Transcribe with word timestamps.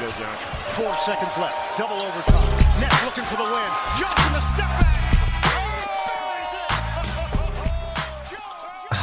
Joe 0.00 0.10
Johnson. 0.12 0.50
Four 0.72 0.96
seconds 0.96 1.36
left. 1.36 1.76
Double 1.76 2.00
overtime. 2.00 2.80
Nets 2.80 3.04
looking 3.04 3.24
for 3.24 3.36
the 3.36 3.44
win. 3.44 3.70
Johnson 3.98 4.32
the 4.32 4.40
step 4.40 4.68
back. 4.80 4.99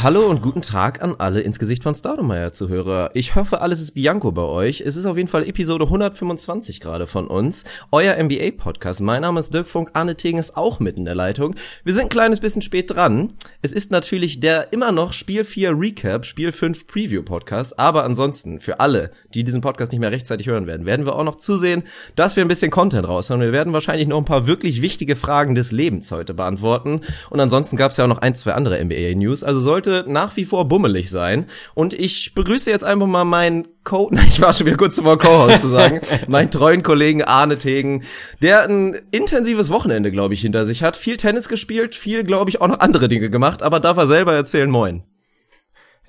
Hallo 0.04 0.27
und 0.27 0.43
guten 0.43 0.61
Tag 0.61 1.02
an 1.02 1.16
alle 1.18 1.41
ins 1.41 1.57
Gesicht 1.57 1.82
von 1.82 1.95
Staudemeyer 1.95 2.54
Zuhörer. 2.54 3.09
Ich 3.16 3.34
hoffe, 3.34 3.61
alles 3.61 3.82
ist 3.82 3.95
Bianco 3.95 4.31
bei 4.31 4.43
euch. 4.43 4.81
Es 4.81 4.95
ist 4.95 5.07
auf 5.07 5.18
jeden 5.18 5.27
Fall 5.27 5.50
Episode 5.50 5.86
125 5.86 6.81
gerade 6.81 7.07
von 7.07 7.25
uns. 7.25 7.63
Euer 7.91 8.16
NBA-Podcast. 8.16 9.02
Mein 9.02 9.23
Name 9.23 9.39
ist 9.39 9.55
Dirk 9.55 9.68
Funk. 9.68 9.89
Arne 9.94 10.16
Tegen 10.16 10.38
ist 10.38 10.55
auch 10.55 10.80
mit 10.80 10.98
in 10.98 11.05
der 11.05 11.16
Leitung. 11.16 11.55
Wir 11.84 11.94
sind 11.94 12.04
ein 12.04 12.09
kleines 12.09 12.41
bisschen 12.41 12.62
spät 12.62 12.94
dran. 12.94 13.34
Es 13.63 13.73
ist 13.73 13.89
natürlich 13.89 14.39
der 14.39 14.71
immer 14.71 14.91
noch 14.91 15.13
Spiel 15.13 15.44
4 15.44 15.71
Recap, 15.71 16.26
Spiel 16.26 16.52
5 16.52 16.85
Preview 16.85 17.23
Podcast. 17.23 17.79
Aber 17.79 18.04
ansonsten, 18.04 18.59
für 18.59 18.79
alle, 18.79 19.09
die 19.34 19.43
diesen 19.43 19.62
Podcast 19.62 19.93
nicht 19.93 20.02
mehr 20.02 20.12
rechtzeitig 20.12 20.45
hören 20.45 20.68
werden, 20.68 20.85
werden 20.85 21.07
wir 21.07 21.16
auch 21.16 21.23
noch 21.23 21.38
zusehen, 21.38 21.82
dass 22.16 22.35
wir 22.35 22.45
ein 22.45 22.49
bisschen 22.49 22.70
Content 22.70 23.07
raushauen. 23.07 23.41
Wir 23.41 23.52
werden 23.52 23.73
wahrscheinlich 23.73 24.07
noch 24.07 24.20
ein 24.20 24.26
paar 24.26 24.45
wirklich 24.45 24.84
wichtige 24.84 25.16
Fragen 25.16 25.55
des 25.55 25.71
Lebens 25.71 26.12
heute 26.12 26.35
beantworten. 26.35 27.02
Und 27.32 27.40
ansonsten 27.40 27.77
gab 27.77 27.90
es 27.90 27.98
ja 27.98 28.04
auch 28.04 28.09
noch 28.09 28.20
ein, 28.20 28.35
zwei 28.35 28.54
andere 28.54 28.79
NBA-News. 28.79 29.43
Also 29.43 29.59
sollte 29.59 29.87
sollte 29.88 30.12
nach 30.12 30.36
wie 30.36 30.46
vor 30.46 30.68
bummelig 30.68 31.09
sein. 31.09 31.46
Und 31.73 31.94
ich 31.94 32.34
begrüße 32.34 32.70
jetzt 32.70 32.84
einfach 32.84 33.08
mal 33.08 33.26
meinen 33.26 33.68
Co, 33.84 34.12
ich 34.27 34.41
war 34.41 34.54
schon 34.54 34.68
wieder 34.68 34.77
kurz 34.77 35.00
vor 35.00 35.18
Co-Host 35.18 35.62
zu 35.62 35.70
sagen, 35.70 36.02
meinen 36.27 36.52
treuen 36.52 36.84
Kollegen 36.84 37.23
Arne 37.23 37.58
Tegen, 37.58 38.04
der 38.41 38.63
ein 38.63 39.00
intensives 39.12 39.70
Wochenende, 39.70 40.12
glaube 40.12 40.34
ich, 40.34 40.41
hinter 40.41 40.66
sich 40.66 40.84
hat. 40.84 40.98
Viel 40.98 41.18
Tennis 41.18 41.50
gespielt, 41.50 41.96
viel, 41.96 42.23
glaube 42.23 42.50
ich, 42.50 42.62
auch 42.62 42.68
noch 42.68 42.80
andere 42.80 43.08
Dinge 43.08 43.30
gemacht, 43.30 43.63
aber 43.63 43.80
darf 43.80 43.98
er 43.98 44.08
selber 44.08 44.34
erzählen, 44.34 44.70
moin. 44.70 45.04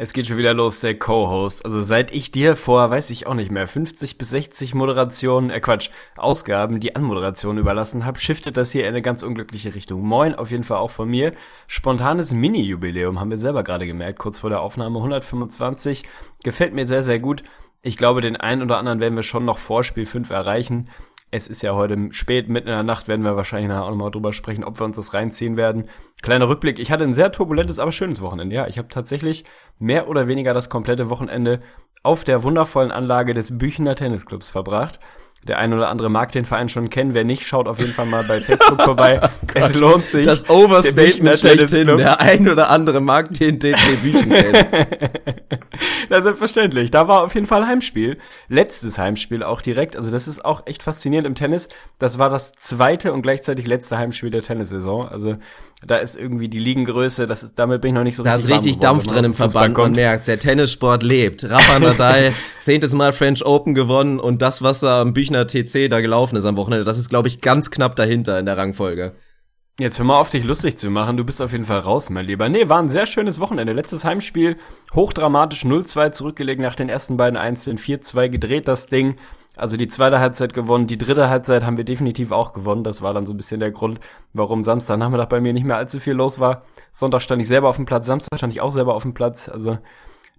Es 0.01 0.13
geht 0.13 0.29
schon 0.29 0.37
wieder 0.37 0.55
los, 0.55 0.79
der 0.79 0.97
Co-Host. 0.97 1.65
Also 1.65 1.83
seit 1.83 2.13
ich 2.13 2.31
dir 2.31 2.55
vor, 2.55 2.89
weiß 2.89 3.11
ich 3.11 3.27
auch 3.27 3.35
nicht 3.35 3.51
mehr, 3.51 3.67
50 3.67 4.17
bis 4.17 4.31
60 4.31 4.73
Moderationen, 4.75 5.51
äh 5.51 5.59
Quatsch, 5.59 5.91
Ausgaben, 6.17 6.79
die 6.79 6.95
Anmoderation 6.95 7.59
überlassen 7.59 8.05
habe, 8.05 8.17
shiftet 8.21 8.57
das 8.57 8.71
hier 8.71 8.83
in 8.83 8.91
eine 8.91 9.03
ganz 9.03 9.25
unglückliche 9.25 9.75
Richtung. 9.75 10.03
Moin, 10.03 10.37
auf 10.37 10.53
jeden 10.53 10.63
Fall 10.63 10.79
auch 10.79 10.93
von 10.93 11.09
mir. 11.09 11.33
Spontanes 11.67 12.33
Mini-Jubiläum 12.33 13.19
haben 13.19 13.31
wir 13.31 13.39
selber 13.39 13.65
gerade 13.65 13.89
gemerkt, 13.89 14.21
kurz 14.21 14.39
vor 14.39 14.51
der 14.51 14.61
Aufnahme 14.61 14.99
125. 14.99 16.05
Gefällt 16.45 16.75
mir 16.75 16.87
sehr, 16.87 17.03
sehr 17.03 17.19
gut. 17.19 17.43
Ich 17.83 17.97
glaube, 17.97 18.21
den 18.21 18.37
einen 18.37 18.63
oder 18.63 18.79
anderen 18.79 19.01
werden 19.01 19.17
wir 19.17 19.25
schon 19.25 19.45
noch 19.45 19.59
vor 19.59 19.83
Spiel 19.83 20.07
5 20.07 20.31
erreichen. 20.31 20.91
Es 21.31 21.47
ist 21.47 21.63
ja 21.63 21.75
heute 21.75 22.09
spät, 22.13 22.49
mitten 22.49 22.69
in 22.69 22.75
der 22.75 22.83
Nacht, 22.83 23.07
werden 23.07 23.25
wir 23.25 23.37
wahrscheinlich 23.37 23.71
auch 23.71 23.91
nochmal 23.91 24.11
drüber 24.11 24.33
sprechen, 24.33 24.65
ob 24.65 24.81
wir 24.81 24.87
uns 24.87 24.97
das 24.97 25.13
reinziehen 25.13 25.59
werden. 25.59 25.89
Kleiner 26.23 26.49
Rückblick, 26.49 26.79
ich 26.79 26.91
hatte 26.91 27.05
ein 27.05 27.13
sehr 27.13 27.33
turbulentes, 27.33 27.79
aber 27.79 27.93
schönes 27.93 28.23
Wochenende. 28.23 28.57
Ja, 28.57 28.67
ich 28.67 28.79
habe 28.79 28.89
tatsächlich 28.89 29.45
mehr 29.79 30.09
oder 30.09 30.27
weniger 30.27 30.55
das 30.55 30.71
komplette 30.71 31.11
Wochenende 31.11 31.61
auf 32.03 32.25
der 32.25 32.43
wundervollen 32.45 32.91
Anlage 32.91 33.35
des 33.35 33.59
Büchener 33.59 33.95
Tennisclubs 33.95 34.49
verbracht. 34.49 35.01
Der 35.47 35.59
ein 35.59 35.73
oder 35.73 35.89
andere 35.89 36.11
mag 36.11 36.33
den 36.33 36.45
Verein 36.45 36.69
schon 36.69 36.91
kennen. 36.91 37.15
Wer 37.15 37.25
nicht, 37.25 37.47
schaut 37.47 37.69
auf 37.69 37.79
jeden 37.79 37.93
Fall 37.93 38.07
mal 38.07 38.25
bei 38.25 38.41
Facebook 38.41 38.83
vorbei. 38.83 39.21
oh 39.43 39.47
es 39.55 39.75
lohnt 39.75 40.05
sich. 40.05 40.27
Das 40.27 40.51
Overstatement 40.51 41.39
schlechthin. 41.39 41.97
Der 41.97 42.21
ein 42.21 42.49
oder 42.49 42.71
andere 42.71 43.01
mag 43.01 43.33
den 43.35 43.59
DT 43.59 44.03
Büchen 44.03 44.31
kennen. 44.31 44.67
Na, 46.09 46.23
selbstverständlich. 46.23 46.91
Da 46.91 47.07
war 47.07 47.23
auf 47.23 47.35
jeden 47.35 47.47
Fall 47.47 47.67
Heimspiel. 47.67 48.19
Letztes 48.49 48.99
Heimspiel 48.99 49.43
auch 49.43 49.63
direkt. 49.63 49.97
Also 49.97 50.11
das 50.11 50.27
ist 50.27 50.45
auch 50.45 50.67
echt 50.67 50.83
faszinierend 50.83 51.27
im 51.27 51.35
Tennis. 51.35 51.69
Das 51.99 52.19
war 52.19 52.31
das 52.31 52.53
zweite 52.53 53.13
und 53.13 53.23
gleichzeitig 53.23 53.67
letzte 53.67 53.97
Heimspiel 53.97 54.31
der 54.31 54.43
Tennissaison. 54.43 55.09
Also 55.09 55.37
da 55.87 55.97
ist 55.97 56.17
irgendwie 56.17 56.49
die 56.49 56.59
Liegengröße, 56.59 57.27
das 57.27 57.45
ist, 57.45 57.59
damit 57.59 57.81
bin 57.81 57.91
ich 57.91 57.95
noch 57.95 58.03
nicht 58.03 58.17
so 58.17 58.25
Da 58.25 58.35
ist 58.35 58.49
richtig 58.49 58.79
Dampf 58.79 59.07
drin 59.07 59.25
im 59.25 59.35
Verband, 59.35 59.77
man 59.77 59.93
merkt, 59.93 60.27
der 60.27 60.39
Tennissport 60.39 61.05
lebt. 61.05 61.49
Rafa 61.49 61.79
Nadal, 61.79 62.33
zehntes 62.61 62.95
Mal 62.95 63.13
French 63.13 63.45
Open 63.47 63.75
gewonnen 63.75 64.19
und 64.19 64.43
das, 64.43 64.61
was 64.61 64.81
da 64.81 65.01
am 65.01 65.13
Büchner 65.13 65.47
TC 65.47 65.89
da 65.89 66.01
gelaufen 66.01 66.37
ist 66.37 66.45
am 66.47 66.57
Wochenende, 66.57 66.85
das 66.85 66.99
ist, 66.99 67.09
glaube 67.09 67.29
ich, 67.29 67.41
ganz 67.41 67.71
knapp 67.71 67.95
dahinter 67.95 68.39
in 68.41 68.47
der 68.47 68.57
Rangfolge. 68.57 69.15
Jetzt 69.81 69.97
hör 70.01 70.05
mal 70.05 70.17
auf, 70.17 70.29
dich 70.29 70.43
lustig 70.43 70.77
zu 70.77 70.91
machen. 70.91 71.17
Du 71.17 71.23
bist 71.23 71.41
auf 71.41 71.53
jeden 71.53 71.65
Fall 71.65 71.79
raus, 71.79 72.11
mein 72.11 72.27
Lieber. 72.27 72.49
Nee, 72.49 72.69
war 72.69 72.81
ein 72.81 72.91
sehr 72.91 73.07
schönes 73.07 73.39
Wochenende. 73.39 73.73
Letztes 73.73 74.05
Heimspiel, 74.05 74.57
hochdramatisch 74.93 75.65
0-2 75.65 76.11
zurückgelegt 76.11 76.61
nach 76.61 76.75
den 76.75 76.89
ersten 76.89 77.17
beiden 77.17 77.37
Einzelnen. 77.37 77.79
4-2 77.79 78.29
gedreht 78.29 78.67
das 78.67 78.89
Ding. 78.89 79.19
Also 79.59 79.77
die 79.77 79.89
zweite 79.89 80.21
Halbzeit 80.21 80.55
gewonnen, 80.55 80.87
die 80.87 80.99
dritte 80.99 81.29
Halbzeit 81.29 81.65
haben 81.65 81.77
wir 81.77 81.85
definitiv 81.85 82.31
auch 82.31 82.53
gewonnen. 82.53 82.85
Das 82.85 83.03
war 83.03 83.13
dann 83.13 83.27
so 83.27 83.33
ein 83.33 83.37
bisschen 83.37 83.59
der 83.59 83.73
Grund, 83.73 83.99
warum 84.33 84.63
Samstagnachmittag 84.63 85.27
bei 85.27 85.41
mir 85.41 85.53
nicht 85.53 85.65
mehr 85.65 85.77
allzu 85.77 85.99
viel 85.99 86.15
los 86.15 86.39
war. 86.39 86.63
Sonntag 86.93 87.23
stand 87.23 87.43
ich 87.43 87.49
selber 87.49 87.69
auf 87.69 87.77
dem 87.77 87.85
Platz, 87.85 88.07
Samstag 88.07 88.39
stand 88.39 88.53
ich 88.53 88.61
auch 88.61 88.71
selber 88.71 88.95
auf 88.95 89.03
dem 89.03 89.15
Platz. 89.15 89.49
Also 89.49 89.79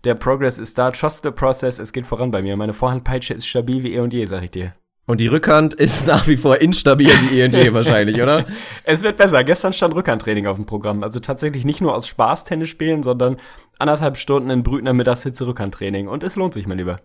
der 0.05 0.15
Progress 0.15 0.57
ist 0.57 0.77
da, 0.77 0.91
trust 0.91 1.23
the 1.23 1.31
process, 1.31 1.79
es 1.79 1.91
geht 1.91 2.07
voran 2.07 2.31
bei 2.31 2.41
mir. 2.41 2.55
Meine 2.55 2.71
Vorhandpeitsche 2.71 3.33
ist 3.33 3.45
stabil 3.45 3.83
wie 3.83 3.93
eh 3.93 3.99
und 3.99 4.13
je, 4.13 4.25
sag 4.25 4.43
ich 4.43 4.51
dir. 4.51 4.73
Und 5.05 5.19
die 5.19 5.27
Rückhand 5.27 5.73
ist 5.73 6.07
nach 6.07 6.27
wie 6.27 6.37
vor 6.37 6.61
instabil 6.61 7.11
wie 7.29 7.41
eh 7.41 7.45
und 7.45 7.55
je 7.55 7.73
wahrscheinlich, 7.73 8.21
oder? 8.21 8.45
Es 8.83 9.03
wird 9.03 9.17
besser. 9.17 9.43
Gestern 9.43 9.73
stand 9.73 9.95
Rückhandtraining 9.95 10.47
auf 10.47 10.55
dem 10.55 10.65
Programm. 10.65 11.03
Also 11.03 11.19
tatsächlich 11.19 11.65
nicht 11.65 11.81
nur 11.81 11.93
aus 11.93 12.07
Spaß 12.07 12.45
Tennis 12.45 12.69
spielen, 12.69 13.03
sondern 13.03 13.35
anderthalb 13.79 14.15
Stunden 14.15 14.49
in 14.49 14.63
Brütner 14.63 14.93
Mittagshitze 14.93 15.45
Rückhandtraining. 15.45 16.07
Und 16.07 16.23
es 16.23 16.35
lohnt 16.35 16.53
sich, 16.53 16.67
mein 16.67 16.77
Lieber. 16.77 17.01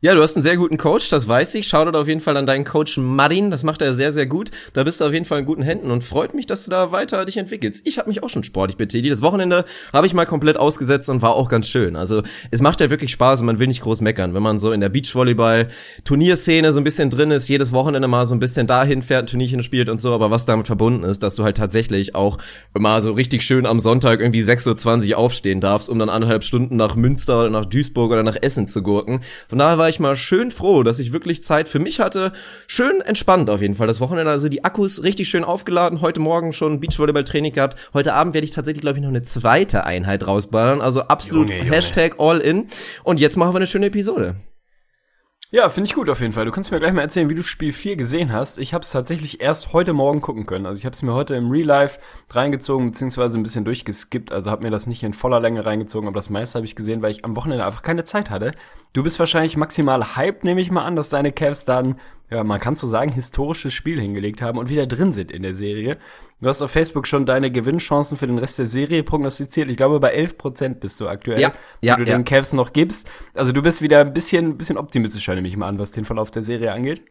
Ja, 0.00 0.14
du 0.14 0.22
hast 0.22 0.36
einen 0.36 0.44
sehr 0.44 0.56
guten 0.56 0.76
Coach, 0.76 1.08
das 1.08 1.26
weiß 1.26 1.56
ich. 1.56 1.66
Schau 1.66 1.82
auf 1.82 2.06
jeden 2.06 2.20
Fall 2.20 2.36
an 2.36 2.46
deinen 2.46 2.62
Coach 2.62 2.98
Marin, 2.98 3.50
das 3.50 3.64
macht 3.64 3.82
er 3.82 3.94
sehr, 3.94 4.12
sehr 4.12 4.26
gut. 4.26 4.52
Da 4.72 4.84
bist 4.84 5.00
du 5.00 5.04
auf 5.04 5.12
jeden 5.12 5.24
Fall 5.24 5.40
in 5.40 5.44
guten 5.44 5.62
Händen 5.62 5.90
und 5.90 6.04
freut 6.04 6.34
mich, 6.34 6.46
dass 6.46 6.64
du 6.64 6.70
da 6.70 6.92
weiter 6.92 7.24
dich 7.24 7.36
entwickelst. 7.36 7.84
Ich 7.84 7.98
habe 7.98 8.08
mich 8.08 8.22
auch 8.22 8.28
schon 8.28 8.44
sportlich 8.44 8.76
betätigt. 8.76 9.10
Das 9.10 9.22
Wochenende 9.22 9.64
habe 9.92 10.06
ich 10.06 10.14
mal 10.14 10.24
komplett 10.24 10.56
ausgesetzt 10.56 11.10
und 11.10 11.20
war 11.20 11.34
auch 11.34 11.48
ganz 11.48 11.68
schön. 11.68 11.96
Also 11.96 12.22
es 12.52 12.60
macht 12.60 12.80
ja 12.80 12.90
wirklich 12.90 13.10
Spaß 13.10 13.40
und 13.40 13.46
man 13.46 13.58
will 13.58 13.66
nicht 13.66 13.82
groß 13.82 14.00
meckern. 14.00 14.34
Wenn 14.34 14.42
man 14.42 14.60
so 14.60 14.70
in 14.70 14.80
der 14.80 14.88
Beachvolleyball-Turnierszene 14.88 16.72
so 16.72 16.78
ein 16.78 16.84
bisschen 16.84 17.10
drin 17.10 17.32
ist, 17.32 17.48
jedes 17.48 17.72
Wochenende 17.72 18.06
mal 18.06 18.24
so 18.24 18.36
ein 18.36 18.40
bisschen 18.40 18.68
dahin 18.68 19.02
fährt, 19.02 19.24
ein 19.24 19.26
Turnierchen 19.26 19.64
spielt 19.64 19.88
und 19.88 20.00
so, 20.00 20.12
aber 20.12 20.30
was 20.30 20.46
damit 20.46 20.68
verbunden 20.68 21.02
ist, 21.02 21.24
dass 21.24 21.34
du 21.34 21.42
halt 21.42 21.56
tatsächlich 21.56 22.14
auch 22.14 22.38
mal 22.72 23.02
so 23.02 23.14
richtig 23.14 23.42
schön 23.42 23.66
am 23.66 23.80
Sonntag 23.80 24.20
irgendwie 24.20 24.42
6.20 24.42 25.10
Uhr 25.10 25.18
aufstehen 25.18 25.60
darfst, 25.60 25.88
um 25.88 25.98
dann 25.98 26.08
anderthalb 26.08 26.44
Stunden 26.44 26.76
nach 26.76 26.94
Münster 26.94 27.40
oder 27.40 27.50
nach 27.50 27.66
Duisburg 27.66 28.12
oder 28.12 28.22
nach 28.22 28.36
Essen 28.40 28.68
zu 28.68 28.84
gurken. 28.84 29.22
Von 29.48 29.58
daher 29.58 29.76
war 29.76 29.87
war 29.88 29.90
ich 29.90 30.00
mal 30.00 30.16
schön 30.16 30.50
froh, 30.50 30.82
dass 30.82 30.98
ich 30.98 31.14
wirklich 31.14 31.42
Zeit 31.42 31.66
für 31.66 31.78
mich 31.78 31.98
hatte. 31.98 32.32
Schön 32.66 33.00
entspannt 33.00 33.48
auf 33.48 33.62
jeden 33.62 33.74
Fall 33.74 33.86
das 33.86 34.00
Wochenende. 34.00 34.30
Also 34.30 34.50
die 34.50 34.62
Akkus 34.62 35.02
richtig 35.02 35.30
schön 35.30 35.44
aufgeladen. 35.44 36.02
Heute 36.02 36.20
Morgen 36.20 36.52
schon 36.52 36.78
Beachvolleyball-Training 36.78 37.54
gehabt. 37.54 37.88
Heute 37.94 38.12
Abend 38.12 38.34
werde 38.34 38.44
ich 38.44 38.50
tatsächlich, 38.50 38.82
glaube 38.82 38.98
ich, 38.98 39.02
noch 39.02 39.08
eine 39.08 39.22
zweite 39.22 39.84
Einheit 39.84 40.26
rausballern. 40.26 40.82
Also 40.82 41.04
absolut 41.04 41.48
Junge, 41.48 41.62
Junge. 41.62 41.74
Hashtag 41.74 42.16
all 42.18 42.40
in. 42.40 42.66
Und 43.02 43.18
jetzt 43.18 43.38
machen 43.38 43.54
wir 43.54 43.56
eine 43.56 43.66
schöne 43.66 43.86
Episode. 43.86 44.34
Ja, 45.50 45.70
finde 45.70 45.88
ich 45.88 45.94
gut 45.94 46.10
auf 46.10 46.20
jeden 46.20 46.34
Fall. 46.34 46.44
Du 46.44 46.50
kannst 46.50 46.70
mir 46.70 46.78
gleich 46.78 46.92
mal 46.92 47.00
erzählen, 47.00 47.30
wie 47.30 47.34
du 47.34 47.42
Spiel 47.42 47.72
4 47.72 47.96
gesehen 47.96 48.34
hast. 48.34 48.58
Ich 48.58 48.74
habe 48.74 48.82
es 48.82 48.90
tatsächlich 48.90 49.40
erst 49.40 49.72
heute 49.72 49.94
Morgen 49.94 50.20
gucken 50.20 50.44
können. 50.44 50.66
Also 50.66 50.78
ich 50.78 50.84
habe 50.84 50.92
es 50.92 51.00
mir 51.00 51.14
heute 51.14 51.36
im 51.36 51.50
Real 51.50 51.64
Life 51.64 52.00
reingezogen, 52.28 52.90
beziehungsweise 52.90 53.38
ein 53.38 53.44
bisschen 53.44 53.64
durchgeskippt. 53.64 54.30
Also 54.30 54.50
habe 54.50 54.64
mir 54.64 54.70
das 54.70 54.86
nicht 54.86 55.02
in 55.02 55.14
voller 55.14 55.40
Länge 55.40 55.64
reingezogen, 55.64 56.06
aber 56.06 56.16
das 56.16 56.28
meiste 56.28 56.56
habe 56.58 56.66
ich 56.66 56.76
gesehen, 56.76 57.00
weil 57.00 57.12
ich 57.12 57.24
am 57.24 57.34
Wochenende 57.34 57.64
einfach 57.64 57.80
keine 57.80 58.04
Zeit 58.04 58.28
hatte. 58.28 58.52
Du 58.92 59.02
bist 59.02 59.18
wahrscheinlich 59.18 59.56
maximal 59.56 60.16
hyped, 60.16 60.44
nehme 60.44 60.60
ich 60.60 60.70
mal 60.70 60.84
an, 60.84 60.96
dass 60.96 61.08
deine 61.08 61.32
Cavs 61.32 61.64
dann 61.64 61.98
ja, 62.30 62.44
man 62.44 62.60
kann 62.60 62.74
so 62.74 62.86
sagen, 62.86 63.10
historisches 63.10 63.72
Spiel 63.72 64.00
hingelegt 64.00 64.42
haben 64.42 64.58
und 64.58 64.68
wieder 64.68 64.86
drin 64.86 65.12
sind 65.12 65.30
in 65.30 65.42
der 65.42 65.54
Serie. 65.54 65.96
Du 66.40 66.48
hast 66.48 66.62
auf 66.62 66.70
Facebook 66.70 67.06
schon 67.06 67.26
deine 67.26 67.50
Gewinnchancen 67.50 68.16
für 68.16 68.26
den 68.26 68.38
Rest 68.38 68.58
der 68.58 68.66
Serie 68.66 69.02
prognostiziert. 69.02 69.70
Ich 69.70 69.76
glaube, 69.76 69.98
bei 69.98 70.14
11% 70.14 70.74
bist 70.74 71.00
du 71.00 71.08
aktuell, 71.08 71.40
ja, 71.40 71.52
ja, 71.80 71.96
du 71.96 72.02
ja. 72.02 72.16
den 72.16 72.24
Cavs 72.24 72.52
noch 72.52 72.72
gibst. 72.72 73.10
Also 73.34 73.52
du 73.52 73.62
bist 73.62 73.82
wieder 73.82 74.00
ein 74.00 74.12
bisschen, 74.12 74.58
bisschen 74.58 74.76
optimistischer, 74.76 75.34
nehme 75.34 75.48
ich 75.48 75.56
mal 75.56 75.68
an, 75.68 75.78
was 75.78 75.90
den 75.90 76.04
Verlauf 76.04 76.30
der 76.30 76.42
Serie 76.42 76.72
angeht. 76.72 77.02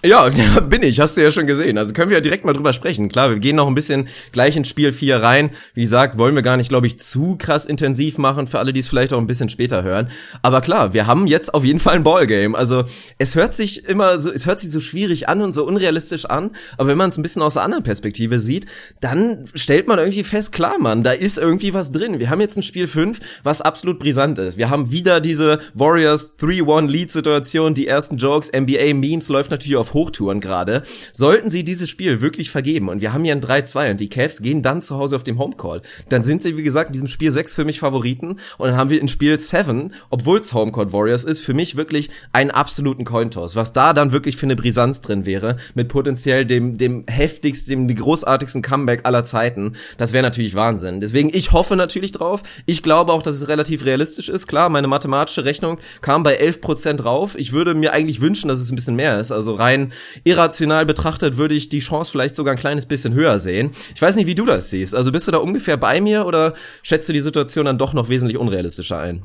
Ja, 0.06 0.28
bin 0.60 0.84
ich, 0.84 1.00
hast 1.00 1.16
du 1.16 1.22
ja 1.22 1.32
schon 1.32 1.48
gesehen. 1.48 1.76
Also 1.76 1.92
können 1.92 2.10
wir 2.10 2.18
ja 2.18 2.20
direkt 2.20 2.44
mal 2.44 2.52
drüber 2.52 2.72
sprechen. 2.72 3.08
Klar, 3.08 3.30
wir 3.30 3.40
gehen 3.40 3.56
noch 3.56 3.66
ein 3.66 3.74
bisschen 3.74 4.06
gleich 4.30 4.56
ins 4.56 4.68
Spiel 4.68 4.92
4 4.92 5.16
rein. 5.16 5.50
Wie 5.74 5.82
gesagt, 5.82 6.18
wollen 6.18 6.36
wir 6.36 6.42
gar 6.42 6.56
nicht, 6.56 6.68
glaube 6.68 6.86
ich, 6.86 7.00
zu 7.00 7.36
krass 7.36 7.66
intensiv 7.66 8.16
machen 8.16 8.46
für 8.46 8.60
alle, 8.60 8.72
die 8.72 8.78
es 8.78 8.86
vielleicht 8.86 9.12
auch 9.12 9.18
ein 9.18 9.26
bisschen 9.26 9.48
später 9.48 9.82
hören. 9.82 10.08
Aber 10.40 10.60
klar, 10.60 10.94
wir 10.94 11.08
haben 11.08 11.26
jetzt 11.26 11.52
auf 11.52 11.64
jeden 11.64 11.80
Fall 11.80 11.96
ein 11.96 12.04
Ballgame. 12.04 12.56
Also 12.56 12.84
es 13.18 13.34
hört 13.34 13.54
sich 13.54 13.86
immer 13.86 14.20
so, 14.20 14.30
es 14.30 14.46
hört 14.46 14.60
sich 14.60 14.70
so 14.70 14.78
schwierig 14.78 15.28
an 15.28 15.42
und 15.42 15.52
so 15.52 15.64
unrealistisch 15.64 16.26
an. 16.26 16.52
Aber 16.76 16.88
wenn 16.88 16.98
man 16.98 17.10
es 17.10 17.18
ein 17.18 17.22
bisschen 17.22 17.42
aus 17.42 17.56
einer 17.56 17.64
anderen 17.64 17.82
Perspektive 17.82 18.38
sieht, 18.38 18.66
dann 19.00 19.46
stellt 19.54 19.88
man 19.88 19.98
irgendwie 19.98 20.22
fest, 20.22 20.52
klar, 20.52 20.78
Mann, 20.78 21.02
da 21.02 21.10
ist 21.10 21.38
irgendwie 21.38 21.74
was 21.74 21.90
drin. 21.90 22.20
Wir 22.20 22.30
haben 22.30 22.40
jetzt 22.40 22.56
ein 22.56 22.62
Spiel 22.62 22.86
5, 22.86 23.18
was 23.42 23.62
absolut 23.62 23.98
brisant 23.98 24.38
ist. 24.38 24.58
Wir 24.58 24.70
haben 24.70 24.92
wieder 24.92 25.20
diese 25.20 25.58
Warriors 25.74 26.38
3-1-Lead-Situation, 26.38 27.74
die 27.74 27.88
ersten 27.88 28.16
Jokes, 28.16 28.52
NBA-Memes 28.52 29.28
läuft 29.28 29.50
natürlich 29.50 29.76
auf 29.76 29.87
auf 29.88 29.94
Hochtouren 29.94 30.40
gerade. 30.40 30.82
Sollten 31.12 31.50
sie 31.50 31.64
dieses 31.64 31.88
Spiel 31.88 32.20
wirklich 32.20 32.50
vergeben 32.50 32.88
und 32.88 33.00
wir 33.00 33.12
haben 33.12 33.24
hier 33.24 33.32
ein 33.32 33.40
3-2 33.40 33.92
und 33.92 34.00
die 34.00 34.08
Cavs 34.08 34.42
gehen 34.42 34.62
dann 34.62 34.82
zu 34.82 34.96
Hause 34.96 35.16
auf 35.16 35.24
dem 35.24 35.38
Homecall, 35.38 35.82
dann 36.08 36.22
sind 36.22 36.42
sie, 36.42 36.56
wie 36.56 36.62
gesagt, 36.62 36.88
in 36.88 36.92
diesem 36.92 37.08
Spiel 37.08 37.30
6 37.30 37.54
für 37.54 37.64
mich 37.64 37.80
Favoriten 37.80 38.36
und 38.58 38.68
dann 38.68 38.76
haben 38.76 38.90
wir 38.90 39.00
in 39.00 39.08
Spiel 39.08 39.38
7, 39.38 39.92
obwohl 40.10 40.40
es 40.40 40.52
Homecourt 40.52 40.92
Warriors 40.92 41.24
ist, 41.24 41.40
für 41.40 41.54
mich 41.54 41.76
wirklich 41.76 42.10
einen 42.32 42.50
absoluten 42.50 43.04
Cointoss. 43.04 43.56
Was 43.56 43.72
da 43.72 43.92
dann 43.92 44.12
wirklich 44.12 44.36
für 44.36 44.46
eine 44.46 44.56
Brisanz 44.56 45.00
drin 45.00 45.26
wäre, 45.26 45.56
mit 45.74 45.88
potenziell 45.88 46.44
dem, 46.44 46.76
dem 46.76 47.04
heftigsten, 47.06 47.88
dem 47.88 47.96
großartigsten 47.96 48.62
Comeback 48.62 49.06
aller 49.06 49.24
Zeiten, 49.24 49.74
das 49.96 50.12
wäre 50.12 50.22
natürlich 50.22 50.54
Wahnsinn. 50.54 51.00
Deswegen, 51.00 51.30
ich 51.32 51.52
hoffe 51.52 51.76
natürlich 51.76 52.12
drauf. 52.12 52.42
Ich 52.66 52.82
glaube 52.82 53.12
auch, 53.12 53.22
dass 53.22 53.34
es 53.34 53.48
relativ 53.48 53.84
realistisch 53.84 54.28
ist. 54.28 54.46
Klar, 54.46 54.68
meine 54.68 54.88
mathematische 54.88 55.44
Rechnung 55.44 55.78
kam 56.00 56.22
bei 56.22 56.40
11% 56.40 57.02
rauf. 57.02 57.38
Ich 57.38 57.52
würde 57.52 57.74
mir 57.74 57.92
eigentlich 57.92 58.20
wünschen, 58.20 58.48
dass 58.48 58.60
es 58.60 58.70
ein 58.70 58.76
bisschen 58.76 58.96
mehr 58.96 59.18
ist. 59.18 59.32
Also 59.32 59.54
rein 59.54 59.77
irrational 60.24 60.86
betrachtet 60.86 61.36
würde 61.36 61.54
ich 61.54 61.68
die 61.68 61.80
Chance 61.80 62.10
vielleicht 62.10 62.36
sogar 62.36 62.54
ein 62.54 62.60
kleines 62.60 62.86
bisschen 62.86 63.14
höher 63.14 63.38
sehen. 63.38 63.70
Ich 63.94 64.02
weiß 64.02 64.16
nicht, 64.16 64.26
wie 64.26 64.34
du 64.34 64.44
das 64.44 64.70
siehst. 64.70 64.94
Also 64.94 65.12
bist 65.12 65.26
du 65.26 65.32
da 65.32 65.38
ungefähr 65.38 65.76
bei 65.76 66.00
mir 66.00 66.26
oder 66.26 66.54
schätzt 66.82 67.08
du 67.08 67.12
die 67.12 67.20
Situation 67.20 67.66
dann 67.66 67.78
doch 67.78 67.92
noch 67.92 68.08
wesentlich 68.08 68.38
unrealistischer 68.38 68.98
ein? 68.98 69.24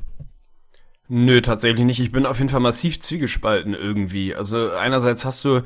Nö, 1.09 1.41
tatsächlich 1.41 1.85
nicht. 1.85 1.99
Ich 1.99 2.11
bin 2.11 2.25
auf 2.25 2.37
jeden 2.37 2.49
Fall 2.49 2.59
massiv 2.59 2.99
zwiegespalten 2.99 3.73
irgendwie. 3.73 4.33
Also 4.33 4.71
einerseits 4.71 5.25
hast 5.25 5.43
du 5.45 5.61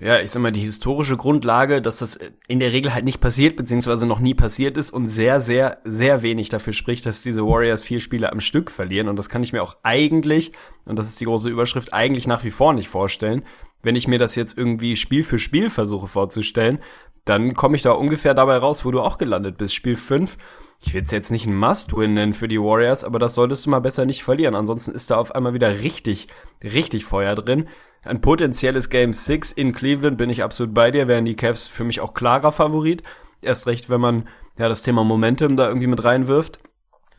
ja, 0.00 0.20
ich 0.20 0.30
sag 0.30 0.40
mal, 0.40 0.52
die 0.52 0.60
historische 0.60 1.16
Grundlage, 1.16 1.82
dass 1.82 1.98
das 1.98 2.18
in 2.46 2.60
der 2.60 2.72
Regel 2.72 2.94
halt 2.94 3.04
nicht 3.04 3.20
passiert, 3.20 3.56
beziehungsweise 3.56 4.06
noch 4.06 4.20
nie 4.20 4.34
passiert 4.34 4.76
ist 4.76 4.92
und 4.92 5.08
sehr, 5.08 5.40
sehr, 5.40 5.78
sehr 5.84 6.22
wenig 6.22 6.50
dafür 6.50 6.72
spricht, 6.72 7.04
dass 7.04 7.22
diese 7.22 7.44
Warriors 7.44 7.82
vier 7.82 7.98
Spiele 7.98 8.30
am 8.30 8.40
Stück 8.40 8.70
verlieren. 8.70 9.08
Und 9.08 9.16
das 9.16 9.28
kann 9.28 9.42
ich 9.42 9.52
mir 9.52 9.62
auch 9.62 9.76
eigentlich, 9.82 10.52
und 10.84 10.96
das 10.98 11.08
ist 11.08 11.20
die 11.20 11.24
große 11.24 11.48
Überschrift, 11.48 11.92
eigentlich 11.92 12.28
nach 12.28 12.44
wie 12.44 12.52
vor 12.52 12.74
nicht 12.74 12.88
vorstellen. 12.88 13.42
Wenn 13.82 13.96
ich 13.96 14.08
mir 14.08 14.18
das 14.18 14.34
jetzt 14.34 14.56
irgendwie 14.56 14.96
Spiel 14.96 15.24
für 15.24 15.38
Spiel 15.38 15.70
versuche 15.70 16.06
vorzustellen, 16.06 16.80
dann 17.24 17.54
komme 17.54 17.76
ich 17.76 17.82
da 17.82 17.92
ungefähr 17.92 18.34
dabei 18.34 18.56
raus, 18.56 18.84
wo 18.84 18.90
du 18.90 19.00
auch 19.00 19.18
gelandet 19.18 19.58
bist. 19.58 19.74
Spiel 19.74 19.96
5. 19.96 20.36
Ich 20.80 20.94
will 20.94 21.02
es 21.02 21.10
jetzt 21.10 21.30
nicht 21.30 21.46
ein 21.46 21.56
Must-Win 21.56 22.14
nennen 22.14 22.34
für 22.34 22.48
die 22.48 22.60
Warriors, 22.60 23.04
aber 23.04 23.18
das 23.18 23.34
solltest 23.34 23.66
du 23.66 23.70
mal 23.70 23.80
besser 23.80 24.06
nicht 24.06 24.22
verlieren. 24.22 24.54
Ansonsten 24.54 24.92
ist 24.92 25.10
da 25.10 25.16
auf 25.16 25.34
einmal 25.34 25.54
wieder 25.54 25.80
richtig, 25.80 26.28
richtig 26.62 27.04
Feuer 27.04 27.34
drin 27.34 27.68
ein 28.04 28.20
potenzielles 28.20 28.90
Game 28.90 29.12
6 29.12 29.52
in 29.52 29.72
Cleveland 29.72 30.16
bin 30.16 30.30
ich 30.30 30.42
absolut 30.42 30.72
bei 30.72 30.90
dir, 30.90 31.08
wären 31.08 31.24
die 31.24 31.36
Cavs 31.36 31.68
für 31.68 31.84
mich 31.84 32.00
auch 32.00 32.14
klarer 32.14 32.52
Favorit. 32.52 33.02
Erst 33.42 33.66
recht, 33.66 33.90
wenn 33.90 34.00
man 34.00 34.28
ja 34.56 34.68
das 34.68 34.82
Thema 34.82 35.04
Momentum 35.04 35.56
da 35.56 35.68
irgendwie 35.68 35.86
mit 35.86 36.02
reinwirft. 36.04 36.60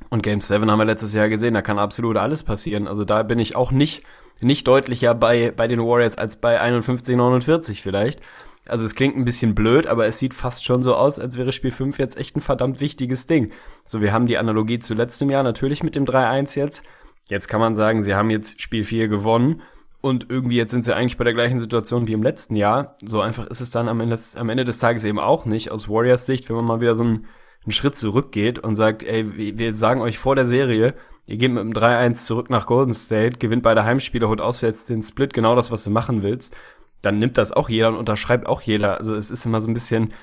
Und 0.10 0.24
Game 0.24 0.42
7 0.42 0.70
haben 0.70 0.80
wir 0.80 0.86
letztes 0.86 1.14
Jahr 1.14 1.30
gesehen, 1.30 1.54
da 1.54 1.62
kann 1.62 1.80
absolut 1.80 2.18
alles 2.18 2.44
passieren. 2.44 2.88
Also 2.88 3.04
da 3.06 3.24
bin 3.24 3.40
ich 3.40 3.56
auch 3.56 3.72
nicht, 3.72 4.04
nicht 4.42 4.68
deutlicher 4.68 5.14
bei, 5.16 5.52
bei 5.56 5.68
den 5.68 5.80
Warriors 5.80 6.18
als 6.18 6.36
bei 6.36 6.60
51, 6.60 7.16
49 7.16 7.82
vielleicht. 7.82 8.22
Also 8.68 8.86
es 8.86 8.96
klingt 8.96 9.18
ein 9.18 9.26
bisschen 9.26 9.56
blöd, 9.56 9.88
aber 9.88 10.06
es 10.06 10.20
sieht 10.20 10.34
fast 10.34 10.64
schon 10.64 10.84
so 10.84 10.96
aus, 10.96 11.18
als 11.18 11.38
wäre 11.38 11.52
Spiel 11.52 11.72
5 11.72 11.98
jetzt 11.98 12.18
echt 12.18 12.36
ein 12.38 12.42
verdammt 12.42 12.80
wichtiges 12.80 13.26
Ding. 13.26 13.52
So, 13.86 14.00
wir 14.00 14.14
haben 14.14 14.28
die 14.28 14.38
Analogie 14.38 14.80
zu 14.80 14.94
letztem 14.94 15.30
Jahr 15.30 15.44
natürlich 15.44 15.84
mit 15.84 15.96
dem 15.96 16.06
3-1 16.06 16.58
jetzt. 16.58 16.84
Jetzt 17.30 17.48
kann 17.48 17.60
man 17.60 17.76
sagen, 17.76 18.04
sie 18.04 18.14
haben 18.14 18.30
jetzt 18.30 18.62
Spiel 18.62 18.84
4 18.84 19.08
gewonnen 19.08 19.62
und 20.02 20.30
irgendwie 20.30 20.56
jetzt 20.56 20.72
sind 20.72 20.86
sie 20.86 20.96
eigentlich 20.96 21.18
bei 21.18 21.24
der 21.24 21.34
gleichen 21.34 21.60
Situation 21.60 22.08
wie 22.08 22.14
im 22.14 22.24
letzten 22.24 22.56
Jahr. 22.56 22.96
So 23.04 23.22
einfach 23.22 23.48
ist 23.48 23.60
es 23.60 23.72
dann 23.72 23.88
am 23.88 24.00
Ende, 24.00 24.18
am 24.36 24.50
Ende 24.50 24.66
des 24.66 24.80
Tages 24.80 25.04
eben 25.04 25.20
auch 25.20 25.46
nicht. 25.46 25.72
Aus 25.72 25.90
Warriors 25.90 26.26
Sicht, 26.26 26.48
wenn 26.48 26.56
man 26.56 26.66
mal 26.66 26.82
wieder 26.82 26.96
so 26.96 27.04
einen, 27.04 27.26
einen 27.66 27.72
Schritt 27.72 27.96
zurückgeht 27.96 28.60
und 28.60 28.76
sagt, 28.76 29.04
ey, 29.04 29.58
wir 29.58 29.74
sagen 29.74 30.02
euch 30.02 30.18
vor 30.18 30.36
der 30.36 30.46
Serie, 30.46 30.94
ihr 31.26 31.38
geht 31.38 31.52
mit 31.52 31.62
einem 31.62 31.74
3-1 31.74 32.26
zurück 32.26 32.50
nach 32.50 32.66
Golden 32.66 32.94
State, 32.94 33.38
gewinnt 33.38 33.64
beide 33.64 33.84
Heimspiele, 33.84 34.28
holt 34.28 34.42
auswärts 34.42 34.86
den 34.86 35.02
Split, 35.02 35.34
genau 35.34 35.56
das, 35.56 35.72
was 35.72 35.84
du 35.84 35.92
machen 35.92 36.24
willst, 36.24 36.56
dann 37.02 37.20
nimmt 37.20 37.38
das 37.38 37.52
auch 37.52 37.70
jeder 37.70 37.90
und 37.90 37.98
unterschreibt 37.98 38.48
auch 38.48 38.62
jeder. 38.62 38.98
Also 38.98 39.16
es 39.16 39.32
ist 39.32 39.46
immer 39.46 39.62
so 39.62 39.68
ein 39.68 39.74
bisschen, 39.74 40.14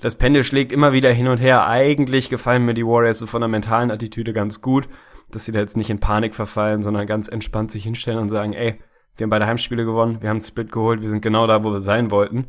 das 0.00 0.16
Pendel 0.16 0.44
schlägt 0.44 0.72
immer 0.72 0.92
wieder 0.92 1.12
hin 1.12 1.28
und 1.28 1.40
her. 1.40 1.66
Eigentlich 1.66 2.28
gefallen 2.28 2.64
mir 2.64 2.74
die 2.74 2.86
Warriors 2.86 3.18
so 3.18 3.26
von 3.26 3.40
der 3.40 3.48
mentalen 3.48 3.90
Attitüde 3.90 4.32
ganz 4.32 4.60
gut, 4.60 4.88
dass 5.30 5.44
sie 5.44 5.52
da 5.52 5.60
jetzt 5.60 5.76
nicht 5.76 5.90
in 5.90 6.00
Panik 6.00 6.34
verfallen, 6.34 6.82
sondern 6.82 7.06
ganz 7.06 7.28
entspannt 7.28 7.70
sich 7.70 7.84
hinstellen 7.84 8.18
und 8.18 8.28
sagen, 8.28 8.52
ey, 8.52 8.78
wir 9.16 9.24
haben 9.24 9.30
beide 9.30 9.46
Heimspiele 9.46 9.84
gewonnen, 9.84 10.18
wir 10.20 10.28
haben 10.28 10.40
Split 10.40 10.70
geholt, 10.70 11.00
wir 11.00 11.08
sind 11.08 11.22
genau 11.22 11.46
da, 11.46 11.64
wo 11.64 11.72
wir 11.72 11.80
sein 11.80 12.10
wollten. 12.10 12.48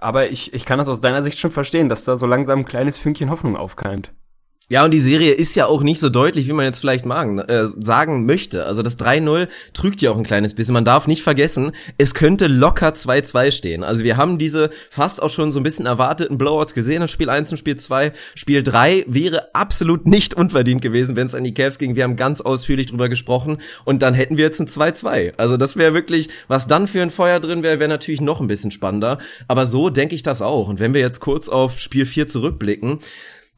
Aber 0.00 0.30
ich, 0.30 0.54
ich 0.54 0.64
kann 0.64 0.78
das 0.78 0.88
aus 0.88 1.00
deiner 1.00 1.22
Sicht 1.22 1.38
schon 1.38 1.50
verstehen, 1.50 1.88
dass 1.88 2.04
da 2.04 2.16
so 2.16 2.26
langsam 2.26 2.60
ein 2.60 2.64
kleines 2.64 2.98
Fünkchen 2.98 3.30
Hoffnung 3.30 3.56
aufkeimt. 3.56 4.12
Ja, 4.68 4.84
und 4.84 4.92
die 4.92 4.98
Serie 4.98 5.30
ist 5.30 5.54
ja 5.54 5.66
auch 5.66 5.84
nicht 5.84 6.00
so 6.00 6.08
deutlich, 6.08 6.48
wie 6.48 6.52
man 6.52 6.66
jetzt 6.66 6.80
vielleicht 6.80 7.06
magen, 7.06 7.38
äh, 7.38 7.66
sagen 7.66 8.26
möchte. 8.26 8.66
Also 8.66 8.82
das 8.82 8.98
3-0 8.98 9.46
trügt 9.72 10.02
ja 10.02 10.10
auch 10.10 10.16
ein 10.16 10.24
kleines 10.24 10.54
bisschen. 10.54 10.72
Man 10.72 10.84
darf 10.84 11.06
nicht 11.06 11.22
vergessen, 11.22 11.70
es 11.98 12.14
könnte 12.14 12.48
locker 12.48 12.88
2-2 12.88 13.52
stehen. 13.52 13.84
Also 13.84 14.02
wir 14.02 14.16
haben 14.16 14.38
diese 14.38 14.70
fast 14.90 15.22
auch 15.22 15.30
schon 15.30 15.52
so 15.52 15.60
ein 15.60 15.62
bisschen 15.62 15.86
erwarteten 15.86 16.36
Blowouts 16.36 16.74
gesehen 16.74 17.00
in 17.00 17.06
Spiel 17.06 17.30
1 17.30 17.52
und 17.52 17.58
Spiel 17.58 17.76
2. 17.76 18.12
Spiel 18.34 18.64
3 18.64 19.04
wäre 19.06 19.54
absolut 19.54 20.08
nicht 20.08 20.34
unverdient 20.34 20.82
gewesen, 20.82 21.14
wenn 21.14 21.28
es 21.28 21.36
an 21.36 21.44
die 21.44 21.54
Cavs 21.54 21.78
ging. 21.78 21.94
Wir 21.94 22.02
haben 22.02 22.16
ganz 22.16 22.40
ausführlich 22.40 22.86
drüber 22.86 23.08
gesprochen 23.08 23.58
und 23.84 24.02
dann 24.02 24.14
hätten 24.14 24.36
wir 24.36 24.46
jetzt 24.46 24.58
ein 24.58 24.66
2-2. 24.66 25.34
Also 25.36 25.56
das 25.56 25.76
wäre 25.76 25.94
wirklich, 25.94 26.28
was 26.48 26.66
dann 26.66 26.88
für 26.88 27.02
ein 27.02 27.10
Feuer 27.10 27.38
drin 27.38 27.62
wäre, 27.62 27.78
wäre 27.78 27.88
natürlich 27.88 28.20
noch 28.20 28.40
ein 28.40 28.48
bisschen 28.48 28.72
spannender. 28.72 29.18
Aber 29.46 29.64
so 29.64 29.90
denke 29.90 30.16
ich 30.16 30.24
das 30.24 30.42
auch. 30.42 30.66
Und 30.66 30.80
wenn 30.80 30.92
wir 30.92 31.02
jetzt 31.02 31.20
kurz 31.20 31.48
auf 31.48 31.78
Spiel 31.78 32.04
4 32.04 32.26
zurückblicken, 32.26 32.98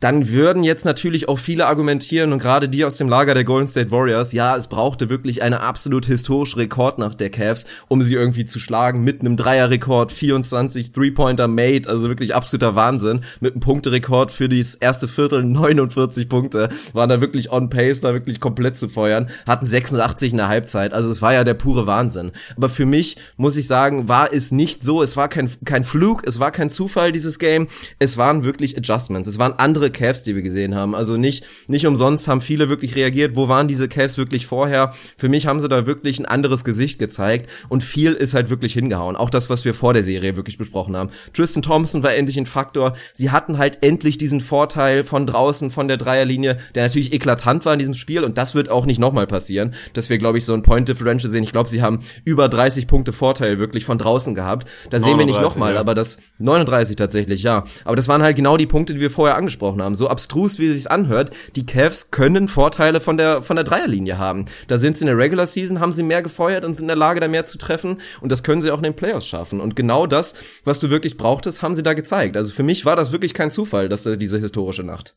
dann 0.00 0.28
würden 0.28 0.62
jetzt 0.62 0.84
natürlich 0.84 1.28
auch 1.28 1.38
viele 1.38 1.66
argumentieren 1.66 2.32
und 2.32 2.38
gerade 2.38 2.68
die 2.68 2.84
aus 2.84 2.96
dem 2.96 3.08
Lager 3.08 3.34
der 3.34 3.44
Golden 3.44 3.68
State 3.68 3.90
Warriors, 3.90 4.32
ja, 4.32 4.56
es 4.56 4.68
brauchte 4.68 5.10
wirklich 5.10 5.42
eine 5.42 5.60
absolut 5.60 6.06
historische 6.06 6.58
Rekordnacht 6.58 7.18
der 7.20 7.30
Cavs, 7.30 7.66
um 7.88 8.02
sie 8.02 8.14
irgendwie 8.14 8.44
zu 8.44 8.60
schlagen 8.60 9.02
mit 9.02 9.20
einem 9.20 9.36
Dreierrekord, 9.36 10.12
24 10.12 10.92
Three-Pointer 10.92 11.48
made, 11.48 11.88
also 11.88 12.08
wirklich 12.08 12.34
absoluter 12.34 12.76
Wahnsinn, 12.76 13.22
mit 13.40 13.54
einem 13.54 13.60
Punkterekord 13.60 14.30
für 14.30 14.48
das 14.48 14.76
erste 14.76 15.08
Viertel 15.08 15.42
49 15.42 16.28
Punkte, 16.28 16.68
waren 16.92 17.08
da 17.08 17.20
wirklich 17.20 17.50
on 17.50 17.68
pace, 17.68 18.00
da 18.00 18.12
wirklich 18.12 18.40
komplett 18.40 18.76
zu 18.76 18.88
feuern, 18.88 19.28
hatten 19.46 19.66
86 19.66 20.32
in 20.32 20.38
der 20.38 20.48
Halbzeit, 20.48 20.92
also 20.92 21.10
es 21.10 21.22
war 21.22 21.32
ja 21.32 21.42
der 21.42 21.54
pure 21.54 21.86
Wahnsinn. 21.86 22.32
Aber 22.56 22.68
für 22.68 22.86
mich 22.86 23.16
muss 23.36 23.56
ich 23.56 23.66
sagen, 23.66 24.08
war 24.08 24.32
es 24.32 24.52
nicht 24.52 24.82
so, 24.82 25.02
es 25.02 25.16
war 25.16 25.28
kein 25.28 25.50
kein 25.64 25.84
Flug, 25.84 26.22
es 26.26 26.40
war 26.40 26.50
kein 26.50 26.70
Zufall 26.70 27.10
dieses 27.10 27.38
Game, 27.38 27.66
es 27.98 28.16
waren 28.16 28.44
wirklich 28.44 28.76
Adjustments, 28.76 29.28
es 29.28 29.38
waren 29.38 29.54
andere 29.58 29.87
andere 29.88 29.90
Cavs, 29.90 30.22
die 30.22 30.34
wir 30.34 30.42
gesehen 30.42 30.74
haben. 30.74 30.94
Also 30.94 31.16
nicht, 31.16 31.44
nicht 31.68 31.86
umsonst 31.86 32.28
haben 32.28 32.40
viele 32.40 32.68
wirklich 32.68 32.96
reagiert. 32.96 33.36
Wo 33.36 33.48
waren 33.48 33.68
diese 33.68 33.88
Cavs 33.88 34.18
wirklich 34.18 34.46
vorher? 34.46 34.92
Für 35.16 35.28
mich 35.28 35.46
haben 35.46 35.60
sie 35.60 35.68
da 35.68 35.86
wirklich 35.86 36.18
ein 36.18 36.26
anderes 36.26 36.64
Gesicht 36.64 36.98
gezeigt 36.98 37.48
und 37.68 37.82
viel 37.82 38.12
ist 38.12 38.34
halt 38.34 38.50
wirklich 38.50 38.72
hingehauen. 38.72 39.16
Auch 39.16 39.30
das, 39.30 39.50
was 39.50 39.64
wir 39.64 39.74
vor 39.74 39.94
der 39.94 40.02
Serie 40.02 40.36
wirklich 40.36 40.58
besprochen 40.58 40.96
haben. 40.96 41.10
Tristan 41.32 41.62
Thompson 41.62 42.02
war 42.02 42.14
endlich 42.14 42.38
ein 42.38 42.46
Faktor. 42.46 42.92
Sie 43.12 43.30
hatten 43.30 43.58
halt 43.58 43.78
endlich 43.82 44.18
diesen 44.18 44.40
Vorteil 44.40 45.04
von 45.04 45.26
draußen, 45.26 45.70
von 45.70 45.88
der 45.88 45.96
Dreierlinie, 45.96 46.58
der 46.74 46.84
natürlich 46.84 47.12
eklatant 47.12 47.64
war 47.64 47.72
in 47.72 47.78
diesem 47.78 47.94
Spiel 47.94 48.24
und 48.24 48.38
das 48.38 48.54
wird 48.54 48.70
auch 48.70 48.86
nicht 48.86 48.98
nochmal 48.98 49.26
passieren, 49.26 49.74
dass 49.94 50.10
wir, 50.10 50.18
glaube 50.18 50.38
ich, 50.38 50.44
so 50.44 50.54
ein 50.54 50.62
Point 50.62 50.88
Differential 50.88 51.30
sehen. 51.30 51.44
Ich 51.44 51.52
glaube, 51.52 51.68
sie 51.68 51.82
haben 51.82 52.00
über 52.24 52.48
30 52.48 52.86
Punkte 52.86 53.12
Vorteil 53.12 53.58
wirklich 53.58 53.84
von 53.84 53.98
draußen 53.98 54.34
gehabt. 54.34 54.68
Das 54.90 55.02
sehen 55.02 55.18
wir 55.18 55.26
nicht 55.26 55.40
nochmal, 55.40 55.74
ja. 55.74 55.80
aber 55.80 55.94
das 55.94 56.18
39 56.38 56.96
tatsächlich, 56.96 57.42
ja. 57.42 57.64
Aber 57.84 57.96
das 57.96 58.08
waren 58.08 58.22
halt 58.22 58.36
genau 58.36 58.56
die 58.56 58.66
Punkte, 58.66 58.94
die 58.94 59.00
wir 59.00 59.10
vorher 59.10 59.36
angesprochen 59.36 59.77
angesprochen 59.80 59.84
haben, 59.84 59.94
so 59.94 60.08
abstrus 60.08 60.58
wie 60.58 60.66
es 60.66 60.74
sich 60.74 60.90
anhört, 60.90 61.30
die 61.56 61.66
Cavs 61.66 62.10
können 62.10 62.48
Vorteile 62.48 63.00
von 63.00 63.16
der 63.16 63.42
von 63.42 63.56
der 63.56 63.64
Dreierlinie 63.64 64.18
haben. 64.18 64.46
Da 64.66 64.78
sind 64.78 64.96
sie 64.96 65.02
in 65.02 65.06
der 65.06 65.16
Regular 65.16 65.46
Season, 65.46 65.80
haben 65.80 65.92
sie 65.92 66.02
mehr 66.02 66.22
gefeuert 66.22 66.64
und 66.64 66.74
sind 66.74 66.84
in 66.84 66.88
der 66.88 66.96
Lage, 66.96 67.20
da 67.20 67.28
mehr 67.28 67.44
zu 67.44 67.58
treffen 67.58 67.98
und 68.20 68.32
das 68.32 68.42
können 68.42 68.62
sie 68.62 68.70
auch 68.70 68.78
in 68.78 68.84
den 68.84 68.96
Playoffs 68.96 69.26
schaffen. 69.26 69.60
Und 69.60 69.76
genau 69.76 70.06
das, 70.06 70.34
was 70.64 70.78
du 70.78 70.90
wirklich 70.90 71.16
brauchtest, 71.16 71.62
haben 71.62 71.74
sie 71.74 71.82
da 71.82 71.94
gezeigt. 71.94 72.36
Also 72.36 72.52
für 72.52 72.62
mich 72.62 72.84
war 72.84 72.96
das 72.96 73.12
wirklich 73.12 73.34
kein 73.34 73.50
Zufall, 73.50 73.88
dass 73.88 74.02
da 74.02 74.16
diese 74.16 74.38
historische 74.38 74.82
Nacht. 74.82 75.14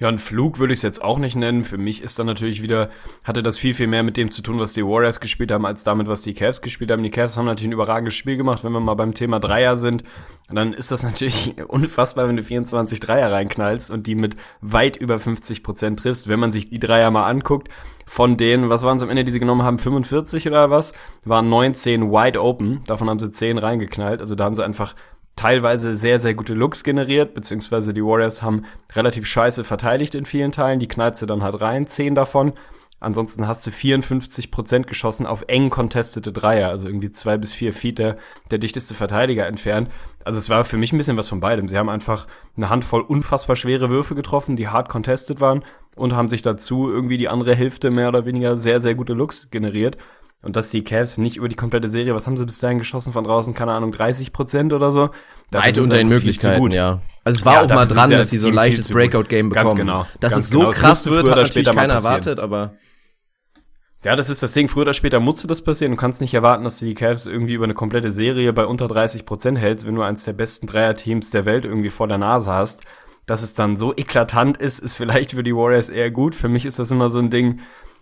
Ja, 0.00 0.08
ein 0.08 0.20
Flug 0.20 0.60
würde 0.60 0.72
ich 0.72 0.78
es 0.78 0.84
jetzt 0.84 1.02
auch 1.02 1.18
nicht 1.18 1.34
nennen. 1.34 1.64
Für 1.64 1.76
mich 1.76 2.02
ist 2.02 2.20
dann 2.20 2.26
natürlich 2.26 2.62
wieder, 2.62 2.88
hatte 3.24 3.42
das 3.42 3.58
viel, 3.58 3.74
viel 3.74 3.88
mehr 3.88 4.04
mit 4.04 4.16
dem 4.16 4.30
zu 4.30 4.42
tun, 4.42 4.60
was 4.60 4.72
die 4.72 4.84
Warriors 4.84 5.18
gespielt 5.18 5.50
haben, 5.50 5.66
als 5.66 5.82
damit, 5.82 6.06
was 6.06 6.22
die 6.22 6.34
Cavs 6.34 6.62
gespielt 6.62 6.92
haben. 6.92 7.02
Die 7.02 7.10
Cavs 7.10 7.36
haben 7.36 7.46
natürlich 7.46 7.70
ein 7.70 7.72
überragendes 7.72 8.14
Spiel 8.14 8.36
gemacht, 8.36 8.62
wenn 8.62 8.70
wir 8.70 8.78
mal 8.78 8.94
beim 8.94 9.12
Thema 9.12 9.40
Dreier 9.40 9.76
sind. 9.76 10.04
dann 10.48 10.72
ist 10.72 10.92
das 10.92 11.02
natürlich 11.02 11.56
unfassbar, 11.68 12.28
wenn 12.28 12.36
du 12.36 12.44
24 12.44 13.00
Dreier 13.00 13.32
reinknallst 13.32 13.90
und 13.90 14.06
die 14.06 14.14
mit 14.14 14.36
weit 14.60 14.96
über 14.96 15.18
50 15.18 15.64
Prozent 15.64 15.98
triffst. 15.98 16.28
Wenn 16.28 16.38
man 16.38 16.52
sich 16.52 16.70
die 16.70 16.78
Dreier 16.78 17.10
mal 17.10 17.28
anguckt, 17.28 17.68
von 18.06 18.36
denen, 18.36 18.70
was 18.70 18.84
waren 18.84 18.98
es 18.98 19.02
am 19.02 19.10
Ende, 19.10 19.24
die 19.24 19.32
sie 19.32 19.40
genommen 19.40 19.64
haben, 19.64 19.78
45 19.78 20.46
oder 20.46 20.70
was, 20.70 20.92
waren 21.24 21.48
19 21.48 22.12
wide 22.12 22.40
open. 22.40 22.82
Davon 22.86 23.10
haben 23.10 23.18
sie 23.18 23.32
10 23.32 23.58
reingeknallt. 23.58 24.20
Also 24.20 24.36
da 24.36 24.44
haben 24.44 24.54
sie 24.54 24.64
einfach 24.64 24.94
teilweise 25.38 25.96
sehr, 25.96 26.18
sehr 26.18 26.34
gute 26.34 26.54
Looks 26.54 26.82
generiert, 26.82 27.32
beziehungsweise 27.32 27.94
die 27.94 28.04
Warriors 28.04 28.42
haben 28.42 28.64
relativ 28.94 29.24
scheiße 29.24 29.62
verteidigt 29.62 30.14
in 30.14 30.26
vielen 30.26 30.52
Teilen, 30.52 30.80
die 30.80 30.88
knallst 30.88 31.22
du 31.22 31.26
dann 31.26 31.42
halt 31.42 31.60
rein, 31.60 31.86
zehn 31.86 32.14
davon. 32.14 32.52
Ansonsten 33.00 33.46
hast 33.46 33.64
du 33.64 33.70
54 33.70 34.50
Prozent 34.50 34.88
geschossen 34.88 35.24
auf 35.24 35.44
eng 35.46 35.70
contestete 35.70 36.32
Dreier, 36.32 36.68
also 36.68 36.88
irgendwie 36.88 37.12
zwei 37.12 37.38
bis 37.38 37.54
vier 37.54 37.72
Feet 37.72 37.98
der, 37.98 38.16
der 38.50 38.58
dichteste 38.58 38.94
Verteidiger 38.94 39.46
entfernt. 39.46 39.88
Also 40.24 40.40
es 40.40 40.50
war 40.50 40.64
für 40.64 40.76
mich 40.76 40.92
ein 40.92 40.98
bisschen 40.98 41.16
was 41.16 41.28
von 41.28 41.38
beidem. 41.38 41.68
Sie 41.68 41.78
haben 41.78 41.88
einfach 41.88 42.26
eine 42.56 42.70
Handvoll 42.70 43.02
unfassbar 43.02 43.54
schwere 43.54 43.88
Würfe 43.88 44.16
getroffen, 44.16 44.56
die 44.56 44.66
hart 44.66 44.88
contested 44.88 45.40
waren 45.40 45.64
und 45.94 46.16
haben 46.16 46.28
sich 46.28 46.42
dazu 46.42 46.90
irgendwie 46.90 47.18
die 47.18 47.28
andere 47.28 47.54
Hälfte 47.54 47.90
mehr 47.90 48.08
oder 48.08 48.26
weniger 48.26 48.58
sehr, 48.58 48.80
sehr 48.80 48.96
gute 48.96 49.12
Looks 49.12 49.48
generiert. 49.52 49.96
Und 50.42 50.56
dass 50.56 50.70
die 50.70 50.84
Cavs 50.84 51.18
nicht 51.18 51.36
über 51.36 51.48
die 51.48 51.56
komplette 51.56 51.88
Serie, 51.88 52.14
was 52.14 52.26
haben 52.26 52.36
sie 52.36 52.46
bis 52.46 52.58
dahin 52.58 52.78
geschossen 52.78 53.12
von 53.12 53.24
draußen, 53.24 53.54
keine 53.54 53.72
Ahnung, 53.72 53.92
30 53.92 54.32
Prozent 54.32 54.72
oder 54.72 54.92
so. 54.92 55.10
Weit 55.50 55.78
unter 55.78 55.96
den 55.96 56.08
Möglichkeiten, 56.08 56.70
ja. 56.70 57.00
Also 57.24 57.38
es 57.38 57.44
war 57.44 57.54
ja, 57.54 57.62
auch 57.62 57.68
mal 57.68 57.86
dran, 57.86 58.10
dass 58.10 58.30
sie 58.30 58.36
so 58.36 58.48
ein 58.48 58.54
leichtes 58.54 58.90
Breakout-Game 58.90 59.48
bekommen. 59.48 59.68
Ganz 59.68 59.78
genau. 59.78 60.06
Dass 60.20 60.34
ganz 60.34 60.44
es 60.44 60.50
so 60.50 60.60
genau. 60.60 60.70
krass 60.70 61.06
wird, 61.06 61.28
hat 61.28 61.36
natürlich 61.36 61.70
keiner 61.70 61.94
erwartet, 61.94 62.38
aber 62.38 62.74
ja, 64.04 64.14
das 64.14 64.30
ist 64.30 64.44
das 64.44 64.52
Ding. 64.52 64.68
Früher 64.68 64.82
oder 64.82 64.94
später 64.94 65.18
musste 65.18 65.48
das 65.48 65.62
passieren. 65.62 65.92
Du 65.92 65.98
kannst 65.98 66.20
nicht 66.20 66.32
erwarten, 66.32 66.62
dass 66.62 66.78
du 66.78 66.84
die 66.84 66.94
Cavs 66.94 67.26
irgendwie 67.26 67.54
über 67.54 67.64
eine 67.64 67.74
komplette 67.74 68.12
Serie 68.12 68.52
bei 68.52 68.64
unter 68.64 68.86
30 68.86 69.26
Prozent 69.26 69.58
hältst, 69.58 69.86
wenn 69.86 69.96
du 69.96 70.02
eins 70.02 70.22
der 70.22 70.34
besten 70.34 70.68
Dreierteams 70.68 71.30
der 71.30 71.44
Welt 71.44 71.64
irgendwie 71.64 71.90
vor 71.90 72.06
der 72.06 72.18
Nase 72.18 72.52
hast. 72.52 72.82
Dass 73.26 73.42
es 73.42 73.54
dann 73.54 73.76
so 73.76 73.94
eklatant 73.94 74.56
ist, 74.56 74.78
ist 74.78 74.94
vielleicht 74.94 75.32
für 75.32 75.42
die 75.42 75.54
Warriors 75.54 75.90
eher 75.90 76.10
gut. 76.10 76.36
Für 76.36 76.48
mich 76.48 76.64
ist 76.64 76.78
das 76.78 76.92
immer 76.92 77.10
so 77.10 77.18
ein 77.18 77.28
Ding. 77.28 77.60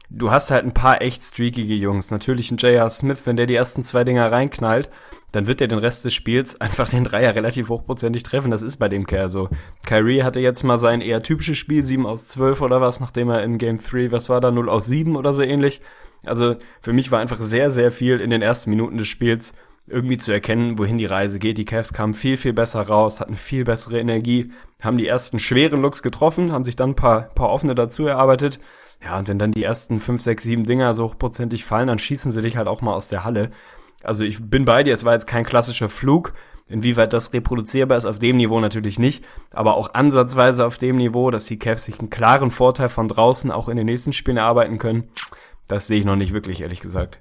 Du 0.08 0.30
hast 0.30 0.50
halt 0.50 0.64
ein 0.64 0.72
paar 0.72 1.02
echt 1.02 1.22
streakige 1.24 1.74
Jungs. 1.74 2.10
Natürlich 2.10 2.50
ein 2.50 2.58
J.R. 2.58 2.88
Smith, 2.90 3.22
wenn 3.24 3.36
der 3.36 3.46
die 3.46 3.56
ersten 3.56 3.82
zwei 3.82 4.04
Dinger 4.04 4.30
reinknallt, 4.30 4.88
dann 5.32 5.46
wird 5.46 5.60
er 5.60 5.68
den 5.68 5.78
Rest 5.78 6.04
des 6.04 6.14
Spiels 6.14 6.60
einfach 6.60 6.88
den 6.88 7.04
Dreier 7.04 7.34
relativ 7.34 7.68
hochprozentig 7.68 8.22
treffen. 8.22 8.50
Das 8.50 8.62
ist 8.62 8.76
bei 8.76 8.88
dem 8.88 9.06
Kerl 9.06 9.28
so. 9.28 9.48
Kyrie 9.84 10.22
hatte 10.22 10.40
jetzt 10.40 10.62
mal 10.62 10.78
sein 10.78 11.00
eher 11.00 11.22
typisches 11.22 11.58
Spiel, 11.58 11.82
7 11.82 12.06
aus 12.06 12.26
12 12.28 12.60
oder 12.60 12.80
was, 12.80 13.00
nachdem 13.00 13.30
er 13.30 13.42
in 13.42 13.58
Game 13.58 13.78
3, 13.78 14.12
was 14.12 14.28
war 14.28 14.40
da, 14.40 14.50
0 14.50 14.68
aus 14.68 14.86
7 14.86 15.16
oder 15.16 15.32
so 15.32 15.42
ähnlich. 15.42 15.80
Also 16.24 16.56
für 16.80 16.92
mich 16.92 17.10
war 17.10 17.20
einfach 17.20 17.38
sehr, 17.40 17.70
sehr 17.70 17.90
viel 17.90 18.20
in 18.20 18.30
den 18.30 18.42
ersten 18.42 18.70
Minuten 18.70 18.98
des 18.98 19.08
Spiels 19.08 19.54
irgendwie 19.88 20.18
zu 20.18 20.32
erkennen, 20.32 20.78
wohin 20.78 20.98
die 20.98 21.06
Reise 21.06 21.38
geht. 21.38 21.58
Die 21.58 21.64
Cavs 21.64 21.92
kamen 21.92 22.14
viel, 22.14 22.36
viel 22.36 22.52
besser 22.52 22.82
raus, 22.82 23.20
hatten 23.20 23.36
viel 23.36 23.64
bessere 23.64 24.00
Energie, 24.00 24.50
haben 24.80 24.98
die 24.98 25.06
ersten 25.06 25.38
schweren 25.38 25.80
Looks 25.80 26.02
getroffen, 26.02 26.52
haben 26.52 26.64
sich 26.64 26.76
dann 26.76 26.90
ein 26.90 26.96
paar, 26.96 27.22
paar 27.34 27.50
offene 27.50 27.74
dazu 27.74 28.06
erarbeitet. 28.06 28.58
Ja, 29.02 29.18
und 29.18 29.28
wenn 29.28 29.38
dann 29.38 29.52
die 29.52 29.62
ersten 29.62 30.00
5, 30.00 30.22
6, 30.22 30.44
7 30.44 30.64
Dinger 30.64 30.94
so 30.94 31.04
hochprozentig 31.04 31.64
fallen, 31.64 31.88
dann 31.88 31.98
schießen 31.98 32.32
sie 32.32 32.42
dich 32.42 32.56
halt 32.56 32.68
auch 32.68 32.80
mal 32.80 32.94
aus 32.94 33.08
der 33.08 33.24
Halle. 33.24 33.50
Also 34.02 34.24
ich 34.24 34.42
bin 34.42 34.64
bei 34.64 34.82
dir, 34.82 34.94
es 34.94 35.04
war 35.04 35.12
jetzt 35.12 35.26
kein 35.26 35.44
klassischer 35.44 35.88
Flug. 35.88 36.32
Inwieweit 36.68 37.12
das 37.12 37.32
reproduzierbar 37.32 37.96
ist, 37.96 38.06
auf 38.06 38.18
dem 38.18 38.38
Niveau 38.38 38.58
natürlich 38.58 38.98
nicht, 38.98 39.24
aber 39.52 39.76
auch 39.76 39.94
ansatzweise 39.94 40.66
auf 40.66 40.78
dem 40.78 40.96
Niveau, 40.96 41.30
dass 41.30 41.44
die 41.44 41.60
Cavs 41.60 41.84
sich 41.84 42.00
einen 42.00 42.10
klaren 42.10 42.50
Vorteil 42.50 42.88
von 42.88 43.06
draußen 43.06 43.52
auch 43.52 43.68
in 43.68 43.76
den 43.76 43.86
nächsten 43.86 44.12
Spielen 44.12 44.36
erarbeiten 44.36 44.78
können, 44.78 45.04
das 45.68 45.86
sehe 45.86 46.00
ich 46.00 46.04
noch 46.04 46.16
nicht 46.16 46.32
wirklich, 46.32 46.62
ehrlich 46.62 46.80
gesagt. 46.80 47.20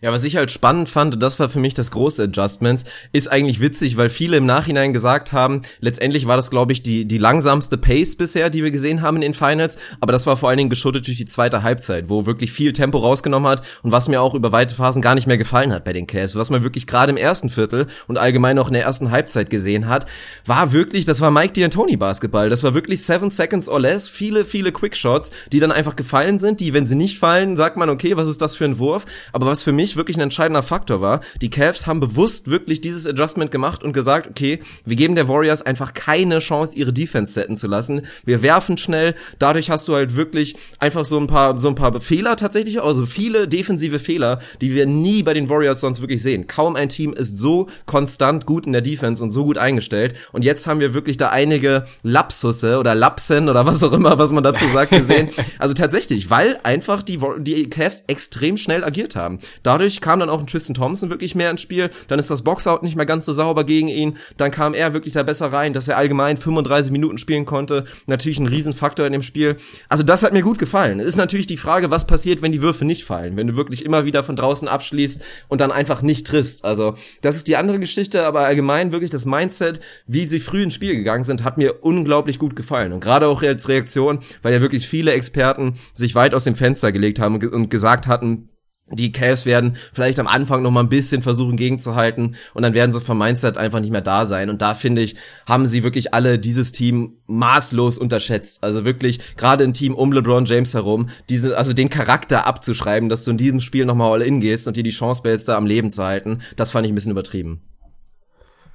Ja, 0.00 0.12
was 0.12 0.24
ich 0.24 0.36
halt 0.36 0.50
spannend 0.50 0.88
fand, 0.88 1.14
und 1.14 1.22
das 1.22 1.38
war 1.38 1.48
für 1.48 1.58
mich 1.58 1.74
das 1.74 1.90
große 1.90 2.24
Adjustments, 2.24 2.84
ist 3.12 3.30
eigentlich 3.30 3.60
witzig, 3.60 3.96
weil 3.96 4.08
viele 4.08 4.36
im 4.36 4.46
Nachhinein 4.46 4.92
gesagt 4.92 5.32
haben, 5.32 5.62
letztendlich 5.80 6.26
war 6.26 6.36
das, 6.36 6.50
glaube 6.50 6.72
ich, 6.72 6.82
die, 6.82 7.06
die 7.06 7.18
langsamste 7.18 7.78
Pace 7.78 8.16
bisher, 8.16 8.50
die 8.50 8.62
wir 8.62 8.70
gesehen 8.70 9.02
haben 9.02 9.16
in 9.16 9.22
den 9.22 9.34
Finals, 9.34 9.76
aber 10.00 10.12
das 10.12 10.26
war 10.26 10.36
vor 10.36 10.48
allen 10.48 10.58
Dingen 10.58 10.70
geschuldet 10.70 11.06
durch 11.06 11.16
die 11.16 11.26
zweite 11.26 11.62
Halbzeit, 11.62 12.08
wo 12.08 12.26
wirklich 12.26 12.52
viel 12.52 12.72
Tempo 12.72 12.98
rausgenommen 12.98 13.48
hat 13.48 13.62
und 13.82 13.92
was 13.92 14.08
mir 14.08 14.20
auch 14.20 14.34
über 14.34 14.52
weite 14.52 14.74
Phasen 14.74 15.02
gar 15.02 15.14
nicht 15.14 15.26
mehr 15.26 15.38
gefallen 15.38 15.72
hat 15.72 15.84
bei 15.84 15.92
den 15.92 16.06
Cavs, 16.06 16.36
was 16.36 16.50
man 16.50 16.62
wirklich 16.62 16.86
gerade 16.86 17.10
im 17.10 17.16
ersten 17.16 17.48
Viertel 17.48 17.86
und 18.06 18.18
allgemein 18.18 18.58
auch 18.58 18.68
in 18.68 18.74
der 18.74 18.84
ersten 18.84 19.10
Halbzeit 19.10 19.50
gesehen 19.50 19.88
hat, 19.88 20.06
war 20.44 20.72
wirklich, 20.72 21.04
das 21.04 21.20
war 21.20 21.30
Mike 21.30 21.54
D'Antoni 21.54 21.96
Basketball, 21.96 22.50
das 22.50 22.62
war 22.62 22.74
wirklich 22.74 23.02
seven 23.02 23.30
seconds 23.30 23.68
or 23.68 23.80
less, 23.80 24.08
viele, 24.08 24.44
viele 24.44 24.72
Quickshots, 24.72 25.32
die 25.52 25.60
dann 25.60 25.72
einfach 25.72 25.96
gefallen 25.96 26.38
sind, 26.38 26.60
die, 26.60 26.74
wenn 26.74 26.86
sie 26.86 26.96
nicht 26.96 27.18
fallen, 27.18 27.56
sagt 27.56 27.76
man, 27.76 27.88
okay, 27.88 28.16
was 28.16 28.28
ist 28.28 28.42
das 28.42 28.54
für 28.54 28.64
ein 28.64 28.78
Wurf, 28.78 29.04
aber 29.32 29.46
was 29.46 29.55
für 29.62 29.72
mich 29.72 29.96
wirklich 29.96 30.16
ein 30.16 30.22
entscheidender 30.22 30.62
Faktor 30.62 31.00
war. 31.00 31.20
Die 31.40 31.50
Cavs 31.50 31.86
haben 31.86 32.00
bewusst 32.00 32.50
wirklich 32.50 32.80
dieses 32.80 33.06
Adjustment 33.06 33.50
gemacht 33.50 33.82
und 33.82 33.92
gesagt, 33.92 34.28
okay, 34.28 34.60
wir 34.84 34.96
geben 34.96 35.14
der 35.14 35.28
Warriors 35.28 35.62
einfach 35.62 35.94
keine 35.94 36.38
Chance, 36.38 36.76
ihre 36.76 36.92
Defense 36.92 37.32
setten 37.32 37.56
zu 37.56 37.66
lassen. 37.66 38.02
Wir 38.24 38.42
werfen 38.42 38.78
schnell. 38.78 39.14
Dadurch 39.38 39.70
hast 39.70 39.88
du 39.88 39.94
halt 39.94 40.16
wirklich 40.16 40.56
einfach 40.78 41.04
so 41.04 41.18
ein 41.18 41.26
paar, 41.26 41.58
so 41.58 41.68
ein 41.68 41.74
paar 41.74 42.00
Fehler 42.00 42.36
tatsächlich, 42.36 42.80
also 42.80 43.06
viele 43.06 43.48
defensive 43.48 43.98
Fehler, 43.98 44.40
die 44.60 44.74
wir 44.74 44.86
nie 44.86 45.22
bei 45.22 45.34
den 45.34 45.48
Warriors 45.48 45.80
sonst 45.80 46.00
wirklich 46.00 46.22
sehen. 46.22 46.46
Kaum 46.46 46.76
ein 46.76 46.88
Team 46.88 47.12
ist 47.12 47.38
so 47.38 47.68
konstant 47.86 48.46
gut 48.46 48.66
in 48.66 48.72
der 48.72 48.82
Defense 48.82 49.22
und 49.22 49.30
so 49.30 49.44
gut 49.44 49.58
eingestellt. 49.58 50.14
Und 50.32 50.44
jetzt 50.44 50.66
haben 50.66 50.80
wir 50.80 50.94
wirklich 50.94 51.16
da 51.16 51.28
einige 51.28 51.84
Lapsusse 52.02 52.78
oder 52.78 52.94
Lapsen 52.94 53.48
oder 53.48 53.66
was 53.66 53.82
auch 53.82 53.92
immer, 53.92 54.18
was 54.18 54.30
man 54.30 54.42
dazu 54.42 54.64
sagt, 54.72 54.92
gesehen. 54.92 55.28
Also 55.58 55.74
tatsächlich, 55.74 56.28
weil 56.28 56.58
einfach 56.64 57.02
die, 57.02 57.18
die 57.38 57.70
Cavs 57.70 58.04
extrem 58.06 58.56
schnell 58.56 58.84
agiert 58.84 59.16
haben. 59.16 59.38
Dadurch 59.62 60.00
kam 60.00 60.20
dann 60.20 60.30
auch 60.30 60.40
ein 60.40 60.46
Tristan 60.46 60.74
Thompson 60.74 61.10
wirklich 61.10 61.34
mehr 61.34 61.50
ins 61.50 61.60
Spiel. 61.60 61.90
Dann 62.08 62.18
ist 62.18 62.30
das 62.30 62.42
Boxout 62.42 62.80
nicht 62.82 62.96
mehr 62.96 63.06
ganz 63.06 63.26
so 63.26 63.32
sauber 63.32 63.64
gegen 63.64 63.88
ihn. 63.88 64.16
Dann 64.36 64.50
kam 64.50 64.74
er 64.74 64.92
wirklich 64.92 65.14
da 65.14 65.22
besser 65.22 65.52
rein, 65.52 65.72
dass 65.72 65.88
er 65.88 65.96
allgemein 65.96 66.36
35 66.36 66.92
Minuten 66.92 67.18
spielen 67.18 67.46
konnte. 67.46 67.84
Natürlich 68.06 68.38
ein 68.38 68.46
Riesenfaktor 68.46 69.06
in 69.06 69.12
dem 69.12 69.22
Spiel. 69.22 69.56
Also 69.88 70.02
das 70.02 70.22
hat 70.22 70.32
mir 70.32 70.42
gut 70.42 70.58
gefallen. 70.58 71.00
Es 71.00 71.06
ist 71.06 71.16
natürlich 71.16 71.46
die 71.46 71.56
Frage, 71.56 71.90
was 71.90 72.06
passiert, 72.06 72.42
wenn 72.42 72.52
die 72.52 72.62
Würfe 72.62 72.84
nicht 72.84 73.04
fallen. 73.04 73.36
Wenn 73.36 73.46
du 73.46 73.56
wirklich 73.56 73.84
immer 73.84 74.04
wieder 74.04 74.22
von 74.22 74.36
draußen 74.36 74.68
abschließt 74.68 75.22
und 75.48 75.60
dann 75.60 75.72
einfach 75.72 76.02
nicht 76.02 76.26
triffst. 76.26 76.64
Also 76.64 76.94
das 77.22 77.36
ist 77.36 77.48
die 77.48 77.56
andere 77.56 77.78
Geschichte, 77.78 78.24
aber 78.26 78.40
allgemein 78.40 78.92
wirklich 78.92 79.10
das 79.10 79.26
Mindset, 79.26 79.80
wie 80.06 80.24
sie 80.24 80.40
früh 80.40 80.62
ins 80.62 80.74
Spiel 80.74 80.94
gegangen 80.96 81.24
sind, 81.24 81.44
hat 81.44 81.58
mir 81.58 81.84
unglaublich 81.84 82.38
gut 82.38 82.56
gefallen. 82.56 82.92
Und 82.92 83.00
gerade 83.00 83.28
auch 83.28 83.42
als 83.42 83.68
Reaktion, 83.68 84.18
weil 84.42 84.52
ja 84.52 84.60
wirklich 84.60 84.88
viele 84.88 85.12
Experten 85.12 85.74
sich 85.94 86.14
weit 86.14 86.34
aus 86.34 86.44
dem 86.44 86.54
Fenster 86.54 86.92
gelegt 86.92 87.18
haben 87.18 87.36
und 87.36 87.70
gesagt 87.70 88.06
hatten, 88.06 88.48
die 88.92 89.10
Cavs 89.10 89.46
werden 89.46 89.76
vielleicht 89.92 90.20
am 90.20 90.28
Anfang 90.28 90.62
noch 90.62 90.70
mal 90.70 90.80
ein 90.80 90.88
bisschen 90.88 91.20
versuchen 91.20 91.56
gegenzuhalten 91.56 92.36
und 92.54 92.62
dann 92.62 92.74
werden 92.74 92.92
sie 92.92 93.00
vom 93.00 93.18
Mindset 93.18 93.56
einfach 93.58 93.80
nicht 93.80 93.90
mehr 93.90 94.00
da 94.00 94.26
sein 94.26 94.48
und 94.48 94.62
da 94.62 94.74
finde 94.74 95.02
ich, 95.02 95.16
haben 95.44 95.66
sie 95.66 95.82
wirklich 95.82 96.14
alle 96.14 96.38
dieses 96.38 96.70
Team 96.70 97.16
maßlos 97.26 97.98
unterschätzt. 97.98 98.62
Also 98.62 98.84
wirklich 98.84 99.18
gerade 99.36 99.64
ein 99.64 99.74
Team 99.74 99.94
um 99.94 100.12
LeBron 100.12 100.44
James 100.44 100.74
herum, 100.74 101.08
diese 101.28 101.58
also 101.58 101.72
den 101.72 101.90
Charakter 101.90 102.46
abzuschreiben, 102.46 103.08
dass 103.08 103.24
du 103.24 103.32
in 103.32 103.38
diesem 103.38 103.60
Spiel 103.60 103.86
noch 103.86 103.96
mal 103.96 104.12
all 104.12 104.22
in 104.22 104.40
gehst 104.40 104.68
und 104.68 104.76
dir 104.76 104.84
die 104.84 104.90
Chance 104.90 105.22
behältst, 105.22 105.48
da 105.48 105.56
am 105.56 105.66
Leben 105.66 105.90
zu 105.90 106.04
halten, 106.04 106.38
das 106.54 106.70
fand 106.70 106.86
ich 106.86 106.92
ein 106.92 106.94
bisschen 106.94 107.12
übertrieben. 107.12 107.62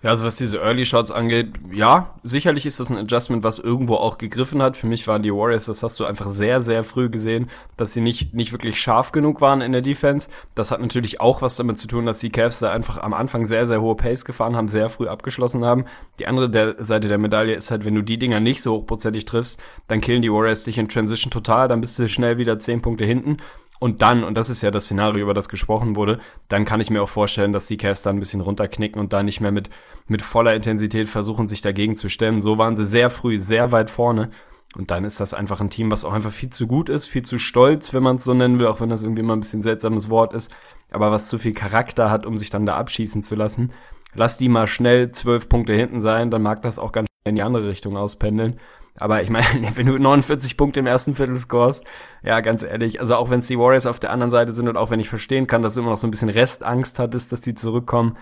Ja, 0.04 0.10
also 0.10 0.26
was 0.26 0.34
diese 0.34 0.58
Early 0.58 0.84
Shots 0.84 1.12
angeht, 1.12 1.54
ja, 1.72 2.16
sicherlich 2.24 2.66
ist 2.66 2.80
das 2.80 2.90
ein 2.90 2.98
Adjustment, 2.98 3.44
was 3.44 3.60
irgendwo 3.60 3.96
auch 3.96 4.18
gegriffen 4.18 4.60
hat. 4.60 4.76
Für 4.76 4.88
mich 4.88 5.08
waren 5.08 5.22
die 5.22 5.32
Warriors, 5.32 5.66
das 5.66 5.84
hast 5.84 6.00
du 6.00 6.06
einfach 6.06 6.28
sehr, 6.30 6.64
sehr 6.64 6.84
früh 6.84 7.10
gesehen, 7.10 7.52
dass 7.78 7.94
sie 7.94 8.02
nicht, 8.02 8.34
nicht 8.34 8.52
wirklich 8.52 8.82
scharf 8.82 9.12
genug 9.12 9.42
waren 9.42 9.62
in 9.62 9.74
der 9.74 9.82
Defense. 9.82 10.28
Das 10.56 10.72
hat 10.72 10.82
natürlich 10.82 11.22
auch 11.22 11.44
was 11.44 11.56
damit 11.56 11.78
zu 11.78 11.88
tun, 11.88 12.08
dass 12.08 12.18
die 12.18 12.32
Cavs 12.32 12.58
da 12.58 12.72
einfach 12.72 12.98
am 12.98 13.14
Anfang 13.14 13.46
sehr, 13.46 13.68
sehr 13.68 13.80
hohe 13.80 13.96
Pace 13.96 14.26
gefahren 14.26 14.56
haben, 14.56 14.70
sehr 14.70 14.90
früh 14.90 15.08
abgeschlossen 15.08 15.64
haben. 15.64 15.86
Die 16.18 16.26
andere 16.26 16.50
der 16.50 16.84
Seite 16.84 17.08
der 17.08 17.20
Medaille 17.20 17.54
ist 17.54 17.70
halt, 17.70 17.86
wenn 17.86 17.94
du 17.94 18.02
die 18.02 18.18
Dinger 18.18 18.40
nicht 18.40 18.64
so 18.64 18.74
hochprozentig 18.74 19.26
triffst, 19.26 19.62
dann 19.88 20.02
killen 20.02 20.24
die 20.24 20.32
Warriors 20.32 20.64
dich 20.64 20.80
in 20.80 20.90
Transition 20.90 21.30
total, 21.30 21.68
dann 21.68 21.80
bist 21.80 22.00
du 22.00 22.10
schnell 22.10 22.40
wieder 22.40 22.58
zehn 22.58 22.82
Punkte 22.82 23.06
hinten 23.06 23.38
und 23.82 24.04
dann, 24.04 24.24
und 24.24 24.36
das 24.36 24.52
ist 24.52 24.62
ja 24.62 24.70
das 24.70 24.86
Szenario, 24.86 25.24
über 25.24 25.34
das 25.34 25.50
gesprochen 25.50 25.96
wurde, 25.96 26.20
dann 26.50 26.66
kann 26.66 26.80
ich 26.80 26.92
mir 26.92 27.02
auch 27.02 27.10
vorstellen, 27.10 27.52
dass 27.52 27.66
die 27.66 27.78
Cavs 27.78 28.04
da 28.04 28.12
ein 28.12 28.20
bisschen 28.20 28.42
runterknicken 28.42 29.02
und 29.02 29.12
da 29.12 29.24
nicht 29.24 29.42
mehr 29.42 29.52
mit, 29.52 29.72
mit 30.08 30.22
voller 30.22 30.54
Intensität 30.54 31.10
versuchen, 31.10 31.48
sich 31.48 31.62
dagegen 31.62 31.96
zu 31.96 32.08
stemmen. 32.08 32.42
So 32.42 32.60
waren 32.60 32.76
sie 32.76 32.86
sehr 32.86 33.10
früh, 33.10 33.40
sehr 33.40 33.72
weit 33.72 33.90
vorne. 33.90 34.30
Und 34.78 34.92
dann 34.92 35.04
ist 35.04 35.20
das 35.20 35.34
einfach 35.34 35.62
ein 35.62 35.72
Team, 35.72 35.90
was 35.90 36.06
auch 36.06 36.14
einfach 36.14 36.32
viel 36.32 36.52
zu 36.52 36.68
gut 36.68 36.90
ist, 36.90 37.08
viel 37.08 37.24
zu 37.24 37.40
stolz, 37.40 37.92
wenn 37.92 38.04
man 38.04 38.18
es 38.18 38.24
so 38.24 38.36
nennen 38.36 38.60
will, 38.60 38.68
auch 38.68 38.82
wenn 38.82 38.90
das 38.90 39.02
irgendwie 39.02 39.22
immer 39.22 39.36
ein 39.36 39.40
bisschen 39.40 39.64
seltsames 39.64 40.12
Wort 40.12 40.36
ist, 40.36 40.52
aber 40.92 41.10
was 41.10 41.28
zu 41.28 41.40
viel 41.40 41.54
Charakter 41.54 42.12
hat, 42.12 42.28
um 42.28 42.38
sich 42.38 42.52
dann 42.52 42.68
da 42.68 42.78
abschießen 42.78 43.24
zu 43.24 43.34
lassen. 43.34 43.72
Lass 44.14 44.38
die 44.38 44.48
mal 44.48 44.68
schnell 44.68 45.12
zwölf 45.12 45.50
Punkte 45.50 45.74
hinten 45.74 46.02
sein, 46.02 46.30
dann 46.30 46.44
mag 46.44 46.62
das 46.62 46.78
auch 46.78 46.92
ganz 46.92 47.08
schnell 47.08 47.32
in 47.32 47.36
die 47.36 47.42
andere 47.42 47.68
Richtung 47.68 47.98
auspendeln. 47.98 48.60
Aber 48.98 49.22
ich 49.22 49.30
meine, 49.30 49.46
wenn 49.76 49.86
du 49.86 49.98
49 49.98 50.58
Punkte 50.58 50.80
im 50.80 50.88
ersten 50.88 51.16
Viertel 51.16 51.38
scorest, 51.38 51.84
ja, 52.24 52.40
ganz 52.42 52.64
ehrlich, 52.64 53.00
also 53.00 53.16
auch 53.16 53.30
wenn 53.30 53.40
es 53.40 53.48
die 53.48 53.58
Warriors 53.58 53.86
auf 53.86 54.00
der 54.00 54.12
anderen 54.12 54.32
Seite 54.32 54.54
sind 54.54 54.68
und 54.68 54.78
auch 54.78 54.90
wenn 54.90 55.00
ich 55.00 55.10
verstehen 55.10 55.48
kann, 55.48 55.64
dass 55.64 55.76
du 55.76 55.82
immer 55.82 55.92
noch 55.92 55.98
so 55.98 56.08
ein 56.08 56.12
bisschen 56.12 56.30
Restangst 56.30 57.00
hattest, 57.00 57.32
dass 57.32 57.42
die 57.42 57.56
zurückkommen, 57.56 58.18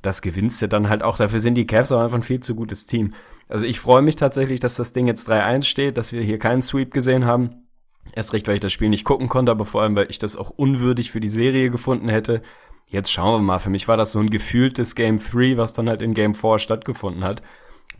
das 0.00 0.22
gewinnst 0.22 0.60
du 0.60 0.68
dann 0.68 0.88
halt 0.88 1.02
auch. 1.02 1.16
Dafür 1.16 1.40
sind 1.40 1.54
die 1.54 1.66
Cavs 1.66 1.92
auch 1.92 2.00
einfach 2.00 2.16
ein 2.16 2.22
viel 2.22 2.40
zu 2.40 2.54
gutes 2.54 2.86
Team. 2.86 3.14
Also 3.48 3.64
ich 3.66 3.80
freue 3.80 4.02
mich 4.02 4.16
tatsächlich, 4.16 4.60
dass 4.60 4.76
das 4.76 4.92
Ding 4.92 5.06
jetzt 5.06 5.28
3-1 5.28 5.64
steht, 5.64 5.96
dass 5.96 6.12
wir 6.12 6.22
hier 6.22 6.38
keinen 6.38 6.62
Sweep 6.62 6.92
gesehen 6.92 7.24
haben. 7.24 7.66
Erst 8.12 8.32
recht, 8.32 8.46
weil 8.46 8.54
ich 8.54 8.60
das 8.60 8.72
Spiel 8.72 8.90
nicht 8.90 9.04
gucken 9.04 9.28
konnte, 9.28 9.50
aber 9.50 9.64
vor 9.64 9.82
allem, 9.82 9.96
weil 9.96 10.10
ich 10.10 10.18
das 10.18 10.36
auch 10.36 10.50
unwürdig 10.50 11.10
für 11.10 11.20
die 11.20 11.28
Serie 11.28 11.70
gefunden 11.70 12.08
hätte. 12.08 12.42
Jetzt 12.86 13.10
schauen 13.10 13.40
wir 13.40 13.44
mal. 13.44 13.58
Für 13.58 13.70
mich 13.70 13.88
war 13.88 13.96
das 13.96 14.12
so 14.12 14.18
ein 14.18 14.30
gefühltes 14.30 14.94
Game 14.94 15.18
3, 15.18 15.56
was 15.56 15.72
dann 15.72 15.88
halt 15.88 16.02
in 16.02 16.14
Game 16.14 16.34
4 16.34 16.58
stattgefunden 16.58 17.24
hat. 17.24 17.42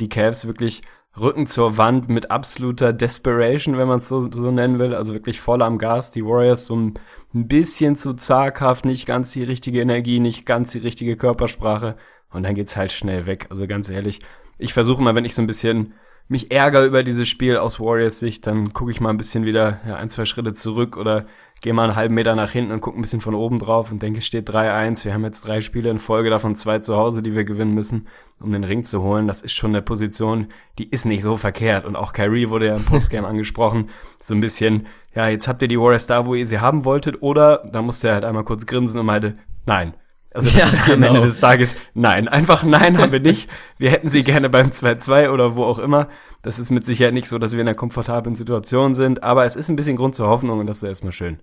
Die 0.00 0.08
Cavs 0.08 0.46
wirklich 0.46 0.82
Rücken 1.18 1.46
zur 1.46 1.78
Wand 1.78 2.08
mit 2.08 2.30
absoluter 2.30 2.92
Desperation, 2.92 3.78
wenn 3.78 3.88
man 3.88 3.98
es 3.98 4.08
so, 4.08 4.28
so 4.30 4.50
nennen 4.50 4.78
will. 4.78 4.94
Also 4.94 5.12
wirklich 5.12 5.40
voll 5.40 5.62
am 5.62 5.78
Gas. 5.78 6.10
Die 6.10 6.24
Warriors 6.24 6.66
so 6.66 6.76
ein 6.76 6.94
bisschen 7.32 7.96
zu 7.96 8.14
zaghaft, 8.14 8.84
nicht 8.84 9.06
ganz 9.06 9.32
die 9.32 9.44
richtige 9.44 9.80
Energie, 9.80 10.20
nicht 10.20 10.44
ganz 10.44 10.72
die 10.72 10.78
richtige 10.78 11.16
Körpersprache. 11.16 11.96
Und 12.30 12.42
dann 12.42 12.54
geht's 12.54 12.76
halt 12.76 12.92
schnell 12.92 13.26
weg. 13.26 13.46
Also 13.50 13.66
ganz 13.66 13.88
ehrlich, 13.88 14.20
ich 14.58 14.72
versuche 14.72 15.02
mal, 15.02 15.14
wenn 15.14 15.24
ich 15.24 15.34
so 15.34 15.42
ein 15.42 15.46
bisschen 15.46 15.94
mich 16.26 16.50
ärgere 16.50 16.86
über 16.86 17.02
dieses 17.02 17.28
Spiel 17.28 17.58
aus 17.58 17.78
Warriors 17.78 18.18
Sicht, 18.18 18.46
dann 18.46 18.72
gucke 18.72 18.90
ich 18.90 19.00
mal 19.00 19.10
ein 19.10 19.16
bisschen 19.16 19.44
wieder 19.44 19.80
ja, 19.86 19.96
ein, 19.96 20.08
zwei 20.08 20.24
Schritte 20.24 20.52
zurück 20.52 20.96
oder 20.96 21.26
gehe 21.64 21.72
mal 21.72 21.84
einen 21.84 21.96
halben 21.96 22.14
Meter 22.14 22.34
nach 22.34 22.50
hinten 22.50 22.72
und 22.72 22.82
gucke 22.82 22.98
ein 22.98 23.00
bisschen 23.00 23.22
von 23.22 23.34
oben 23.34 23.58
drauf 23.58 23.90
und 23.90 24.02
denke, 24.02 24.18
es 24.18 24.26
steht 24.26 24.50
3-1. 24.50 25.06
Wir 25.06 25.14
haben 25.14 25.24
jetzt 25.24 25.46
drei 25.46 25.62
Spiele 25.62 25.88
in 25.88 25.98
Folge, 25.98 26.28
davon 26.28 26.56
zwei 26.56 26.80
zu 26.80 26.94
Hause, 26.94 27.22
die 27.22 27.34
wir 27.34 27.44
gewinnen 27.44 27.72
müssen, 27.72 28.06
um 28.38 28.50
den 28.50 28.64
Ring 28.64 28.84
zu 28.84 29.02
holen. 29.02 29.26
Das 29.26 29.40
ist 29.40 29.54
schon 29.54 29.70
eine 29.70 29.80
Position, 29.80 30.48
die 30.78 30.84
ist 30.84 31.06
nicht 31.06 31.22
so 31.22 31.38
verkehrt. 31.38 31.86
Und 31.86 31.96
auch 31.96 32.12
Kyrie 32.12 32.50
wurde 32.50 32.66
ja 32.66 32.76
im 32.76 32.84
Postgame 32.84 33.26
angesprochen. 33.28 33.88
So 34.20 34.34
ein 34.34 34.42
bisschen, 34.42 34.88
ja, 35.14 35.28
jetzt 35.28 35.48
habt 35.48 35.62
ihr 35.62 35.68
die 35.68 35.80
Warriors 35.80 36.06
da, 36.06 36.26
wo 36.26 36.34
ihr 36.34 36.46
sie 36.46 36.60
haben 36.60 36.84
wolltet. 36.84 37.22
Oder, 37.22 37.66
da 37.72 37.80
musste 37.80 38.08
er 38.08 38.14
halt 38.14 38.26
einmal 38.26 38.44
kurz 38.44 38.66
grinsen 38.66 39.00
und 39.00 39.06
meinte, 39.06 39.38
nein, 39.64 39.94
also 40.34 40.50
das 40.50 40.60
ja, 40.60 40.68
ist 40.68 40.90
am 40.90 41.02
Ende 41.02 41.08
genau. 41.08 41.22
des 41.22 41.40
Tages 41.40 41.76
nein. 41.94 42.28
Einfach 42.28 42.62
nein 42.62 42.98
haben 42.98 43.12
wir 43.12 43.20
nicht. 43.20 43.48
Wir 43.78 43.90
hätten 43.90 44.08
sie 44.08 44.22
gerne 44.22 44.50
beim 44.50 44.68
2-2 44.68 45.30
oder 45.30 45.56
wo 45.56 45.64
auch 45.64 45.78
immer. 45.78 46.08
Das 46.42 46.58
ist 46.58 46.70
mit 46.70 46.84
Sicherheit 46.84 47.14
nicht 47.14 47.28
so, 47.28 47.38
dass 47.38 47.52
wir 47.52 47.60
in 47.60 47.68
einer 47.68 47.74
komfortablen 47.74 48.34
Situation 48.34 48.94
sind, 48.94 49.22
aber 49.22 49.46
es 49.46 49.56
ist 49.56 49.70
ein 49.70 49.76
bisschen 49.76 49.96
Grund 49.96 50.14
zur 50.14 50.28
Hoffnung 50.28 50.58
und 50.58 50.66
das 50.66 50.78
ist 50.78 50.82
erstmal 50.82 51.12
schön. 51.12 51.38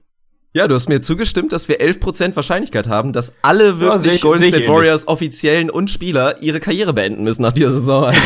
Ja, 0.53 0.67
du 0.67 0.75
hast 0.75 0.89
mir 0.89 0.99
zugestimmt, 0.99 1.53
dass 1.53 1.69
wir 1.69 1.79
11% 1.79 2.35
Wahrscheinlichkeit 2.35 2.89
haben, 2.89 3.13
dass 3.13 3.35
alle 3.41 3.79
wirklich 3.79 4.15
ja, 4.15 4.19
Golden 4.19 4.43
State 4.43 4.67
Warriors 4.67 5.07
Offiziellen 5.07 5.69
und 5.69 5.89
Spieler 5.89 6.41
ihre 6.41 6.59
Karriere 6.59 6.91
beenden 6.91 7.23
müssen 7.23 7.41
nach 7.41 7.53
dieser 7.53 7.71
Saison. 7.71 8.03
Also 8.03 8.19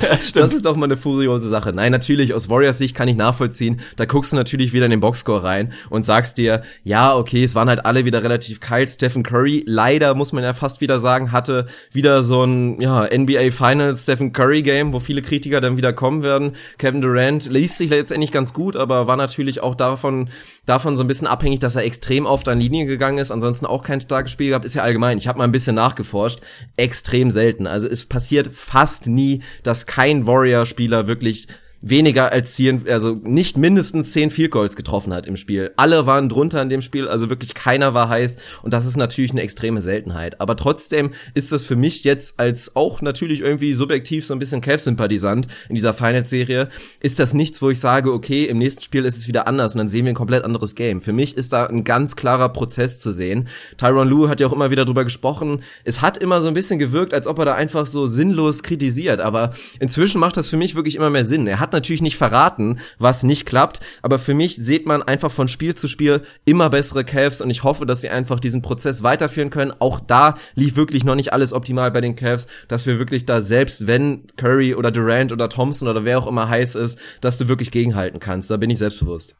das, 0.00 0.32
das, 0.32 0.54
ist 0.54 0.64
doch 0.64 0.76
mal 0.76 0.84
eine 0.84 0.96
furiose 0.96 1.48
Sache. 1.48 1.72
Nein, 1.72 1.90
natürlich, 1.90 2.34
aus 2.34 2.48
Warriors 2.48 2.78
Sicht 2.78 2.94
kann 2.94 3.08
ich 3.08 3.16
nachvollziehen. 3.16 3.80
Da 3.96 4.04
guckst 4.04 4.30
du 4.30 4.36
natürlich 4.36 4.72
wieder 4.72 4.84
in 4.84 4.92
den 4.92 5.00
Boxscore 5.00 5.42
rein 5.42 5.72
und 5.90 6.06
sagst 6.06 6.38
dir, 6.38 6.62
ja, 6.84 7.16
okay, 7.16 7.42
es 7.42 7.56
waren 7.56 7.68
halt 7.68 7.84
alle 7.84 8.04
wieder 8.04 8.22
relativ 8.22 8.60
kalt. 8.60 8.88
Stephen 8.88 9.24
Curry, 9.24 9.64
leider 9.66 10.14
muss 10.14 10.32
man 10.32 10.44
ja 10.44 10.52
fast 10.52 10.82
wieder 10.82 11.00
sagen, 11.00 11.32
hatte 11.32 11.66
wieder 11.90 12.22
so 12.22 12.44
ein 12.44 12.80
ja, 12.80 13.08
NBA 13.12 13.50
Finals 13.50 14.04
Stephen 14.04 14.32
Curry 14.32 14.62
Game, 14.62 14.92
wo 14.92 15.00
viele 15.00 15.20
Kritiker 15.20 15.60
dann 15.60 15.76
wieder 15.76 15.92
kommen 15.92 16.22
werden. 16.22 16.52
Kevin 16.78 17.00
Durant 17.00 17.50
liest 17.50 17.76
sich 17.76 17.90
letztendlich 17.90 18.30
ganz 18.30 18.54
gut, 18.54 18.76
aber 18.76 19.08
war 19.08 19.16
natürlich 19.16 19.64
auch 19.64 19.74
davon, 19.74 20.28
davon 20.64 20.96
so 20.96 21.02
ein 21.02 21.08
bisschen 21.08 21.26
abhängig, 21.26 21.58
dass 21.58 21.71
dass 21.72 21.82
er 21.82 21.86
extrem 21.86 22.26
oft 22.26 22.48
an 22.48 22.60
Linie 22.60 22.84
gegangen 22.84 23.16
ist, 23.16 23.30
ansonsten 23.30 23.64
auch 23.64 23.82
kein 23.82 24.02
starkes 24.02 24.30
Spiel 24.30 24.48
gehabt, 24.48 24.66
ist 24.66 24.74
ja 24.74 24.82
allgemein. 24.82 25.16
Ich 25.16 25.26
habe 25.26 25.38
mal 25.38 25.44
ein 25.44 25.52
bisschen 25.52 25.74
nachgeforscht, 25.74 26.40
extrem 26.76 27.30
selten. 27.30 27.66
Also 27.66 27.88
es 27.88 28.04
passiert 28.04 28.50
fast 28.52 29.06
nie, 29.06 29.42
dass 29.62 29.86
kein 29.86 30.26
Warrior-Spieler 30.26 31.06
wirklich 31.06 31.48
weniger 31.82 32.32
als 32.32 32.54
zehn, 32.54 32.88
also 32.88 33.18
nicht 33.24 33.56
mindestens 33.56 34.12
zehn 34.12 34.30
Field 34.30 34.52
Goals 34.52 34.76
getroffen 34.76 35.12
hat 35.12 35.26
im 35.26 35.36
Spiel. 35.36 35.72
Alle 35.76 36.06
waren 36.06 36.28
drunter 36.28 36.62
in 36.62 36.68
dem 36.68 36.80
Spiel, 36.80 37.08
also 37.08 37.28
wirklich 37.28 37.54
keiner 37.54 37.92
war 37.92 38.08
heiß 38.08 38.36
und 38.62 38.72
das 38.72 38.86
ist 38.86 38.96
natürlich 38.96 39.32
eine 39.32 39.42
extreme 39.42 39.82
Seltenheit. 39.82 40.40
Aber 40.40 40.56
trotzdem 40.56 41.10
ist 41.34 41.50
das 41.50 41.62
für 41.62 41.76
mich 41.76 42.04
jetzt 42.04 42.38
als 42.38 42.76
auch 42.76 43.02
natürlich 43.02 43.40
irgendwie 43.40 43.74
subjektiv 43.74 44.24
so 44.24 44.32
ein 44.32 44.38
bisschen 44.38 44.60
Cavs-Sympathisant 44.60 45.48
in 45.68 45.74
dieser 45.74 45.92
Finals-Serie, 45.92 46.68
ist 47.00 47.18
das 47.18 47.34
nichts, 47.34 47.60
wo 47.60 47.70
ich 47.70 47.80
sage, 47.80 48.12
okay, 48.12 48.44
im 48.44 48.58
nächsten 48.58 48.82
Spiel 48.82 49.04
ist 49.04 49.18
es 49.18 49.28
wieder 49.28 49.48
anders 49.48 49.74
und 49.74 49.78
dann 49.78 49.88
sehen 49.88 50.04
wir 50.04 50.12
ein 50.12 50.16
komplett 50.16 50.44
anderes 50.44 50.76
Game. 50.76 51.00
Für 51.00 51.12
mich 51.12 51.36
ist 51.36 51.52
da 51.52 51.66
ein 51.66 51.82
ganz 51.82 52.14
klarer 52.14 52.50
Prozess 52.50 53.00
zu 53.00 53.10
sehen. 53.10 53.48
Tyron 53.76 54.08
Lue 54.08 54.28
hat 54.28 54.38
ja 54.38 54.46
auch 54.46 54.52
immer 54.52 54.70
wieder 54.70 54.84
drüber 54.84 55.02
gesprochen. 55.04 55.62
Es 55.84 56.00
hat 56.00 56.16
immer 56.16 56.40
so 56.40 56.48
ein 56.48 56.54
bisschen 56.54 56.78
gewirkt, 56.78 57.12
als 57.12 57.26
ob 57.26 57.40
er 57.40 57.44
da 57.44 57.54
einfach 57.54 57.86
so 57.86 58.06
sinnlos 58.06 58.62
kritisiert, 58.62 59.20
aber 59.20 59.50
inzwischen 59.80 60.20
macht 60.20 60.36
das 60.36 60.48
für 60.48 60.56
mich 60.56 60.76
wirklich 60.76 60.94
immer 60.94 61.10
mehr 61.10 61.24
Sinn. 61.24 61.46
Er 61.48 61.58
hat 61.58 61.71
natürlich 61.72 62.02
nicht 62.02 62.16
verraten, 62.16 62.78
was 62.98 63.22
nicht 63.22 63.46
klappt, 63.46 63.80
aber 64.02 64.18
für 64.18 64.34
mich 64.34 64.56
sieht 64.56 64.86
man 64.86 65.02
einfach 65.02 65.30
von 65.30 65.48
Spiel 65.48 65.74
zu 65.74 65.88
Spiel 65.88 66.22
immer 66.44 66.70
bessere 66.70 67.04
Cavs 67.04 67.40
und 67.40 67.50
ich 67.50 67.64
hoffe, 67.64 67.86
dass 67.86 68.00
sie 68.00 68.10
einfach 68.10 68.40
diesen 68.40 68.62
Prozess 68.62 69.02
weiterführen 69.02 69.50
können. 69.50 69.72
Auch 69.78 70.00
da 70.00 70.34
lief 70.54 70.76
wirklich 70.76 71.04
noch 71.04 71.14
nicht 71.14 71.32
alles 71.32 71.52
optimal 71.52 71.90
bei 71.90 72.00
den 72.00 72.16
Cavs, 72.16 72.46
dass 72.68 72.86
wir 72.86 72.98
wirklich 72.98 73.26
da 73.26 73.40
selbst, 73.40 73.86
wenn 73.86 74.26
Curry 74.36 74.74
oder 74.74 74.90
Durant 74.90 75.32
oder 75.32 75.48
Thompson 75.48 75.88
oder 75.88 76.04
wer 76.04 76.18
auch 76.18 76.26
immer 76.26 76.48
heiß 76.48 76.74
ist, 76.74 76.98
dass 77.20 77.38
du 77.38 77.48
wirklich 77.48 77.70
gegenhalten 77.70 78.20
kannst. 78.20 78.50
Da 78.50 78.56
bin 78.56 78.70
ich 78.70 78.78
selbstbewusst. 78.78 79.36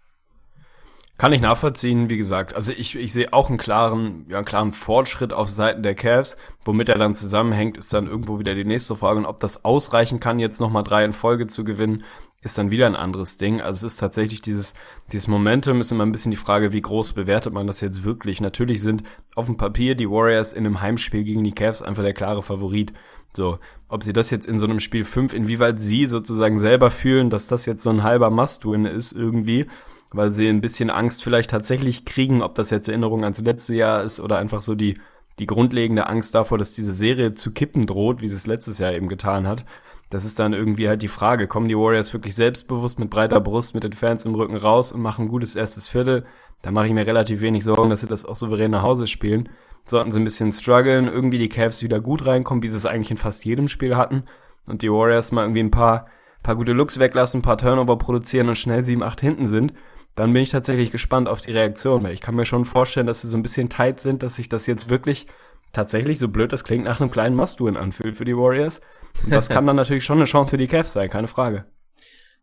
Kann 1.19 1.33
ich 1.33 1.41
nachvollziehen, 1.41 2.11
wie 2.11 2.17
gesagt. 2.17 2.55
Also 2.55 2.73
ich, 2.73 2.97
ich 2.97 3.13
sehe 3.13 3.33
auch 3.33 3.49
einen 3.49 3.59
klaren, 3.59 4.27
ja, 4.29 4.39
einen 4.39 4.47
klaren 4.47 4.73
Fortschritt 4.73 5.33
auf 5.33 5.49
Seiten 5.49 5.83
der 5.83 5.95
Cavs. 5.95 6.37
Womit 6.65 6.89
er 6.89 6.99
dann 6.99 7.15
zusammenhängt, 7.15 7.77
ist 7.77 7.93
dann 7.93 8.07
irgendwo 8.07 8.39
wieder 8.39 8.55
die 8.55 8.65
nächste 8.65 8.97
Frage. 8.97 9.19
Und 9.19 9.27
ob 9.27 9.39
das 9.39 9.65
ausreichen 9.65 10.21
kann, 10.21 10.39
jetzt 10.39 10.61
nochmal 10.61 10.83
drei 10.83 11.05
in 11.05 11.13
Folge 11.13 11.47
zu 11.47 11.65
gewinnen, 11.65 12.03
ist 12.43 12.59
dann 12.59 12.73
wieder 12.73 12.87
ein 12.87 12.97
anderes 12.97 13.37
Ding. 13.37 13.61
Also 13.61 13.87
es 13.87 13.93
ist 13.93 14.01
tatsächlich 14.01 14.43
dieses, 14.43 14.75
dieses 15.13 15.29
Momentum 15.29 15.81
ist 15.81 15.93
immer 15.93 16.05
ein 16.05 16.13
bisschen 16.13 16.33
die 16.33 16.37
Frage, 16.37 16.73
wie 16.73 16.83
groß 16.83 17.13
bewertet 17.13 17.53
man 17.53 17.69
das 17.69 17.81
jetzt 17.81 18.03
wirklich. 18.03 18.41
Natürlich 18.41 18.83
sind 18.83 19.05
auf 19.37 19.47
dem 19.47 19.57
Papier 19.57 19.95
die 19.95 20.11
Warriors 20.11 20.53
in 20.53 20.67
einem 20.67 20.81
Heimspiel 20.81 21.23
gegen 21.23 21.45
die 21.45 21.53
Cavs 21.53 21.83
einfach 21.83 22.03
der 22.03 22.15
klare 22.15 22.43
Favorit. 22.43 22.93
So, 23.35 23.59
ob 23.89 24.03
sie 24.03 24.13
das 24.13 24.31
jetzt 24.31 24.47
in 24.47 24.59
so 24.59 24.67
einem 24.67 24.81
Spiel 24.81 25.05
5, 25.05 25.33
inwieweit 25.33 25.81
sie 25.81 26.07
sozusagen 26.07 26.59
selber 26.59 26.91
fühlen, 26.91 27.31
dass 27.31 27.47
das 27.47 27.65
jetzt 27.65 27.83
so 27.83 27.91
ein 27.91 28.03
halber 28.03 28.31
Must-Win 28.31 28.87
ist 28.87 29.13
irgendwie, 29.13 29.67
weil 30.13 30.31
sie 30.31 30.49
ein 30.49 30.61
bisschen 30.61 30.91
Angst 30.91 31.25
vielleicht 31.25 31.51
tatsächlich 31.51 32.05
kriegen, 32.05 32.43
ob 32.43 32.55
das 32.55 32.71
jetzt 32.71 32.89
Erinnerung 32.89 33.25
ans 33.25 33.41
letzte 33.41 33.75
Jahr 33.75 34.03
ist 34.03 34.21
oder 34.21 34.39
einfach 34.39 34.63
so 34.63 34.75
die, 34.75 34.99
die 35.39 35.47
grundlegende 35.47 36.07
Angst 36.07 36.35
davor, 36.35 36.59
dass 36.59 36.73
diese 36.73 36.93
Serie 36.93 37.33
zu 37.33 37.53
kippen 37.53 37.87
droht, 37.87 38.21
wie 38.21 38.29
sie 38.29 38.37
es 38.37 38.47
letztes 38.47 38.79
Jahr 38.79 38.93
eben 38.93 39.09
getan 39.09 39.47
hat 39.47 39.65
das 40.13 40.27
ist 40.27 40.39
dann 40.39 40.53
irgendwie 40.53 40.89
halt 40.89 41.01
die 41.01 41.09
Frage, 41.09 41.47
kommen 41.47 41.69
die 41.69 41.77
Warriors 41.77 42.13
wirklich 42.13 42.35
selbstbewusst 42.35 42.99
mit 42.99 43.09
breiter 43.09 43.41
Brust 43.41 43.75
mit 43.75 43.83
den 43.83 43.95
Fans 43.95 44.27
im 44.27 44.35
Rücken 44.35 44.57
raus 44.57 44.93
und 44.93 45.01
machen 45.01 45.25
ein 45.25 45.29
gutes 45.29 45.57
erstes 45.57 45.89
Viertel? 45.89 46.27
Da 46.61 46.71
mache 46.71 46.87
ich 46.87 46.93
mir 46.93 47.07
relativ 47.07 47.41
wenig 47.41 47.65
Sorgen, 47.65 47.89
dass 47.89 48.01
sie 48.01 48.07
das 48.07 48.27
auch 48.27 48.37
souverän 48.37 48.73
nach 48.73 48.83
Hause 48.83 49.07
spielen. 49.07 49.49
Sollten 49.87 50.13
sie 50.13 50.21
ein 50.21 50.25
bisschen 50.25 50.53
strugglen, 50.53 51.09
irgendwie 51.09 51.39
die 51.39 51.49
Cavs 51.49 51.83
wieder 51.83 51.99
gut 51.99 52.27
reinkommen, 52.27 52.63
wie 52.63 52.69
sie 52.69 52.77
es 52.77 52.85
eigentlich 52.85 53.11
in 53.11 53.17
fast 53.17 53.47
jedem 53.47 53.69
Spiel 53.69 53.97
hatten 53.97 54.25
und 54.67 54.83
die 54.83 54.93
Warriors 54.93 55.33
mal 55.33 55.45
irgendwie 55.45 55.63
ein 55.63 55.71
paar, 55.71 56.09
paar 56.43 56.57
gute 56.57 56.73
Looks 56.73 56.99
weglassen, 56.99 57.39
ein 57.39 57.43
paar 57.43 57.57
Turnover 57.57 57.97
produzieren 57.97 58.51
und 58.51 58.59
schnell 58.59 58.81
7-8 58.81 59.19
hinten 59.19 59.47
sind, 59.47 59.73
dann 60.15 60.33
bin 60.33 60.43
ich 60.43 60.51
tatsächlich 60.51 60.91
gespannt 60.91 61.29
auf 61.29 61.41
die 61.41 61.53
Reaktion, 61.53 62.03
weil 62.03 62.13
ich 62.13 62.21
kann 62.21 62.35
mir 62.35 62.45
schon 62.45 62.65
vorstellen, 62.65 63.07
dass 63.07 63.23
sie 63.23 63.29
so 63.29 63.37
ein 63.37 63.43
bisschen 63.43 63.69
tight 63.69 64.01
sind, 64.01 64.23
dass 64.23 64.37
sich 64.37 64.49
das 64.49 64.67
jetzt 64.67 64.91
wirklich 64.91 65.27
tatsächlich, 65.73 66.19
so 66.19 66.29
blöd 66.29 66.53
das 66.53 66.65
klingt, 66.65 66.85
nach 66.85 67.01
einem 67.01 67.11
kleinen 67.11 67.35
Must-Win 67.37 67.77
anfühlt 67.77 68.17
für 68.17 68.25
die 68.25 68.37
Warriors 68.37 68.81
und 69.25 69.33
das 69.33 69.49
kann 69.51 69.67
dann 69.67 69.77
natürlich 69.77 70.05
schon 70.05 70.19
eine 70.19 70.27
Chance 70.27 70.51
für 70.51 70.59
die 70.59 70.67
Cavs 70.67 70.93
sein, 70.93 71.09
keine 71.09 71.29
Frage. 71.29 71.65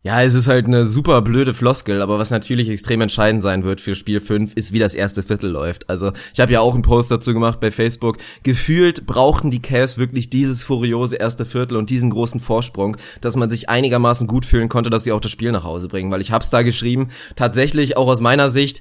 Ja, 0.01 0.23
es 0.23 0.33
ist 0.33 0.47
halt 0.47 0.65
eine 0.65 0.85
super 0.85 1.21
blöde 1.21 1.53
Floskel, 1.53 2.01
aber 2.01 2.17
was 2.19 2.29
natürlich 2.29 2.69
extrem 2.69 3.01
entscheidend 3.01 3.43
sein 3.43 3.65
wird 3.65 3.81
für 3.81 3.95
Spiel 3.95 4.21
5, 4.21 4.53
ist, 4.53 4.71
wie 4.71 4.79
das 4.79 4.95
erste 4.95 5.23
Viertel 5.23 5.49
läuft. 5.49 5.89
Also 5.89 6.13
ich 6.33 6.39
habe 6.39 6.53
ja 6.53 6.61
auch 6.61 6.73
einen 6.73 6.83
Post 6.83 7.11
dazu 7.11 7.33
gemacht 7.33 7.59
bei 7.59 7.69
Facebook. 7.69 8.17
Gefühlt 8.43 9.05
brauchten 9.05 9.51
die 9.51 9.61
Cavs 9.61 9.97
wirklich 9.97 10.29
dieses 10.29 10.63
furiose 10.63 11.17
erste 11.17 11.43
Viertel 11.43 11.75
und 11.75 11.89
diesen 11.89 12.11
großen 12.11 12.39
Vorsprung, 12.39 12.95
dass 13.19 13.35
man 13.35 13.49
sich 13.49 13.67
einigermaßen 13.67 14.25
gut 14.25 14.45
fühlen 14.45 14.69
konnte, 14.69 14.89
dass 14.89 15.03
sie 15.03 15.11
auch 15.11 15.19
das 15.19 15.31
Spiel 15.31 15.51
nach 15.51 15.65
Hause 15.65 15.89
bringen. 15.89 16.11
Weil 16.11 16.21
ich 16.21 16.31
hab's 16.31 16.49
da 16.49 16.61
geschrieben, 16.61 17.09
tatsächlich 17.35 17.97
auch 17.97 18.07
aus 18.07 18.21
meiner 18.21 18.47
Sicht, 18.47 18.79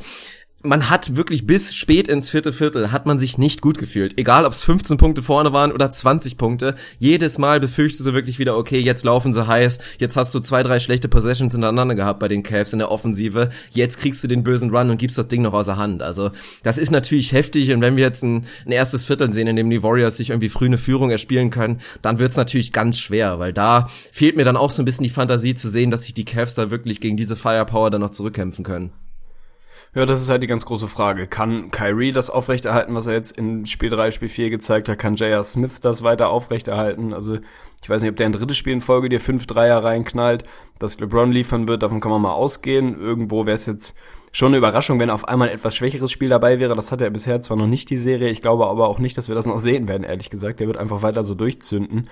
man 0.64 0.90
hat 0.90 1.14
wirklich 1.14 1.46
bis 1.46 1.72
spät 1.72 2.08
ins 2.08 2.30
vierte 2.30 2.52
Viertel 2.52 2.90
hat 2.90 3.06
man 3.06 3.20
sich 3.20 3.38
nicht 3.38 3.60
gut 3.60 3.78
gefühlt. 3.78 4.18
Egal, 4.18 4.44
ob 4.44 4.52
es 4.52 4.64
15 4.64 4.96
Punkte 4.96 5.22
vorne 5.22 5.52
waren 5.52 5.70
oder 5.70 5.88
20 5.88 6.36
Punkte. 6.36 6.74
Jedes 6.98 7.38
Mal 7.38 7.60
befürchtest 7.60 8.04
du 8.04 8.12
wirklich 8.12 8.40
wieder, 8.40 8.56
okay, 8.56 8.80
jetzt 8.80 9.04
laufen 9.04 9.32
sie 9.32 9.46
heiß. 9.46 9.78
Jetzt 9.98 10.16
hast 10.16 10.34
du 10.34 10.40
zwei, 10.40 10.64
drei 10.64 10.80
schlechte 10.80 11.08
Possessions 11.08 11.54
hintereinander 11.54 11.94
gehabt 11.94 12.18
bei 12.18 12.26
den 12.26 12.42
Cavs 12.42 12.72
in 12.72 12.80
der 12.80 12.90
Offensive. 12.90 13.50
Jetzt 13.70 13.98
kriegst 13.98 14.24
du 14.24 14.26
den 14.26 14.42
bösen 14.42 14.74
Run 14.74 14.90
und 14.90 14.98
gibst 14.98 15.16
das 15.16 15.28
Ding 15.28 15.42
noch 15.42 15.52
außer 15.52 15.76
Hand. 15.76 16.02
Also, 16.02 16.32
das 16.64 16.76
ist 16.76 16.90
natürlich 16.90 17.32
heftig. 17.32 17.72
Und 17.72 17.80
wenn 17.80 17.94
wir 17.94 18.02
jetzt 18.02 18.24
ein, 18.24 18.44
ein 18.66 18.72
erstes 18.72 19.04
Viertel 19.04 19.32
sehen, 19.32 19.46
in 19.46 19.54
dem 19.54 19.70
die 19.70 19.84
Warriors 19.84 20.16
sich 20.16 20.30
irgendwie 20.30 20.48
früh 20.48 20.66
eine 20.66 20.78
Führung 20.78 21.10
erspielen 21.10 21.50
können, 21.50 21.80
dann 22.02 22.18
wird's 22.18 22.36
natürlich 22.36 22.72
ganz 22.72 22.98
schwer, 22.98 23.38
weil 23.38 23.52
da 23.52 23.88
fehlt 24.12 24.36
mir 24.36 24.44
dann 24.44 24.56
auch 24.56 24.72
so 24.72 24.82
ein 24.82 24.86
bisschen 24.86 25.04
die 25.04 25.10
Fantasie 25.10 25.54
zu 25.54 25.70
sehen, 25.70 25.92
dass 25.92 26.02
sich 26.02 26.14
die 26.14 26.24
Cavs 26.24 26.56
da 26.56 26.72
wirklich 26.72 27.00
gegen 27.00 27.16
diese 27.16 27.36
Firepower 27.36 27.90
dann 27.90 28.00
noch 28.00 28.10
zurückkämpfen 28.10 28.64
können. 28.64 28.90
Ja, 29.94 30.04
das 30.04 30.20
ist 30.20 30.28
halt 30.28 30.42
die 30.42 30.46
ganz 30.48 30.66
große 30.66 30.86
Frage. 30.86 31.26
Kann 31.26 31.70
Kyrie 31.70 32.12
das 32.12 32.28
aufrechterhalten, 32.28 32.94
was 32.94 33.06
er 33.06 33.14
jetzt 33.14 33.36
in 33.38 33.64
Spiel 33.64 33.88
3, 33.88 34.10
Spiel 34.10 34.28
4 34.28 34.50
gezeigt 34.50 34.88
hat? 34.88 34.98
Kann 34.98 35.16
J.R. 35.16 35.42
Smith 35.42 35.80
das 35.80 36.02
weiter 36.02 36.28
aufrechterhalten? 36.28 37.14
Also, 37.14 37.38
ich 37.82 37.88
weiß 37.88 38.02
nicht, 38.02 38.10
ob 38.10 38.16
der 38.16 38.26
ein 38.26 38.32
drittes 38.32 38.58
Spiel 38.58 38.74
in 38.74 38.80
Folge 38.82 39.08
dir 39.08 39.20
5 39.20 39.46
Dreier 39.46 39.82
reinknallt, 39.82 40.44
dass 40.78 41.00
LeBron 41.00 41.32
liefern 41.32 41.68
wird, 41.68 41.82
davon 41.82 42.00
kann 42.00 42.12
man 42.12 42.20
mal 42.20 42.32
ausgehen. 42.32 43.00
Irgendwo 43.00 43.46
wäre 43.46 43.54
es 43.54 43.64
jetzt 43.64 43.96
schon 44.30 44.48
eine 44.48 44.58
Überraschung, 44.58 45.00
wenn 45.00 45.10
auf 45.10 45.26
einmal 45.26 45.48
ein 45.48 45.54
etwas 45.54 45.74
schwächeres 45.74 46.12
Spiel 46.12 46.28
dabei 46.28 46.60
wäre. 46.60 46.74
Das 46.74 46.92
hat 46.92 47.00
er 47.00 47.08
bisher 47.08 47.40
zwar 47.40 47.56
noch 47.56 47.66
nicht, 47.66 47.88
die 47.88 47.98
Serie. 47.98 48.28
Ich 48.28 48.42
glaube 48.42 48.66
aber 48.66 48.88
auch 48.88 48.98
nicht, 48.98 49.16
dass 49.16 49.28
wir 49.28 49.34
das 49.34 49.46
noch 49.46 49.58
sehen 49.58 49.88
werden, 49.88 50.04
ehrlich 50.04 50.28
gesagt. 50.28 50.60
Der 50.60 50.66
wird 50.66 50.76
einfach 50.76 51.00
weiter 51.00 51.24
so 51.24 51.34
durchzünden. 51.34 52.10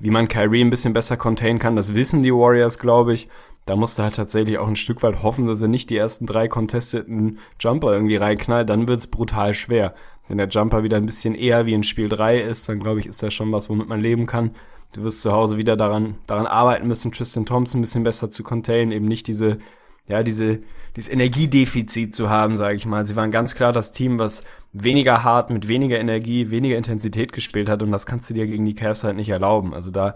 Wie 0.00 0.10
man 0.10 0.28
Kyrie 0.28 0.62
ein 0.62 0.70
bisschen 0.70 0.92
besser 0.92 1.16
containen 1.16 1.58
kann, 1.58 1.76
das 1.76 1.94
wissen 1.94 2.22
die 2.22 2.32
Warriors, 2.32 2.78
glaube 2.78 3.12
ich 3.12 3.28
da 3.66 3.76
musste 3.76 4.02
halt 4.02 4.14
tatsächlich 4.16 4.58
auch 4.58 4.68
ein 4.68 4.76
Stück 4.76 5.02
weit 5.02 5.22
hoffen, 5.22 5.46
dass 5.46 5.60
er 5.60 5.68
nicht 5.68 5.90
die 5.90 5.96
ersten 5.96 6.26
drei 6.26 6.48
contesteten 6.48 7.38
Jumper 7.60 7.92
irgendwie 7.92 8.16
reinknallt, 8.16 8.68
dann 8.68 8.88
wird's 8.88 9.06
brutal 9.06 9.54
schwer. 9.54 9.94
Wenn 10.28 10.38
der 10.38 10.48
Jumper 10.48 10.82
wieder 10.82 10.96
ein 10.96 11.06
bisschen 11.06 11.34
eher 11.34 11.66
wie 11.66 11.74
in 11.74 11.82
Spiel 11.82 12.08
3 12.08 12.40
ist, 12.40 12.68
dann 12.68 12.80
glaube 12.80 13.00
ich, 13.00 13.06
ist 13.06 13.22
das 13.22 13.32
schon 13.32 13.52
was, 13.52 13.68
womit 13.70 13.88
man 13.88 14.00
leben 14.00 14.26
kann. 14.26 14.52
Du 14.92 15.02
wirst 15.02 15.20
zu 15.20 15.32
Hause 15.32 15.58
wieder 15.58 15.76
daran, 15.76 16.16
daran 16.26 16.46
arbeiten 16.46 16.86
müssen, 16.86 17.12
Tristan 17.12 17.46
Thompson 17.46 17.80
ein 17.80 17.82
bisschen 17.82 18.04
besser 18.04 18.30
zu 18.30 18.42
containen, 18.42 18.92
eben 18.92 19.06
nicht 19.06 19.26
diese, 19.26 19.58
ja, 20.06 20.22
diese, 20.22 20.60
dieses 20.96 21.10
Energiedefizit 21.10 22.14
zu 22.14 22.30
haben, 22.30 22.56
sage 22.56 22.76
ich 22.76 22.86
mal. 22.86 23.04
Sie 23.04 23.16
waren 23.16 23.30
ganz 23.30 23.54
klar 23.54 23.72
das 23.72 23.92
Team, 23.92 24.18
was 24.18 24.44
weniger 24.72 25.24
hart, 25.24 25.50
mit 25.50 25.68
weniger 25.68 25.98
Energie, 25.98 26.50
weniger 26.50 26.76
Intensität 26.76 27.32
gespielt 27.32 27.68
hat 27.68 27.82
und 27.82 27.90
das 27.90 28.06
kannst 28.06 28.28
du 28.30 28.34
dir 28.34 28.46
gegen 28.46 28.64
die 28.64 28.74
Cavs 28.74 29.04
halt 29.04 29.16
nicht 29.16 29.30
erlauben. 29.30 29.74
Also 29.74 29.90
da 29.90 30.14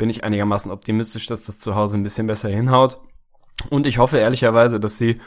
bin 0.00 0.08
ich 0.08 0.24
einigermaßen 0.24 0.72
optimistisch, 0.72 1.26
dass 1.26 1.44
das 1.44 1.58
zu 1.58 1.74
Hause 1.74 1.98
ein 1.98 2.02
bisschen 2.02 2.26
besser 2.26 2.48
hinhaut. 2.48 2.98
Und 3.68 3.86
ich 3.86 3.98
hoffe 3.98 4.16
ehrlicherweise, 4.16 4.80
dass 4.80 4.96
sie 4.96 5.20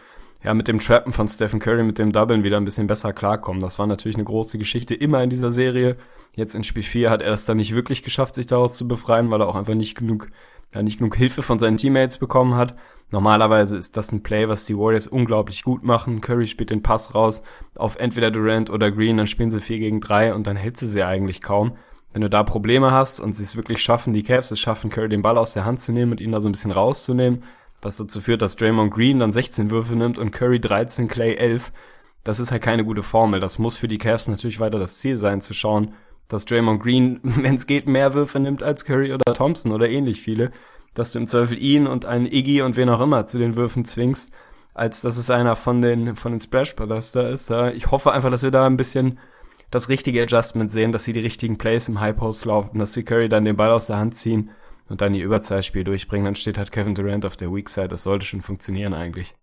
ja, 0.43 0.55
mit 0.55 0.67
dem 0.67 0.79
Trappen 0.79 1.13
von 1.13 1.27
Stephen 1.27 1.59
Curry, 1.59 1.83
mit 1.83 1.99
dem 1.99 2.11
Doublen 2.11 2.43
wieder 2.43 2.57
ein 2.57 2.65
bisschen 2.65 2.87
besser 2.87 3.13
klarkommen. 3.13 3.61
Das 3.61 3.77
war 3.77 3.85
natürlich 3.85 4.17
eine 4.17 4.25
große 4.25 4.57
Geschichte 4.57 4.95
immer 4.95 5.21
in 5.21 5.29
dieser 5.29 5.51
Serie. 5.51 5.95
Jetzt 6.35 6.55
in 6.55 6.63
Spiel 6.63 6.81
4 6.81 7.11
hat 7.11 7.21
er 7.21 7.31
es 7.33 7.45
dann 7.45 7.57
nicht 7.57 7.75
wirklich 7.75 8.01
geschafft, 8.01 8.33
sich 8.33 8.47
daraus 8.47 8.73
zu 8.73 8.87
befreien, 8.87 9.29
weil 9.29 9.41
er 9.41 9.47
auch 9.47 9.55
einfach 9.55 9.75
nicht 9.75 9.95
genug, 9.95 10.29
ja, 10.73 10.81
nicht 10.81 10.97
genug 10.97 11.15
Hilfe 11.17 11.43
von 11.43 11.59
seinen 11.59 11.77
Teammates 11.77 12.17
bekommen 12.17 12.55
hat. 12.55 12.75
Normalerweise 13.11 13.77
ist 13.77 13.95
das 13.95 14.11
ein 14.11 14.23
Play, 14.23 14.49
was 14.49 14.65
die 14.65 14.75
Warriors 14.75 15.05
unglaublich 15.05 15.61
gut 15.61 15.83
machen. 15.83 16.19
Curry 16.19 16.47
spielt 16.47 16.71
den 16.71 16.81
Pass 16.81 17.13
raus 17.13 17.43
auf 17.75 17.97
entweder 17.97 18.31
Durant 18.31 18.71
oder 18.71 18.89
Green, 18.89 19.17
dann 19.17 19.27
spielen 19.27 19.51
sie 19.51 19.61
4 19.61 19.77
gegen 19.77 20.01
3 20.01 20.33
und 20.33 20.47
dann 20.47 20.55
hält 20.55 20.77
sie 20.77 20.89
sie 20.89 21.03
eigentlich 21.03 21.43
kaum. 21.43 21.77
Wenn 22.13 22.21
du 22.21 22.29
da 22.29 22.43
Probleme 22.43 22.91
hast 22.91 23.19
und 23.19 23.35
sie 23.35 23.43
es 23.43 23.55
wirklich 23.55 23.81
schaffen, 23.81 24.13
die 24.13 24.21
Cavs 24.21 24.51
es 24.51 24.59
schaffen, 24.59 24.91
Curry 24.91 25.09
den 25.09 25.23
Ball 25.23 25.37
aus 25.37 25.53
der 25.53 25.65
Hand 25.65 25.79
zu 25.79 25.91
nehmen 25.91 26.11
und 26.11 26.21
ihn 26.21 26.31
da 26.31 26.41
so 26.41 26.47
ein 26.47 26.51
bisschen 26.51 26.71
rauszunehmen, 26.71 27.43
was 27.81 27.97
dazu 27.97 28.21
führt, 28.21 28.43
dass 28.43 28.55
Draymond 28.55 28.93
Green 28.93 29.19
dann 29.19 29.31
16 29.31 29.71
Würfe 29.71 29.95
nimmt 29.95 30.19
und 30.19 30.31
Curry 30.31 30.59
13, 30.59 31.07
Clay 31.07 31.35
11. 31.35 31.71
Das 32.23 32.39
ist 32.39 32.51
halt 32.51 32.61
keine 32.61 32.85
gute 32.85 33.01
Formel. 33.01 33.39
Das 33.39 33.57
muss 33.57 33.77
für 33.77 33.87
die 33.87 33.97
Cavs 33.97 34.27
natürlich 34.27 34.59
weiter 34.59 34.77
das 34.77 34.99
Ziel 34.99 35.17
sein, 35.17 35.41
zu 35.41 35.55
schauen, 35.55 35.93
dass 36.27 36.45
Draymond 36.45 36.83
Green, 36.83 37.19
wenn 37.23 37.55
es 37.55 37.65
geht, 37.65 37.87
mehr 37.87 38.13
Würfe 38.13 38.39
nimmt 38.39 38.61
als 38.61 38.85
Curry 38.85 39.11
oder 39.11 39.33
Thompson 39.33 39.71
oder 39.71 39.89
ähnlich 39.89 40.21
viele. 40.21 40.51
Dass 40.93 41.11
du 41.11 41.19
im 41.19 41.25
Zweifel 41.25 41.57
ihn 41.57 41.87
und 41.87 42.05
einen 42.05 42.27
Iggy 42.27 42.61
und 42.61 42.77
wen 42.77 42.89
auch 42.89 43.01
immer 43.01 43.25
zu 43.25 43.39
den 43.39 43.55
Würfen 43.55 43.85
zwingst, 43.85 44.31
als 44.75 45.01
dass 45.01 45.17
es 45.17 45.31
einer 45.31 45.55
von 45.55 45.81
den, 45.81 46.15
von 46.15 46.31
den 46.31 46.41
Splash 46.41 46.75
Brothers 46.75 47.11
da 47.11 47.27
ist. 47.27 47.49
Ich 47.73 47.89
hoffe 47.89 48.11
einfach, 48.11 48.29
dass 48.29 48.43
wir 48.43 48.51
da 48.51 48.67
ein 48.67 48.77
bisschen 48.77 49.17
das 49.73 49.89
richtige 49.89 50.21
Adjustment 50.21 50.69
sehen, 50.69 50.91
dass 50.91 51.03
sie 51.03 51.13
die 51.13 51.19
richtigen 51.19 51.57
Plays 51.57 51.89
im 51.89 51.99
High 51.99 52.15
Post 52.15 52.45
laufen, 52.45 52.77
dass 52.77 52.93
sie 52.93 53.03
Curry 53.03 53.27
dann 53.27 53.45
den 53.45 53.55
Ball 53.55 53.71
aus 53.71 53.87
der 53.87 53.97
Hand 53.97 54.15
ziehen 54.15 54.51
und 54.87 55.01
dann 55.01 55.13
die 55.13 55.21
Überzahlspiel 55.21 55.83
durchbringen, 55.83 56.25
dann 56.25 56.35
steht 56.35 56.59
halt 56.59 56.71
Kevin 56.71 56.93
Durant 56.93 57.25
auf 57.25 57.37
der 57.37 57.51
Weak 57.51 57.69
Side. 57.69 57.87
Das 57.87 58.03
sollte 58.03 58.25
schon 58.25 58.41
funktionieren 58.41 58.93
eigentlich. 58.93 59.33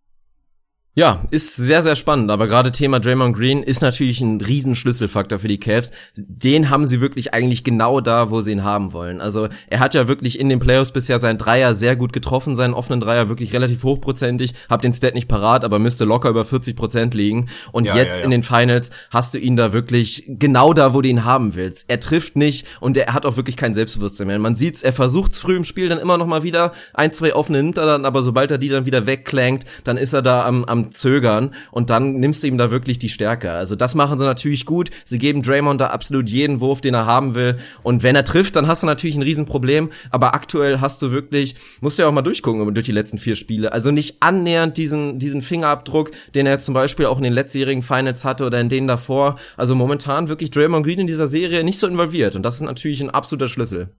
Ja, 1.00 1.22
ist 1.30 1.56
sehr, 1.56 1.82
sehr 1.82 1.96
spannend. 1.96 2.30
Aber 2.30 2.46
gerade 2.46 2.72
Thema 2.72 3.00
Draymond 3.00 3.34
Green 3.34 3.62
ist 3.62 3.80
natürlich 3.80 4.20
ein 4.20 4.38
Riesenschlüsselfaktor 4.38 5.38
für 5.38 5.48
die 5.48 5.58
Cavs. 5.58 5.92
Den 6.14 6.68
haben 6.68 6.84
sie 6.84 7.00
wirklich 7.00 7.32
eigentlich 7.32 7.64
genau 7.64 8.02
da, 8.02 8.28
wo 8.28 8.42
sie 8.42 8.52
ihn 8.52 8.64
haben 8.64 8.92
wollen. 8.92 9.22
Also 9.22 9.48
er 9.70 9.80
hat 9.80 9.94
ja 9.94 10.08
wirklich 10.08 10.38
in 10.38 10.50
den 10.50 10.58
Playoffs 10.58 10.90
bisher 10.90 11.18
seinen 11.18 11.38
Dreier 11.38 11.72
sehr 11.72 11.96
gut 11.96 12.12
getroffen, 12.12 12.54
seinen 12.54 12.74
offenen 12.74 13.00
Dreier 13.00 13.30
wirklich 13.30 13.54
relativ 13.54 13.82
hochprozentig. 13.82 14.52
Hab 14.68 14.82
den 14.82 14.92
Stat 14.92 15.14
nicht 15.14 15.26
parat, 15.26 15.64
aber 15.64 15.78
müsste 15.78 16.04
locker 16.04 16.28
über 16.28 16.44
40 16.44 16.76
Prozent 16.76 17.14
liegen. 17.14 17.48
Und 17.72 17.86
ja, 17.86 17.96
jetzt 17.96 18.16
ja, 18.16 18.18
ja. 18.18 18.24
in 18.26 18.30
den 18.32 18.42
Finals 18.42 18.90
hast 19.10 19.32
du 19.32 19.38
ihn 19.38 19.56
da 19.56 19.72
wirklich 19.72 20.24
genau 20.26 20.74
da, 20.74 20.92
wo 20.92 21.00
du 21.00 21.08
ihn 21.08 21.24
haben 21.24 21.54
willst. 21.54 21.88
Er 21.88 22.00
trifft 22.00 22.36
nicht 22.36 22.66
und 22.78 22.98
er 22.98 23.14
hat 23.14 23.24
auch 23.24 23.38
wirklich 23.38 23.56
kein 23.56 23.72
Selbstbewusstsein 23.72 24.26
mehr. 24.26 24.38
Man 24.38 24.54
sieht's, 24.54 24.82
er 24.82 24.92
versucht's 24.92 25.38
früh 25.38 25.56
im 25.56 25.64
Spiel 25.64 25.88
dann 25.88 25.98
immer 25.98 26.18
noch 26.18 26.26
mal 26.26 26.42
wieder. 26.42 26.72
Ein, 26.92 27.10
zwei 27.10 27.34
offene 27.34 27.62
nimmt 27.62 27.78
er 27.78 27.86
dann, 27.86 28.04
aber 28.04 28.20
sobald 28.20 28.50
er 28.50 28.58
die 28.58 28.68
dann 28.68 28.84
wieder 28.84 29.06
wegklankt, 29.06 29.64
dann 29.84 29.96
ist 29.96 30.12
er 30.12 30.20
da 30.20 30.44
am, 30.44 30.66
am 30.66 30.89
Zögern 30.90 31.54
und 31.70 31.90
dann 31.90 32.14
nimmst 32.20 32.42
du 32.42 32.46
ihm 32.46 32.58
da 32.58 32.70
wirklich 32.70 32.98
die 32.98 33.08
Stärke. 33.08 33.50
Also 33.52 33.76
das 33.76 33.94
machen 33.94 34.18
sie 34.18 34.24
natürlich 34.24 34.66
gut. 34.66 34.90
Sie 35.04 35.18
geben 35.18 35.42
Draymond 35.42 35.80
da 35.80 35.88
absolut 35.88 36.28
jeden 36.28 36.60
Wurf, 36.60 36.80
den 36.80 36.94
er 36.94 37.06
haben 37.06 37.34
will. 37.34 37.56
Und 37.82 38.02
wenn 38.02 38.16
er 38.16 38.24
trifft, 38.24 38.56
dann 38.56 38.66
hast 38.66 38.82
du 38.82 38.86
natürlich 38.86 39.16
ein 39.16 39.22
Riesenproblem. 39.22 39.90
Aber 40.10 40.34
aktuell 40.34 40.80
hast 40.80 41.02
du 41.02 41.10
wirklich, 41.10 41.54
musst 41.80 41.98
du 41.98 42.02
ja 42.02 42.08
auch 42.08 42.12
mal 42.12 42.22
durchgucken 42.22 42.72
durch 42.74 42.86
die 42.86 42.92
letzten 42.92 43.18
vier 43.18 43.36
Spiele. 43.36 43.72
Also 43.72 43.90
nicht 43.90 44.22
annähernd 44.22 44.76
diesen, 44.76 45.18
diesen 45.18 45.42
Fingerabdruck, 45.42 46.10
den 46.34 46.46
er 46.46 46.58
zum 46.58 46.74
Beispiel 46.74 47.06
auch 47.06 47.16
in 47.16 47.24
den 47.24 47.32
letztjährigen 47.32 47.82
Finals 47.82 48.24
hatte 48.24 48.44
oder 48.44 48.60
in 48.60 48.68
denen 48.68 48.88
davor. 48.88 49.36
Also 49.56 49.74
momentan 49.74 50.28
wirklich 50.28 50.50
Draymond 50.50 50.84
Green 50.84 51.00
in 51.00 51.06
dieser 51.06 51.28
Serie 51.28 51.64
nicht 51.64 51.78
so 51.78 51.86
involviert. 51.86 52.36
Und 52.36 52.42
das 52.42 52.54
ist 52.54 52.62
natürlich 52.62 53.00
ein 53.00 53.10
absoluter 53.10 53.48
Schlüssel. 53.48 53.94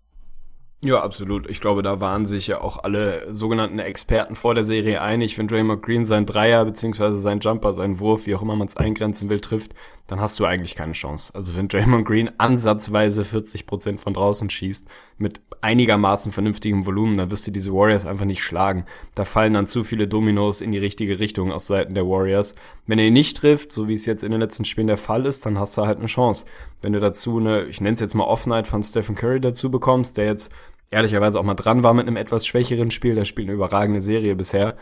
Ja, 0.84 1.04
absolut. 1.04 1.48
Ich 1.48 1.62
glaube, 1.62 1.84
da 1.84 2.00
waren 2.00 2.26
sich 2.26 2.48
ja 2.48 2.60
auch 2.60 2.84
alle 2.84 3.32
sogenannten 3.32 3.78
Experten 3.78 4.34
vor 4.34 4.56
der 4.56 4.64
Serie 4.64 5.00
einig. 5.00 5.38
Wenn 5.38 5.48
Draymond 5.48 5.84
Green 5.84 6.08
sein 6.08 6.26
Dreier 6.26 6.66
beziehungsweise 6.66 7.22
sein 7.22 7.40
Jumper, 7.40 7.74
sein 7.74 8.00
Wurf, 8.00 8.26
wie 8.26 8.34
auch 8.34 8.42
immer 8.42 8.56
man 8.56 8.68
es 8.68 8.78
eingrenzen 8.78 9.30
will, 9.30 9.42
trifft, 9.42 9.76
dann 10.08 10.20
hast 10.20 10.40
du 10.40 10.46
eigentlich 10.46 10.74
keine 10.76 10.94
Chance. 10.94 11.36
Also 11.36 11.56
wenn 11.56 11.68
Draymond 11.68 12.06
Green 12.06 12.32
ansatzweise 12.40 13.24
40 13.24 13.68
Prozent 13.68 14.00
von 14.00 14.16
draußen 14.16 14.50
schießt, 14.50 14.88
mit 15.20 15.40
einigermaßen 15.62 16.32
vernünftigem 16.32 16.86
Volumen, 16.86 17.16
dann 17.16 17.30
wirst 17.30 17.46
du 17.46 17.52
diese 17.52 17.72
Warriors 17.72 18.08
einfach 18.08 18.26
nicht 18.26 18.44
schlagen. 18.44 18.86
Da 19.14 19.24
fallen 19.24 19.54
dann 19.54 19.68
zu 19.68 19.84
viele 19.84 20.08
Dominos 20.08 20.62
in 20.62 20.72
die 20.72 20.80
richtige 20.80 21.20
Richtung 21.20 21.52
aus 21.52 21.68
Seiten 21.68 21.94
der 21.94 22.08
Warriors. 22.08 22.56
Wenn 22.88 22.98
er 22.98 23.06
ihn 23.06 23.14
nicht 23.14 23.38
trifft, 23.38 23.72
so 23.72 23.88
wie 23.88 23.94
es 23.94 24.08
jetzt 24.08 24.24
in 24.24 24.32
den 24.32 24.42
letzten 24.42 24.66
Spielen 24.66 24.88
der 24.88 24.98
Fall 24.98 25.26
ist, 25.28 25.46
dann 25.46 25.60
hast 25.60 25.78
du 25.78 25.86
halt 25.86 26.00
eine 26.00 26.08
Chance. 26.08 26.46
Wenn 26.82 26.94
du 26.94 27.00
dazu 27.00 27.38
eine, 27.38 27.66
ich 27.66 27.80
nenne 27.80 27.94
es 27.94 28.00
jetzt 28.00 28.16
mal 28.16 28.24
Offenheit 28.24 28.68
von 28.68 28.82
Stephen 28.82 29.16
Curry 29.16 29.40
dazu 29.40 29.70
bekommst, 29.70 30.18
der 30.18 30.26
jetzt 30.26 30.52
ehrlicherweise 30.92 31.40
auch 31.40 31.44
mal 31.44 31.56
dran 31.56 31.84
war 31.84 31.94
mit 31.94 32.08
einem 32.08 32.18
etwas 32.18 32.46
schwächeren 32.46 32.92
Spiel. 32.92 33.16
Der 33.16 33.26
spielt 33.26 33.48
eine 33.48 33.56
überragende 33.56 34.02
Serie 34.02 34.36
bisher. 34.36 34.78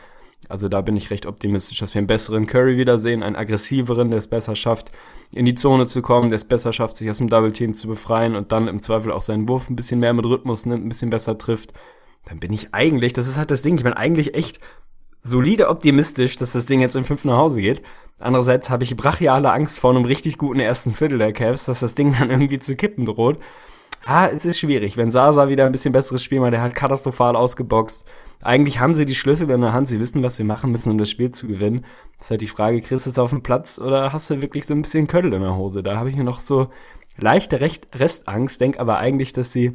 Also 0.47 0.69
da 0.69 0.81
bin 0.81 0.95
ich 0.95 1.11
recht 1.11 1.25
optimistisch, 1.25 1.79
dass 1.79 1.93
wir 1.93 1.99
einen 1.99 2.07
besseren 2.07 2.47
Curry 2.47 2.77
wiedersehen, 2.77 3.23
einen 3.23 3.35
aggressiveren, 3.35 4.09
der 4.09 4.19
es 4.19 4.27
besser 4.27 4.55
schafft, 4.55 4.91
in 5.31 5.45
die 5.45 5.55
Zone 5.55 5.85
zu 5.85 6.01
kommen, 6.01 6.29
der 6.29 6.37
es 6.37 6.45
besser 6.45 6.71
schafft, 6.71 6.97
sich 6.97 7.09
aus 7.09 7.17
dem 7.17 7.29
Double 7.29 7.51
Team 7.51 7.73
zu 7.73 7.87
befreien 7.87 8.35
und 8.35 8.51
dann 8.51 8.67
im 8.67 8.81
Zweifel 8.81 9.11
auch 9.11 9.21
seinen 9.21 9.47
Wurf 9.49 9.69
ein 9.69 9.75
bisschen 9.75 9.99
mehr 9.99 10.13
mit 10.13 10.25
Rhythmus 10.25 10.65
nimmt, 10.65 10.85
ein 10.85 10.89
bisschen 10.89 11.09
besser 11.09 11.37
trifft. 11.37 11.73
Dann 12.25 12.39
bin 12.39 12.53
ich 12.53 12.73
eigentlich, 12.73 13.13
das 13.13 13.27
ist 13.27 13.37
halt 13.37 13.51
das 13.51 13.61
Ding, 13.61 13.77
ich 13.77 13.83
bin 13.83 13.93
eigentlich 13.93 14.33
echt 14.33 14.59
solide 15.21 15.69
optimistisch, 15.69 16.37
dass 16.37 16.53
das 16.53 16.65
Ding 16.65 16.79
jetzt 16.79 16.95
im 16.95 17.03
5 17.03 17.25
nach 17.25 17.37
Hause 17.37 17.61
geht. 17.61 17.81
Andererseits 18.19 18.69
habe 18.69 18.83
ich 18.83 18.95
brachiale 18.95 19.51
Angst 19.51 19.79
vor 19.79 19.91
einem 19.91 20.05
richtig 20.05 20.37
guten 20.37 20.59
ersten 20.59 20.93
Viertel 20.93 21.17
der 21.17 21.33
Cavs, 21.33 21.65
dass 21.65 21.81
das 21.81 21.95
Ding 21.95 22.15
dann 22.19 22.29
irgendwie 22.29 22.59
zu 22.59 22.75
kippen 22.75 23.05
droht. 23.05 23.39
Ah, 24.11 24.25
es 24.25 24.43
ist 24.43 24.57
schwierig. 24.57 24.97
Wenn 24.97 25.11
Sasa 25.11 25.49
wieder 25.49 25.67
ein 25.67 25.71
bisschen 25.71 25.91
besseres 25.91 26.23
Spiel 26.23 26.39
macht, 26.39 26.53
der 26.53 26.63
hat 26.63 26.73
katastrophal 26.73 27.35
ausgeboxt. 27.35 28.03
Eigentlich 28.41 28.79
haben 28.79 28.95
sie 28.95 29.05
die 29.05 29.13
Schlüssel 29.13 29.47
in 29.51 29.61
der 29.61 29.71
Hand, 29.71 29.87
sie 29.87 29.99
wissen, 29.99 30.23
was 30.23 30.35
sie 30.35 30.43
machen 30.43 30.71
müssen, 30.71 30.89
um 30.89 30.97
das 30.97 31.11
Spiel 31.11 31.29
zu 31.29 31.45
gewinnen. 31.45 31.85
Das 32.17 32.25
ist 32.25 32.31
halt 32.31 32.41
die 32.41 32.47
Frage, 32.47 32.81
kriegst 32.81 33.05
du 33.05 33.09
es 33.11 33.19
auf 33.19 33.29
den 33.29 33.43
Platz 33.43 33.77
oder 33.77 34.11
hast 34.11 34.31
du 34.31 34.41
wirklich 34.41 34.65
so 34.65 34.73
ein 34.73 34.81
bisschen 34.81 35.05
Köttel 35.05 35.31
in 35.33 35.43
der 35.43 35.55
Hose? 35.55 35.83
Da 35.83 35.95
habe 35.95 36.09
ich 36.09 36.15
mir 36.15 36.23
noch 36.23 36.39
so 36.39 36.69
leichte 37.17 37.61
Restangst, 37.61 38.59
denk 38.59 38.79
aber 38.79 38.97
eigentlich, 38.97 39.31
dass 39.31 39.51
sie 39.51 39.73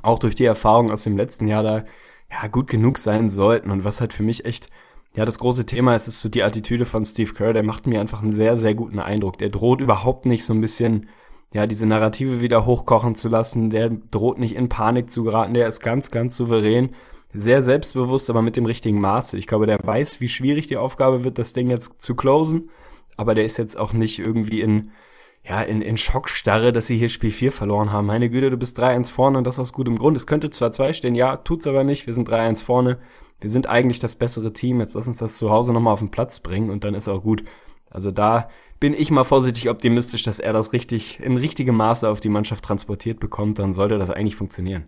auch 0.00 0.18
durch 0.18 0.34
die 0.34 0.46
Erfahrung 0.46 0.90
aus 0.90 1.04
dem 1.04 1.18
letzten 1.18 1.46
Jahr 1.46 1.62
da 1.62 1.84
ja 2.30 2.48
gut 2.48 2.68
genug 2.68 2.96
sein 2.96 3.28
sollten. 3.28 3.70
Und 3.70 3.84
was 3.84 4.00
halt 4.00 4.14
für 4.14 4.22
mich 4.22 4.46
echt 4.46 4.70
ja 5.14 5.26
das 5.26 5.38
große 5.38 5.66
Thema 5.66 5.94
ist, 5.94 6.08
ist 6.08 6.20
so 6.20 6.30
die 6.30 6.42
Attitüde 6.42 6.86
von 6.86 7.04
Steve 7.04 7.34
Kerr. 7.34 7.52
Der 7.52 7.64
macht 7.64 7.86
mir 7.86 8.00
einfach 8.00 8.22
einen 8.22 8.32
sehr, 8.32 8.56
sehr 8.56 8.74
guten 8.74 8.98
Eindruck. 8.98 9.36
Der 9.36 9.50
droht 9.50 9.82
überhaupt 9.82 10.24
nicht 10.24 10.42
so 10.42 10.54
ein 10.54 10.62
bisschen 10.62 11.10
ja, 11.52 11.66
diese 11.66 11.86
Narrative 11.86 12.40
wieder 12.40 12.66
hochkochen 12.66 13.14
zu 13.14 13.28
lassen. 13.28 13.70
Der 13.70 13.88
droht 13.88 14.38
nicht 14.38 14.54
in 14.54 14.68
Panik 14.68 15.10
zu 15.10 15.24
geraten. 15.24 15.54
Der 15.54 15.68
ist 15.68 15.80
ganz, 15.80 16.10
ganz 16.10 16.36
souverän. 16.36 16.90
Sehr 17.32 17.62
selbstbewusst, 17.62 18.30
aber 18.30 18.42
mit 18.42 18.56
dem 18.56 18.66
richtigen 18.66 19.00
Maße. 19.00 19.36
Ich 19.36 19.46
glaube, 19.46 19.66
der 19.66 19.78
weiß, 19.82 20.20
wie 20.20 20.28
schwierig 20.28 20.66
die 20.66 20.76
Aufgabe 20.76 21.24
wird, 21.24 21.38
das 21.38 21.52
Ding 21.52 21.70
jetzt 21.70 22.00
zu 22.00 22.14
closen. 22.14 22.70
Aber 23.16 23.34
der 23.34 23.44
ist 23.44 23.56
jetzt 23.56 23.78
auch 23.78 23.92
nicht 23.92 24.18
irgendwie 24.18 24.60
in, 24.60 24.92
ja, 25.42 25.62
in, 25.62 25.82
in 25.82 25.96
Schockstarre, 25.96 26.72
dass 26.72 26.86
sie 26.86 26.96
hier 26.96 27.08
Spiel 27.08 27.30
4 27.30 27.52
verloren 27.52 27.92
haben. 27.92 28.06
Meine 28.06 28.30
Güte, 28.30 28.50
du 28.50 28.56
bist 28.56 28.78
3-1 28.78 29.10
vorne 29.10 29.38
und 29.38 29.46
das 29.46 29.58
aus 29.58 29.72
gutem 29.72 29.98
Grund. 29.98 30.16
Es 30.16 30.26
könnte 30.26 30.50
zwar 30.50 30.72
2 30.72 30.92
stehen, 30.92 31.14
ja, 31.14 31.36
tut's 31.36 31.66
aber 31.66 31.84
nicht. 31.84 32.06
Wir 32.06 32.14
sind 32.14 32.28
3-1 32.28 32.64
vorne. 32.64 32.98
Wir 33.40 33.50
sind 33.50 33.66
eigentlich 33.66 33.98
das 33.98 34.14
bessere 34.14 34.52
Team. 34.52 34.80
Jetzt 34.80 34.94
lass 34.94 35.08
uns 35.08 35.18
das 35.18 35.36
zu 35.36 35.50
Hause 35.50 35.72
nochmal 35.72 35.94
auf 35.94 36.00
den 36.00 36.10
Platz 36.10 36.40
bringen 36.40 36.70
und 36.70 36.84
dann 36.84 36.94
ist 36.94 37.08
auch 37.08 37.22
gut. 37.22 37.44
Also 37.90 38.10
da 38.10 38.48
bin 38.80 38.94
ich 38.94 39.10
mal 39.10 39.24
vorsichtig 39.24 39.68
optimistisch, 39.68 40.22
dass 40.22 40.40
er 40.40 40.52
das 40.52 40.72
richtig 40.72 41.20
in 41.20 41.36
richtigem 41.36 41.76
Maße 41.76 42.08
auf 42.08 42.20
die 42.20 42.28
Mannschaft 42.28 42.64
transportiert 42.64 43.20
bekommt, 43.20 43.58
dann 43.58 43.72
sollte 43.72 43.98
das 43.98 44.10
eigentlich 44.10 44.36
funktionieren. 44.36 44.86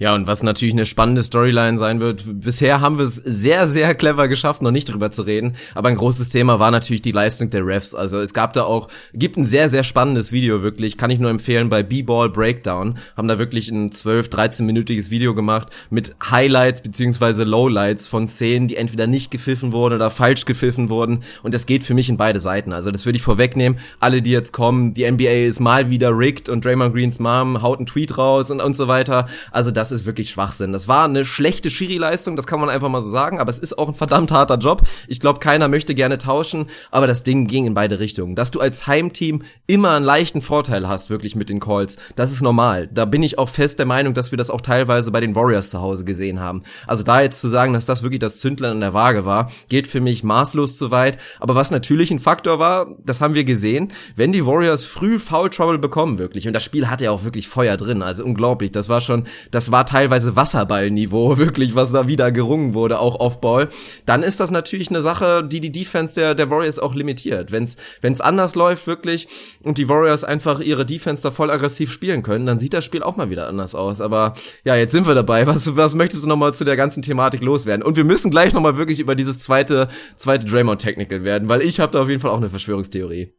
Ja, 0.00 0.14
und 0.14 0.28
was 0.28 0.44
natürlich 0.44 0.74
eine 0.74 0.86
spannende 0.86 1.24
Storyline 1.24 1.76
sein 1.76 1.98
wird. 1.98 2.22
Bisher 2.24 2.80
haben 2.80 2.98
wir 2.98 3.04
es 3.04 3.16
sehr, 3.16 3.66
sehr 3.66 3.96
clever 3.96 4.28
geschafft, 4.28 4.62
noch 4.62 4.70
nicht 4.70 4.84
drüber 4.84 5.10
zu 5.10 5.22
reden. 5.22 5.56
Aber 5.74 5.88
ein 5.88 5.96
großes 5.96 6.28
Thema 6.28 6.60
war 6.60 6.70
natürlich 6.70 7.02
die 7.02 7.10
Leistung 7.10 7.50
der 7.50 7.66
Refs. 7.66 7.96
Also 7.96 8.20
es 8.20 8.32
gab 8.32 8.52
da 8.52 8.62
auch, 8.62 8.86
gibt 9.12 9.36
ein 9.36 9.44
sehr, 9.44 9.68
sehr 9.68 9.82
spannendes 9.82 10.30
Video 10.30 10.62
wirklich. 10.62 10.98
Kann 10.98 11.10
ich 11.10 11.18
nur 11.18 11.30
empfehlen 11.30 11.68
bei 11.68 11.82
B-Ball 11.82 12.30
Breakdown. 12.30 12.96
Haben 13.16 13.26
da 13.26 13.40
wirklich 13.40 13.70
ein 13.70 13.90
12, 13.90 14.28
13-minütiges 14.28 15.10
Video 15.10 15.34
gemacht 15.34 15.66
mit 15.90 16.14
Highlights 16.30 16.82
beziehungsweise 16.82 17.42
Lowlights 17.42 18.06
von 18.06 18.28
Szenen, 18.28 18.68
die 18.68 18.76
entweder 18.76 19.08
nicht 19.08 19.32
gepfiffen 19.32 19.72
wurden 19.72 19.96
oder 19.96 20.10
falsch 20.10 20.44
gepfiffen 20.44 20.90
wurden. 20.90 21.24
Und 21.42 21.54
das 21.54 21.66
geht 21.66 21.82
für 21.82 21.94
mich 21.94 22.08
in 22.08 22.16
beide 22.16 22.38
Seiten. 22.38 22.72
Also 22.72 22.92
das 22.92 23.04
würde 23.04 23.16
ich 23.16 23.22
vorwegnehmen. 23.22 23.80
Alle, 23.98 24.22
die 24.22 24.30
jetzt 24.30 24.52
kommen, 24.52 24.94
die 24.94 25.10
NBA 25.10 25.46
ist 25.46 25.58
mal 25.58 25.90
wieder 25.90 26.16
rigged 26.16 26.48
und 26.48 26.64
Draymond 26.64 26.94
Greens 26.94 27.18
Mom 27.18 27.62
haut 27.62 27.78
einen 27.78 27.86
Tweet 27.86 28.16
raus 28.16 28.52
und, 28.52 28.60
und 28.60 28.76
so 28.76 28.86
weiter. 28.86 29.26
Also 29.50 29.72
das 29.72 29.87
ist 29.92 30.06
wirklich 30.06 30.30
Schwachsinn. 30.30 30.72
Das 30.72 30.88
war 30.88 31.04
eine 31.04 31.24
schlechte 31.24 31.70
Schiri-Leistung, 31.70 32.36
das 32.36 32.46
kann 32.46 32.60
man 32.60 32.68
einfach 32.68 32.88
mal 32.88 33.00
so 33.00 33.10
sagen, 33.10 33.38
aber 33.40 33.50
es 33.50 33.58
ist 33.58 33.78
auch 33.78 33.88
ein 33.88 33.94
verdammt 33.94 34.32
harter 34.32 34.56
Job. 34.56 34.82
Ich 35.06 35.20
glaube, 35.20 35.40
keiner 35.40 35.68
möchte 35.68 35.94
gerne 35.94 36.18
tauschen, 36.18 36.66
aber 36.90 37.06
das 37.06 37.22
Ding 37.22 37.46
ging 37.46 37.66
in 37.66 37.74
beide 37.74 37.98
Richtungen. 37.98 38.34
Dass 38.34 38.50
du 38.50 38.60
als 38.60 38.86
Heimteam 38.86 39.42
immer 39.66 39.92
einen 39.92 40.04
leichten 40.04 40.42
Vorteil 40.42 40.88
hast, 40.88 41.10
wirklich 41.10 41.34
mit 41.36 41.50
den 41.50 41.60
Calls, 41.60 41.96
das 42.16 42.32
ist 42.32 42.42
normal. 42.42 42.88
Da 42.92 43.04
bin 43.04 43.22
ich 43.22 43.38
auch 43.38 43.48
fest 43.48 43.78
der 43.78 43.86
Meinung, 43.86 44.14
dass 44.14 44.30
wir 44.30 44.38
das 44.38 44.50
auch 44.50 44.60
teilweise 44.60 45.10
bei 45.10 45.20
den 45.20 45.34
Warriors 45.34 45.70
zu 45.70 45.80
Hause 45.80 46.04
gesehen 46.04 46.40
haben. 46.40 46.62
Also 46.86 47.02
da 47.02 47.20
jetzt 47.20 47.40
zu 47.40 47.48
sagen, 47.48 47.72
dass 47.72 47.86
das 47.86 48.02
wirklich 48.02 48.20
das 48.20 48.38
Zündler 48.38 48.72
in 48.72 48.80
der 48.80 48.94
Waage 48.94 49.24
war, 49.24 49.50
geht 49.68 49.86
für 49.86 50.00
mich 50.00 50.22
maßlos 50.22 50.78
zu 50.78 50.90
weit. 50.90 51.18
Aber 51.40 51.54
was 51.54 51.70
natürlich 51.70 52.10
ein 52.10 52.18
Faktor 52.18 52.58
war, 52.58 52.94
das 53.04 53.20
haben 53.20 53.34
wir 53.34 53.44
gesehen, 53.44 53.92
wenn 54.16 54.32
die 54.32 54.44
Warriors 54.44 54.84
früh 54.84 55.18
Foul 55.18 55.50
Trouble 55.50 55.78
bekommen 55.78 56.18
wirklich, 56.18 56.46
und 56.46 56.54
das 56.54 56.64
Spiel 56.64 56.88
hatte 56.88 57.04
ja 57.04 57.10
auch 57.10 57.24
wirklich 57.24 57.48
Feuer 57.48 57.76
drin, 57.76 58.02
also 58.02 58.24
unglaublich, 58.24 58.72
das 58.72 58.88
war 58.88 59.00
schon, 59.00 59.26
das 59.50 59.70
war 59.70 59.77
war 59.78 59.86
teilweise 59.86 60.34
Wasserballniveau, 60.34 61.38
wirklich, 61.38 61.76
was 61.76 61.92
da 61.92 62.08
wieder 62.08 62.32
gerungen 62.32 62.74
wurde, 62.74 62.98
auch 62.98 63.20
Offball, 63.20 63.68
dann 64.06 64.24
ist 64.24 64.40
das 64.40 64.50
natürlich 64.50 64.90
eine 64.90 65.02
Sache, 65.02 65.44
die 65.44 65.60
die 65.60 65.70
Defense 65.70 66.16
der, 66.16 66.34
der 66.34 66.50
Warriors 66.50 66.80
auch 66.80 66.96
limitiert. 66.96 67.52
Wenn's, 67.52 67.76
wenn's 68.00 68.20
anders 68.20 68.56
läuft, 68.56 68.88
wirklich, 68.88 69.28
und 69.62 69.78
die 69.78 69.88
Warriors 69.88 70.24
einfach 70.24 70.58
ihre 70.58 70.84
Defense 70.84 71.22
da 71.22 71.30
voll 71.30 71.52
aggressiv 71.52 71.92
spielen 71.92 72.24
können, 72.24 72.44
dann 72.44 72.58
sieht 72.58 72.74
das 72.74 72.84
Spiel 72.84 73.04
auch 73.04 73.16
mal 73.16 73.30
wieder 73.30 73.46
anders 73.46 73.76
aus. 73.76 74.00
Aber 74.00 74.34
ja, 74.64 74.74
jetzt 74.74 74.90
sind 74.90 75.06
wir 75.06 75.14
dabei. 75.14 75.46
Was, 75.46 75.76
was 75.76 75.94
möchtest 75.94 76.24
du 76.24 76.28
nochmal 76.28 76.54
zu 76.54 76.64
der 76.64 76.76
ganzen 76.76 77.00
Thematik 77.00 77.40
loswerden? 77.40 77.84
Und 77.84 77.96
wir 77.96 78.04
müssen 78.04 78.32
gleich 78.32 78.54
nochmal 78.54 78.76
wirklich 78.76 78.98
über 78.98 79.14
dieses 79.14 79.38
zweite, 79.38 79.86
zweite 80.16 80.44
Draymond 80.44 80.80
Technical 80.80 81.22
werden, 81.22 81.48
weil 81.48 81.62
ich 81.62 81.78
habe 81.78 81.92
da 81.92 82.02
auf 82.02 82.08
jeden 82.08 82.20
Fall 82.20 82.32
auch 82.32 82.38
eine 82.38 82.50
Verschwörungstheorie. 82.50 83.32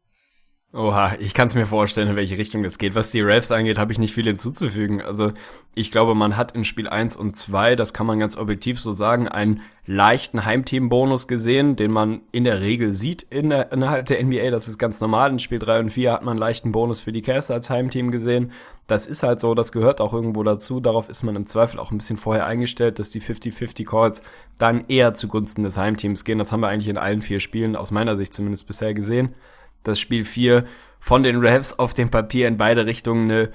Oha, 0.71 1.15
ich 1.17 1.33
kann 1.33 1.47
es 1.47 1.55
mir 1.55 1.65
vorstellen, 1.65 2.09
in 2.09 2.15
welche 2.15 2.37
Richtung 2.37 2.61
das 2.61 2.77
geht. 2.77 2.93
Was 2.93 3.09
die 3.09 3.21
Refs 3.21 3.49
angeht, 3.51 3.79
habe 3.79 3.91
ich 3.91 3.97
nicht 3.97 4.13
viel 4.13 4.25
hinzuzufügen. 4.25 5.01
Also 5.01 5.31
ich 5.73 5.91
glaube, 5.91 6.13
man 6.13 6.37
hat 6.37 6.51
in 6.51 6.63
Spiel 6.63 6.87
1 6.87 7.15
und 7.15 7.35
2, 7.35 7.75
das 7.75 7.91
kann 7.91 8.05
man 8.05 8.19
ganz 8.19 8.37
objektiv 8.37 8.79
so 8.79 8.91
sagen, 8.91 9.27
einen 9.27 9.63
leichten 9.87 10.45
Heimteam-Bonus 10.45 11.27
gesehen, 11.27 11.75
den 11.75 11.89
man 11.89 12.21
in 12.31 12.43
der 12.43 12.61
Regel 12.61 12.93
sieht 12.93 13.23
in 13.23 13.49
der, 13.49 13.71
innerhalb 13.71 14.05
der 14.05 14.23
NBA. 14.23 14.51
Das 14.51 14.67
ist 14.67 14.77
ganz 14.77 15.01
normal. 15.01 15.31
In 15.31 15.39
Spiel 15.39 15.57
3 15.57 15.79
und 15.79 15.89
4 15.89 16.11
hat 16.11 16.21
man 16.21 16.33
einen 16.33 16.39
leichten 16.39 16.71
Bonus 16.71 17.01
für 17.01 17.11
die 17.11 17.23
Cavs 17.23 17.49
als 17.49 17.71
Heimteam 17.71 18.11
gesehen. 18.11 18.51
Das 18.85 19.07
ist 19.07 19.23
halt 19.23 19.39
so, 19.39 19.55
das 19.55 19.71
gehört 19.71 19.99
auch 19.99 20.13
irgendwo 20.13 20.43
dazu. 20.43 20.79
Darauf 20.79 21.09
ist 21.09 21.23
man 21.23 21.35
im 21.35 21.47
Zweifel 21.47 21.79
auch 21.79 21.89
ein 21.89 21.97
bisschen 21.97 22.17
vorher 22.17 22.45
eingestellt, 22.45 22.99
dass 22.99 23.09
die 23.09 23.23
50-50 23.23 23.85
Calls 23.85 24.21
dann 24.59 24.85
eher 24.87 25.15
zugunsten 25.15 25.63
des 25.63 25.77
Heimteams 25.77 26.25
gehen. 26.25 26.37
Das 26.37 26.51
haben 26.51 26.59
wir 26.59 26.67
eigentlich 26.67 26.89
in 26.89 26.97
allen 26.99 27.23
vier 27.23 27.39
Spielen, 27.39 27.75
aus 27.75 27.89
meiner 27.89 28.15
Sicht 28.15 28.35
zumindest 28.35 28.67
bisher 28.67 28.93
gesehen 28.93 29.33
dass 29.83 29.99
Spiel 29.99 30.25
4 30.25 30.65
von 30.99 31.23
den 31.23 31.39
Refs 31.39 31.73
auf 31.73 31.93
dem 31.93 32.09
Papier 32.09 32.47
in 32.47 32.57
beide 32.57 32.85
Richtungen 32.85 33.31
eine 33.31 33.49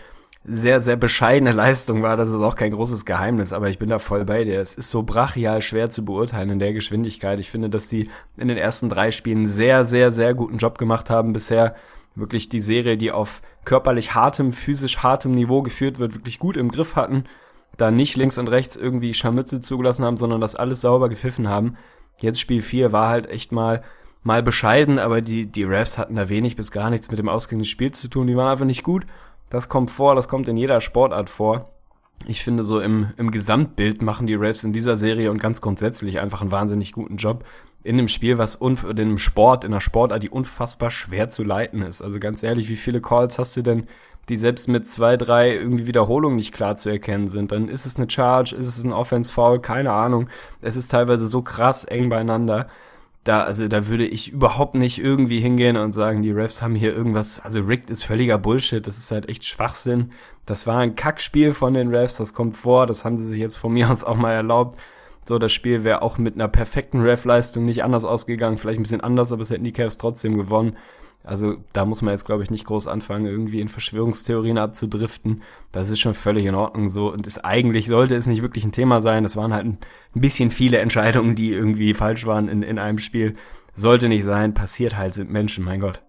sehr, 0.47 0.83
sehr 0.83 0.97
bescheidene 0.97 1.53
Leistung 1.53 2.03
war. 2.03 2.17
Das 2.17 2.29
ist 2.29 2.43
auch 2.43 2.55
kein 2.55 2.73
großes 2.73 3.07
Geheimnis, 3.07 3.53
aber 3.53 3.71
ich 3.71 3.79
bin 3.79 3.89
da 3.89 3.99
voll 3.99 4.25
bei 4.27 4.45
dir. 4.45 4.61
Es 4.61 4.75
ist 4.75 4.91
so 4.91 5.03
brachial 5.03 5.63
schwer 5.63 5.89
zu 5.89 6.05
beurteilen 6.05 6.51
in 6.51 6.59
der 6.59 6.75
Geschwindigkeit. 6.75 7.39
Ich 7.39 7.51
finde, 7.51 7.71
dass 7.71 7.89
die 7.89 8.11
in 8.37 8.49
den 8.49 8.59
ersten 8.59 8.91
drei 8.91 9.11
Spielen 9.11 9.47
sehr, 9.47 9.87
sehr, 9.87 10.13
sehr 10.13 10.35
guten 10.35 10.59
Job 10.59 10.77
gemacht 10.77 11.09
haben 11.09 11.33
bisher. 11.33 11.75
Wirklich 12.15 12.51
die 12.51 12.61
Serie, 12.61 12.99
die 12.99 13.11
auf 13.11 13.41
körperlich 13.65 14.15
hartem, 14.15 14.53
physisch 14.53 14.99
hartem 14.99 15.33
Niveau 15.33 15.63
geführt 15.63 15.99
wird, 15.99 16.15
wirklich 16.15 16.39
gut 16.39 16.57
im 16.59 16.71
Griff 16.71 16.95
hatten. 16.95 17.25
Da 17.79 17.91
nicht 17.91 18.17
links 18.17 18.39
und 18.39 18.49
rechts 18.49 18.77
irgendwie 18.77 19.15
Scharmütze 19.15 19.61
zugelassen 19.61 20.05
haben, 20.05 20.19
sondern 20.19 20.41
das 20.41 20.55
alles 20.55 20.83
sauber 20.83 21.09
gepfiffen 21.09 21.49
haben. 21.49 21.77
Jetzt 22.19 22.39
Spiel 22.39 22.63
4 22.63 22.93
war 22.93 23.09
halt 23.09 23.29
echt 23.29 23.51
mal 23.51 23.83
mal 24.25 24.43
bescheiden, 24.43 24.99
aber 24.99 25.21
die, 25.21 25.47
die 25.47 25.63
Refs 25.63 25.97
hatten 25.97 26.17
da 26.17 26.29
wenig 26.29 26.57
bis 26.57 26.73
gar 26.73 26.91
nichts 26.91 27.11
mit 27.11 27.19
dem 27.19 27.29
Ausgang 27.29 27.61
des 27.61 27.69
Spiels 27.69 28.01
zu 28.01 28.09
tun. 28.09 28.27
Die 28.27 28.37
waren 28.37 28.51
einfach 28.51 28.65
nicht 28.65 28.83
gut. 28.83 29.07
Das 29.51 29.69
kommt 29.69 29.91
vor, 29.91 30.17
das 30.17 30.27
kommt 30.27 30.49
in 30.49 30.57
jeder 30.57 30.81
Sportart 30.81 31.31
vor. 31.31 31.71
Ich 32.27 32.43
finde, 32.43 32.65
so 32.65 32.81
im, 32.81 33.11
im 33.19 33.31
Gesamtbild 33.31 34.01
machen 34.01 34.27
die 34.27 34.35
Refs 34.35 34.65
in 34.65 34.73
dieser 34.73 34.97
Serie 34.97 35.31
und 35.31 35.39
ganz 35.39 35.61
grundsätzlich 35.61 36.21
einfach 36.21 36.41
einen 36.41 36.51
wahnsinnig 36.51 36.93
guten 36.93 37.17
Job 37.17 37.45
in 37.83 37.99
einem 37.99 38.09
Spiel, 38.09 38.39
was 38.39 38.55
in 38.55 38.79
einem 38.83 39.19
Sport, 39.19 39.65
in 39.65 39.73
einer 39.73 39.83
Sportart, 39.83 40.23
die 40.23 40.31
unfassbar 40.31 40.91
schwer 40.91 41.29
zu 41.29 41.45
leiten 41.45 41.83
ist. 41.83 42.01
Also 42.01 42.19
ganz 42.19 42.43
ehrlich, 42.43 42.71
wie 42.71 42.77
viele 42.77 43.03
Calls 43.03 43.39
hast 43.39 43.57
du 43.59 43.63
denn, 43.63 43.87
die 44.31 44.39
selbst 44.39 44.69
mit 44.69 44.89
zwei, 44.89 45.19
drei 45.19 45.55
irgendwie 45.55 45.87
Wiederholungen 45.87 46.37
nicht 46.37 46.55
klar 46.55 46.77
zu 46.77 46.89
erkennen 46.89 47.29
sind? 47.29 47.53
Dann 47.53 47.69
ist 47.69 47.85
es 47.85 47.97
eine 47.97 48.09
Charge, 48.09 48.57
ist 48.57 48.69
es 48.69 48.85
ein 48.85 48.93
Offense-Foul, 48.95 49.61
keine 49.61 49.93
Ahnung. 49.93 50.31
Es 50.63 50.77
ist 50.77 50.91
teilweise 50.91 51.27
so 51.27 51.43
krass 51.43 51.85
eng 51.85 52.09
beieinander 52.09 52.69
da, 53.25 53.43
also 53.43 53.67
da 53.69 53.87
würde 53.87 54.07
ich 54.07 54.31
überhaupt 54.31 54.75
nicht 54.75 54.99
irgendwie 54.99 55.41
hingehen 55.41 55.77
und 55.77 55.93
sagen, 55.93 56.23
die 56.23 56.31
Refs 56.31 56.61
haben 56.61 56.75
hier 56.75 56.95
irgendwas, 56.95 57.41
also 57.41 57.61
rigged 57.61 57.91
ist 57.91 58.05
völliger 58.05 58.39
Bullshit, 58.39 58.87
das 58.87 58.99
ist 58.99 59.11
halt 59.11 59.29
echt 59.29 59.45
Schwachsinn. 59.45 60.13
Das 60.45 60.67
war 60.67 60.79
ein 60.79 60.95
Kackspiel 60.95 61.53
von 61.53 61.73
den 61.73 61.89
Refs, 61.89 62.17
das 62.17 62.35
kommt 62.35 62.55
vor, 62.57 62.87
das 62.87 63.05
haben 63.05 63.17
sie 63.17 63.27
sich 63.27 63.41
jetzt 63.41 63.57
von 63.57 63.73
mir 63.73 63.91
aus 63.91 64.05
auch 64.05 64.17
mal 64.17 64.33
erlaubt. 64.33 64.79
So, 65.27 65.39
das 65.39 65.53
Spiel 65.53 65.85
wäre 65.85 66.03
auch 66.03 66.19
mit 66.19 66.35
einer 66.35 66.49
perfekten 66.49 67.01
Ref-Leistung 67.01 67.65
nicht 67.65 67.83
anders 67.83 68.05
ausgegangen, 68.05 68.57
vielleicht 68.57 68.79
ein 68.79 68.83
bisschen 68.83 69.01
anders, 69.01 69.33
aber 69.33 69.43
es 69.43 69.51
hätten 69.51 69.65
die 69.65 69.73
Cavs 69.73 69.99
trotzdem 69.99 70.37
gewonnen. 70.37 70.77
Also 71.25 71.57
da 71.73 71.87
muss 71.87 72.03
man 72.03 72.13
jetzt, 72.13 72.27
glaube 72.27 72.43
ich, 72.43 72.51
nicht 72.51 72.67
groß 72.67 72.87
anfangen, 72.87 73.25
irgendwie 73.25 73.63
in 73.63 73.69
Verschwörungstheorien 73.69 74.59
abzudriften. 74.59 75.43
Das 75.73 75.89
ist 75.89 76.01
schon 76.01 76.13
völlig 76.13 76.45
in 76.45 76.55
Ordnung 76.55 76.91
so. 76.91 77.11
Und 77.11 77.27
ist 77.27 77.43
eigentlich 77.43 77.87
sollte 77.87 78.15
es 78.15 78.27
nicht 78.27 78.43
wirklich 78.43 78.65
ein 78.67 78.73
Thema 78.73 79.01
sein. 79.01 79.23
Das 79.23 79.35
waren 79.35 79.55
halt 79.55 79.65
ein, 79.65 79.79
bisschen 80.15 80.51
viele 80.51 80.79
Entscheidungen, 80.79 81.35
die 81.35 81.51
irgendwie 81.51 81.95
falsch 81.95 82.27
waren 82.27 82.49
in, 82.49 82.63
in 82.63 82.79
einem 82.79 82.99
Spiel. 82.99 83.37
Sollte 83.75 84.09
nicht 84.11 84.25
sein, 84.25 84.53
passiert 84.53 84.99
halt, 84.99 85.15
sind 85.15 85.31
Menschen, 85.31 85.65
mein 85.65 85.81
Gott. 85.81 86.03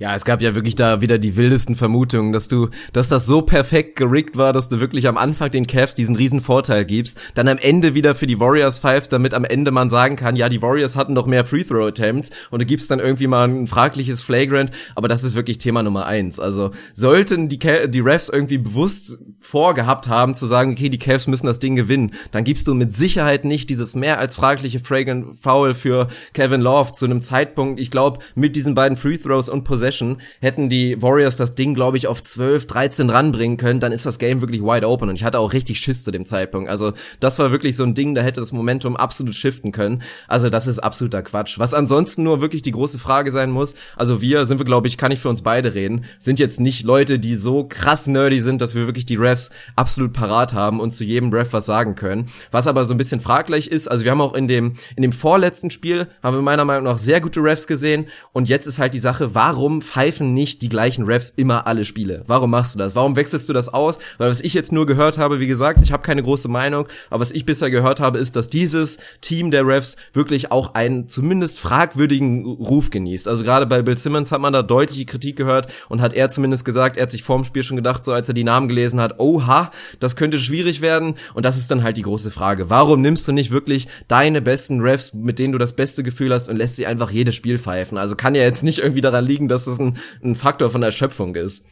Ja, 0.00 0.14
es 0.14 0.24
gab 0.24 0.40
ja 0.40 0.54
wirklich 0.54 0.76
da 0.76 1.00
wieder 1.00 1.18
die 1.18 1.34
wildesten 1.34 1.74
Vermutungen, 1.74 2.32
dass 2.32 2.46
du, 2.46 2.68
dass 2.92 3.08
das 3.08 3.26
so 3.26 3.42
perfekt 3.42 3.96
gerickt 3.96 4.36
war, 4.36 4.52
dass 4.52 4.68
du 4.68 4.78
wirklich 4.78 5.08
am 5.08 5.18
Anfang 5.18 5.50
den 5.50 5.66
Cavs 5.66 5.96
diesen 5.96 6.14
riesen 6.14 6.40
Vorteil 6.40 6.84
gibst, 6.84 7.20
dann 7.34 7.48
am 7.48 7.58
Ende 7.58 7.96
wieder 7.96 8.14
für 8.14 8.28
die 8.28 8.38
Warriors 8.38 8.78
pfeifst, 8.78 9.12
damit 9.12 9.34
am 9.34 9.44
Ende 9.44 9.72
man 9.72 9.90
sagen 9.90 10.14
kann, 10.14 10.36
ja, 10.36 10.48
die 10.48 10.62
Warriors 10.62 10.94
hatten 10.94 11.16
doch 11.16 11.26
mehr 11.26 11.44
Free 11.44 11.64
Throw 11.64 11.88
Attempts 11.88 12.30
und 12.52 12.62
du 12.62 12.66
gibst 12.66 12.92
dann 12.92 13.00
irgendwie 13.00 13.26
mal 13.26 13.48
ein 13.48 13.66
fragliches 13.66 14.22
Flagrant, 14.22 14.70
aber 14.94 15.08
das 15.08 15.24
ist 15.24 15.34
wirklich 15.34 15.58
Thema 15.58 15.82
Nummer 15.82 16.06
eins. 16.06 16.38
Also 16.38 16.70
sollten 16.94 17.48
die, 17.48 17.58
die 17.58 18.00
Refs 18.00 18.28
irgendwie 18.28 18.58
bewusst 18.58 19.18
vorgehabt 19.40 20.06
haben 20.06 20.36
zu 20.36 20.46
sagen, 20.46 20.72
okay, 20.72 20.90
die 20.90 20.98
Cavs 20.98 21.26
müssen 21.26 21.46
das 21.46 21.58
Ding 21.58 21.74
gewinnen, 21.74 22.12
dann 22.30 22.44
gibst 22.44 22.68
du 22.68 22.74
mit 22.74 22.94
Sicherheit 22.94 23.44
nicht 23.44 23.68
dieses 23.68 23.96
mehr 23.96 24.20
als 24.20 24.36
fragliche 24.36 24.78
Flagrant 24.78 25.34
Foul 25.42 25.74
für 25.74 26.06
Kevin 26.34 26.60
Love 26.60 26.92
zu 26.92 27.04
einem 27.04 27.20
Zeitpunkt, 27.20 27.80
ich 27.80 27.90
glaube, 27.90 28.20
mit 28.36 28.54
diesen 28.54 28.76
beiden 28.76 28.96
Free 28.96 29.16
Throws 29.16 29.48
und 29.48 29.64
Possession 29.64 29.87
Possession, 29.88 30.18
hätten 30.40 30.68
die 30.68 31.00
Warriors 31.00 31.36
das 31.36 31.54
Ding, 31.54 31.74
glaube 31.74 31.96
ich, 31.96 32.06
auf 32.06 32.22
12, 32.22 32.66
13 32.66 33.10
ranbringen 33.10 33.56
können, 33.56 33.80
dann 33.80 33.92
ist 33.92 34.04
das 34.04 34.18
Game 34.18 34.40
wirklich 34.42 34.62
wide 34.62 34.86
open. 34.86 35.08
Und 35.08 35.14
ich 35.14 35.24
hatte 35.24 35.38
auch 35.38 35.52
richtig 35.52 35.78
Schiss 35.80 36.04
zu 36.04 36.10
dem 36.10 36.24
Zeitpunkt. 36.26 36.68
Also 36.68 36.92
das 37.20 37.38
war 37.38 37.50
wirklich 37.50 37.76
so 37.76 37.84
ein 37.84 37.94
Ding, 37.94 38.14
da 38.14 38.20
hätte 38.20 38.40
das 38.40 38.52
Momentum 38.52 38.96
absolut 38.96 39.34
shiften 39.34 39.72
können. 39.72 40.02
Also 40.26 40.50
das 40.50 40.66
ist 40.66 40.78
absoluter 40.78 41.22
Quatsch. 41.22 41.58
Was 41.58 41.72
ansonsten 41.72 42.22
nur 42.22 42.40
wirklich 42.40 42.62
die 42.62 42.72
große 42.72 42.98
Frage 42.98 43.30
sein 43.30 43.50
muss, 43.50 43.74
also 43.96 44.20
wir 44.20 44.44
sind 44.44 44.58
wir, 44.58 44.66
glaube 44.66 44.88
ich, 44.88 44.98
kann 44.98 45.12
ich 45.12 45.20
für 45.20 45.28
uns 45.28 45.42
beide 45.42 45.74
reden, 45.74 46.04
sind 46.18 46.38
jetzt 46.38 46.60
nicht 46.60 46.84
Leute, 46.84 47.18
die 47.18 47.34
so 47.34 47.64
krass 47.64 48.06
nerdy 48.06 48.40
sind, 48.40 48.60
dass 48.60 48.74
wir 48.74 48.86
wirklich 48.86 49.06
die 49.06 49.16
Refs 49.16 49.50
absolut 49.76 50.12
parat 50.12 50.52
haben 50.52 50.80
und 50.80 50.92
zu 50.92 51.04
jedem 51.04 51.32
Ref 51.32 51.52
was 51.52 51.66
sagen 51.66 51.94
können. 51.94 52.28
Was 52.50 52.66
aber 52.66 52.84
so 52.84 52.94
ein 52.94 52.98
bisschen 52.98 53.20
fraglich 53.20 53.70
ist, 53.70 53.90
also 53.90 54.04
wir 54.04 54.10
haben 54.10 54.20
auch 54.20 54.34
in 54.34 54.48
dem, 54.48 54.74
in 54.96 55.02
dem 55.02 55.12
vorletzten 55.12 55.70
Spiel, 55.70 56.08
haben 56.22 56.36
wir 56.36 56.42
meiner 56.42 56.64
Meinung 56.64 56.84
nach 56.84 56.98
sehr 56.98 57.20
gute 57.20 57.40
Refs 57.40 57.66
gesehen. 57.66 58.06
Und 58.32 58.48
jetzt 58.48 58.66
ist 58.66 58.78
halt 58.78 58.94
die 58.94 58.98
Sache, 58.98 59.34
warum 59.34 59.77
pfeifen 59.82 60.34
nicht 60.34 60.62
die 60.62 60.68
gleichen 60.68 61.04
Refs 61.04 61.30
immer 61.30 61.66
alle 61.66 61.84
Spiele? 61.84 62.24
Warum 62.26 62.50
machst 62.50 62.74
du 62.74 62.78
das? 62.78 62.94
Warum 62.94 63.16
wechselst 63.16 63.48
du 63.48 63.52
das 63.52 63.72
aus? 63.72 63.98
Weil 64.18 64.30
was 64.30 64.40
ich 64.40 64.54
jetzt 64.54 64.72
nur 64.72 64.86
gehört 64.86 65.18
habe, 65.18 65.40
wie 65.40 65.46
gesagt, 65.46 65.80
ich 65.82 65.92
habe 65.92 66.02
keine 66.02 66.22
große 66.22 66.48
Meinung, 66.48 66.86
aber 67.10 67.20
was 67.20 67.32
ich 67.32 67.46
bisher 67.46 67.70
gehört 67.70 68.00
habe, 68.00 68.18
ist, 68.18 68.36
dass 68.36 68.50
dieses 68.50 68.98
Team 69.20 69.50
der 69.50 69.66
Refs 69.66 69.96
wirklich 70.12 70.52
auch 70.52 70.74
einen 70.74 71.08
zumindest 71.08 71.60
fragwürdigen 71.60 72.44
Ruf 72.44 72.90
genießt. 72.90 73.28
Also 73.28 73.44
gerade 73.44 73.66
bei 73.66 73.82
Bill 73.82 73.98
Simmons 73.98 74.32
hat 74.32 74.40
man 74.40 74.52
da 74.52 74.62
deutliche 74.62 75.04
Kritik 75.04 75.36
gehört 75.36 75.68
und 75.88 76.00
hat 76.00 76.12
er 76.12 76.30
zumindest 76.30 76.64
gesagt, 76.64 76.96
er 76.96 77.04
hat 77.04 77.10
sich 77.10 77.22
vorm 77.22 77.44
Spiel 77.44 77.62
schon 77.62 77.76
gedacht, 77.76 78.04
so 78.04 78.12
als 78.12 78.28
er 78.28 78.34
die 78.34 78.44
Namen 78.44 78.68
gelesen 78.68 79.00
hat, 79.00 79.18
oha, 79.18 79.70
das 80.00 80.16
könnte 80.16 80.38
schwierig 80.38 80.80
werden 80.80 81.14
und 81.34 81.44
das 81.44 81.56
ist 81.56 81.70
dann 81.70 81.82
halt 81.82 81.96
die 81.96 82.02
große 82.02 82.30
Frage. 82.30 82.70
Warum 82.70 83.00
nimmst 83.00 83.28
du 83.28 83.32
nicht 83.32 83.50
wirklich 83.50 83.88
deine 84.08 84.40
besten 84.40 84.80
Refs, 84.80 85.14
mit 85.14 85.38
denen 85.38 85.52
du 85.52 85.58
das 85.58 85.74
beste 85.74 86.02
Gefühl 86.02 86.32
hast 86.34 86.48
und 86.48 86.56
lässt 86.56 86.76
sie 86.76 86.86
einfach 86.86 87.10
jedes 87.10 87.34
Spiel 87.34 87.58
pfeifen? 87.58 87.98
Also 87.98 88.16
kann 88.16 88.34
ja 88.34 88.42
jetzt 88.42 88.64
nicht 88.64 88.78
irgendwie 88.78 89.00
daran 89.00 89.24
liegen, 89.24 89.48
dass 89.48 89.66
es 89.68 89.78
ein, 89.78 89.96
ein 90.22 90.34
Faktor 90.34 90.70
von 90.70 90.82
Erschöpfung 90.82 91.34
ist. 91.34 91.66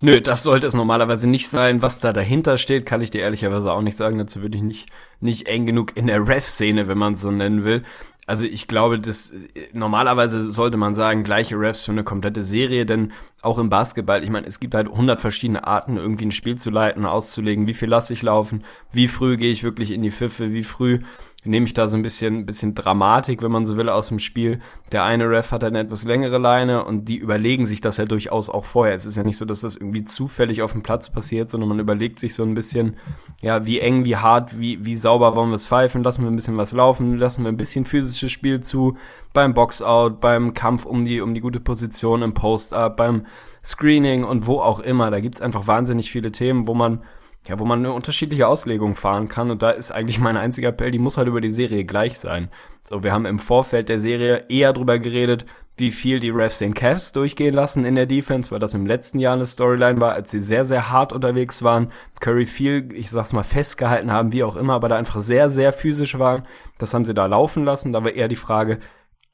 Nö, 0.00 0.20
das 0.20 0.44
sollte 0.44 0.66
es 0.66 0.74
normalerweise 0.74 1.28
nicht 1.28 1.48
sein. 1.48 1.82
Was 1.82 1.98
da 1.98 2.12
dahinter 2.12 2.56
steht, 2.56 2.86
kann 2.86 3.00
ich 3.00 3.10
dir 3.10 3.22
ehrlicherweise 3.22 3.72
auch 3.72 3.82
nicht 3.82 3.96
sagen. 3.96 4.18
Dazu 4.18 4.42
würde 4.42 4.56
ich 4.56 4.62
nicht, 4.62 4.90
nicht 5.20 5.48
eng 5.48 5.66
genug 5.66 5.96
in 5.96 6.06
der 6.06 6.26
Ref-Szene, 6.26 6.86
wenn 6.86 6.98
man 6.98 7.14
es 7.14 7.20
so 7.20 7.32
nennen 7.32 7.64
will. 7.64 7.82
Also 8.28 8.44
ich 8.44 8.68
glaube, 8.68 9.00
das 9.00 9.32
normalerweise 9.72 10.50
sollte 10.50 10.76
man 10.76 10.94
sagen, 10.94 11.24
gleiche 11.24 11.58
Refs 11.58 11.86
für 11.86 11.92
eine 11.92 12.04
komplette 12.04 12.44
Serie, 12.44 12.84
denn 12.84 13.12
auch 13.40 13.56
im 13.56 13.70
Basketball, 13.70 14.22
ich 14.22 14.28
meine, 14.28 14.46
es 14.46 14.60
gibt 14.60 14.74
halt 14.74 14.86
100 14.86 15.18
verschiedene 15.18 15.66
Arten, 15.66 15.96
irgendwie 15.96 16.26
ein 16.26 16.32
Spiel 16.32 16.56
zu 16.56 16.68
leiten, 16.68 17.06
auszulegen, 17.06 17.66
wie 17.68 17.74
viel 17.74 17.88
lasse 17.88 18.12
ich 18.12 18.20
laufen, 18.20 18.64
wie 18.92 19.08
früh 19.08 19.38
gehe 19.38 19.50
ich 19.50 19.64
wirklich 19.64 19.92
in 19.92 20.02
die 20.02 20.10
Pfiffe, 20.10 20.52
wie 20.52 20.62
früh 20.62 21.00
nehme 21.48 21.66
ich 21.66 21.74
da 21.74 21.88
so 21.88 21.96
ein 21.96 22.02
bisschen, 22.02 22.44
bisschen 22.46 22.74
Dramatik, 22.74 23.42
wenn 23.42 23.50
man 23.50 23.64
so 23.64 23.76
will, 23.76 23.88
aus 23.88 24.08
dem 24.08 24.18
Spiel. 24.18 24.60
Der 24.92 25.04
eine 25.04 25.28
Ref 25.28 25.50
hat 25.50 25.64
eine 25.64 25.80
etwas 25.80 26.04
längere 26.04 26.38
Leine 26.38 26.84
und 26.84 27.06
die 27.06 27.16
überlegen 27.16 27.66
sich 27.66 27.80
das 27.80 27.96
ja 27.96 28.04
durchaus 28.04 28.50
auch 28.50 28.64
vorher. 28.64 28.94
Es 28.94 29.06
ist 29.06 29.16
ja 29.16 29.24
nicht 29.24 29.38
so, 29.38 29.44
dass 29.44 29.62
das 29.62 29.76
irgendwie 29.76 30.04
zufällig 30.04 30.62
auf 30.62 30.72
dem 30.72 30.82
Platz 30.82 31.10
passiert, 31.10 31.50
sondern 31.50 31.70
man 31.70 31.78
überlegt 31.78 32.20
sich 32.20 32.34
so 32.34 32.42
ein 32.42 32.54
bisschen, 32.54 32.96
ja, 33.40 33.66
wie 33.66 33.80
eng, 33.80 34.04
wie 34.04 34.16
hart, 34.16 34.60
wie, 34.60 34.84
wie 34.84 34.96
sauber 34.96 35.34
wollen 35.34 35.48
wir 35.48 35.56
es 35.56 35.66
pfeifen, 35.66 36.04
lassen 36.04 36.22
wir 36.22 36.30
ein 36.30 36.36
bisschen 36.36 36.56
was 36.58 36.72
laufen, 36.72 37.16
lassen 37.16 37.44
wir 37.44 37.48
ein 37.48 37.56
bisschen 37.56 37.86
physisches 37.86 38.30
Spiel 38.30 38.60
zu, 38.60 38.96
beim 39.32 39.54
Boxout, 39.54 40.18
beim 40.20 40.52
Kampf 40.54 40.84
um 40.84 41.04
die, 41.04 41.20
um 41.20 41.34
die 41.34 41.40
gute 41.40 41.60
Position 41.60 42.22
im 42.22 42.34
Post-Up, 42.34 42.96
beim 42.96 43.26
Screening 43.64 44.24
und 44.24 44.46
wo 44.46 44.60
auch 44.60 44.80
immer. 44.80 45.10
Da 45.10 45.20
gibt's 45.20 45.40
einfach 45.40 45.66
wahnsinnig 45.66 46.10
viele 46.10 46.30
Themen, 46.30 46.66
wo 46.66 46.74
man 46.74 47.00
ja, 47.48 47.58
wo 47.58 47.64
man 47.64 47.80
eine 47.80 47.92
unterschiedliche 47.92 48.46
Auslegung 48.46 48.94
fahren 48.94 49.28
kann. 49.28 49.50
Und 49.50 49.62
da 49.62 49.70
ist 49.70 49.90
eigentlich 49.90 50.18
mein 50.18 50.36
einziger 50.36 50.68
Appell, 50.68 50.90
die 50.90 50.98
muss 50.98 51.16
halt 51.16 51.28
über 51.28 51.40
die 51.40 51.50
Serie 51.50 51.84
gleich 51.84 52.18
sein. 52.18 52.50
So, 52.82 53.02
wir 53.02 53.12
haben 53.12 53.26
im 53.26 53.38
Vorfeld 53.38 53.88
der 53.88 54.00
Serie 54.00 54.44
eher 54.48 54.72
drüber 54.72 54.98
geredet, 54.98 55.46
wie 55.78 55.90
viel 55.90 56.20
die 56.20 56.30
Refs 56.30 56.58
den 56.58 56.74
Cavs 56.74 57.12
durchgehen 57.12 57.54
lassen 57.54 57.84
in 57.84 57.94
der 57.94 58.06
Defense, 58.06 58.50
weil 58.50 58.58
das 58.58 58.74
im 58.74 58.84
letzten 58.84 59.18
Jahr 59.18 59.34
eine 59.34 59.46
Storyline 59.46 60.00
war, 60.00 60.12
als 60.12 60.30
sie 60.30 60.40
sehr, 60.40 60.64
sehr 60.64 60.90
hart 60.90 61.12
unterwegs 61.12 61.62
waren. 61.62 61.90
Curry 62.20 62.46
viel, 62.46 62.92
ich 62.92 63.10
sag's 63.10 63.32
mal, 63.32 63.44
festgehalten 63.44 64.12
haben, 64.12 64.32
wie 64.32 64.44
auch 64.44 64.56
immer, 64.56 64.74
aber 64.74 64.88
da 64.88 64.96
einfach 64.96 65.20
sehr, 65.20 65.50
sehr 65.50 65.72
physisch 65.72 66.18
waren. 66.18 66.46
Das 66.78 66.94
haben 66.94 67.04
sie 67.04 67.14
da 67.14 67.26
laufen 67.26 67.64
lassen. 67.64 67.92
Da 67.92 68.04
war 68.04 68.12
eher 68.12 68.28
die 68.28 68.36
Frage, 68.36 68.78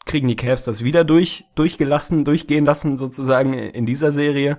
kriegen 0.04 0.28
die 0.28 0.36
Cavs 0.36 0.64
das 0.64 0.84
wieder 0.84 1.02
durch, 1.02 1.46
durchgelassen, 1.54 2.24
durchgehen 2.24 2.64
lassen, 2.64 2.96
sozusagen 2.96 3.54
in 3.54 3.86
dieser 3.86 4.12
Serie? 4.12 4.58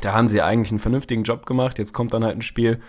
Da 0.00 0.12
haben 0.12 0.28
sie 0.28 0.42
eigentlich 0.42 0.70
einen 0.70 0.78
vernünftigen 0.78 1.22
Job 1.22 1.46
gemacht. 1.46 1.78
Jetzt 1.78 1.92
kommt 1.92 2.12
dann 2.12 2.24
halt 2.24 2.36
ein 2.36 2.42
Spiel, 2.42 2.80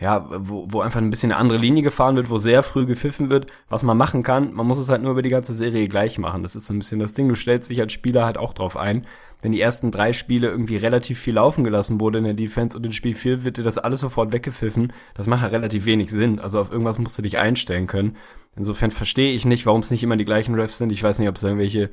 ja, 0.00 0.26
wo, 0.28 0.66
wo 0.70 0.80
einfach 0.80 1.00
ein 1.00 1.10
bisschen 1.10 1.30
eine 1.30 1.40
andere 1.40 1.58
Linie 1.58 1.82
gefahren 1.82 2.16
wird, 2.16 2.28
wo 2.28 2.38
sehr 2.38 2.62
früh 2.62 2.84
gepfiffen 2.84 3.30
wird, 3.30 3.52
was 3.68 3.82
man 3.82 3.96
machen 3.96 4.22
kann. 4.22 4.52
Man 4.52 4.66
muss 4.66 4.78
es 4.78 4.88
halt 4.88 5.02
nur 5.02 5.12
über 5.12 5.22
die 5.22 5.28
ganze 5.28 5.52
Serie 5.52 5.88
gleich 5.88 6.18
machen. 6.18 6.42
Das 6.42 6.56
ist 6.56 6.66
so 6.66 6.74
ein 6.74 6.78
bisschen 6.78 6.98
das 6.98 7.14
Ding. 7.14 7.28
Du 7.28 7.36
stellst 7.36 7.70
dich 7.70 7.80
als 7.80 7.92
Spieler 7.92 8.24
halt 8.24 8.36
auch 8.36 8.54
drauf 8.54 8.76
ein. 8.76 9.06
Wenn 9.40 9.52
die 9.52 9.60
ersten 9.60 9.90
drei 9.90 10.12
Spiele 10.12 10.48
irgendwie 10.48 10.76
relativ 10.76 11.20
viel 11.20 11.34
laufen 11.34 11.64
gelassen 11.64 12.00
wurde 12.00 12.18
in 12.18 12.24
der 12.24 12.34
Defense 12.34 12.76
und 12.76 12.84
in 12.84 12.92
Spiel 12.92 13.14
4 13.14 13.44
wird 13.44 13.58
dir 13.58 13.62
das 13.62 13.78
alles 13.78 14.00
sofort 14.00 14.32
weggepfiffen, 14.32 14.92
das 15.14 15.26
macht 15.26 15.42
ja 15.42 15.48
relativ 15.48 15.84
wenig 15.84 16.10
Sinn. 16.10 16.40
Also 16.40 16.60
auf 16.60 16.72
irgendwas 16.72 16.98
musst 16.98 17.18
du 17.18 17.22
dich 17.22 17.38
einstellen 17.38 17.86
können. 17.86 18.16
Insofern 18.56 18.90
verstehe 18.90 19.34
ich 19.34 19.44
nicht, 19.44 19.66
warum 19.66 19.80
es 19.80 19.90
nicht 19.90 20.02
immer 20.02 20.16
die 20.16 20.24
gleichen 20.24 20.54
Refs 20.54 20.78
sind. 20.78 20.92
Ich 20.92 21.02
weiß 21.02 21.18
nicht, 21.18 21.28
ob 21.28 21.36
es 21.36 21.42
irgendwelche 21.42 21.90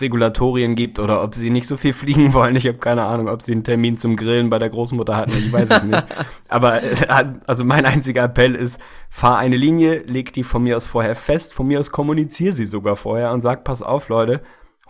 Regulatorien 0.00 0.74
gibt 0.74 0.98
oder 0.98 1.22
ob 1.22 1.34
sie 1.34 1.50
nicht 1.50 1.66
so 1.66 1.76
viel 1.76 1.92
fliegen 1.94 2.32
wollen. 2.32 2.56
Ich 2.56 2.66
habe 2.66 2.78
keine 2.78 3.04
Ahnung, 3.04 3.28
ob 3.28 3.42
sie 3.42 3.52
einen 3.52 3.64
Termin 3.64 3.96
zum 3.96 4.16
Grillen 4.16 4.50
bei 4.50 4.58
der 4.58 4.70
Großmutter 4.70 5.16
hatten. 5.16 5.32
Ich 5.32 5.52
weiß 5.52 5.70
es 5.70 5.82
nicht. 5.84 6.04
Aber 6.48 6.80
also 7.46 7.64
mein 7.64 7.86
einziger 7.86 8.24
Appell 8.24 8.54
ist, 8.54 8.80
fahr 9.10 9.38
eine 9.38 9.56
Linie, 9.56 10.02
leg 10.02 10.32
die 10.32 10.44
von 10.44 10.62
mir 10.62 10.76
aus 10.76 10.86
vorher 10.86 11.14
fest, 11.14 11.54
von 11.54 11.66
mir 11.66 11.80
aus 11.80 11.90
kommuniziere 11.90 12.52
sie 12.52 12.66
sogar 12.66 12.96
vorher 12.96 13.32
und 13.32 13.40
sag, 13.40 13.64
pass 13.64 13.82
auf, 13.82 14.08
Leute, 14.08 14.42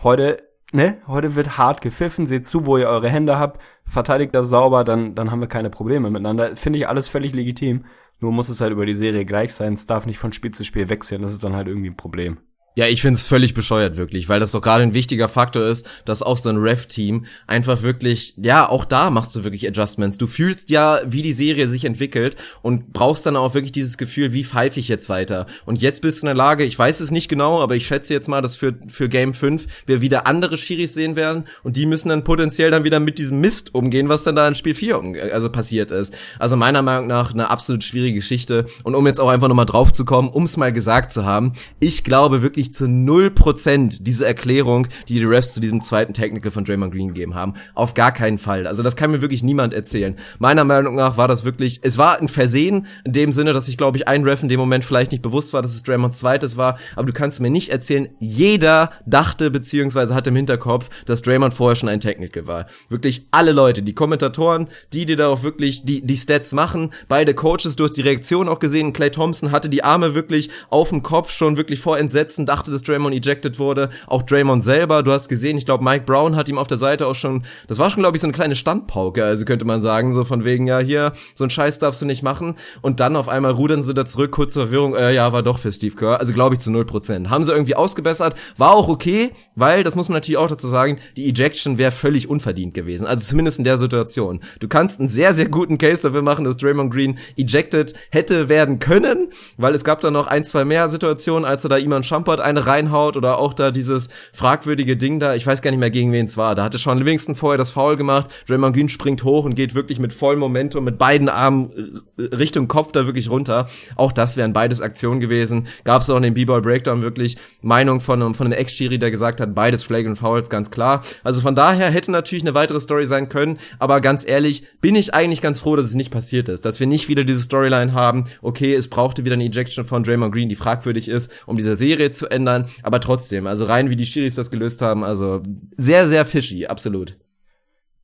heute, 0.03 0.43
ne, 0.71 0.97
heute 1.07 1.35
wird 1.35 1.57
hart 1.57 1.81
gepfiffen, 1.81 2.27
seht 2.27 2.47
zu, 2.47 2.65
wo 2.65 2.77
ihr 2.77 2.87
eure 2.87 3.09
Hände 3.09 3.37
habt, 3.37 3.61
verteidigt 3.85 4.33
das 4.33 4.49
sauber, 4.49 4.83
dann, 4.83 5.15
dann 5.15 5.31
haben 5.31 5.41
wir 5.41 5.47
keine 5.47 5.69
Probleme 5.69 6.09
miteinander. 6.09 6.55
Finde 6.55 6.79
ich 6.79 6.87
alles 6.87 7.07
völlig 7.07 7.33
legitim. 7.33 7.85
Nur 8.19 8.31
muss 8.31 8.49
es 8.49 8.61
halt 8.61 8.71
über 8.71 8.85
die 8.85 8.95
Serie 8.95 9.25
gleich 9.25 9.53
sein. 9.53 9.73
Es 9.73 9.85
darf 9.85 10.05
nicht 10.05 10.19
von 10.19 10.31
Spiel 10.31 10.51
zu 10.51 10.63
Spiel 10.63 10.89
wechseln. 10.89 11.21
Das 11.21 11.31
ist 11.31 11.43
dann 11.43 11.55
halt 11.55 11.67
irgendwie 11.67 11.89
ein 11.89 11.97
Problem. 11.97 12.37
Ja, 12.77 12.87
ich 12.87 13.01
find's 13.01 13.23
völlig 13.23 13.53
bescheuert 13.53 13.95
wirklich, 13.95 14.27
weil 14.27 14.41
das 14.41 14.51
doch 14.51 14.61
gerade 14.61 14.83
ein 14.83 14.93
wichtiger 14.93 15.29
Faktor 15.29 15.63
ist, 15.63 15.87
dass 16.03 16.21
auch 16.21 16.37
so 16.37 16.49
ein 16.49 16.57
Ref-Team 16.57 17.25
einfach 17.47 17.83
wirklich, 17.83 18.33
ja, 18.35 18.67
auch 18.67 18.83
da 18.83 19.09
machst 19.09 19.33
du 19.33 19.45
wirklich 19.45 19.65
Adjustments. 19.65 20.17
Du 20.17 20.27
fühlst 20.27 20.69
ja, 20.69 20.99
wie 21.05 21.21
die 21.21 21.31
Serie 21.31 21.69
sich 21.69 21.85
entwickelt 21.85 22.35
und 22.63 22.91
brauchst 22.91 23.25
dann 23.25 23.37
auch 23.37 23.53
wirklich 23.53 23.71
dieses 23.71 23.97
Gefühl, 23.97 24.33
wie 24.33 24.43
pfeife 24.43 24.81
ich 24.81 24.89
jetzt 24.89 25.07
weiter. 25.07 25.45
Und 25.65 25.81
jetzt 25.81 26.01
bist 26.01 26.17
du 26.17 26.23
in 26.23 26.25
der 26.25 26.35
Lage, 26.35 26.65
ich 26.65 26.77
weiß 26.77 26.99
es 26.99 27.11
nicht 27.11 27.29
genau, 27.29 27.61
aber 27.61 27.77
ich 27.77 27.87
schätze 27.87 28.13
jetzt 28.13 28.27
mal, 28.27 28.41
dass 28.41 28.57
für, 28.57 28.73
für 28.87 29.07
Game 29.07 29.33
5 29.33 29.65
wir 29.85 30.01
wieder 30.01 30.27
andere 30.27 30.57
Schiris 30.57 30.93
sehen 30.93 31.15
werden 31.15 31.45
und 31.63 31.77
die 31.77 31.85
müssen 31.85 32.09
dann 32.09 32.25
potenziell 32.25 32.71
dann 32.71 32.83
wieder 32.83 32.99
mit 32.99 33.19
diesem 33.19 33.39
Mist 33.39 33.73
umgehen, 33.73 34.09
was 34.09 34.23
dann 34.23 34.35
da 34.35 34.45
in 34.49 34.55
Spiel 34.55 34.73
4 34.73 34.99
um, 34.99 35.15
also 35.31 35.49
passiert 35.49 35.91
ist. 35.91 36.13
Also 36.39 36.57
meiner 36.57 36.81
Meinung 36.81 37.07
nach 37.07 37.33
eine 37.33 37.49
absolut 37.49 37.85
schwierige 37.85 38.15
Geschichte 38.15 38.65
und 38.83 38.95
um 38.95 39.07
jetzt 39.07 39.21
auch 39.21 39.29
einfach 39.29 39.47
nochmal 39.47 39.65
drauf 39.65 39.93
zu 39.93 40.03
kommen, 40.03 40.29
ums 40.33 40.57
mal 40.57 40.73
gesagt 40.73 41.13
zu 41.13 41.23
haben, 41.23 41.53
ich 41.79 42.03
glaube 42.03 42.41
wirklich 42.41 42.64
wirklich 42.65 42.73
zu 42.73 42.87
null 42.87 43.29
Prozent 43.29 44.07
diese 44.07 44.25
Erklärung, 44.25 44.87
die 45.07 45.15
die 45.15 45.25
Refs 45.25 45.53
zu 45.53 45.59
diesem 45.59 45.81
zweiten 45.81 46.13
Technical 46.13 46.51
von 46.51 46.65
Draymond 46.65 46.93
Green 46.93 47.09
gegeben 47.09 47.35
haben. 47.35 47.53
Auf 47.73 47.93
gar 47.93 48.11
keinen 48.11 48.37
Fall. 48.37 48.65
Also 48.65 48.81
das 48.81 48.95
kann 48.95 49.11
mir 49.11 49.21
wirklich 49.21 49.43
niemand 49.43 49.73
erzählen. 49.73 50.15
Meiner 50.39 50.63
Meinung 50.63 50.95
nach 50.95 51.17
war 51.17 51.27
das 51.27 51.45
wirklich, 51.45 51.79
es 51.83 51.97
war 51.97 52.19
ein 52.19 52.27
Versehen 52.27 52.87
in 53.03 53.13
dem 53.13 53.31
Sinne, 53.31 53.53
dass 53.53 53.67
ich 53.67 53.77
glaube 53.77 53.97
ich 53.97 54.07
ein 54.07 54.23
Ref 54.23 54.41
in 54.41 54.49
dem 54.49 54.59
Moment 54.59 54.83
vielleicht 54.83 55.11
nicht 55.11 55.21
bewusst 55.21 55.53
war, 55.53 55.61
dass 55.61 55.75
es 55.75 55.83
Draymonds 55.83 56.19
zweites 56.19 56.57
war, 56.57 56.77
aber 56.95 57.05
du 57.05 57.13
kannst 57.13 57.39
mir 57.39 57.49
nicht 57.49 57.69
erzählen, 57.69 58.09
jeder 58.19 58.89
dachte 59.05 59.51
beziehungsweise 59.51 60.15
hatte 60.15 60.31
im 60.31 60.35
Hinterkopf, 60.35 60.89
dass 61.05 61.21
Draymond 61.21 61.53
vorher 61.53 61.75
schon 61.75 61.89
ein 61.89 61.99
Technical 61.99 62.47
war. 62.47 62.65
Wirklich 62.89 63.27
alle 63.31 63.51
Leute, 63.51 63.83
die 63.83 63.93
Kommentatoren, 63.93 64.69
die 64.93 65.05
dir 65.05 65.17
da 65.17 65.27
auch 65.27 65.43
wirklich 65.43 65.85
die, 65.85 66.01
die 66.01 66.17
Stats 66.17 66.53
machen, 66.53 66.91
beide 67.07 67.33
Coaches, 67.33 67.75
du 67.75 67.85
die 67.85 68.01
Reaktion 68.01 68.49
auch 68.49 68.59
gesehen, 68.59 68.93
Clay 68.93 69.11
Thompson 69.11 69.51
hatte 69.51 69.69
die 69.69 69.83
Arme 69.83 70.15
wirklich 70.15 70.49
auf 70.69 70.89
dem 70.89 71.03
Kopf 71.03 71.31
schon 71.31 71.57
wirklich 71.57 71.79
vor 71.79 71.99
Entsetzen, 71.99 72.45
dachte, 72.55 72.71
dass 72.71 72.83
Draymond 72.83 73.13
ejected 73.13 73.59
wurde. 73.59 73.89
Auch 74.07 74.23
Draymond 74.23 74.63
selber, 74.63 75.03
du 75.03 75.11
hast 75.11 75.27
gesehen, 75.27 75.57
ich 75.57 75.65
glaube, 75.65 75.83
Mike 75.83 76.05
Brown 76.05 76.35
hat 76.35 76.47
ihm 76.47 76.57
auf 76.57 76.67
der 76.67 76.77
Seite 76.77 77.05
auch 77.05 77.15
schon, 77.15 77.43
das 77.67 77.79
war 77.79 77.89
schon, 77.89 78.01
glaube 78.01 78.15
ich, 78.15 78.21
so 78.21 78.27
eine 78.27 78.33
kleine 78.33 78.55
Standpauke, 78.55 79.23
also 79.23 79.43
könnte 79.43 79.65
man 79.65 79.81
sagen, 79.81 80.13
so 80.13 80.23
von 80.23 80.45
wegen, 80.45 80.67
ja, 80.67 80.79
hier, 80.79 81.11
so 81.33 81.43
ein 81.43 81.49
Scheiß 81.49 81.79
darfst 81.79 82.01
du 82.01 82.05
nicht 82.05 82.23
machen. 82.23 82.55
Und 82.81 83.01
dann 83.01 83.15
auf 83.17 83.27
einmal 83.27 83.51
rudern 83.51 83.83
sie 83.83 83.93
da 83.93 84.05
zurück, 84.05 84.31
kurze 84.31 84.61
Verwirrung, 84.61 84.95
äh, 84.95 85.13
ja, 85.13 85.33
war 85.33 85.43
doch 85.43 85.59
für 85.59 85.71
Steve 85.71 85.95
Kerr. 85.95 86.19
Also 86.19 86.33
glaube 86.33 86.55
ich 86.55 86.61
zu 86.61 86.69
0%. 86.69 87.29
Haben 87.29 87.43
sie 87.43 87.51
irgendwie 87.51 87.75
ausgebessert, 87.75 88.35
war 88.57 88.71
auch 88.71 88.87
okay, 88.87 89.31
weil, 89.55 89.83
das 89.83 89.95
muss 89.95 90.07
man 90.07 90.15
natürlich 90.15 90.37
auch 90.37 90.47
dazu 90.47 90.67
sagen, 90.67 90.97
die 91.17 91.29
Ejection 91.29 91.77
wäre 91.77 91.91
völlig 91.91 92.29
unverdient 92.29 92.73
gewesen. 92.73 93.05
Also 93.05 93.27
zumindest 93.27 93.57
in 93.57 93.65
der 93.65 93.77
Situation. 93.77 94.39
Du 94.59 94.67
kannst 94.67 94.99
einen 94.99 95.09
sehr, 95.09 95.33
sehr 95.33 95.49
guten 95.49 95.77
Case 95.77 96.01
dafür 96.01 96.21
machen, 96.21 96.45
dass 96.45 96.55
Draymond 96.55 96.93
Green 96.93 97.17
ejected 97.37 97.93
hätte 98.11 98.47
werden 98.47 98.79
können, 98.79 99.27
weil 99.57 99.75
es 99.75 99.83
gab 99.83 99.99
da 99.99 100.09
noch 100.09 100.27
ein, 100.27 100.45
zwei 100.45 100.63
mehr 100.63 100.89
Situationen, 100.89 101.45
als 101.45 101.65
er 101.65 101.69
da 101.69 101.77
Iman 101.77 102.03
Shumpert 102.03 102.39
eine 102.45 102.65
reinhaut 102.65 103.17
oder 103.17 103.37
auch 103.39 103.53
da 103.53 103.71
dieses 103.71 104.09
fragwürdige 104.33 104.97
Ding 104.97 105.19
da, 105.19 105.35
ich 105.35 105.45
weiß 105.45 105.61
gar 105.61 105.71
nicht 105.71 105.79
mehr 105.79 105.91
gegen 105.91 106.11
wen 106.11 106.25
es 106.25 106.37
war, 106.37 106.55
da 106.55 106.63
hatte 106.63 106.77
Sean 106.77 106.97
Livingston 106.97 107.35
vorher 107.35 107.57
das 107.57 107.71
Foul 107.71 107.97
gemacht, 107.97 108.29
Draymond 108.47 108.75
Green 108.75 108.89
springt 108.89 109.23
hoch 109.23 109.45
und 109.45 109.55
geht 109.55 109.75
wirklich 109.75 109.99
mit 109.99 110.13
vollem 110.13 110.39
Momentum, 110.39 110.83
mit 110.83 110.97
beiden 110.97 111.29
Armen 111.29 112.03
äh, 112.17 112.35
Richtung 112.35 112.67
Kopf 112.67 112.91
da 112.91 113.05
wirklich 113.05 113.29
runter. 113.29 113.67
Auch 113.95 114.11
das 114.11 114.37
wären 114.37 114.53
beides 114.53 114.81
Aktionen 114.81 115.19
gewesen. 115.19 115.67
Gab 115.83 116.01
es 116.01 116.09
auch 116.09 116.17
in 116.17 116.23
dem 116.23 116.33
B-Ball 116.33 116.61
Breakdown 116.61 117.01
wirklich 117.01 117.37
Meinung 117.61 117.99
von 117.99 118.33
von 118.33 118.47
einem 118.47 118.53
Ex-Schiri, 118.53 118.97
der 118.97 119.11
gesagt 119.11 119.41
hat, 119.41 119.53
beides 119.53 119.83
Flagrant 119.83 120.17
Fouls, 120.17 120.49
ganz 120.49 120.71
klar. 120.71 121.03
Also 121.23 121.41
von 121.41 121.55
daher 121.55 121.89
hätte 121.89 122.11
natürlich 122.11 122.43
eine 122.43 122.53
weitere 122.53 122.79
Story 122.79 123.05
sein 123.05 123.29
können, 123.29 123.57
aber 123.79 124.01
ganz 124.01 124.27
ehrlich, 124.27 124.63
bin 124.81 124.95
ich 124.95 125.13
eigentlich 125.13 125.41
ganz 125.41 125.59
froh, 125.59 125.75
dass 125.75 125.85
es 125.85 125.95
nicht 125.95 126.11
passiert 126.11 126.49
ist, 126.49 126.65
dass 126.65 126.79
wir 126.79 126.87
nicht 126.87 127.09
wieder 127.09 127.23
diese 127.23 127.41
Storyline 127.41 127.93
haben, 127.93 128.25
okay, 128.41 128.73
es 128.73 128.87
brauchte 128.89 129.25
wieder 129.25 129.33
eine 129.33 129.45
Ejection 129.45 129.85
von 129.85 130.03
Draymond 130.03 130.33
Green, 130.33 130.49
die 130.49 130.55
fragwürdig 130.55 131.07
ist, 131.07 131.31
um 131.45 131.57
diese 131.57 131.75
Serie 131.75 132.11
zu 132.11 132.29
ändern, 132.35 132.65
aber 132.83 132.99
trotzdem, 132.99 133.47
also 133.47 133.65
rein 133.65 133.89
wie 133.89 133.95
die 133.95 134.05
Schiris 134.05 134.35
das 134.35 134.51
gelöst 134.51 134.81
haben, 134.81 135.03
also 135.03 135.41
sehr, 135.77 136.07
sehr 136.07 136.25
fishy, 136.25 136.67
absolut. 136.67 137.17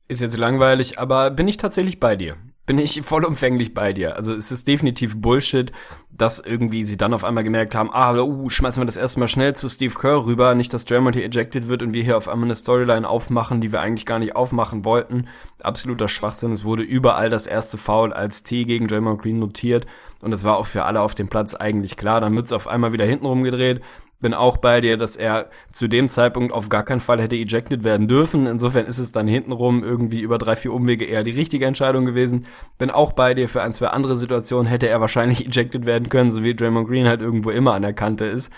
Ist 0.08 0.20
jetzt 0.20 0.36
langweilig, 0.36 0.98
aber 0.98 1.30
bin 1.30 1.48
ich 1.48 1.56
tatsächlich 1.56 2.00
bei 2.00 2.16
dir. 2.16 2.36
Bin 2.64 2.78
ich 2.78 3.02
vollumfänglich 3.02 3.74
bei 3.74 3.92
dir. 3.92 4.16
Also 4.16 4.34
es 4.34 4.52
ist 4.52 4.68
definitiv 4.68 5.20
Bullshit, 5.20 5.72
dass 6.10 6.38
irgendwie 6.38 6.84
sie 6.84 6.96
dann 6.96 7.12
auf 7.12 7.24
einmal 7.24 7.42
gemerkt 7.42 7.74
haben, 7.74 7.90
ah, 7.92 8.14
uh, 8.20 8.48
schmeißen 8.48 8.80
wir 8.80 8.86
das 8.86 8.96
erstmal 8.96 9.26
schnell 9.26 9.56
zu 9.56 9.68
Steve 9.68 9.94
Kerr 9.98 10.26
rüber, 10.26 10.54
nicht, 10.54 10.72
dass 10.72 10.84
Draymond 10.84 11.16
hier 11.16 11.24
ejected 11.24 11.66
wird 11.66 11.82
und 11.82 11.92
wir 11.92 12.04
hier 12.04 12.16
auf 12.16 12.28
einmal 12.28 12.46
eine 12.46 12.54
Storyline 12.54 13.08
aufmachen, 13.08 13.60
die 13.60 13.72
wir 13.72 13.80
eigentlich 13.80 14.06
gar 14.06 14.20
nicht 14.20 14.36
aufmachen 14.36 14.84
wollten. 14.84 15.26
Absoluter 15.60 16.08
Schwachsinn. 16.08 16.52
Es 16.52 16.62
wurde 16.62 16.84
überall 16.84 17.30
das 17.30 17.48
erste 17.48 17.78
Foul 17.78 18.12
als 18.12 18.44
T 18.44 18.64
gegen 18.64 18.86
Draymond 18.86 19.22
Green 19.22 19.40
notiert 19.40 19.86
und 20.20 20.32
es 20.32 20.44
war 20.44 20.56
auch 20.56 20.66
für 20.66 20.84
alle 20.84 21.00
auf 21.00 21.16
dem 21.16 21.28
Platz 21.28 21.54
eigentlich 21.54 21.96
klar. 21.96 22.20
Dann 22.20 22.36
wird's 22.36 22.52
auf 22.52 22.68
einmal 22.68 22.92
wieder 22.92 23.06
hintenrum 23.06 23.42
gedreht 23.42 23.80
bin 24.22 24.32
auch 24.32 24.56
bei 24.56 24.80
dir, 24.80 24.96
dass 24.96 25.16
er 25.16 25.50
zu 25.70 25.88
dem 25.88 26.08
Zeitpunkt 26.08 26.54
auf 26.54 26.68
gar 26.68 26.84
keinen 26.84 27.00
Fall 27.00 27.20
hätte 27.20 27.36
ejected 27.36 27.84
werden 27.84 28.08
dürfen. 28.08 28.46
Insofern 28.46 28.86
ist 28.86 28.98
es 28.98 29.12
dann 29.12 29.26
hintenrum 29.26 29.84
irgendwie 29.84 30.20
über 30.20 30.38
drei, 30.38 30.56
vier 30.56 30.72
Umwege 30.72 31.04
eher 31.04 31.24
die 31.24 31.32
richtige 31.32 31.66
Entscheidung 31.66 32.06
gewesen. 32.06 32.46
Bin 32.78 32.90
auch 32.90 33.12
bei 33.12 33.34
dir, 33.34 33.48
für 33.48 33.62
ein, 33.62 33.72
zwei 33.72 33.88
andere 33.88 34.16
Situationen 34.16 34.66
hätte 34.66 34.88
er 34.88 35.00
wahrscheinlich 35.00 35.44
ejected 35.46 35.84
werden 35.84 36.08
können, 36.08 36.30
so 36.30 36.42
wie 36.42 36.54
Draymond 36.54 36.88
Green 36.88 37.06
halt 37.06 37.20
irgendwo 37.20 37.50
immer 37.50 37.74
an 37.74 37.82
der 37.82 37.92
Kante 37.92 38.24
ist. 38.24 38.50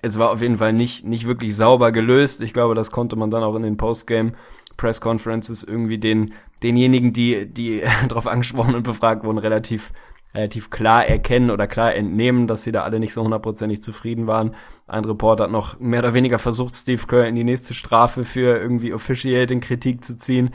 Es 0.00 0.18
war 0.18 0.30
auf 0.30 0.40
jeden 0.40 0.58
Fall 0.58 0.72
nicht, 0.72 1.04
nicht 1.04 1.26
wirklich 1.26 1.56
sauber 1.56 1.90
gelöst. 1.90 2.40
Ich 2.40 2.54
glaube, 2.54 2.76
das 2.76 2.92
konnte 2.92 3.16
man 3.16 3.30
dann 3.30 3.42
auch 3.42 3.56
in 3.56 3.62
den 3.62 3.76
Postgame 3.76 4.32
Press 4.76 5.00
Conferences 5.00 5.64
irgendwie 5.64 5.98
den, 5.98 6.32
denjenigen, 6.62 7.12
die, 7.12 7.46
die 7.46 7.82
darauf 8.08 8.28
angesprochen 8.28 8.76
und 8.76 8.84
befragt 8.84 9.24
wurden, 9.24 9.38
relativ 9.38 9.92
relativ 10.34 10.70
klar 10.70 11.06
erkennen 11.06 11.50
oder 11.50 11.66
klar 11.66 11.94
entnehmen, 11.94 12.46
dass 12.46 12.62
sie 12.62 12.72
da 12.72 12.82
alle 12.82 13.00
nicht 13.00 13.14
so 13.14 13.22
hundertprozentig 13.22 13.82
zufrieden 13.82 14.26
waren. 14.26 14.54
Ein 14.86 15.04
Reporter 15.04 15.44
hat 15.44 15.50
noch 15.50 15.78
mehr 15.80 16.00
oder 16.00 16.14
weniger 16.14 16.38
versucht, 16.38 16.74
Steve 16.74 17.06
Kerr 17.06 17.26
in 17.26 17.34
die 17.34 17.44
nächste 17.44 17.74
Strafe 17.74 18.24
für 18.24 18.58
irgendwie 18.58 18.92
Officiating 18.92 19.60
Kritik 19.60 20.04
zu 20.04 20.16
ziehen. 20.16 20.50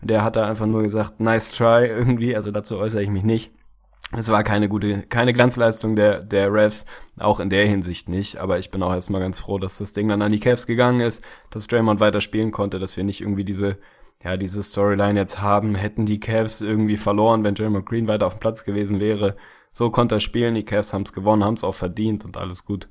Der 0.00 0.22
hat 0.22 0.36
da 0.36 0.46
einfach 0.46 0.66
nur 0.66 0.82
gesagt, 0.82 1.20
nice 1.20 1.52
try 1.52 1.86
irgendwie, 1.86 2.34
also 2.34 2.50
dazu 2.50 2.78
äußere 2.78 3.02
ich 3.02 3.10
mich 3.10 3.24
nicht. 3.24 3.52
Es 4.16 4.30
war 4.30 4.42
keine 4.42 4.70
gute, 4.70 5.02
keine 5.02 5.34
Glanzleistung 5.34 5.94
der, 5.94 6.22
der 6.22 6.50
Refs, 6.50 6.86
auch 7.18 7.40
in 7.40 7.50
der 7.50 7.66
Hinsicht 7.66 8.08
nicht, 8.08 8.38
aber 8.38 8.58
ich 8.58 8.70
bin 8.70 8.82
auch 8.82 8.94
erstmal 8.94 9.20
ganz 9.20 9.38
froh, 9.38 9.58
dass 9.58 9.78
das 9.78 9.92
Ding 9.92 10.08
dann 10.08 10.22
an 10.22 10.32
die 10.32 10.40
Cavs 10.40 10.66
gegangen 10.66 11.00
ist, 11.00 11.22
dass 11.50 11.66
Draymond 11.66 12.00
weiter 12.00 12.22
spielen 12.22 12.50
konnte, 12.50 12.78
dass 12.78 12.96
wir 12.96 13.04
nicht 13.04 13.20
irgendwie 13.20 13.44
diese 13.44 13.76
ja, 14.22 14.36
diese 14.36 14.62
Storyline 14.62 15.18
jetzt 15.18 15.40
haben, 15.40 15.74
hätten 15.74 16.06
die 16.06 16.20
Cavs 16.20 16.60
irgendwie 16.60 16.96
verloren, 16.96 17.44
wenn 17.44 17.54
Jeremy 17.54 17.82
Green 17.82 18.08
weiter 18.08 18.26
auf 18.26 18.34
dem 18.34 18.40
Platz 18.40 18.64
gewesen 18.64 19.00
wäre. 19.00 19.36
So 19.70 19.90
konnte 19.90 20.16
er 20.16 20.20
spielen, 20.20 20.54
die 20.54 20.64
Cavs 20.64 20.92
haben 20.92 21.02
es 21.02 21.12
gewonnen, 21.12 21.44
haben 21.44 21.54
es 21.54 21.64
auch 21.64 21.74
verdient 21.74 22.24
und 22.24 22.36
alles 22.36 22.64
gut. 22.64 22.88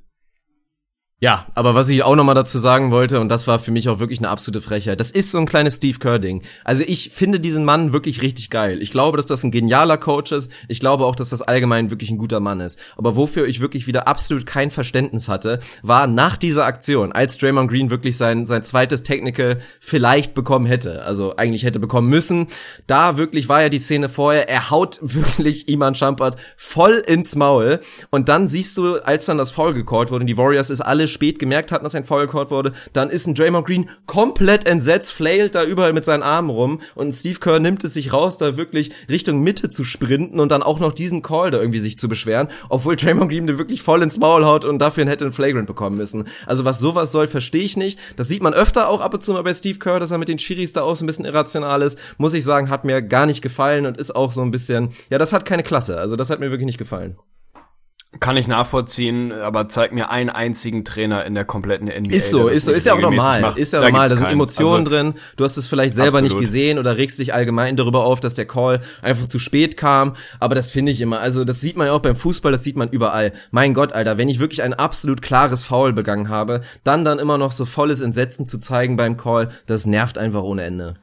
Ja, 1.19 1.47
aber 1.55 1.73
was 1.73 1.89
ich 1.89 2.03
auch 2.03 2.15
nochmal 2.15 2.35
dazu 2.35 2.59
sagen 2.59 2.91
wollte, 2.91 3.19
und 3.19 3.29
das 3.29 3.47
war 3.47 3.57
für 3.57 3.71
mich 3.71 3.89
auch 3.89 3.97
wirklich 3.97 4.19
eine 4.19 4.29
absolute 4.29 4.61
Frechheit, 4.61 4.99
das 4.99 5.09
ist 5.09 5.31
so 5.31 5.39
ein 5.39 5.47
kleines 5.47 5.77
Steve 5.77 5.97
Kerr-Ding. 5.97 6.43
Also 6.63 6.83
ich 6.85 7.09
finde 7.09 7.39
diesen 7.39 7.65
Mann 7.65 7.91
wirklich 7.91 8.21
richtig 8.21 8.51
geil. 8.51 8.83
Ich 8.83 8.91
glaube, 8.91 9.17
dass 9.17 9.25
das 9.25 9.43
ein 9.43 9.49
genialer 9.49 9.97
Coach 9.97 10.31
ist. 10.31 10.51
Ich 10.67 10.79
glaube 10.79 11.07
auch, 11.07 11.15
dass 11.15 11.29
das 11.29 11.41
allgemein 11.41 11.89
wirklich 11.89 12.11
ein 12.11 12.19
guter 12.19 12.39
Mann 12.39 12.59
ist. 12.59 12.79
Aber 12.97 13.15
wofür 13.15 13.47
ich 13.47 13.61
wirklich 13.61 13.87
wieder 13.87 14.07
absolut 14.07 14.45
kein 14.45 14.69
Verständnis 14.69 15.27
hatte, 15.27 15.57
war 15.81 16.05
nach 16.05 16.37
dieser 16.37 16.65
Aktion, 16.67 17.11
als 17.11 17.39
Draymond 17.39 17.71
Green 17.71 17.89
wirklich 17.89 18.15
sein, 18.15 18.45
sein 18.45 18.61
zweites 18.61 19.01
Technical 19.01 19.57
vielleicht 19.79 20.35
bekommen 20.35 20.67
hätte, 20.67 21.01
also 21.01 21.35
eigentlich 21.35 21.63
hätte 21.63 21.79
bekommen 21.79 22.09
müssen, 22.09 22.45
da 22.85 23.17
wirklich 23.17 23.49
war 23.49 23.63
ja 23.63 23.69
die 23.69 23.79
Szene 23.79 24.07
vorher, 24.07 24.49
er 24.49 24.69
haut 24.69 24.99
wirklich 25.01 25.67
Iman 25.67 25.95
Champert 25.95 26.35
voll 26.57 27.01
ins 27.07 27.35
Maul 27.35 27.79
und 28.11 28.29
dann 28.29 28.47
siehst 28.47 28.77
du, 28.77 28.97
als 28.97 29.25
dann 29.25 29.39
das 29.39 29.49
Foul 29.49 29.73
gecallt 29.73 30.11
wurde 30.11 30.21
und 30.21 30.27
die 30.27 30.37
Warriors 30.37 30.69
ist 30.69 30.81
alle 30.81 31.06
spät 31.07 31.39
gemerkt 31.39 31.71
hatten, 31.71 31.83
dass 31.83 31.95
ein 31.95 32.03
Foul 32.03 32.27
gecallt 32.27 32.51
wurde, 32.51 32.73
dann 32.93 33.09
ist 33.09 33.27
ein 33.27 33.35
Draymond 33.35 33.65
Green 33.65 33.89
komplett 34.05 34.67
entsetzt, 34.67 35.11
flailt 35.11 35.55
da 35.55 35.63
überall 35.63 35.93
mit 35.93 36.05
seinen 36.05 36.23
Armen 36.23 36.49
rum 36.49 36.81
und 36.95 37.13
Steve 37.13 37.39
Kerr 37.39 37.59
nimmt 37.59 37.83
es 37.83 37.93
sich 37.93 38.13
raus, 38.13 38.37
da 38.37 38.57
wirklich 38.57 38.91
Richtung 39.09 39.41
Mitte 39.41 39.69
zu 39.69 39.83
sprinten 39.83 40.39
und 40.39 40.51
dann 40.51 40.63
auch 40.63 40.79
noch 40.79 40.93
diesen 40.93 41.21
Call 41.21 41.51
da 41.51 41.59
irgendwie 41.59 41.79
sich 41.79 41.97
zu 41.97 42.07
beschweren, 42.07 42.47
obwohl 42.69 42.95
Draymond 42.95 43.31
Green 43.31 43.47
den 43.47 43.57
wirklich 43.57 43.81
voll 43.81 44.03
ins 44.03 44.19
Maul 44.19 44.45
haut 44.45 44.65
und 44.65 44.79
dafür 44.79 45.05
hätte 45.05 45.25
ein 45.25 45.31
Flagrant 45.31 45.67
bekommen 45.67 45.97
müssen. 45.97 46.25
Also 46.45 46.65
was 46.65 46.79
sowas 46.79 47.11
soll, 47.11 47.27
verstehe 47.27 47.63
ich 47.63 47.77
nicht. 47.77 47.99
Das 48.15 48.27
sieht 48.27 48.43
man 48.43 48.53
öfter 48.53 48.89
auch 48.89 49.01
ab 49.01 49.13
und 49.13 49.23
zu 49.23 49.33
mal 49.33 49.43
bei 49.43 49.53
Steve 49.53 49.79
Kerr, 49.79 49.99
dass 49.99 50.11
er 50.11 50.17
mit 50.17 50.27
den 50.27 50.37
Chiris 50.37 50.73
da 50.73 50.81
auch 50.81 50.95
so 50.95 51.03
ein 51.03 51.07
bisschen 51.07 51.25
irrational 51.25 51.81
ist. 51.81 51.97
Muss 52.17 52.33
ich 52.33 52.43
sagen, 52.43 52.69
hat 52.69 52.85
mir 52.85 53.01
gar 53.01 53.25
nicht 53.25 53.41
gefallen 53.41 53.85
und 53.85 53.97
ist 53.97 54.15
auch 54.15 54.31
so 54.31 54.41
ein 54.41 54.51
bisschen, 54.51 54.89
ja, 55.09 55.17
das 55.17 55.33
hat 55.33 55.45
keine 55.45 55.63
Klasse. 55.63 55.97
Also 55.97 56.15
das 56.15 56.29
hat 56.29 56.39
mir 56.39 56.51
wirklich 56.51 56.65
nicht 56.65 56.77
gefallen. 56.77 57.17
Kann 58.21 58.37
ich 58.37 58.47
nachvollziehen, 58.47 59.33
aber 59.33 59.67
zeig 59.67 59.91
mir 59.91 60.09
einen 60.09 60.29
einzigen 60.29 60.85
Trainer 60.85 61.25
in 61.25 61.35
der 61.35 61.43
kompletten 61.43 61.87
NBA. 61.87 62.15
Ist 62.15 62.31
so, 62.31 62.47
ist 62.47 62.65
so, 62.65 62.71
ist 62.71 62.85
ja 62.85 62.93
auch 62.93 63.01
normal. 63.01 63.41
Macht. 63.41 63.57
Ist 63.57 63.73
ja 63.73 63.81
da 63.81 63.87
normal, 63.87 64.07
da 64.07 64.15
sind 64.15 64.27
Emotionen 64.27 64.87
also, 64.87 64.91
drin. 64.91 65.13
Du 65.35 65.43
hast 65.43 65.57
es 65.57 65.67
vielleicht 65.67 65.93
selber 65.93 66.19
absolut. 66.19 66.39
nicht 66.39 66.47
gesehen 66.47 66.79
oder 66.79 66.97
regst 66.97 67.19
dich 67.19 67.33
allgemein 67.33 67.75
darüber 67.75 68.05
auf, 68.05 68.21
dass 68.21 68.33
der 68.33 68.45
Call 68.45 68.79
einfach 69.01 69.27
zu 69.27 69.39
spät 69.39 69.75
kam. 69.75 70.15
Aber 70.39 70.55
das 70.55 70.71
finde 70.71 70.93
ich 70.93 71.01
immer, 71.01 71.19
also 71.19 71.43
das 71.43 71.59
sieht 71.59 71.75
man 71.75 71.87
ja 71.87 71.93
auch 71.93 71.99
beim 71.99 72.15
Fußball, 72.15 72.51
das 72.51 72.63
sieht 72.63 72.77
man 72.77 72.89
überall. 72.89 73.33
Mein 73.51 73.73
Gott, 73.73 73.91
Alter, 73.91 74.17
wenn 74.17 74.29
ich 74.29 74.39
wirklich 74.39 74.63
ein 74.63 74.73
absolut 74.73 75.21
klares 75.21 75.65
Foul 75.65 75.91
begangen 75.91 76.29
habe, 76.29 76.61
dann 76.85 77.03
dann 77.03 77.19
immer 77.19 77.37
noch 77.37 77.51
so 77.51 77.65
volles 77.65 78.01
Entsetzen 78.01 78.47
zu 78.47 78.57
zeigen 78.57 78.95
beim 78.95 79.17
Call, 79.17 79.49
das 79.65 79.85
nervt 79.85 80.17
einfach 80.17 80.43
ohne 80.43 80.63
Ende. 80.63 80.95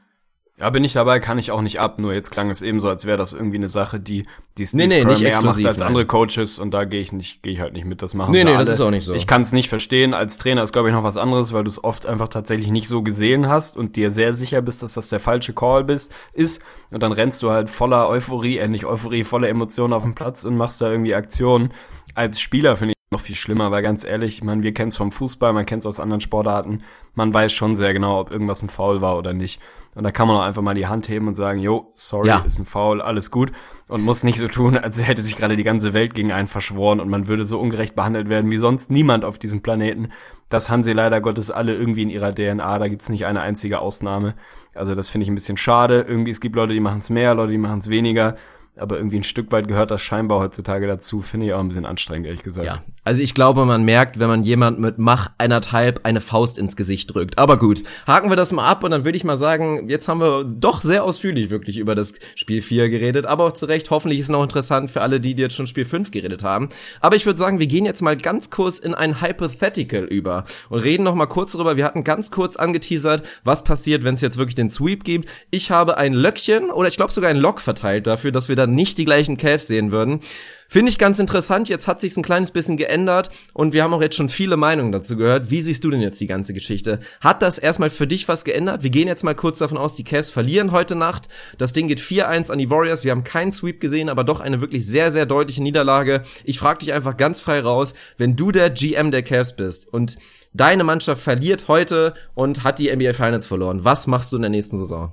Ja, 0.57 0.69
bin 0.69 0.85
ich 0.85 0.93
dabei, 0.93 1.19
kann 1.19 1.37
ich 1.37 1.51
auch 1.51 1.61
nicht 1.61 1.81
ab. 1.81 1.99
Nur 1.99 2.13
jetzt 2.13 2.31
klang 2.31 2.49
es 2.49 2.61
eben 2.61 2.79
so, 2.79 2.87
als 2.87 3.05
wäre 3.05 3.17
das 3.17 3.33
irgendwie 3.33 3.57
eine 3.57 3.67
Sache, 3.67 3.99
die, 3.99 4.25
die 4.57 4.65
Steve 4.65 4.87
nee, 4.87 5.03
nee, 5.03 5.03
nicht 5.03 5.19
mehr 5.19 5.31
exklusiv, 5.31 5.65
macht 5.65 5.73
als 5.73 5.79
nein. 5.79 5.87
andere 5.89 6.05
Coaches 6.05 6.57
und 6.59 6.73
da 6.73 6.85
gehe 6.85 7.01
ich 7.01 7.11
nicht, 7.11 7.43
gehe 7.43 7.51
ich 7.51 7.59
halt 7.59 7.73
nicht 7.73 7.83
mit. 7.83 8.01
Das 8.01 8.13
machen 8.13 8.31
Nee, 8.31 8.39
sie 8.39 8.43
nee, 8.45 8.51
alle. 8.51 8.59
das 8.59 8.75
ist 8.75 8.79
auch 8.79 8.89
nicht 8.89 9.03
so. 9.03 9.13
Ich 9.13 9.27
kann 9.27 9.41
es 9.41 9.51
nicht 9.51 9.67
verstehen. 9.67 10.13
Als 10.13 10.37
Trainer 10.37 10.63
ist, 10.63 10.71
glaube 10.71 10.87
ich, 10.87 10.95
noch 10.95 11.03
was 11.03 11.17
anderes, 11.17 11.51
weil 11.51 11.65
du 11.65 11.69
es 11.69 11.83
oft 11.83 12.05
einfach 12.05 12.29
tatsächlich 12.29 12.71
nicht 12.71 12.87
so 12.87 13.03
gesehen 13.03 13.49
hast 13.49 13.75
und 13.75 13.97
dir 13.97 14.11
sehr 14.13 14.33
sicher 14.33 14.61
bist, 14.61 14.81
dass 14.81 14.93
das 14.93 15.09
der 15.09 15.19
falsche 15.19 15.51
Call 15.51 15.83
bist, 15.83 16.13
ist. 16.31 16.61
Und 16.89 17.03
dann 17.03 17.11
rennst 17.11 17.43
du 17.43 17.51
halt 17.51 17.69
voller 17.69 18.07
Euphorie, 18.07 18.57
äh, 18.57 18.69
nicht 18.69 18.85
Euphorie, 18.85 19.25
voller 19.25 19.49
Emotionen 19.49 19.91
auf 19.91 20.03
den 20.03 20.15
Platz 20.15 20.45
und 20.45 20.55
machst 20.55 20.79
da 20.79 20.89
irgendwie 20.89 21.15
Aktionen. 21.15 21.73
Als 22.13 22.39
Spieler 22.39 22.77
finde 22.77 22.93
ich 22.93 22.95
noch 23.11 23.19
viel 23.19 23.35
schlimmer, 23.35 23.71
weil 23.71 23.83
ganz 23.83 24.05
ehrlich, 24.05 24.35
ich 24.37 24.43
meine, 24.43 24.63
wir 24.63 24.73
kennen 24.73 24.87
es 24.87 24.95
vom 24.95 25.11
Fußball, 25.11 25.51
man 25.51 25.65
kennt 25.65 25.81
es 25.81 25.85
aus 25.85 25.99
anderen 25.99 26.21
Sportarten. 26.21 26.81
Man 27.13 27.33
weiß 27.33 27.51
schon 27.51 27.75
sehr 27.75 27.91
genau, 27.93 28.21
ob 28.21 28.31
irgendwas 28.31 28.63
ein 28.63 28.69
Foul 28.69 29.01
war 29.01 29.17
oder 29.17 29.33
nicht. 29.33 29.59
Und 29.95 30.03
da 30.03 30.11
kann 30.11 30.27
man 30.27 30.35
auch 30.37 30.41
einfach 30.41 30.61
mal 30.61 30.75
die 30.75 30.87
Hand 30.87 31.07
heben 31.09 31.27
und 31.27 31.35
sagen, 31.35 31.59
jo, 31.59 31.91
sorry, 31.95 32.27
Ja. 32.27 32.39
ist 32.45 32.59
ein 32.59 32.65
Foul, 32.65 33.01
alles 33.01 33.31
gut. 33.31 33.51
Und 33.87 34.03
muss 34.03 34.23
nicht 34.23 34.39
so 34.39 34.47
tun, 34.47 34.77
als 34.77 35.05
hätte 35.07 35.21
sich 35.21 35.37
gerade 35.37 35.55
die 35.55 35.63
ganze 35.63 35.93
Welt 35.93 36.13
gegen 36.13 36.31
einen 36.33 36.47
verschworen 36.47 36.99
und 36.99 37.09
man 37.09 37.27
würde 37.27 37.45
so 37.45 37.59
ungerecht 37.59 37.95
behandelt 37.95 38.27
werden 38.27 38.51
wie 38.51 38.57
sonst 38.57 38.91
niemand 38.91 39.23
auf 39.23 39.39
diesem 39.39 39.61
Planeten. 39.61 40.09
Das 40.49 40.69
haben 40.69 40.83
sie 40.83 40.93
leider 40.93 41.21
Gottes 41.21 41.49
alle 41.49 41.73
irgendwie 41.75 42.03
in 42.03 42.09
ihrer 42.09 42.33
DNA. 42.35 42.77
Da 42.77 42.87
gibt's 42.87 43.09
nicht 43.09 43.25
eine 43.25 43.41
einzige 43.41 43.79
Ausnahme. 43.79 44.35
Also 44.73 44.95
das 44.95 45.09
finde 45.09 45.23
ich 45.23 45.29
ein 45.31 45.35
bisschen 45.35 45.57
schade. 45.57 46.05
Irgendwie, 46.07 46.31
es 46.31 46.41
gibt 46.41 46.55
Leute, 46.55 46.73
die 46.73 46.79
machen's 46.81 47.09
mehr, 47.09 47.33
Leute, 47.33 47.53
die 47.53 47.57
machen's 47.57 47.89
weniger. 47.89 48.35
Aber 48.77 48.97
irgendwie 48.97 49.17
ein 49.17 49.23
Stück 49.23 49.51
weit 49.51 49.67
gehört 49.67 49.91
das 49.91 50.01
scheinbar 50.01 50.39
heutzutage 50.39 50.87
dazu. 50.87 51.21
Finde 51.21 51.47
ich 51.47 51.53
auch 51.53 51.59
ein 51.59 51.67
bisschen 51.69 51.85
anstrengend, 51.85 52.27
ehrlich 52.27 52.43
gesagt. 52.43 52.65
Ja, 52.65 52.83
also 53.03 53.21
ich 53.21 53.33
glaube, 53.33 53.65
man 53.65 53.83
merkt, 53.83 54.19
wenn 54.19 54.27
man 54.27 54.43
jemand 54.43 54.79
mit 54.79 54.97
Mach 54.97 55.29
eineinhalb 55.37 56.01
eine 56.03 56.21
Faust 56.21 56.57
ins 56.57 56.75
Gesicht 56.75 57.13
drückt. 57.13 57.37
Aber 57.37 57.57
gut, 57.57 57.83
haken 58.07 58.29
wir 58.29 58.35
das 58.35 58.51
mal 58.51 58.67
ab 58.67 58.83
und 58.83 58.91
dann 58.91 59.05
würde 59.05 59.17
ich 59.17 59.23
mal 59.23 59.37
sagen, 59.37 59.89
jetzt 59.89 60.07
haben 60.07 60.19
wir 60.19 60.45
doch 60.45 60.81
sehr 60.81 61.03
ausführlich 61.03 61.49
wirklich 61.49 61.77
über 61.77 61.95
das 61.95 62.13
Spiel 62.35 62.61
4 62.61 62.89
geredet, 62.89 63.25
aber 63.25 63.45
auch 63.45 63.53
zu 63.53 63.65
Recht, 63.65 63.89
hoffentlich 63.91 64.19
ist 64.19 64.25
es 64.25 64.31
noch 64.31 64.43
interessant 64.43 64.91
für 64.91 65.01
alle, 65.01 65.19
die, 65.19 65.35
die 65.35 65.41
jetzt 65.41 65.55
schon 65.55 65.67
Spiel 65.67 65.85
5 65.85 66.11
geredet 66.11 66.43
haben. 66.43 66.69
Aber 66.99 67.15
ich 67.15 67.25
würde 67.25 67.39
sagen, 67.39 67.59
wir 67.59 67.67
gehen 67.67 67.85
jetzt 67.85 68.01
mal 68.01 68.17
ganz 68.17 68.49
kurz 68.49 68.79
in 68.79 68.93
ein 68.93 69.21
Hypothetical 69.21 70.03
über 70.03 70.43
und 70.69 70.79
reden 70.79 71.03
noch 71.03 71.15
mal 71.15 71.25
kurz 71.27 71.53
darüber. 71.53 71.77
Wir 71.77 71.85
hatten 71.85 72.03
ganz 72.03 72.31
kurz 72.31 72.55
angeteasert, 72.55 73.25
was 73.43 73.63
passiert, 73.63 74.03
wenn 74.03 74.15
es 74.15 74.21
jetzt 74.21 74.37
wirklich 74.37 74.55
den 74.55 74.69
Sweep 74.69 75.03
gibt. 75.03 75.29
Ich 75.51 75.71
habe 75.71 75.97
ein 75.97 76.13
Löckchen 76.13 76.71
oder 76.71 76.87
ich 76.87 76.97
glaube 76.97 77.11
sogar 77.11 77.29
ein 77.29 77.37
Lock 77.37 77.61
verteilt 77.61 78.07
dafür, 78.07 78.31
dass 78.31 78.49
wir 78.49 78.55
dann 78.65 78.75
nicht 78.75 78.97
die 78.97 79.05
gleichen 79.05 79.37
Cavs 79.37 79.67
sehen 79.67 79.91
würden. 79.91 80.19
Finde 80.67 80.89
ich 80.89 80.97
ganz 80.97 81.19
interessant. 81.19 81.69
Jetzt 81.69 81.87
hat 81.87 82.01
sich's 82.01 82.17
ein 82.17 82.23
kleines 82.23 82.51
bisschen 82.51 82.75
geändert 82.75 83.29
und 83.53 83.73
wir 83.73 83.83
haben 83.83 83.93
auch 83.93 84.01
jetzt 84.01 84.15
schon 84.15 84.29
viele 84.29 84.57
Meinungen 84.57 84.91
dazu 84.91 85.15
gehört. 85.15 85.51
Wie 85.51 85.61
siehst 85.61 85.83
du 85.83 85.91
denn 85.91 86.01
jetzt 86.01 86.19
die 86.19 86.27
ganze 86.27 86.53
Geschichte? 86.53 86.99
Hat 87.21 87.41
das 87.41 87.59
erstmal 87.59 87.89
für 87.89 88.07
dich 88.07 88.27
was 88.27 88.43
geändert? 88.43 88.83
Wir 88.83 88.89
gehen 88.89 89.07
jetzt 89.07 89.23
mal 89.23 89.35
kurz 89.35 89.59
davon 89.59 89.77
aus, 89.77 89.95
die 89.95 90.03
Cavs 90.03 90.31
verlieren 90.31 90.71
heute 90.71 90.95
Nacht. 90.95 91.27
Das 91.57 91.71
Ding 91.71 91.87
geht 91.87 92.01
4-1 92.01 92.51
an 92.51 92.57
die 92.57 92.69
Warriors. 92.69 93.03
Wir 93.03 93.11
haben 93.11 93.23
keinen 93.23 93.51
Sweep 93.51 93.79
gesehen, 93.79 94.09
aber 94.09 94.23
doch 94.23 94.39
eine 94.39 94.59
wirklich 94.59 94.87
sehr, 94.87 95.11
sehr 95.11 95.25
deutliche 95.25 95.61
Niederlage. 95.61 96.23
Ich 96.43 96.59
frage 96.59 96.79
dich 96.79 96.93
einfach 96.93 97.15
ganz 97.15 97.39
frei 97.39 97.59
raus, 97.59 97.93
wenn 98.17 98.35
du 98.35 98.51
der 98.51 98.69
GM 98.69 99.11
der 99.11 99.23
Cavs 99.23 99.55
bist 99.55 99.93
und 99.93 100.17
deine 100.53 100.83
Mannschaft 100.83 101.21
verliert 101.21 101.67
heute 101.67 102.13
und 102.33 102.63
hat 102.63 102.79
die 102.79 102.93
NBA 102.93 103.13
Finals 103.13 103.45
verloren, 103.45 103.83
was 103.83 104.07
machst 104.07 104.31
du 104.31 104.37
in 104.37 104.41
der 104.41 104.51
nächsten 104.51 104.77
Saison? 104.77 105.11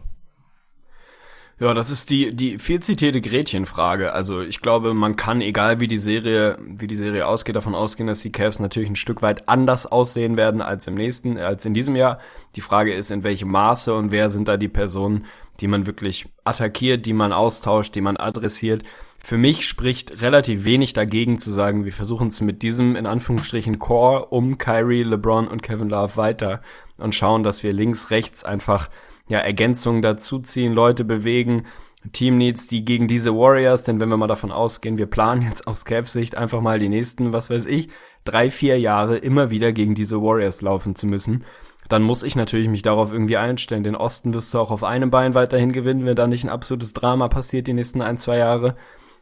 Ja, 1.60 1.74
das 1.74 1.90
ist 1.90 2.10
die, 2.10 2.34
die 2.34 2.58
viel 2.58 2.80
zitierte 2.80 3.20
Gretchenfrage. 3.20 4.12
Also 4.12 4.40
ich 4.40 4.60
glaube, 4.60 4.94
man 4.94 5.16
kann, 5.16 5.40
egal 5.40 5.80
wie 5.80 5.86
die 5.86 5.98
Serie, 5.98 6.56
wie 6.60 6.86
die 6.86 6.96
Serie 6.96 7.26
ausgeht, 7.26 7.54
davon 7.54 7.74
ausgehen, 7.74 8.06
dass 8.06 8.20
die 8.20 8.32
Cavs 8.32 8.58
natürlich 8.58 8.90
ein 8.90 8.96
Stück 8.96 9.22
weit 9.22 9.48
anders 9.48 9.86
aussehen 9.86 10.36
werden 10.36 10.60
als 10.60 10.86
im 10.86 10.94
nächsten, 10.94 11.38
als 11.38 11.64
in 11.64 11.74
diesem 11.74 11.94
Jahr. 11.94 12.18
Die 12.56 12.62
Frage 12.62 12.94
ist, 12.94 13.10
in 13.10 13.22
welchem 13.22 13.50
Maße 13.50 13.94
und 13.94 14.10
wer 14.10 14.30
sind 14.30 14.48
da 14.48 14.56
die 14.56 14.68
Personen, 14.68 15.26
die 15.60 15.68
man 15.68 15.86
wirklich 15.86 16.26
attackiert, 16.44 17.06
die 17.06 17.12
man 17.12 17.32
austauscht, 17.32 17.94
die 17.94 18.00
man 18.00 18.16
adressiert. 18.16 18.82
Für 19.20 19.38
mich 19.38 19.68
spricht 19.68 20.20
relativ 20.20 20.64
wenig 20.64 20.94
dagegen 20.94 21.38
zu 21.38 21.52
sagen, 21.52 21.84
wir 21.84 21.92
versuchen 21.92 22.28
es 22.28 22.40
mit 22.40 22.62
diesem, 22.62 22.96
in 22.96 23.06
Anführungsstrichen, 23.06 23.78
Core 23.78 24.26
um 24.26 24.58
Kyrie, 24.58 25.04
LeBron 25.04 25.46
und 25.46 25.62
Kevin 25.62 25.90
Love 25.90 26.16
weiter 26.16 26.60
und 26.96 27.14
schauen, 27.14 27.44
dass 27.44 27.62
wir 27.62 27.72
links, 27.72 28.10
rechts 28.10 28.42
einfach 28.42 28.88
ja, 29.32 29.38
Ergänzungen 29.38 30.02
dazuziehen, 30.02 30.74
Leute 30.74 31.04
bewegen, 31.04 31.64
Teamneeds, 32.12 32.66
die 32.66 32.84
gegen 32.84 33.08
diese 33.08 33.34
Warriors, 33.34 33.84
denn 33.84 33.98
wenn 33.98 34.10
wir 34.10 34.18
mal 34.18 34.26
davon 34.26 34.52
ausgehen, 34.52 34.98
wir 34.98 35.06
planen 35.06 35.42
jetzt 35.42 35.66
aus 35.66 35.86
Cavs 35.86 36.12
Sicht 36.12 36.36
einfach 36.36 36.60
mal 36.60 36.78
die 36.78 36.90
nächsten, 36.90 37.32
was 37.32 37.48
weiß 37.48 37.64
ich, 37.64 37.88
drei, 38.24 38.50
vier 38.50 38.78
Jahre 38.78 39.16
immer 39.16 39.50
wieder 39.50 39.72
gegen 39.72 39.94
diese 39.94 40.20
Warriors 40.20 40.60
laufen 40.60 40.94
zu 40.96 41.06
müssen, 41.06 41.44
dann 41.88 42.02
muss 42.02 42.22
ich 42.22 42.36
natürlich 42.36 42.68
mich 42.68 42.82
darauf 42.82 43.10
irgendwie 43.10 43.38
einstellen. 43.38 43.84
Den 43.84 43.96
Osten 43.96 44.34
wirst 44.34 44.52
du 44.52 44.58
auch 44.58 44.70
auf 44.70 44.84
einem 44.84 45.10
Bein 45.10 45.34
weiterhin 45.34 45.72
gewinnen, 45.72 46.04
wenn 46.04 46.16
da 46.16 46.26
nicht 46.26 46.44
ein 46.44 46.50
absolutes 46.50 46.92
Drama 46.92 47.28
passiert 47.28 47.66
die 47.66 47.72
nächsten 47.72 48.02
ein, 48.02 48.18
zwei 48.18 48.36
Jahre. 48.36 48.76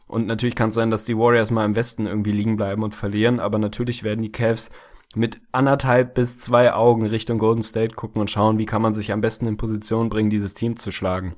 Und 0.07 0.27
natürlich 0.27 0.55
kann 0.55 0.69
es 0.69 0.75
sein, 0.75 0.91
dass 0.91 1.05
die 1.05 1.17
Warriors 1.17 1.51
mal 1.51 1.63
im 1.63 1.75
Westen 1.77 2.05
irgendwie 2.05 2.33
liegen 2.33 2.57
bleiben 2.57 2.83
und 2.83 2.95
verlieren, 2.95 3.39
aber 3.39 3.59
natürlich 3.59 4.03
werden 4.03 4.21
die 4.21 4.31
Cavs 4.31 4.71
mit 5.15 5.41
anderthalb 5.51 6.13
bis 6.13 6.39
zwei 6.39 6.73
Augen 6.73 7.05
Richtung 7.05 7.37
Golden 7.37 7.63
State 7.63 7.95
gucken 7.95 8.21
und 8.21 8.29
schauen, 8.29 8.59
wie 8.59 8.65
kann 8.65 8.81
man 8.81 8.93
sich 8.93 9.11
am 9.11 9.21
besten 9.21 9.47
in 9.47 9.57
Position 9.57 10.09
bringen, 10.09 10.29
dieses 10.29 10.53
Team 10.53 10.77
zu 10.77 10.91
schlagen. 10.91 11.35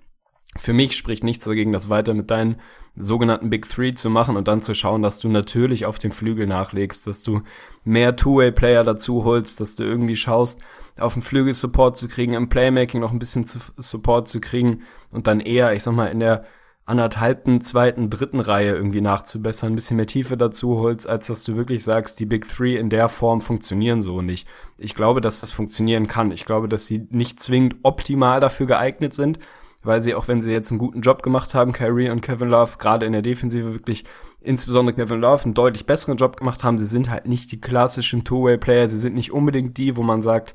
Für 0.56 0.74
mich 0.74 0.96
spricht 0.96 1.24
nichts 1.24 1.46
dagegen, 1.46 1.72
das 1.72 1.90
weiter 1.90 2.14
mit 2.14 2.30
deinen 2.30 2.58
sogenannten 2.96 3.50
Big 3.50 3.68
Three 3.68 3.92
zu 3.92 4.12
machen 4.12 4.38
und 4.38 4.48
dann 4.48 4.62
zu 4.62 4.76
schauen, 4.76 5.02
dass 5.02 5.18
du 5.18 5.28
natürlich 5.28 5.88
auf 5.88 5.98
den 5.98 6.12
Flügel 6.12 6.46
nachlegst, 6.46 7.08
dass 7.08 7.24
du 7.24 7.42
mehr 7.84 8.16
Two-Way-Player 8.16 8.84
dazu 8.84 9.24
holst, 9.24 9.60
dass 9.60 9.76
du 9.76 9.84
irgendwie 9.84 10.16
schaust, 10.16 10.62
auf 11.00 11.14
dem 11.14 11.24
Flügel 11.24 11.56
Support 11.56 11.98
zu 11.98 12.08
kriegen, 12.08 12.34
im 12.34 12.50
Playmaking 12.50 13.02
noch 13.02 13.12
ein 13.12 13.18
bisschen 13.18 13.46
Support 13.48 14.28
zu 14.28 14.40
kriegen 14.40 14.84
und 15.10 15.26
dann 15.26 15.40
eher, 15.40 15.74
ich 15.74 15.82
sag 15.82 15.96
mal, 15.96 16.08
in 16.08 16.20
der 16.20 16.46
anderthalbten, 16.86 17.62
zweiten, 17.62 18.10
dritten 18.10 18.42
Reihe 18.42 18.74
irgendwie 18.74 19.02
nachzubessern, 19.02 19.72
ein 19.72 19.76
bisschen 19.76 19.98
mehr 19.98 20.06
Tiefe 20.06 20.36
dazu 20.36 20.80
holst, 20.80 21.08
als 21.08 21.28
dass 21.28 21.44
du 21.44 21.56
wirklich 21.56 21.84
sagst, 21.84 22.20
die 22.20 22.26
Big 22.26 22.48
Three 22.48 22.76
in 22.76 22.90
der 22.90 23.08
Form 23.08 23.42
funktionieren 23.42 24.02
so 24.02 24.22
nicht. 24.22 24.48
Ich 24.78 24.94
glaube, 24.94 25.22
dass 25.22 25.40
das 25.40 25.52
funktionieren 25.52 26.08
kann. 26.08 26.32
Ich 26.32 26.46
glaube, 26.46 26.68
dass 26.68 26.86
sie 26.86 27.08
nicht 27.10 27.40
zwingend 27.40 27.78
optimal 27.84 28.42
dafür 28.42 28.66
geeignet 28.66 29.14
sind, 29.14 29.40
weil 29.82 30.02
sie, 30.02 30.14
auch 30.14 30.28
wenn 30.28 30.42
sie 30.42 30.52
jetzt 30.52 30.72
einen 30.72 30.80
guten 30.80 31.02
Job 31.02 31.24
gemacht 31.24 31.54
haben, 31.54 31.72
Kyrie 31.72 32.10
und 32.10 32.22
Kevin 32.22 32.50
Love, 32.50 32.78
gerade 32.78 33.06
in 33.06 33.14
der 33.14 33.22
Defensive 33.22 33.74
wirklich, 33.74 34.04
insbesondere 34.42 34.96
Kevin 34.96 35.22
Love, 35.22 35.46
einen 35.46 35.54
deutlich 35.54 35.86
besseren 35.86 36.18
Job 36.18 36.36
gemacht 36.36 36.66
haben. 36.66 36.80
Sie 36.80 36.86
sind 36.86 37.10
halt 37.10 37.28
nicht 37.28 37.52
die 37.54 37.62
klassischen 37.62 38.26
Two-Way-Player. 38.26 38.90
Sie 38.90 39.00
sind 39.00 39.16
nicht 39.16 39.32
unbedingt 39.32 39.78
die, 39.78 39.96
wo 39.96 40.04
man 40.04 40.22
sagt, 40.22 40.54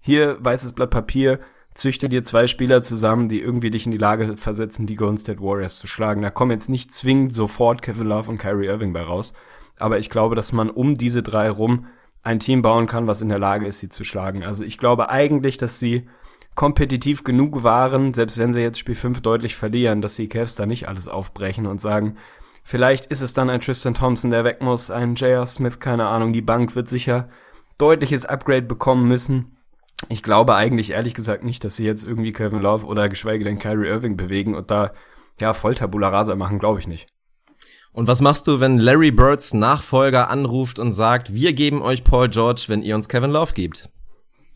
hier 0.00 0.38
weißes 0.40 0.72
Blatt 0.72 0.90
Papier, 0.90 1.38
züchte 1.74 2.08
dir 2.08 2.24
zwei 2.24 2.46
Spieler 2.46 2.82
zusammen, 2.82 3.28
die 3.28 3.40
irgendwie 3.40 3.70
dich 3.70 3.86
in 3.86 3.92
die 3.92 3.98
Lage 3.98 4.36
versetzen, 4.36 4.86
die 4.86 4.96
Golden 4.96 5.18
State 5.18 5.40
Warriors 5.40 5.78
zu 5.78 5.86
schlagen. 5.86 6.22
Da 6.22 6.30
kommen 6.30 6.50
jetzt 6.50 6.68
nicht 6.68 6.92
zwingend 6.92 7.34
sofort 7.34 7.82
Kevin 7.82 8.08
Love 8.08 8.30
und 8.30 8.38
Kyrie 8.38 8.66
Irving 8.66 8.92
bei 8.92 9.02
raus. 9.02 9.32
Aber 9.78 9.98
ich 9.98 10.10
glaube, 10.10 10.34
dass 10.34 10.52
man 10.52 10.70
um 10.70 10.96
diese 10.96 11.22
drei 11.22 11.50
rum 11.50 11.86
ein 12.22 12.38
Team 12.38 12.62
bauen 12.62 12.86
kann, 12.86 13.06
was 13.06 13.22
in 13.22 13.28
der 13.28 13.38
Lage 13.38 13.66
ist, 13.66 13.80
sie 13.80 13.88
zu 13.88 14.04
schlagen. 14.04 14.44
Also 14.44 14.64
ich 14.64 14.78
glaube 14.78 15.10
eigentlich, 15.10 15.56
dass 15.56 15.78
sie 15.78 16.06
kompetitiv 16.54 17.24
genug 17.24 17.62
waren, 17.62 18.12
selbst 18.12 18.38
wenn 18.38 18.52
sie 18.52 18.60
jetzt 18.60 18.78
Spiel 18.78 18.94
5 18.94 19.22
deutlich 19.22 19.56
verlieren, 19.56 20.02
dass 20.02 20.16
die 20.16 20.28
Cavs 20.28 20.54
da 20.54 20.66
nicht 20.66 20.86
alles 20.86 21.08
aufbrechen 21.08 21.66
und 21.66 21.80
sagen, 21.80 22.16
vielleicht 22.62 23.06
ist 23.06 23.22
es 23.22 23.32
dann 23.32 23.50
ein 23.50 23.60
Tristan 23.60 23.94
Thompson, 23.94 24.30
der 24.30 24.44
weg 24.44 24.60
muss, 24.60 24.90
ein 24.90 25.14
J.R. 25.14 25.46
Smith, 25.46 25.80
keine 25.80 26.06
Ahnung, 26.06 26.32
die 26.32 26.42
Bank 26.42 26.76
wird 26.76 26.88
sicher 26.88 27.28
deutliches 27.78 28.26
Upgrade 28.26 28.62
bekommen 28.62 29.08
müssen. 29.08 29.56
Ich 30.08 30.22
glaube 30.22 30.54
eigentlich 30.54 30.90
ehrlich 30.90 31.14
gesagt 31.14 31.44
nicht, 31.44 31.64
dass 31.64 31.76
sie 31.76 31.84
jetzt 31.84 32.04
irgendwie 32.04 32.32
Kevin 32.32 32.60
Love 32.60 32.86
oder 32.86 33.08
geschweige 33.08 33.44
denn 33.44 33.58
Kyrie 33.58 33.88
Irving 33.88 34.16
bewegen 34.16 34.54
und 34.54 34.70
da 34.70 34.92
ja 35.38 35.54
voll 35.54 35.74
Tabula 35.74 36.08
Rasa 36.08 36.34
machen, 36.34 36.58
glaube 36.58 36.80
ich 36.80 36.86
nicht. 36.86 37.08
Und 37.92 38.06
was 38.06 38.20
machst 38.22 38.46
du, 38.46 38.58
wenn 38.58 38.78
Larry 38.78 39.10
Birds 39.10 39.52
Nachfolger 39.52 40.30
anruft 40.30 40.78
und 40.78 40.92
sagt, 40.94 41.34
wir 41.34 41.52
geben 41.52 41.82
euch 41.82 42.04
Paul 42.04 42.28
George, 42.28 42.64
wenn 42.68 42.82
ihr 42.82 42.94
uns 42.94 43.08
Kevin 43.08 43.30
Love 43.30 43.52
gibt? 43.52 43.90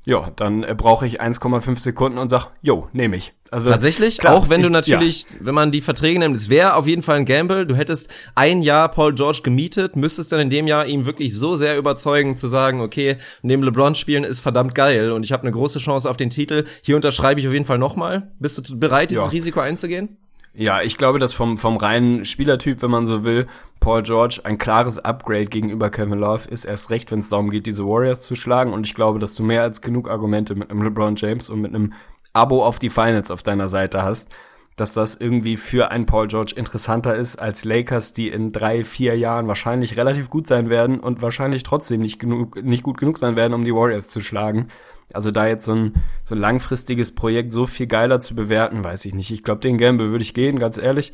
Ja, 0.09 0.31
dann 0.37 0.63
äh, 0.63 0.73
brauche 0.77 1.05
ich 1.05 1.21
1,5 1.21 1.81
Sekunden 1.81 2.19
und 2.19 2.29
sag, 2.29 2.51
jo, 2.63 2.89
nehme 2.93 3.17
ich. 3.17 3.33
Also 3.51 3.71
tatsächlich, 3.71 4.19
klar, 4.19 4.35
auch 4.35 4.49
wenn 4.49 4.61
ich, 4.61 4.67
du 4.67 4.73
natürlich, 4.73 5.27
ja. 5.31 5.37
wenn 5.41 5.55
man 5.55 5.73
die 5.73 5.81
Verträge 5.81 6.21
nimmt, 6.21 6.37
es 6.37 6.49
wäre 6.49 6.77
auf 6.77 6.87
jeden 6.87 7.03
Fall 7.03 7.17
ein 7.17 7.25
Gamble. 7.25 7.67
Du 7.67 7.75
hättest 7.75 8.09
ein 8.37 8.63
Jahr 8.63 8.89
Paul 8.89 9.15
George 9.15 9.41
gemietet, 9.43 9.97
müsstest 9.97 10.31
dann 10.31 10.39
in 10.39 10.49
dem 10.49 10.69
Jahr 10.69 10.87
ihm 10.87 11.07
wirklich 11.07 11.37
so 11.37 11.57
sehr 11.57 11.77
überzeugen 11.77 12.37
zu 12.37 12.47
sagen, 12.47 12.81
okay, 12.81 13.17
neben 13.43 13.65
LeBron 13.65 13.97
spielen 13.97 14.23
ist 14.23 14.41
verdammt 14.41 14.77
geil 14.77 15.11
und 15.11 15.25
ich 15.25 15.33
habe 15.33 15.43
eine 15.43 15.53
große 15.53 15.81
Chance 15.81 16.09
auf 16.09 16.17
den 16.17 16.31
Titel. 16.31 16.65
Hier 16.83 16.95
unterschreibe 16.95 17.41
ich 17.41 17.49
auf 17.49 17.53
jeden 17.53 17.65
Fall 17.65 17.79
nochmal. 17.79 18.31
Bist 18.39 18.69
du 18.69 18.79
bereit, 18.79 19.11
dieses 19.11 19.25
ja. 19.25 19.31
Risiko 19.31 19.59
einzugehen? 19.59 20.17
Ja, 20.59 20.81
ich 20.81 20.97
glaube, 20.97 21.19
dass 21.19 21.35
vom, 21.35 21.59
vom 21.59 21.77
reinen 21.77 22.25
Spielertyp, 22.25 22.81
wenn 22.81 22.91
man 22.91 23.07
so 23.07 23.25
will, 23.25 23.47
Paul 23.79 24.03
George 24.03 24.41
ein 24.45 24.57
klares 24.57 24.99
Upgrade 24.99 25.47
gegenüber 25.47 25.91
Kevin 25.91 26.19
Love 26.19 26.49
ist 26.49 26.65
erst 26.65 26.89
recht, 26.89 27.13
wenn 27.13 27.19
es 27.19 27.29
darum 27.29 27.51
geht, 27.51 27.67
diese 27.67 27.87
Warriors 27.87 28.23
zu 28.23 28.35
schlagen. 28.35 28.73
Und 28.73 28.87
ich 28.87 28.95
glaube, 28.95 29.19
dass 29.19 29.35
du 29.35 29.43
mehr 29.43 29.61
als 29.61 29.83
genug 29.83 30.09
Argumente 30.09 30.55
mit 30.55 30.71
einem 30.71 30.81
LeBron 30.81 31.17
James 31.17 31.51
und 31.51 31.61
mit 31.61 31.75
einem 31.75 31.93
Abo 32.33 32.65
auf 32.65 32.79
die 32.79 32.89
Finals 32.89 33.31
auf 33.31 33.43
deiner 33.43 33.69
Seite 33.69 34.03
hast, 34.03 34.35
dass 34.77 34.95
das 34.95 35.15
irgendwie 35.15 35.59
für 35.59 35.91
einen 35.91 36.07
Paul 36.07 36.27
George 36.27 36.55
interessanter 36.57 37.15
ist 37.17 37.37
als 37.37 37.67
Lakers, 37.67 38.15
die 38.15 38.29
in 38.29 38.51
drei, 38.53 38.83
vier 38.83 39.15
Jahren 39.19 39.49
wahrscheinlich 39.49 39.99
relativ 39.99 40.31
gut 40.31 40.47
sein 40.47 40.71
werden 40.71 41.01
und 41.01 41.21
wahrscheinlich 41.21 41.65
trotzdem 41.65 42.01
nicht 42.01 42.19
genug, 42.19 42.63
nicht 42.63 42.83
gut 42.83 42.97
genug 42.97 43.19
sein 43.19 43.37
werden, 43.37 43.53
um 43.53 43.65
die 43.65 43.75
Warriors 43.75 44.09
zu 44.09 44.23
schlagen. 44.23 44.69
Also 45.13 45.31
da 45.31 45.47
jetzt 45.47 45.65
so 45.65 45.73
ein, 45.73 45.95
so 46.25 46.35
ein 46.35 46.41
langfristiges 46.41 47.15
Projekt 47.15 47.53
so 47.53 47.67
viel 47.67 47.87
geiler 47.87 48.21
zu 48.21 48.35
bewerten, 48.35 48.85
weiß 48.85 49.05
ich 49.05 49.15
nicht. 49.15 49.31
Ich 49.31 49.45
glaube, 49.45 49.61
den 49.61 49.79
Gamble 49.79 50.11
würde 50.11 50.23
ich 50.23 50.35
gehen, 50.35 50.59
ganz 50.59 50.79
ehrlich. 50.79 51.13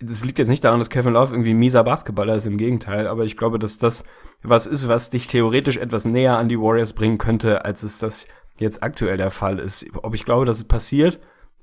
Das 0.00 0.24
liegt 0.24 0.38
jetzt 0.38 0.48
nicht 0.48 0.64
daran, 0.64 0.78
dass 0.78 0.90
Kevin 0.90 1.14
Love 1.14 1.34
irgendwie 1.34 1.50
ein 1.50 1.58
mieser 1.58 1.82
Basketballer 1.82 2.36
ist, 2.36 2.46
im 2.46 2.56
Gegenteil. 2.56 3.06
Aber 3.06 3.24
ich 3.24 3.36
glaube, 3.36 3.58
dass 3.58 3.78
das 3.78 4.04
was 4.42 4.66
ist, 4.66 4.86
was 4.86 5.10
dich 5.10 5.26
theoretisch 5.26 5.76
etwas 5.76 6.04
näher 6.04 6.36
an 6.36 6.48
die 6.48 6.60
Warriors 6.60 6.92
bringen 6.92 7.18
könnte, 7.18 7.64
als 7.64 7.82
es 7.82 7.98
das 7.98 8.26
jetzt 8.58 8.82
aktuell 8.82 9.16
der 9.16 9.30
Fall 9.30 9.58
ist. 9.58 9.86
Ob 9.94 10.14
ich 10.14 10.24
glaube, 10.24 10.46
dass 10.46 10.58
es 10.58 10.64
passiert, 10.64 11.20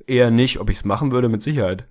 eher 0.08 0.32
nicht. 0.32 0.60
Ob 0.60 0.70
ich 0.70 0.78
es 0.78 0.86
machen 0.86 1.12
würde, 1.12 1.30
mit 1.30 1.42
Sicherheit 1.42 1.88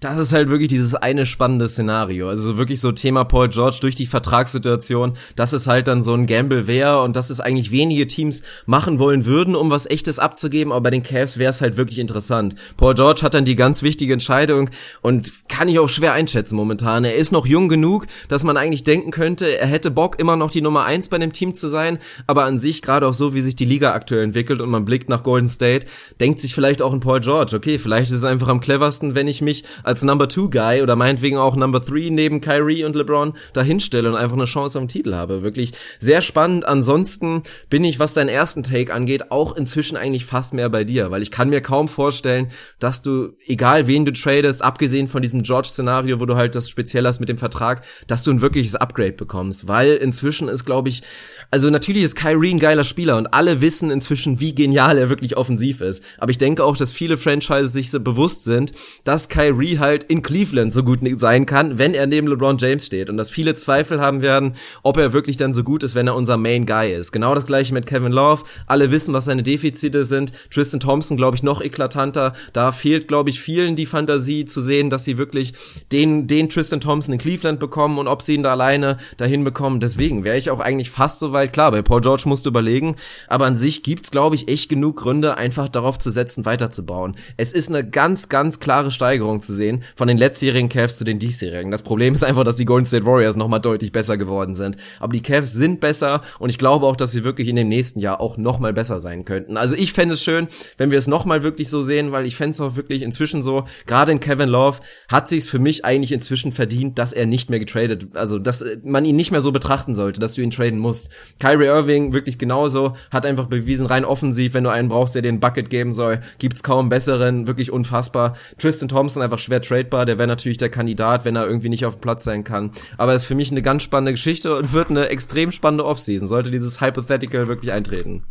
das 0.00 0.18
ist 0.18 0.32
halt 0.32 0.48
wirklich 0.48 0.68
dieses 0.68 0.94
eine 0.94 1.26
spannende 1.26 1.68
Szenario. 1.68 2.28
Also 2.28 2.56
wirklich 2.56 2.80
so 2.80 2.92
Thema 2.92 3.24
Paul 3.24 3.48
George 3.48 3.78
durch 3.80 3.96
die 3.96 4.06
Vertragssituation, 4.06 5.14
dass 5.34 5.52
es 5.52 5.66
halt 5.66 5.88
dann 5.88 6.02
so 6.02 6.14
ein 6.14 6.26
Gamble 6.26 6.68
wäre 6.68 7.02
und 7.02 7.16
dass 7.16 7.30
es 7.30 7.40
eigentlich 7.40 7.72
wenige 7.72 8.06
Teams 8.06 8.42
machen 8.66 9.00
wollen 9.00 9.26
würden, 9.26 9.56
um 9.56 9.70
was 9.70 9.90
echtes 9.90 10.20
abzugeben, 10.20 10.72
aber 10.72 10.82
bei 10.82 10.90
den 10.90 11.02
Cavs 11.02 11.38
wäre 11.38 11.50
es 11.50 11.60
halt 11.60 11.76
wirklich 11.76 11.98
interessant. 11.98 12.54
Paul 12.76 12.94
George 12.94 13.22
hat 13.22 13.34
dann 13.34 13.44
die 13.44 13.56
ganz 13.56 13.82
wichtige 13.82 14.12
Entscheidung 14.12 14.70
und 15.02 15.32
kann 15.48 15.68
ich 15.68 15.80
auch 15.80 15.88
schwer 15.88 16.12
einschätzen 16.12 16.54
momentan. 16.54 17.04
Er 17.04 17.16
ist 17.16 17.32
noch 17.32 17.46
jung 17.46 17.68
genug, 17.68 18.06
dass 18.28 18.44
man 18.44 18.56
eigentlich 18.56 18.84
denken 18.84 19.10
könnte, 19.10 19.58
er 19.58 19.66
hätte 19.66 19.90
Bock 19.90 20.20
immer 20.20 20.36
noch 20.36 20.52
die 20.52 20.62
Nummer 20.62 20.84
eins 20.84 21.08
bei 21.08 21.18
dem 21.18 21.32
Team 21.32 21.54
zu 21.54 21.68
sein, 21.68 21.98
aber 22.28 22.44
an 22.44 22.60
sich 22.60 22.82
gerade 22.82 23.06
auch 23.06 23.14
so, 23.14 23.34
wie 23.34 23.40
sich 23.40 23.56
die 23.56 23.64
Liga 23.64 23.94
aktuell 23.94 24.22
entwickelt 24.22 24.60
und 24.60 24.70
man 24.70 24.84
blickt 24.84 25.08
nach 25.08 25.24
Golden 25.24 25.48
State, 25.48 25.86
denkt 26.20 26.40
sich 26.40 26.54
vielleicht 26.54 26.82
auch 26.82 26.92
ein 26.92 27.00
Paul 27.00 27.20
George, 27.20 27.56
okay, 27.56 27.78
vielleicht 27.78 28.12
ist 28.12 28.18
es 28.18 28.24
einfach 28.24 28.48
am 28.48 28.60
cleversten, 28.60 29.16
wenn 29.16 29.26
ich 29.26 29.42
mich 29.42 29.64
als 29.88 30.02
Number 30.02 30.28
Two 30.28 30.50
Guy 30.50 30.82
oder 30.82 30.96
meinetwegen 30.96 31.38
auch 31.38 31.56
Number 31.56 31.84
Three 31.84 32.10
neben 32.10 32.42
Kyrie 32.42 32.84
und 32.84 32.94
LeBron 32.94 33.32
dahinstelle 33.54 34.08
und 34.10 34.16
einfach 34.16 34.36
eine 34.36 34.44
Chance 34.44 34.78
den 34.78 34.86
Titel 34.86 35.14
habe. 35.14 35.42
Wirklich 35.42 35.72
sehr 35.98 36.20
spannend. 36.20 36.66
Ansonsten 36.66 37.42
bin 37.70 37.84
ich, 37.84 37.98
was 37.98 38.12
deinen 38.12 38.28
ersten 38.28 38.62
Take 38.62 38.92
angeht, 38.92 39.30
auch 39.30 39.56
inzwischen 39.56 39.96
eigentlich 39.96 40.26
fast 40.26 40.52
mehr 40.52 40.68
bei 40.68 40.84
dir, 40.84 41.10
weil 41.10 41.22
ich 41.22 41.30
kann 41.30 41.48
mir 41.48 41.62
kaum 41.62 41.88
vorstellen, 41.88 42.48
dass 42.78 43.00
du, 43.00 43.30
egal 43.46 43.86
wen 43.86 44.04
du 44.04 44.12
tradest, 44.12 44.62
abgesehen 44.62 45.08
von 45.08 45.22
diesem 45.22 45.42
George-Szenario, 45.42 46.20
wo 46.20 46.26
du 46.26 46.36
halt 46.36 46.54
das 46.54 46.68
speziell 46.68 47.06
hast 47.06 47.20
mit 47.20 47.30
dem 47.30 47.38
Vertrag, 47.38 47.82
dass 48.06 48.24
du 48.24 48.30
ein 48.30 48.42
wirkliches 48.42 48.76
Upgrade 48.76 49.12
bekommst, 49.12 49.68
weil 49.68 49.94
inzwischen 49.94 50.48
ist, 50.48 50.66
glaube 50.66 50.90
ich, 50.90 51.02
also 51.50 51.70
natürlich 51.70 52.02
ist 52.02 52.14
Kyrie 52.14 52.52
ein 52.52 52.58
geiler 52.58 52.84
Spieler 52.84 53.16
und 53.16 53.32
alle 53.32 53.62
wissen 53.62 53.90
inzwischen, 53.90 54.38
wie 54.38 54.54
genial 54.54 54.98
er 54.98 55.08
wirklich 55.08 55.38
offensiv 55.38 55.80
ist. 55.80 56.04
Aber 56.18 56.30
ich 56.30 56.38
denke 56.38 56.62
auch, 56.62 56.76
dass 56.76 56.92
viele 56.92 57.16
Franchises 57.16 57.72
sich 57.72 57.90
so 57.90 58.00
bewusst 58.00 58.44
sind, 58.44 58.72
dass 59.04 59.30
Kyrie 59.30 59.77
halt 59.78 60.04
in 60.04 60.22
Cleveland 60.22 60.72
so 60.72 60.82
gut 60.82 61.00
sein 61.18 61.46
kann, 61.46 61.78
wenn 61.78 61.94
er 61.94 62.06
neben 62.06 62.26
LeBron 62.26 62.58
James 62.58 62.86
steht. 62.86 63.10
Und 63.10 63.16
dass 63.16 63.30
viele 63.30 63.54
Zweifel 63.54 64.00
haben 64.00 64.22
werden, 64.22 64.54
ob 64.82 64.96
er 64.96 65.12
wirklich 65.12 65.36
dann 65.36 65.52
so 65.52 65.62
gut 65.64 65.82
ist, 65.82 65.94
wenn 65.94 66.06
er 66.06 66.16
unser 66.16 66.36
Main 66.36 66.66
Guy 66.66 66.92
ist. 66.92 67.12
Genau 67.12 67.34
das 67.34 67.46
gleiche 67.46 67.74
mit 67.74 67.86
Kevin 67.86 68.12
Love. 68.12 68.44
Alle 68.66 68.90
wissen, 68.90 69.14
was 69.14 69.26
seine 69.26 69.42
Defizite 69.42 70.04
sind. 70.04 70.32
Tristan 70.50 70.80
Thompson, 70.80 71.16
glaube 71.16 71.36
ich, 71.36 71.42
noch 71.42 71.60
eklatanter. 71.60 72.32
Da 72.52 72.72
fehlt, 72.72 73.08
glaube 73.08 73.30
ich, 73.30 73.40
vielen 73.40 73.76
die 73.76 73.86
Fantasie 73.86 74.44
zu 74.44 74.60
sehen, 74.60 74.90
dass 74.90 75.04
sie 75.04 75.18
wirklich 75.18 75.52
den, 75.92 76.26
den 76.26 76.48
Tristan 76.48 76.80
Thompson 76.80 77.14
in 77.14 77.20
Cleveland 77.20 77.60
bekommen 77.60 77.98
und 77.98 78.08
ob 78.08 78.22
sie 78.22 78.34
ihn 78.34 78.42
da 78.42 78.52
alleine 78.52 78.98
dahin 79.16 79.44
bekommen. 79.44 79.80
Deswegen 79.80 80.24
wäre 80.24 80.36
ich 80.36 80.50
auch 80.50 80.60
eigentlich 80.60 80.90
fast 80.90 81.20
so 81.20 81.32
weit 81.32 81.52
klar. 81.52 81.70
Bei 81.70 81.82
Paul 81.82 82.00
George 82.00 82.24
musst 82.26 82.46
du 82.46 82.50
überlegen, 82.50 82.96
aber 83.28 83.46
an 83.46 83.56
sich 83.56 83.82
gibt's, 83.82 84.10
glaube 84.10 84.34
ich, 84.34 84.48
echt 84.48 84.68
genug 84.68 84.96
Gründe, 84.96 85.36
einfach 85.36 85.68
darauf 85.68 85.98
zu 85.98 86.10
setzen, 86.10 86.44
weiterzubauen. 86.44 87.16
Es 87.36 87.52
ist 87.52 87.68
eine 87.68 87.88
ganz, 87.88 88.28
ganz 88.28 88.60
klare 88.60 88.90
Steigerung 88.90 89.40
zu 89.40 89.52
sehen 89.52 89.67
von 89.96 90.08
den 90.08 90.18
letztjährigen 90.18 90.68
Cavs 90.68 90.96
zu 90.96 91.04
den 91.04 91.18
diesjährigen. 91.18 91.70
Das 91.70 91.82
Problem 91.82 92.14
ist 92.14 92.24
einfach, 92.24 92.44
dass 92.44 92.56
die 92.56 92.64
Golden 92.64 92.86
State 92.86 93.06
Warriors 93.06 93.36
nochmal 93.36 93.60
deutlich 93.60 93.92
besser 93.92 94.16
geworden 94.16 94.54
sind. 94.54 94.76
Aber 95.00 95.12
die 95.12 95.22
Cavs 95.22 95.52
sind 95.52 95.80
besser 95.80 96.22
und 96.38 96.50
ich 96.50 96.58
glaube 96.58 96.86
auch, 96.86 96.96
dass 96.96 97.10
sie 97.12 97.24
wirklich 97.24 97.48
in 97.48 97.56
dem 97.56 97.68
nächsten 97.68 98.00
Jahr 98.00 98.20
auch 98.20 98.36
nochmal 98.36 98.72
besser 98.72 99.00
sein 99.00 99.24
könnten. 99.24 99.56
Also 99.56 99.76
ich 99.76 99.92
fände 99.92 100.14
es 100.14 100.22
schön, 100.22 100.48
wenn 100.76 100.90
wir 100.90 100.98
es 100.98 101.06
nochmal 101.06 101.42
wirklich 101.42 101.68
so 101.68 101.82
sehen, 101.82 102.12
weil 102.12 102.26
ich 102.26 102.36
fände 102.36 102.52
es 102.52 102.60
auch 102.60 102.76
wirklich 102.76 103.02
inzwischen 103.02 103.42
so, 103.42 103.64
gerade 103.86 104.12
in 104.12 104.20
Kevin 104.20 104.48
Love 104.48 104.78
hat 105.08 105.28
sich 105.28 105.44
für 105.44 105.58
mich 105.58 105.84
eigentlich 105.84 106.12
inzwischen 106.12 106.52
verdient, 106.52 106.98
dass 106.98 107.12
er 107.12 107.26
nicht 107.26 107.50
mehr 107.50 107.58
getradet, 107.58 108.08
also 108.14 108.38
dass 108.38 108.64
man 108.82 109.04
ihn 109.04 109.16
nicht 109.16 109.30
mehr 109.30 109.40
so 109.40 109.52
betrachten 109.52 109.94
sollte, 109.94 110.20
dass 110.20 110.34
du 110.34 110.42
ihn 110.42 110.50
traden 110.50 110.78
musst. 110.78 111.10
Kyrie 111.38 111.66
Irving 111.66 112.12
wirklich 112.12 112.38
genauso, 112.38 112.94
hat 113.10 113.26
einfach 113.26 113.46
bewiesen, 113.46 113.86
rein 113.86 114.04
offensiv, 114.04 114.54
wenn 114.54 114.64
du 114.64 114.70
einen 114.70 114.88
brauchst, 114.88 115.14
der 115.14 115.22
den 115.22 115.40
Bucket 115.40 115.70
geben 115.70 115.92
soll, 115.92 116.20
gibt's 116.38 116.62
kaum 116.62 116.88
besseren, 116.88 117.46
wirklich 117.46 117.70
unfassbar. 117.70 118.36
Tristan 118.58 118.88
Thompson 118.88 119.22
einfach 119.22 119.38
schwer 119.38 119.57
tradebar, 119.60 120.06
der 120.06 120.18
wäre 120.18 120.28
natürlich 120.28 120.58
der 120.58 120.70
Kandidat, 120.70 121.24
wenn 121.24 121.36
er 121.36 121.46
irgendwie 121.46 121.68
nicht 121.68 121.86
auf 121.86 121.96
dem 121.96 122.00
Platz 122.00 122.24
sein 122.24 122.44
kann. 122.44 122.70
Aber 122.96 123.14
ist 123.14 123.24
für 123.24 123.34
mich 123.34 123.50
eine 123.50 123.62
ganz 123.62 123.82
spannende 123.82 124.12
Geschichte 124.12 124.56
und 124.56 124.72
wird 124.72 124.90
eine 124.90 125.08
extrem 125.08 125.52
spannende 125.52 125.84
Offseason, 125.84 126.28
sollte 126.28 126.50
dieses 126.50 126.80
Hypothetical 126.80 127.48
wirklich 127.48 127.72
eintreten. 127.72 128.24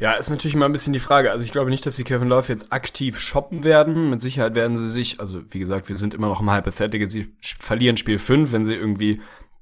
Ja, 0.00 0.14
ist 0.14 0.30
natürlich 0.30 0.56
mal 0.56 0.64
ein 0.64 0.72
bisschen 0.72 0.94
die 0.94 0.98
Frage. 0.98 1.30
Also 1.30 1.44
ich 1.44 1.52
glaube 1.52 1.68
nicht, 1.68 1.84
dass 1.84 1.94
sie 1.94 2.04
Kevin 2.04 2.28
Love 2.28 2.48
jetzt 2.48 2.72
aktiv 2.72 3.20
shoppen 3.20 3.64
werden. 3.64 4.08
Mit 4.08 4.22
Sicherheit 4.22 4.54
werden 4.54 4.78
sie 4.78 4.88
sich, 4.88 5.20
also 5.20 5.42
wie 5.50 5.58
gesagt, 5.58 5.88
wir 5.90 5.94
sind 5.94 6.14
immer 6.14 6.28
noch 6.28 6.40
im 6.40 6.50
Hypothetical. 6.50 7.06
Sie 7.06 7.28
verlieren 7.42 7.98
Spiel 7.98 8.18
5, 8.18 8.50
wenn 8.52 8.64
sie 8.64 8.74
irgendwie 8.74 9.20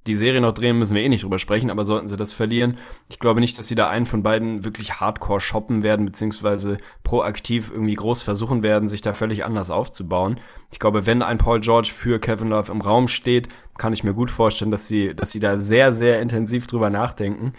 die 0.08 0.16
Serie 0.16 0.40
noch 0.40 0.52
drehen, 0.52 0.78
müssen 0.78 0.94
wir 0.94 1.02
eh 1.02 1.08
nicht 1.08 1.22
drüber 1.22 1.38
sprechen, 1.38 1.70
aber 1.70 1.84
sollten 1.84 2.08
sie 2.08 2.16
das 2.16 2.32
verlieren, 2.32 2.78
ich 3.08 3.18
glaube 3.18 3.40
nicht, 3.40 3.58
dass 3.58 3.68
sie 3.68 3.74
da 3.74 3.88
einen 3.88 4.06
von 4.06 4.22
beiden 4.22 4.64
wirklich 4.64 5.00
hardcore 5.00 5.40
shoppen 5.40 5.82
werden, 5.82 6.06
beziehungsweise 6.06 6.78
proaktiv 7.04 7.70
irgendwie 7.70 7.94
groß 7.94 8.22
versuchen 8.22 8.62
werden, 8.62 8.88
sich 8.88 9.02
da 9.02 9.12
völlig 9.12 9.44
anders 9.44 9.70
aufzubauen. 9.70 10.40
Ich 10.70 10.78
glaube, 10.78 11.06
wenn 11.06 11.22
ein 11.22 11.38
Paul 11.38 11.60
George 11.60 11.90
für 11.94 12.18
Kevin 12.18 12.48
Love 12.48 12.72
im 12.72 12.80
Raum 12.80 13.08
steht, 13.08 13.48
kann 13.78 13.92
ich 13.92 14.04
mir 14.04 14.14
gut 14.14 14.30
vorstellen, 14.30 14.70
dass 14.70 14.88
sie, 14.88 15.14
dass 15.14 15.30
sie 15.30 15.40
da 15.40 15.60
sehr, 15.60 15.92
sehr 15.92 16.20
intensiv 16.20 16.66
drüber 16.66 16.90
nachdenken. 16.90 17.52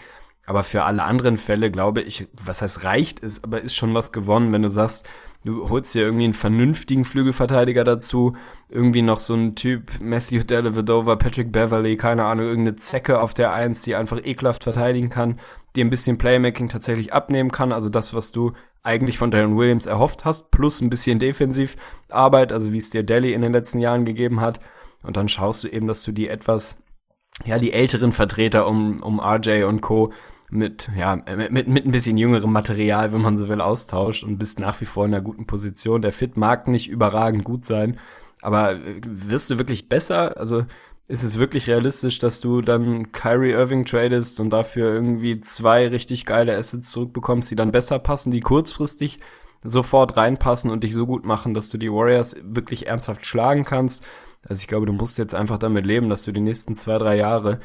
Aber 0.46 0.64
für 0.64 0.84
alle 0.84 1.04
anderen 1.04 1.36
Fälle 1.36 1.70
glaube 1.70 2.02
ich, 2.02 2.26
was 2.44 2.60
heißt 2.60 2.84
reicht 2.84 3.20
ist, 3.20 3.44
aber 3.44 3.60
ist 3.60 3.74
schon 3.74 3.94
was 3.94 4.12
gewonnen, 4.12 4.52
wenn 4.52 4.62
du 4.62 4.68
sagst, 4.68 5.08
du 5.44 5.68
holst 5.68 5.94
dir 5.94 6.02
irgendwie 6.02 6.24
einen 6.24 6.34
vernünftigen 6.34 7.04
Flügelverteidiger 7.04 7.84
dazu, 7.84 8.36
irgendwie 8.68 9.02
noch 9.02 9.18
so 9.18 9.34
ein 9.34 9.54
Typ, 9.54 9.92
Matthew 10.00 10.44
Dellavedova, 10.44 11.16
Patrick 11.16 11.52
Beverly, 11.52 11.96
keine 11.96 12.24
Ahnung, 12.24 12.46
irgendeine 12.46 12.76
Zecke 12.76 13.20
auf 13.20 13.34
der 13.34 13.52
Eins, 13.52 13.82
die 13.82 13.94
einfach 13.94 14.18
ekelhaft 14.22 14.64
verteidigen 14.64 15.08
kann, 15.08 15.40
die 15.76 15.82
ein 15.82 15.90
bisschen 15.90 16.18
Playmaking 16.18 16.68
tatsächlich 16.68 17.12
abnehmen 17.12 17.50
kann, 17.50 17.72
also 17.72 17.88
das, 17.88 18.12
was 18.12 18.32
du 18.32 18.52
eigentlich 18.82 19.18
von 19.18 19.30
Darren 19.30 19.56
Williams 19.56 19.86
erhofft 19.86 20.24
hast, 20.24 20.50
plus 20.50 20.80
ein 20.80 20.90
bisschen 20.90 21.18
Defensivarbeit, 21.18 22.52
also 22.52 22.72
wie 22.72 22.78
es 22.78 22.90
dir 22.90 23.02
Delhi 23.02 23.32
in 23.32 23.42
den 23.42 23.52
letzten 23.52 23.78
Jahren 23.78 24.04
gegeben 24.04 24.40
hat. 24.40 24.60
Und 25.02 25.16
dann 25.16 25.28
schaust 25.28 25.64
du 25.64 25.68
eben, 25.68 25.86
dass 25.86 26.02
du 26.02 26.12
die 26.12 26.28
etwas, 26.28 26.76
ja, 27.44 27.58
die 27.58 27.72
älteren 27.72 28.12
Vertreter 28.12 28.66
um, 28.66 29.02
um 29.02 29.20
RJ 29.20 29.64
und 29.64 29.80
Co 29.80 30.12
mit, 30.50 30.90
ja, 30.96 31.16
mit, 31.16 31.68
mit 31.68 31.86
ein 31.86 31.92
bisschen 31.92 32.16
jüngerem 32.16 32.52
Material, 32.52 33.12
wenn 33.12 33.22
man 33.22 33.36
so 33.36 33.48
will, 33.48 33.60
austauscht 33.60 34.24
und 34.24 34.38
bist 34.38 34.58
nach 34.58 34.80
wie 34.80 34.84
vor 34.84 35.06
in 35.06 35.14
einer 35.14 35.22
guten 35.22 35.46
Position. 35.46 36.02
Der 36.02 36.12
Fit 36.12 36.36
mag 36.36 36.68
nicht 36.68 36.88
überragend 36.88 37.44
gut 37.44 37.64
sein, 37.64 37.98
aber 38.42 38.74
äh, 38.74 39.00
wirst 39.04 39.50
du 39.50 39.58
wirklich 39.58 39.88
besser? 39.88 40.36
Also 40.36 40.64
ist 41.08 41.24
es 41.24 41.38
wirklich 41.38 41.68
realistisch, 41.68 42.18
dass 42.18 42.40
du 42.40 42.60
dann 42.60 43.12
Kyrie 43.12 43.50
Irving 43.50 43.84
tradest 43.84 44.38
und 44.40 44.50
dafür 44.50 44.92
irgendwie 44.92 45.40
zwei 45.40 45.88
richtig 45.88 46.24
geile 46.24 46.56
Assets 46.56 46.92
zurückbekommst, 46.92 47.50
die 47.50 47.56
dann 47.56 47.72
besser 47.72 47.98
passen, 47.98 48.30
die 48.30 48.40
kurzfristig 48.40 49.18
sofort 49.62 50.16
reinpassen 50.16 50.70
und 50.70 50.84
dich 50.84 50.94
so 50.94 51.06
gut 51.06 51.24
machen, 51.24 51.52
dass 51.52 51.68
du 51.68 51.78
die 51.78 51.92
Warriors 51.92 52.36
wirklich 52.42 52.86
ernsthaft 52.86 53.26
schlagen 53.26 53.64
kannst? 53.64 54.04
Also 54.48 54.60
ich 54.60 54.68
glaube, 54.68 54.86
du 54.86 54.92
musst 54.92 55.18
jetzt 55.18 55.34
einfach 55.34 55.58
damit 55.58 55.84
leben, 55.84 56.08
dass 56.08 56.22
du 56.22 56.32
die 56.32 56.40
nächsten 56.40 56.74
zwei, 56.74 56.96
drei 56.98 57.16
Jahre 57.16 57.60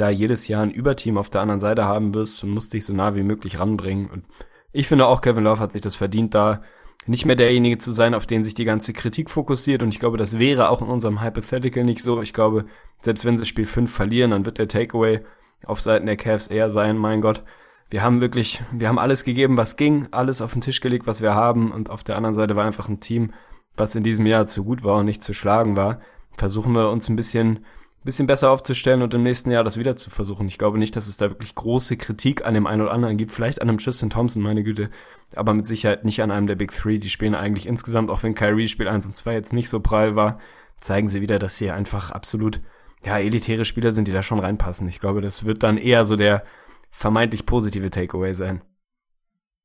da 0.00 0.10
jedes 0.10 0.48
Jahr 0.48 0.62
ein 0.62 0.70
Überteam 0.70 1.18
auf 1.18 1.28
der 1.28 1.40
anderen 1.40 1.60
Seite 1.60 1.84
haben 1.84 2.14
wirst 2.14 2.44
musst 2.44 2.72
dich 2.72 2.84
so 2.84 2.92
nah 2.92 3.14
wie 3.14 3.22
möglich 3.22 3.58
ranbringen. 3.58 4.08
Und 4.08 4.24
ich 4.72 4.86
finde 4.86 5.06
auch, 5.06 5.20
Kevin 5.20 5.44
Love 5.44 5.60
hat 5.60 5.72
sich 5.72 5.82
das 5.82 5.96
verdient, 5.96 6.34
da 6.34 6.62
nicht 7.06 7.24
mehr 7.24 7.36
derjenige 7.36 7.78
zu 7.78 7.92
sein, 7.92 8.14
auf 8.14 8.26
den 8.26 8.44
sich 8.44 8.54
die 8.54 8.64
ganze 8.64 8.92
Kritik 8.92 9.30
fokussiert. 9.30 9.82
Und 9.82 9.88
ich 9.88 9.98
glaube, 9.98 10.18
das 10.18 10.38
wäre 10.38 10.68
auch 10.68 10.82
in 10.82 10.88
unserem 10.88 11.22
Hypothetical 11.22 11.84
nicht 11.84 12.02
so. 12.02 12.22
Ich 12.22 12.32
glaube, 12.32 12.66
selbst 13.00 13.24
wenn 13.24 13.38
sie 13.38 13.46
Spiel 13.46 13.66
5 13.66 13.90
verlieren, 13.90 14.30
dann 14.30 14.46
wird 14.46 14.58
der 14.58 14.68
Takeaway 14.68 15.20
auf 15.64 15.80
Seiten 15.80 16.06
der 16.06 16.16
Cavs 16.16 16.48
eher 16.48 16.70
sein, 16.70 16.96
mein 16.96 17.20
Gott. 17.20 17.42
Wir 17.90 18.02
haben 18.02 18.20
wirklich, 18.20 18.62
wir 18.70 18.88
haben 18.88 18.98
alles 18.98 19.24
gegeben, 19.24 19.56
was 19.56 19.76
ging, 19.76 20.06
alles 20.10 20.42
auf 20.42 20.52
den 20.52 20.60
Tisch 20.60 20.80
gelegt, 20.80 21.06
was 21.06 21.22
wir 21.22 21.34
haben. 21.34 21.72
Und 21.72 21.90
auf 21.90 22.04
der 22.04 22.16
anderen 22.16 22.34
Seite 22.34 22.54
war 22.54 22.64
einfach 22.64 22.88
ein 22.88 23.00
Team, 23.00 23.32
was 23.76 23.94
in 23.94 24.04
diesem 24.04 24.26
Jahr 24.26 24.46
zu 24.46 24.64
gut 24.64 24.84
war 24.84 24.98
und 24.98 25.06
nicht 25.06 25.22
zu 25.22 25.32
schlagen 25.32 25.76
war. 25.76 26.00
Versuchen 26.36 26.74
wir 26.74 26.90
uns 26.90 27.08
ein 27.08 27.16
bisschen 27.16 27.64
bisschen 28.04 28.26
besser 28.26 28.50
aufzustellen 28.50 29.02
und 29.02 29.12
im 29.14 29.22
nächsten 29.22 29.50
Jahr 29.50 29.64
das 29.64 29.78
wieder 29.78 29.96
zu 29.96 30.10
versuchen. 30.10 30.46
Ich 30.46 30.58
glaube 30.58 30.78
nicht, 30.78 30.96
dass 30.96 31.08
es 31.08 31.16
da 31.16 31.30
wirklich 31.30 31.54
große 31.54 31.96
Kritik 31.96 32.44
an 32.44 32.54
dem 32.54 32.66
einen 32.66 32.82
oder 32.82 32.92
anderen 32.92 33.16
gibt. 33.16 33.32
Vielleicht 33.32 33.60
an 33.60 33.68
einem 33.68 33.78
Tristan 33.78 34.10
Thompson, 34.10 34.42
meine 34.42 34.62
Güte. 34.62 34.90
Aber 35.34 35.52
mit 35.52 35.66
Sicherheit 35.66 36.04
nicht 36.04 36.22
an 36.22 36.30
einem 36.30 36.46
der 36.46 36.56
Big 36.56 36.72
Three. 36.72 36.98
Die 36.98 37.10
spielen 37.10 37.34
eigentlich 37.34 37.66
insgesamt, 37.66 38.10
auch 38.10 38.22
wenn 38.22 38.34
Kyrie 38.34 38.68
Spiel 38.68 38.88
1 38.88 39.06
und 39.06 39.16
2 39.16 39.34
jetzt 39.34 39.52
nicht 39.52 39.68
so 39.68 39.80
prall 39.80 40.16
war, 40.16 40.38
zeigen 40.80 41.08
sie 41.08 41.20
wieder, 41.20 41.38
dass 41.38 41.56
sie 41.58 41.70
einfach 41.70 42.10
absolut, 42.10 42.60
ja, 43.04 43.18
elitäre 43.18 43.64
Spieler 43.64 43.92
sind, 43.92 44.08
die 44.08 44.12
da 44.12 44.22
schon 44.22 44.38
reinpassen. 44.38 44.88
Ich 44.88 45.00
glaube, 45.00 45.20
das 45.20 45.44
wird 45.44 45.62
dann 45.62 45.76
eher 45.76 46.04
so 46.04 46.16
der 46.16 46.44
vermeintlich 46.90 47.46
positive 47.46 47.90
Takeaway 47.90 48.32
sein. 48.32 48.62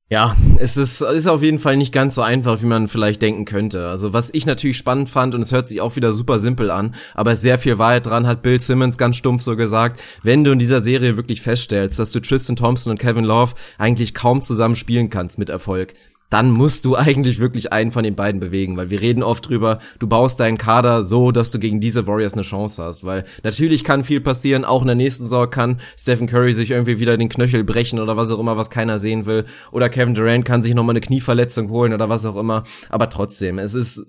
Ja, 0.10 0.36
es 0.58 0.78
ist, 0.78 1.02
ist 1.02 1.28
auf 1.28 1.42
jeden 1.42 1.58
Fall 1.58 1.76
nicht 1.76 1.92
ganz 1.92 2.16
so 2.16 2.22
einfach, 2.22 2.62
wie 2.62 2.68
man 2.68 2.88
vielleicht 2.88 3.22
denken 3.22 3.46
könnte. 3.46 3.88
Also 3.88 4.14
was 4.14 4.30
ich 4.34 4.46
natürlich 4.46 4.78
spannend 4.78 5.10
fand, 5.10 5.34
und 5.34 5.42
es 5.42 5.52
hört 5.52 5.66
sich 5.66 5.82
auch 5.82 5.96
wieder 5.96 6.14
super 6.14 6.38
simpel 6.40 6.70
an, 6.70 6.94
aber 7.16 7.36
sehr 7.36 7.58
viel 7.58 7.80
Wahrheit 7.80 8.06
dran, 8.06 8.28
hat 8.28 8.44
Bill 8.44 8.62
Simmons 8.62 8.98
ganz 8.98 9.16
stumpf 9.16 9.42
so 9.42 9.56
gesagt, 9.56 10.02
wenn 10.22 10.44
du 10.44 10.52
in 10.52 10.60
dieser 10.60 10.82
Serie 10.82 11.18
wirklich 11.18 11.42
feststellst, 11.42 11.98
dass 11.98 12.12
du 12.12 12.20
Tristan 12.20 12.56
Thompson 12.56 12.92
und 12.92 13.00
Kevin 13.00 13.24
Love 13.24 13.54
eigentlich 13.78 14.14
kaum 14.14 14.42
zusammen 14.42 14.76
spielen 14.76 15.10
kannst 15.10 15.40
mit 15.40 15.50
Erfolg, 15.50 15.94
dann 16.34 16.50
musst 16.50 16.86
du 16.86 16.96
eigentlich 16.96 17.40
wirklich 17.40 17.72
einen 17.72 17.92
von 17.92 18.04
den 18.04 18.16
beiden 18.16 18.40
bewegen, 18.40 18.76
weil 18.76 18.90
wir 18.90 19.04
reden 19.04 19.22
oft 19.22 19.48
drüber, 19.48 19.78
du 20.00 20.08
baust 20.08 20.40
deinen 20.40 20.58
Kader 20.58 21.04
so, 21.04 21.32
dass 21.32 21.52
du 21.52 21.60
gegen 21.60 21.80
diese 21.80 22.08
Warriors 22.08 22.34
eine 22.34 22.42
Chance 22.42 22.82
hast, 22.84 23.04
weil 23.04 23.24
natürlich 23.44 23.84
kann 23.84 24.04
viel 24.04 24.20
passieren, 24.20 24.66
auch 24.66 24.82
in 24.82 24.88
der 24.88 24.96
nächsten 24.96 25.26
Saison 25.26 25.48
kann 25.48 25.80
Stephen 25.96 26.26
Curry 26.26 26.56
sich 26.56 26.72
irgendwie 26.72 27.00
wieder 27.00 27.18
den 27.18 27.30
Knöchel 27.30 27.64
brechen 27.64 28.00
oder 28.00 28.18
was 28.18 28.32
auch 28.32 28.40
immer, 28.40 28.58
was 28.58 28.72
keiner 28.72 28.98
sehen 28.98 29.28
will, 29.28 29.46
oder 29.72 29.90
Kevin 29.90 30.16
Durant 30.16 30.44
kann 30.44 30.64
sich 30.64 30.74
nochmal 30.74 30.94
eine 30.94 31.02
Knieverletzung 31.02 31.70
holen 31.70 31.94
oder 31.94 32.10
was 32.10 32.26
auch 32.26 32.36
immer, 32.36 32.64
aber 32.90 33.12
trotzdem, 33.12 33.60
es 33.60 33.76
ist 33.76 34.04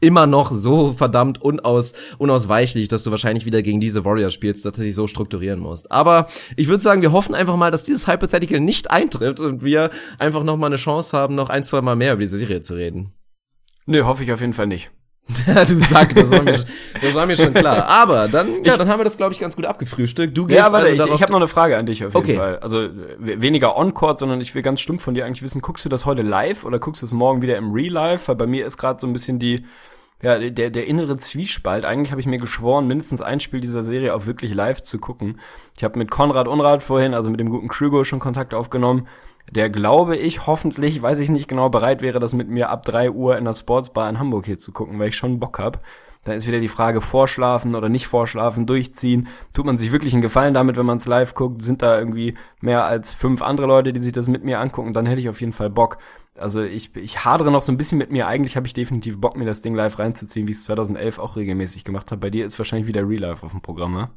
immer 0.00 0.26
noch 0.26 0.52
so 0.52 0.92
verdammt 0.92 1.40
unaus, 1.40 1.94
unausweichlich, 2.18 2.88
dass 2.88 3.02
du 3.02 3.10
wahrscheinlich 3.10 3.46
wieder 3.46 3.62
gegen 3.62 3.80
diese 3.80 4.04
Warriors 4.04 4.34
spielst, 4.34 4.64
dass 4.64 4.74
du 4.74 4.82
dich 4.82 4.94
so 4.94 5.06
strukturieren 5.06 5.60
musst. 5.60 5.90
Aber 5.90 6.26
ich 6.56 6.68
würde 6.68 6.82
sagen, 6.82 7.02
wir 7.02 7.12
hoffen 7.12 7.34
einfach 7.34 7.56
mal, 7.56 7.70
dass 7.70 7.84
dieses 7.84 8.06
Hypothetical 8.06 8.60
nicht 8.60 8.90
eintrifft 8.90 9.40
und 9.40 9.62
wir 9.62 9.90
einfach 10.18 10.42
noch 10.42 10.56
mal 10.56 10.66
eine 10.66 10.76
Chance 10.76 11.16
haben, 11.16 11.34
noch 11.34 11.48
ein, 11.48 11.64
zwei 11.64 11.80
Mal 11.80 11.96
mehr 11.96 12.12
über 12.12 12.20
diese 12.20 12.38
Serie 12.38 12.60
zu 12.60 12.74
reden. 12.74 13.12
Nö, 13.86 14.04
hoffe 14.04 14.24
ich 14.24 14.32
auf 14.32 14.40
jeden 14.40 14.52
Fall 14.52 14.66
nicht. 14.66 14.90
du 15.46 15.78
sagst, 15.80 16.16
das 16.16 16.30
war, 16.30 16.42
mir, 16.42 16.52
das 17.02 17.14
war 17.14 17.26
mir 17.26 17.36
schon 17.36 17.52
klar. 17.52 17.86
Aber 17.88 18.28
dann, 18.28 18.64
ja, 18.64 18.76
dann 18.76 18.88
haben 18.88 19.00
wir 19.00 19.04
das, 19.04 19.16
glaube 19.16 19.32
ich, 19.32 19.40
ganz 19.40 19.56
gut 19.56 19.64
abgefrühstückt. 19.64 20.36
Du 20.36 20.46
gehst 20.46 20.58
ja, 20.58 20.70
warte, 20.70 20.86
also 20.86 21.06
ich, 21.06 21.14
ich 21.14 21.22
habe 21.22 21.32
noch 21.32 21.40
eine 21.40 21.48
Frage 21.48 21.76
an 21.76 21.84
dich 21.84 22.04
auf 22.04 22.14
jeden 22.14 22.24
okay. 22.24 22.36
Fall. 22.36 22.58
Also 22.60 22.88
weniger 23.18 23.76
on-court, 23.76 24.20
sondern 24.20 24.40
ich 24.40 24.54
will 24.54 24.62
ganz 24.62 24.80
stumpf 24.80 25.02
von 25.02 25.14
dir 25.14 25.26
eigentlich 25.26 25.42
wissen, 25.42 25.62
guckst 25.62 25.84
du 25.84 25.88
das 25.88 26.06
heute 26.06 26.22
live 26.22 26.64
oder 26.64 26.78
guckst 26.78 27.02
du 27.02 27.06
es 27.06 27.12
morgen 27.12 27.42
wieder 27.42 27.56
im 27.56 27.72
Real-Life? 27.72 28.28
Weil 28.28 28.36
bei 28.36 28.46
mir 28.46 28.66
ist 28.66 28.78
gerade 28.78 29.00
so 29.00 29.06
ein 29.08 29.12
bisschen 29.12 29.40
die 29.40 29.64
ja, 30.22 30.38
der, 30.38 30.70
der 30.70 30.86
innere 30.86 31.18
Zwiespalt. 31.18 31.84
Eigentlich 31.84 32.10
habe 32.10 32.20
ich 32.20 32.26
mir 32.26 32.38
geschworen, 32.38 32.86
mindestens 32.86 33.20
ein 33.20 33.40
Spiel 33.40 33.60
dieser 33.60 33.84
Serie 33.84 34.14
auch 34.14 34.26
wirklich 34.26 34.54
live 34.54 34.82
zu 34.82 34.98
gucken. 34.98 35.38
Ich 35.76 35.84
habe 35.84 35.98
mit 35.98 36.10
Konrad 36.10 36.48
Unrad 36.48 36.82
vorhin, 36.82 37.12
also 37.12 37.28
mit 37.28 37.38
dem 37.38 37.50
guten 37.50 37.68
Krüger, 37.68 38.04
schon 38.04 38.18
Kontakt 38.18 38.54
aufgenommen. 38.54 39.08
Der 39.50 39.70
glaube 39.70 40.16
ich, 40.16 40.46
hoffentlich, 40.46 41.00
weiß 41.02 41.18
ich 41.18 41.30
nicht 41.30 41.48
genau, 41.48 41.68
bereit 41.68 42.02
wäre, 42.02 42.18
das 42.18 42.32
mit 42.32 42.48
mir 42.48 42.70
ab 42.70 42.84
drei 42.84 43.10
Uhr 43.10 43.36
in 43.36 43.44
der 43.44 43.54
Sportsbar 43.54 44.08
in 44.08 44.18
Hamburg 44.18 44.46
hier 44.46 44.58
zu 44.58 44.72
gucken, 44.72 44.98
weil 44.98 45.10
ich 45.10 45.16
schon 45.16 45.38
Bock 45.38 45.58
hab. 45.58 45.82
Da 46.24 46.32
ist 46.32 46.48
wieder 46.48 46.58
die 46.58 46.66
Frage, 46.66 47.00
vorschlafen 47.00 47.76
oder 47.76 47.88
nicht 47.88 48.08
vorschlafen, 48.08 48.66
durchziehen. 48.66 49.28
Tut 49.54 49.64
man 49.64 49.78
sich 49.78 49.92
wirklich 49.92 50.12
einen 50.12 50.22
Gefallen 50.22 50.54
damit, 50.54 50.76
wenn 50.76 50.86
man 50.86 50.96
es 50.96 51.06
live 51.06 51.34
guckt? 51.34 51.62
Sind 51.62 51.82
da 51.82 51.96
irgendwie 51.96 52.34
mehr 52.60 52.84
als 52.84 53.14
fünf 53.14 53.42
andere 53.42 53.68
Leute, 53.68 53.92
die 53.92 54.00
sich 54.00 54.12
das 54.12 54.26
mit 54.26 54.42
mir 54.42 54.58
angucken? 54.58 54.92
Dann 54.92 55.06
hätte 55.06 55.20
ich 55.20 55.28
auf 55.28 55.40
jeden 55.40 55.52
Fall 55.52 55.70
Bock. 55.70 55.98
Also 56.38 56.62
ich, 56.62 56.94
ich 56.96 57.24
hadere 57.24 57.50
noch 57.50 57.62
so 57.62 57.72
ein 57.72 57.76
bisschen 57.76 57.98
mit 57.98 58.10
mir. 58.10 58.26
Eigentlich 58.26 58.56
habe 58.56 58.66
ich 58.66 58.74
definitiv 58.74 59.18
Bock, 59.20 59.36
mir 59.36 59.44
das 59.46 59.62
Ding 59.62 59.74
live 59.74 59.98
reinzuziehen, 59.98 60.46
wie 60.46 60.52
ich 60.52 60.58
es 60.58 60.64
2011 60.64 61.18
auch 61.18 61.36
regelmäßig 61.36 61.84
gemacht 61.84 62.10
habe. 62.10 62.20
Bei 62.20 62.30
dir 62.30 62.46
ist 62.46 62.58
wahrscheinlich 62.58 62.88
wieder 62.88 63.08
Real 63.08 63.22
Life 63.22 63.44
auf 63.44 63.52
dem 63.52 63.62
Programm, 63.62 63.92
ne? 63.94 64.10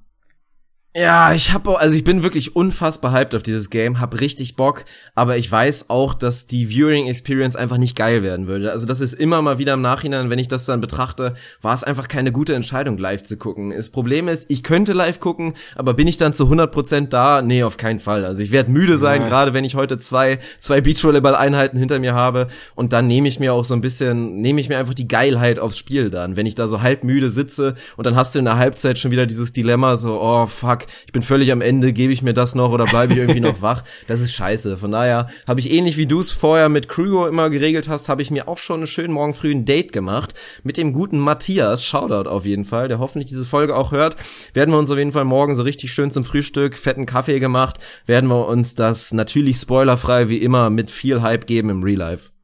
Ja, 0.95 1.33
ich 1.33 1.53
habe 1.53 1.79
also 1.79 1.95
ich 1.95 2.03
bin 2.03 2.23
wirklich 2.23 2.55
unfassbar 2.55 3.11
hyped 3.11 3.35
auf 3.35 3.43
dieses 3.43 3.69
Game, 3.69 3.99
hab 3.99 4.19
richtig 4.19 4.55
Bock, 4.55 4.85
aber 5.13 5.37
ich 5.37 5.49
weiß 5.51 5.91
auch, 5.91 6.15
dass 6.15 6.47
die 6.47 6.67
Viewing 6.71 7.05
Experience 7.05 7.55
einfach 7.55 7.77
nicht 7.77 7.95
geil 7.95 8.23
werden 8.23 8.47
würde. 8.47 8.71
Also 8.71 8.87
das 8.87 8.99
ist 8.99 9.13
immer 9.13 9.39
mal 9.43 9.59
wieder 9.59 9.75
im 9.75 9.81
Nachhinein, 9.81 10.31
wenn 10.31 10.39
ich 10.39 10.47
das 10.47 10.65
dann 10.65 10.81
betrachte, 10.81 11.35
war 11.61 11.75
es 11.75 11.83
einfach 11.83 12.07
keine 12.07 12.31
gute 12.31 12.55
Entscheidung 12.55 12.97
live 12.97 13.21
zu 13.21 13.37
gucken. 13.37 13.69
Das 13.69 13.91
Problem 13.91 14.27
ist, 14.27 14.49
ich 14.49 14.63
könnte 14.63 14.93
live 14.93 15.19
gucken, 15.19 15.53
aber 15.75 15.93
bin 15.93 16.07
ich 16.07 16.17
dann 16.17 16.33
zu 16.33 16.45
100% 16.45 17.09
da? 17.09 17.43
Nee, 17.43 17.61
auf 17.61 17.77
keinen 17.77 17.99
Fall. 17.99 18.25
Also 18.25 18.41
ich 18.41 18.51
werde 18.51 18.71
müde 18.71 18.97
sein, 18.97 19.21
ja. 19.21 19.27
gerade 19.27 19.53
wenn 19.53 19.65
ich 19.65 19.75
heute 19.75 19.99
zwei 19.99 20.39
zwei 20.57 20.81
Beachvolleyball 20.81 21.35
Einheiten 21.35 21.77
hinter 21.77 21.99
mir 21.99 22.15
habe 22.15 22.47
und 22.73 22.93
dann 22.93 23.05
nehme 23.05 23.27
ich 23.27 23.39
mir 23.39 23.53
auch 23.53 23.63
so 23.63 23.75
ein 23.75 23.81
bisschen 23.81 24.41
nehme 24.41 24.59
ich 24.59 24.69
mir 24.69 24.79
einfach 24.79 24.95
die 24.95 25.07
Geilheit 25.07 25.59
aufs 25.59 25.77
Spiel 25.77 26.09
dann, 26.09 26.35
wenn 26.35 26.47
ich 26.47 26.55
da 26.55 26.67
so 26.67 26.81
halb 26.81 27.03
müde 27.03 27.29
sitze 27.29 27.75
und 27.95 28.07
dann 28.07 28.15
hast 28.15 28.33
du 28.33 28.39
in 28.39 28.45
der 28.45 28.57
Halbzeit 28.57 28.97
schon 28.97 29.11
wieder 29.11 29.27
dieses 29.27 29.53
Dilemma 29.53 29.95
so, 29.95 30.19
oh 30.19 30.47
fuck, 30.47 30.78
ich 31.05 31.11
bin 31.11 31.21
völlig 31.21 31.51
am 31.51 31.61
Ende, 31.61 31.93
gebe 31.93 32.13
ich 32.13 32.21
mir 32.21 32.33
das 32.33 32.55
noch 32.55 32.71
oder 32.71 32.85
bleibe 32.85 33.13
ich 33.13 33.19
irgendwie 33.19 33.39
noch 33.39 33.61
wach? 33.61 33.83
Das 34.07 34.21
ist 34.21 34.33
scheiße. 34.33 34.77
Von 34.77 34.91
daher 34.91 35.27
habe 35.47 35.59
ich 35.59 35.71
ähnlich 35.71 35.97
wie 35.97 36.05
du 36.05 36.19
es 36.19 36.31
vorher 36.31 36.69
mit 36.69 36.87
Krügo 36.87 37.27
immer 37.27 37.49
geregelt 37.49 37.87
hast, 37.87 38.09
habe 38.09 38.21
ich 38.21 38.31
mir 38.31 38.47
auch 38.47 38.57
schon 38.57 38.81
einen 38.81 38.87
schönen 38.87 39.13
morgen 39.13 39.33
früh 39.33 39.51
ein 39.51 39.65
Date 39.65 39.91
gemacht 39.91 40.33
mit 40.63 40.77
dem 40.77 40.93
guten 40.93 41.19
Matthias. 41.19 41.85
Shoutout 41.85 42.29
auf 42.29 42.45
jeden 42.45 42.65
Fall, 42.65 42.87
der 42.87 42.99
hoffentlich 42.99 43.29
diese 43.29 43.45
Folge 43.45 43.75
auch 43.75 43.91
hört. 43.91 44.15
Werden 44.53 44.71
wir 44.71 44.79
uns 44.79 44.91
auf 44.91 44.97
jeden 44.97 45.11
Fall 45.11 45.25
morgen 45.25 45.55
so 45.55 45.63
richtig 45.63 45.91
schön 45.91 46.11
zum 46.11 46.23
Frühstück, 46.23 46.77
fetten 46.77 47.05
Kaffee 47.05 47.39
gemacht, 47.39 47.77
werden 48.05 48.29
wir 48.29 48.47
uns 48.47 48.75
das 48.75 49.11
natürlich 49.11 49.57
spoilerfrei 49.57 50.29
wie 50.29 50.37
immer 50.37 50.69
mit 50.69 50.91
viel 50.91 51.21
Hype 51.21 51.47
geben 51.47 51.69
im 51.69 51.83
Real 51.83 51.97
Life. 51.97 52.38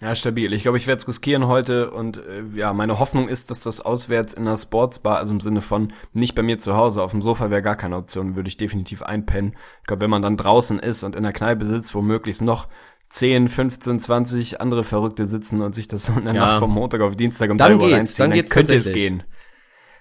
Ja, 0.00 0.14
stabil. 0.14 0.52
Ich 0.52 0.62
glaube, 0.62 0.76
ich 0.76 0.86
werde 0.86 1.00
es 1.00 1.08
riskieren 1.08 1.46
heute 1.46 1.90
und 1.90 2.18
äh, 2.18 2.42
ja, 2.54 2.74
meine 2.74 2.98
Hoffnung 2.98 3.28
ist, 3.28 3.50
dass 3.50 3.60
das 3.60 3.80
auswärts 3.80 4.34
in 4.34 4.44
der 4.44 4.58
Sportsbar, 4.58 5.16
also 5.16 5.32
im 5.32 5.40
Sinne 5.40 5.62
von 5.62 5.92
nicht 6.12 6.34
bei 6.34 6.42
mir 6.42 6.58
zu 6.58 6.76
Hause, 6.76 7.02
auf 7.02 7.12
dem 7.12 7.22
Sofa 7.22 7.50
wäre 7.50 7.62
gar 7.62 7.76
keine 7.76 7.96
Option, 7.96 8.36
würde 8.36 8.48
ich 8.48 8.58
definitiv 8.58 9.02
einpennen. 9.02 9.56
Ich 9.80 9.86
glaube, 9.86 10.02
wenn 10.02 10.10
man 10.10 10.20
dann 10.20 10.36
draußen 10.36 10.78
ist 10.78 11.02
und 11.02 11.16
in 11.16 11.22
der 11.22 11.32
Kneipe 11.32 11.64
sitzt, 11.64 11.94
wo 11.94 12.02
möglichst 12.02 12.42
noch 12.42 12.68
10, 13.08 13.48
15, 13.48 14.00
20 14.00 14.60
andere 14.60 14.84
Verrückte 14.84 15.24
sitzen 15.24 15.62
und 15.62 15.74
sich 15.74 15.88
das 15.88 16.06
so 16.06 16.12
in 16.12 16.26
der 16.26 16.34
ja. 16.34 16.40
Nacht 16.40 16.58
vom 16.58 16.74
Montag 16.74 17.00
auf 17.00 17.16
Dienstag 17.16 17.50
um 17.50 17.56
dann 17.56 17.78
3 17.78 17.84
Uhr 17.86 17.92
reinziehen, 17.92 18.30
dann, 18.30 18.38
dann 18.38 18.48
könnte 18.50 18.74
es 18.74 18.92
gehen. 18.92 19.22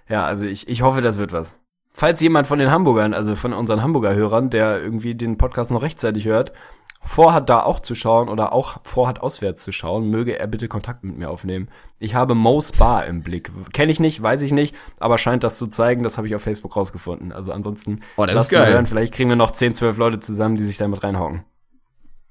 Ja, 0.10 0.26
also 0.26 0.46
ich, 0.46 0.68
ich 0.68 0.82
hoffe, 0.82 1.00
das 1.00 1.18
wird 1.18 1.32
was. 1.32 1.56
Falls 1.94 2.20
jemand 2.20 2.48
von 2.48 2.60
den 2.60 2.70
Hamburgern, 2.70 3.14
also 3.14 3.38
von 3.38 3.54
unseren 3.54 3.82
Hamburger 3.82 4.14
Hörern, 4.14 4.50
der 4.50 4.82
irgendwie 4.82 5.16
den 5.16 5.38
Podcast 5.38 5.72
noch 5.72 5.82
rechtzeitig 5.82 6.26
hört 6.26 6.52
vorhat, 7.06 7.50
da 7.50 7.64
auch 7.64 7.80
zu 7.80 7.96
schauen 7.96 8.28
oder 8.30 8.52
auch 8.52 8.78
vorhat, 8.84 9.22
auswärts 9.22 9.64
zu 9.64 9.72
schauen, 9.72 10.10
möge 10.10 10.38
er 10.38 10.48
bitte 10.48 10.68
Kontakt 10.68 11.04
mit 11.04 11.18
mir 11.18 11.30
aufnehmen. 11.30 11.70
Ich 12.00 12.16
habe 12.16 12.36
Mo's 12.36 12.72
Bar 12.72 13.06
im 13.06 13.24
Blick. 13.24 13.52
Kenne 13.72 13.92
ich 13.92 14.00
nicht, 14.00 14.22
weiß 14.22 14.42
ich 14.42 14.52
nicht, 14.52 14.76
aber 15.00 15.18
scheint 15.18 15.44
das 15.44 15.58
zu 15.58 15.68
zeigen. 15.68 16.04
Das 16.04 16.18
habe 16.18 16.28
ich 16.28 16.36
auf 16.36 16.42
Facebook 16.42 16.76
rausgefunden. 16.76 17.32
Also 17.32 17.52
ansonsten, 17.52 18.02
oh, 18.18 18.26
das 18.26 18.42
ist 18.42 18.50
geil. 18.50 18.74
hören. 18.74 18.86
Vielleicht 18.86 19.14
kriegen 19.14 19.30
wir 19.30 19.38
noch 19.38 19.52
10, 19.52 19.76
12 19.76 19.98
Leute 19.98 20.20
zusammen, 20.20 20.56
die 20.56 20.64
sich 20.64 20.78
damit 20.78 21.04
reinhocken. 21.04 21.44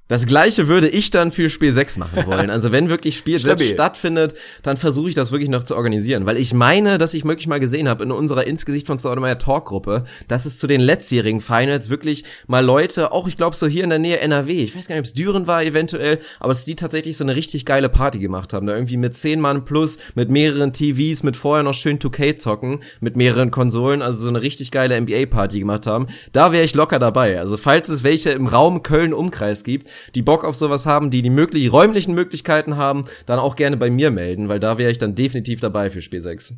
Das 0.07 0.27
gleiche 0.27 0.69
würde 0.69 0.87
ich 0.87 1.09
dann 1.09 1.33
für 1.33 1.49
Spiel 1.49 1.73
6 1.73 1.97
machen 1.97 2.27
wollen. 2.27 2.51
Also 2.51 2.73
wenn 2.73 2.91
wirklich 2.91 3.17
Spiel 3.17 3.39
6 3.39 3.71
stattfindet, 3.71 4.35
dann 4.63 4.77
versuche 4.77 5.09
ich 5.09 5.15
das 5.15 5.33
wirklich 5.33 5.49
noch 5.49 5.65
zu 5.65 5.75
organisieren. 5.75 6.27
Weil 6.27 6.37
ich 6.37 6.53
meine, 6.53 6.99
dass 6.99 7.15
ich 7.15 7.25
wirklich 7.25 7.47
mal 7.47 7.59
gesehen 7.59 7.89
habe 7.89 8.05
in 8.05 8.13
unserer 8.13 8.47
Insgesicht 8.47 8.87
von 8.87 8.99
Staudemeyer 8.99 9.39
Talk-Gruppe, 9.39 10.05
dass 10.29 10.45
es 10.45 10.59
zu 10.59 10.67
den 10.67 10.83
letztjährigen 10.83 11.41
Finals 11.41 11.89
wirklich 11.89 12.25
mal 12.47 12.63
Leute, 12.63 13.13
auch 13.13 13.27
ich 13.27 13.39
glaube 13.39 13.57
so 13.57 13.67
hier 13.67 13.83
in 13.83 13.89
der 13.89 13.99
Nähe 13.99 14.19
NRW, 14.21 14.53
ich 14.53 14.77
weiß 14.77 14.89
gar 14.89 14.95
nicht, 14.97 15.01
ob 15.01 15.07
es 15.07 15.15
Düren 15.15 15.47
war 15.47 15.63
eventuell, 15.63 16.19
aber 16.39 16.53
dass 16.53 16.67
die 16.67 16.77
tatsächlich 16.77 17.17
so 17.17 17.25
eine 17.25 17.35
richtig 17.35 17.65
geile 17.65 17.89
Party 17.89 18.19
gemacht 18.19 18.53
haben. 18.53 18.67
Da 18.67 18.75
irgendwie 18.75 18.99
mit 18.99 19.17
10 19.17 19.41
Mann 19.41 19.65
plus, 19.65 19.97
mit 20.15 20.29
mehreren 20.29 20.75
TVs, 20.75 21.23
mit 21.23 21.35
vorher 21.35 21.63
noch 21.63 21.73
schön 21.73 21.99
2K 21.99 22.37
zocken, 22.37 22.81
mit 23.01 23.17
mehreren 23.17 23.51
Konsolen, 23.51 24.03
also 24.03 24.19
so 24.19 24.29
eine 24.29 24.43
richtig 24.43 24.71
geile 24.71 25.01
NBA-Party 25.01 25.61
gemacht 25.61 25.87
haben. 25.87 26.09
Da 26.33 26.53
wäre 26.53 26.65
ich 26.65 26.75
locker 26.75 26.99
dabei. 26.99 27.41
Also 27.41 27.57
falls 27.57 27.89
es 27.89 28.05
welche 28.05 28.33
im 28.33 28.49
Raum 28.49 28.83
Köln-Umkreis 28.83 29.65
gibt, 29.65 29.94
die 30.15 30.23
Bock 30.23 30.45
auf 30.45 30.55
sowas 30.55 30.87
haben, 30.87 31.11
die 31.11 31.23
die 31.23 31.31
möglich 31.31 31.73
räumlichen 31.73 32.15
Möglichkeiten 32.15 32.77
haben, 32.77 33.05
dann 33.27 33.39
auch 33.39 33.57
gerne 33.57 33.77
bei 33.77 33.91
mir 33.91 34.11
melden, 34.11 34.49
weil 34.49 34.61
da 34.61 34.79
wäre 34.79 34.91
ich 34.91 34.99
dann 34.99 35.15
definitiv 35.15 35.61
dabei 35.61 35.91
für 35.91 36.03
Spiel 36.03 36.21
6. 36.21 36.55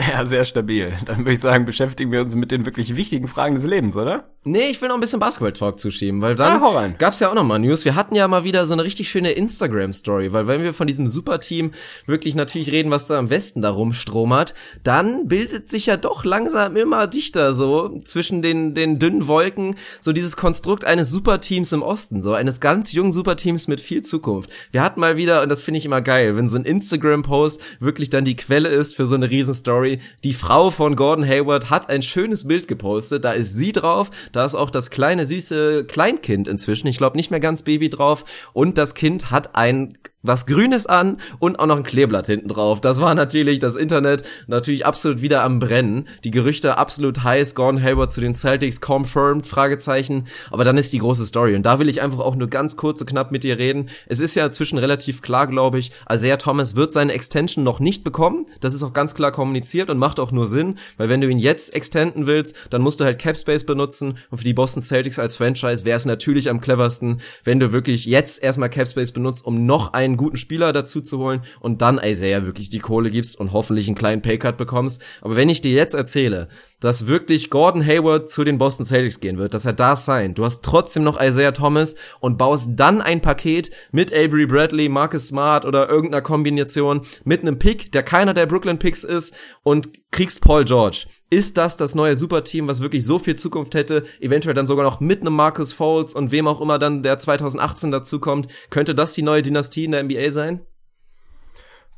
Ja, 0.00 0.24
sehr 0.26 0.44
stabil. 0.44 0.92
Dann 1.04 1.18
würde 1.18 1.32
ich 1.32 1.40
sagen, 1.40 1.64
beschäftigen 1.64 2.12
wir 2.12 2.22
uns 2.22 2.34
mit 2.34 2.50
den 2.50 2.64
wirklich 2.64 2.96
wichtigen 2.96 3.28
Fragen 3.28 3.54
des 3.54 3.64
Lebens, 3.64 3.96
oder? 3.96 4.31
Nee, 4.44 4.70
ich 4.70 4.82
will 4.82 4.88
noch 4.88 4.96
ein 4.96 5.00
bisschen 5.00 5.20
Basketball-Talk 5.20 5.78
zuschieben, 5.78 6.20
weil 6.20 6.34
dann 6.34 6.60
ah, 6.60 6.88
gab's 6.98 7.20
ja 7.20 7.30
auch 7.30 7.34
noch 7.34 7.44
mal 7.44 7.60
News. 7.60 7.84
Wir 7.84 7.94
hatten 7.94 8.16
ja 8.16 8.26
mal 8.26 8.42
wieder 8.42 8.66
so 8.66 8.72
eine 8.72 8.82
richtig 8.82 9.08
schöne 9.08 9.30
Instagram-Story, 9.30 10.32
weil 10.32 10.48
wenn 10.48 10.64
wir 10.64 10.74
von 10.74 10.88
diesem 10.88 11.06
Superteam 11.06 11.70
wirklich 12.06 12.34
natürlich 12.34 12.72
reden, 12.72 12.90
was 12.90 13.06
da 13.06 13.20
am 13.20 13.30
Westen 13.30 13.62
da 13.62 13.70
rumstromert, 13.70 14.54
dann 14.82 15.28
bildet 15.28 15.70
sich 15.70 15.86
ja 15.86 15.96
doch 15.96 16.24
langsam 16.24 16.76
immer 16.76 17.06
dichter 17.06 17.52
so 17.52 18.00
zwischen 18.04 18.42
den, 18.42 18.74
den 18.74 18.98
dünnen 18.98 19.28
Wolken 19.28 19.76
so 20.00 20.12
dieses 20.12 20.36
Konstrukt 20.36 20.84
eines 20.84 21.10
Superteams 21.10 21.70
im 21.70 21.82
Osten, 21.82 22.20
so 22.20 22.32
eines 22.32 22.58
ganz 22.58 22.90
jungen 22.90 23.12
Superteams 23.12 23.68
mit 23.68 23.80
viel 23.80 24.02
Zukunft. 24.02 24.50
Wir 24.72 24.82
hatten 24.82 24.98
mal 24.98 25.16
wieder, 25.16 25.42
und 25.42 25.50
das 25.50 25.62
finde 25.62 25.78
ich 25.78 25.86
immer 25.86 26.02
geil, 26.02 26.36
wenn 26.36 26.50
so 26.50 26.56
ein 26.56 26.64
Instagram-Post 26.64 27.60
wirklich 27.78 28.10
dann 28.10 28.24
die 28.24 28.34
Quelle 28.34 28.70
ist 28.70 28.96
für 28.96 29.06
so 29.06 29.14
eine 29.14 29.30
Riesenstory. 29.30 30.00
Die 30.24 30.34
Frau 30.34 30.72
von 30.72 30.96
Gordon 30.96 31.24
Hayward 31.24 31.70
hat 31.70 31.90
ein 31.90 32.02
schönes 32.02 32.48
Bild 32.48 32.66
gepostet, 32.66 33.24
da 33.24 33.30
ist 33.30 33.54
sie 33.54 33.70
drauf, 33.70 34.10
da 34.32 34.44
ist 34.44 34.54
auch 34.54 34.70
das 34.70 34.90
kleine 34.90 35.26
süße 35.26 35.84
Kleinkind 35.84 36.48
inzwischen. 36.48 36.86
Ich 36.88 36.98
glaube 36.98 37.16
nicht 37.16 37.30
mehr 37.30 37.40
ganz 37.40 37.62
Baby 37.62 37.90
drauf. 37.90 38.24
Und 38.52 38.78
das 38.78 38.94
Kind 38.94 39.30
hat 39.30 39.54
ein 39.54 39.96
was 40.22 40.46
Grünes 40.46 40.86
an 40.86 41.18
und 41.38 41.58
auch 41.58 41.66
noch 41.66 41.76
ein 41.76 41.82
Kleeblatt 41.82 42.26
hinten 42.26 42.48
drauf. 42.48 42.80
Das 42.80 43.00
war 43.00 43.14
natürlich 43.14 43.58
das 43.58 43.76
Internet 43.76 44.22
natürlich 44.46 44.86
absolut 44.86 45.22
wieder 45.22 45.42
am 45.42 45.58
Brennen. 45.58 46.06
Die 46.24 46.30
Gerüchte 46.30 46.78
absolut 46.78 47.22
heiß. 47.22 47.54
Gordon 47.54 47.82
Hayward 47.82 48.12
zu 48.12 48.20
den 48.20 48.34
Celtics 48.34 48.80
confirmed, 48.80 49.46
Fragezeichen. 49.46 50.24
Aber 50.50 50.64
dann 50.64 50.78
ist 50.78 50.92
die 50.92 50.98
große 50.98 51.24
Story. 51.24 51.54
Und 51.54 51.64
da 51.64 51.78
will 51.78 51.88
ich 51.88 52.00
einfach 52.00 52.20
auch 52.20 52.36
nur 52.36 52.48
ganz 52.48 52.76
kurz 52.76 53.00
und 53.00 53.08
knapp 53.08 53.32
mit 53.32 53.44
dir 53.44 53.58
reden. 53.58 53.88
Es 54.06 54.20
ist 54.20 54.34
ja 54.34 54.44
inzwischen 54.44 54.78
relativ 54.78 55.22
klar, 55.22 55.46
glaube 55.46 55.78
ich, 55.78 55.90
Isaiah 56.10 56.38
Thomas 56.38 56.76
wird 56.76 56.92
seine 56.92 57.12
Extension 57.12 57.64
noch 57.64 57.80
nicht 57.80 58.04
bekommen. 58.04 58.46
Das 58.60 58.74
ist 58.74 58.82
auch 58.82 58.92
ganz 58.92 59.14
klar 59.14 59.32
kommuniziert 59.32 59.90
und 59.90 59.98
macht 59.98 60.20
auch 60.20 60.32
nur 60.32 60.46
Sinn. 60.46 60.78
Weil 60.96 61.08
wenn 61.08 61.20
du 61.20 61.28
ihn 61.28 61.38
jetzt 61.38 61.74
extenden 61.74 62.26
willst, 62.26 62.56
dann 62.70 62.82
musst 62.82 63.00
du 63.00 63.04
halt 63.04 63.18
Capspace 63.18 63.64
benutzen. 63.64 64.14
Und 64.30 64.38
für 64.38 64.44
die 64.44 64.54
Boston 64.54 64.82
Celtics 64.82 65.18
als 65.18 65.36
Franchise 65.36 65.84
wäre 65.84 65.96
es 65.96 66.04
natürlich 66.04 66.48
am 66.48 66.60
cleversten, 66.60 67.20
wenn 67.44 67.60
du 67.60 67.72
wirklich 67.72 68.06
jetzt 68.06 68.42
erstmal 68.42 68.70
Capspace 68.70 69.12
benutzt, 69.12 69.44
um 69.44 69.66
noch 69.66 69.92
einen 69.92 70.11
einen 70.12 70.18
guten 70.18 70.36
Spieler 70.36 70.72
dazu 70.72 71.00
zu 71.00 71.18
holen 71.18 71.42
und 71.60 71.82
dann 71.82 72.00
Isaiah 72.02 72.44
wirklich 72.44 72.70
die 72.70 72.78
Kohle 72.78 73.10
gibst 73.10 73.38
und 73.38 73.52
hoffentlich 73.52 73.86
einen 73.88 73.96
kleinen 73.96 74.22
Paycut 74.22 74.56
bekommst. 74.56 75.02
Aber 75.20 75.36
wenn 75.36 75.48
ich 75.48 75.60
dir 75.60 75.72
jetzt 75.72 75.94
erzähle, 75.94 76.48
dass 76.82 77.06
wirklich 77.06 77.48
Gordon 77.48 77.86
Hayward 77.86 78.28
zu 78.28 78.42
den 78.42 78.58
Boston 78.58 78.84
Celtics 78.84 79.20
gehen 79.20 79.38
wird, 79.38 79.54
dass 79.54 79.64
er 79.64 79.72
da 79.72 79.94
sein, 79.96 80.34
du 80.34 80.44
hast 80.44 80.64
trotzdem 80.64 81.04
noch 81.04 81.20
Isaiah 81.20 81.52
Thomas 81.52 81.94
und 82.18 82.38
baust 82.38 82.70
dann 82.74 83.00
ein 83.00 83.20
Paket 83.20 83.70
mit 83.92 84.12
Avery 84.12 84.46
Bradley, 84.46 84.88
Marcus 84.88 85.28
Smart 85.28 85.64
oder 85.64 85.88
irgendeiner 85.88 86.22
Kombination 86.22 87.02
mit 87.24 87.40
einem 87.40 87.60
Pick, 87.60 87.92
der 87.92 88.02
keiner 88.02 88.34
der 88.34 88.46
Brooklyn 88.46 88.80
Picks 88.80 89.04
ist 89.04 89.32
und 89.62 89.90
kriegst 90.10 90.40
Paul 90.40 90.64
George. 90.64 91.06
Ist 91.30 91.56
das 91.56 91.76
das 91.76 91.94
neue 91.94 92.16
Superteam, 92.16 92.66
was 92.66 92.82
wirklich 92.82 93.06
so 93.06 93.20
viel 93.20 93.36
Zukunft 93.36 93.76
hätte? 93.76 94.02
Eventuell 94.20 94.54
dann 94.54 94.66
sogar 94.66 94.84
noch 94.84 94.98
mit 94.98 95.20
einem 95.20 95.34
Marcus 95.34 95.72
Foles 95.72 96.14
und 96.14 96.32
wem 96.32 96.48
auch 96.48 96.60
immer 96.60 96.80
dann 96.80 97.04
der 97.04 97.16
2018 97.18 97.92
dazukommt. 97.92 98.48
Könnte 98.70 98.96
das 98.96 99.12
die 99.12 99.22
neue 99.22 99.42
Dynastie 99.42 99.84
in 99.84 99.92
der 99.92 100.02
NBA 100.02 100.32
sein? 100.32 100.66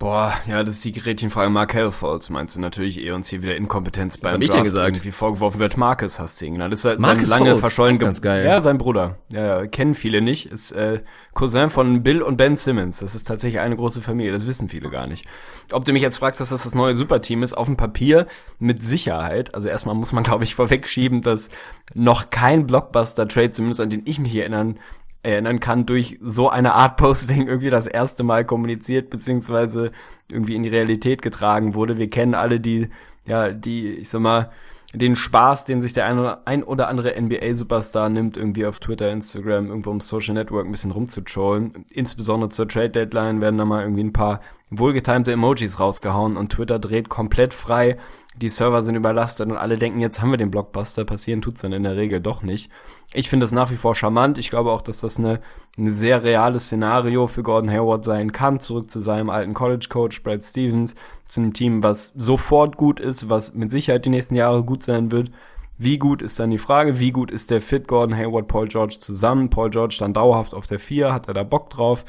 Boah, 0.00 0.34
ja, 0.48 0.64
das 0.64 0.76
ist 0.76 0.84
die 0.84 0.92
Gretchenfrage. 0.92 1.50
Markel 1.50 1.92
Falls 1.92 2.28
meinst 2.28 2.56
du 2.56 2.60
natürlich 2.60 2.98
eh 2.98 3.12
uns 3.12 3.28
hier 3.28 3.42
wieder 3.42 3.56
Inkompetenz 3.56 4.18
beim 4.18 4.24
Was 4.24 4.32
hab 4.34 4.42
ich 4.42 4.50
denn 4.50 4.64
gesagt? 4.64 4.96
irgendwie 4.96 5.12
vorgeworfen 5.12 5.60
wird. 5.60 5.76
Marcus 5.76 6.18
hast 6.18 6.40
du 6.40 6.46
ihn 6.46 6.54
genannt. 6.54 6.72
Das 6.72 6.80
ist 6.80 6.84
halt 6.84 6.98
Marcus 6.98 7.28
sein 7.28 7.38
lange 7.38 7.50
Falls, 7.52 7.60
verschollen. 7.60 7.98
Ganz 8.00 8.20
geil. 8.20 8.44
Ja, 8.44 8.60
sein 8.60 8.76
Bruder. 8.76 9.18
Ja, 9.32 9.60
ja, 9.60 9.66
kennen 9.68 9.94
viele 9.94 10.20
nicht. 10.20 10.46
Ist 10.46 10.72
äh, 10.72 11.00
Cousin 11.32 11.70
von 11.70 12.02
Bill 12.02 12.22
und 12.22 12.36
Ben 12.36 12.56
Simmons. 12.56 12.98
Das 12.98 13.14
ist 13.14 13.24
tatsächlich 13.28 13.60
eine 13.60 13.76
große 13.76 14.02
Familie. 14.02 14.32
Das 14.32 14.46
wissen 14.46 14.68
viele 14.68 14.90
gar 14.90 15.06
nicht. 15.06 15.26
Ob 15.70 15.84
du 15.84 15.92
mich 15.92 16.02
jetzt 16.02 16.18
fragst, 16.18 16.40
dass 16.40 16.48
das 16.48 16.64
das 16.64 16.74
neue 16.74 16.96
Superteam 16.96 17.44
ist, 17.44 17.52
auf 17.52 17.66
dem 17.68 17.76
Papier 17.76 18.26
mit 18.58 18.82
Sicherheit. 18.82 19.54
Also 19.54 19.68
erstmal 19.68 19.94
muss 19.94 20.12
man, 20.12 20.24
glaube 20.24 20.42
ich, 20.42 20.56
vorwegschieben, 20.56 21.22
dass 21.22 21.50
noch 21.94 22.30
kein 22.30 22.66
Blockbuster-Trade, 22.66 23.52
zumindest 23.52 23.80
an 23.80 23.90
den 23.90 24.02
ich 24.06 24.18
mich 24.18 24.34
erinnern 24.34 24.80
erinnern 25.24 25.58
kann, 25.58 25.86
durch 25.86 26.18
so 26.20 26.48
eine 26.48 26.74
Art 26.74 26.96
Posting 26.98 27.46
irgendwie 27.48 27.70
das 27.70 27.86
erste 27.86 28.22
Mal 28.22 28.44
kommuniziert 28.44 29.10
beziehungsweise 29.10 29.92
irgendwie 30.30 30.54
in 30.54 30.62
die 30.62 30.68
Realität 30.68 31.22
getragen 31.22 31.74
wurde. 31.74 31.98
Wir 31.98 32.10
kennen 32.10 32.34
alle 32.34 32.60
die, 32.60 32.88
ja, 33.26 33.50
die, 33.50 33.88
ich 33.88 34.08
sag 34.08 34.20
mal, 34.20 34.50
den 34.94 35.16
Spaß, 35.16 35.64
den 35.64 35.82
sich 35.82 35.92
der 35.92 36.06
ein 36.06 36.18
oder, 36.18 36.46
ein 36.46 36.62
oder 36.62 36.88
andere 36.88 37.20
NBA-Superstar 37.20 38.08
nimmt, 38.08 38.36
irgendwie 38.36 38.64
auf 38.64 38.78
Twitter, 38.78 39.10
Instagram, 39.10 39.66
irgendwo 39.66 39.90
im 39.90 40.00
Social 40.00 40.34
Network 40.34 40.66
ein 40.66 40.70
bisschen 40.70 40.92
rumzutrollen. 40.92 41.84
Insbesondere 41.90 42.50
zur 42.50 42.68
Trade 42.68 42.90
Deadline 42.90 43.40
werden 43.40 43.58
da 43.58 43.64
mal 43.64 43.82
irgendwie 43.82 44.04
ein 44.04 44.12
paar 44.12 44.40
wohlgetimte 44.70 45.32
Emojis 45.32 45.78
rausgehauen 45.78 46.36
und 46.36 46.52
Twitter 46.52 46.78
dreht 46.78 47.08
komplett 47.08 47.54
frei. 47.54 47.98
Die 48.36 48.48
Server 48.48 48.82
sind 48.82 48.96
überlastet 48.96 49.48
und 49.48 49.56
alle 49.56 49.78
denken, 49.78 50.00
jetzt 50.00 50.20
haben 50.20 50.30
wir 50.30 50.38
den 50.38 50.50
Blockbuster. 50.50 51.04
Passieren 51.04 51.42
tut's 51.42 51.60
dann 51.60 51.72
in 51.72 51.84
der 51.84 51.96
Regel 51.96 52.20
doch 52.20 52.42
nicht. 52.42 52.70
Ich 53.12 53.28
finde 53.28 53.44
das 53.44 53.52
nach 53.52 53.70
wie 53.70 53.76
vor 53.76 53.94
charmant. 53.94 54.38
Ich 54.38 54.50
glaube 54.50 54.72
auch, 54.72 54.82
dass 54.82 55.00
das 55.00 55.18
eine, 55.18 55.40
ein 55.78 55.90
sehr 55.90 56.24
reales 56.24 56.64
Szenario 56.64 57.28
für 57.28 57.44
Gordon 57.44 57.70
Hayward 57.70 58.04
sein 58.04 58.32
kann. 58.32 58.58
Zurück 58.58 58.90
zu 58.90 59.00
seinem 59.00 59.30
alten 59.30 59.54
College 59.54 59.86
Coach 59.88 60.22
Brad 60.22 60.44
Stevens, 60.44 60.96
zu 61.26 61.40
einem 61.40 61.52
Team, 61.52 61.82
was 61.82 62.12
sofort 62.16 62.76
gut 62.76 62.98
ist, 62.98 63.28
was 63.28 63.54
mit 63.54 63.70
Sicherheit 63.70 64.04
die 64.04 64.10
nächsten 64.10 64.34
Jahre 64.34 64.64
gut 64.64 64.82
sein 64.82 65.12
wird. 65.12 65.30
Wie 65.76 65.98
gut 65.98 66.22
ist 66.22 66.38
dann 66.38 66.50
die 66.50 66.58
Frage, 66.58 67.00
wie 67.00 67.10
gut 67.10 67.30
ist 67.30 67.50
der 67.50 67.60
Fit 67.60 67.88
Gordon 67.88 68.16
Hayward, 68.16 68.46
Paul 68.46 68.66
George 68.66 68.96
zusammen? 69.00 69.50
Paul 69.50 69.70
George 69.70 69.96
dann 69.98 70.12
dauerhaft 70.12 70.54
auf 70.54 70.66
der 70.66 70.78
4, 70.78 71.12
hat 71.12 71.28
er 71.28 71.34
da 71.34 71.42
Bock 71.42 71.70
drauf? 71.70 72.04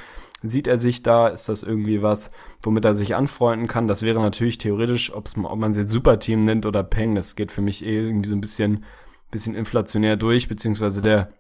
Sieht 0.47 0.67
er 0.67 0.77
sich 0.77 1.03
da? 1.03 1.27
Ist 1.27 1.49
das 1.49 1.63
irgendwie 1.63 2.01
was, 2.01 2.31
womit 2.61 2.85
er 2.85 2.95
sich 2.95 3.15
anfreunden 3.15 3.67
kann? 3.67 3.87
Das 3.87 4.01
wäre 4.01 4.21
natürlich 4.21 4.57
theoretisch, 4.57 5.13
ob 5.13 5.29
man 5.37 5.71
es 5.71 5.77
jetzt 5.77 5.91
Superteam 5.91 6.41
nennt 6.41 6.65
oder 6.65 6.83
Peng, 6.83 7.15
das 7.15 7.35
geht 7.35 7.51
für 7.51 7.61
mich 7.61 7.85
eh 7.85 8.07
irgendwie 8.07 8.29
so 8.29 8.35
ein 8.35 8.41
bisschen, 8.41 8.83
bisschen 9.31 9.55
inflationär 9.55 10.17
durch, 10.17 10.47
beziehungsweise 10.47 11.01
der, 11.01 11.31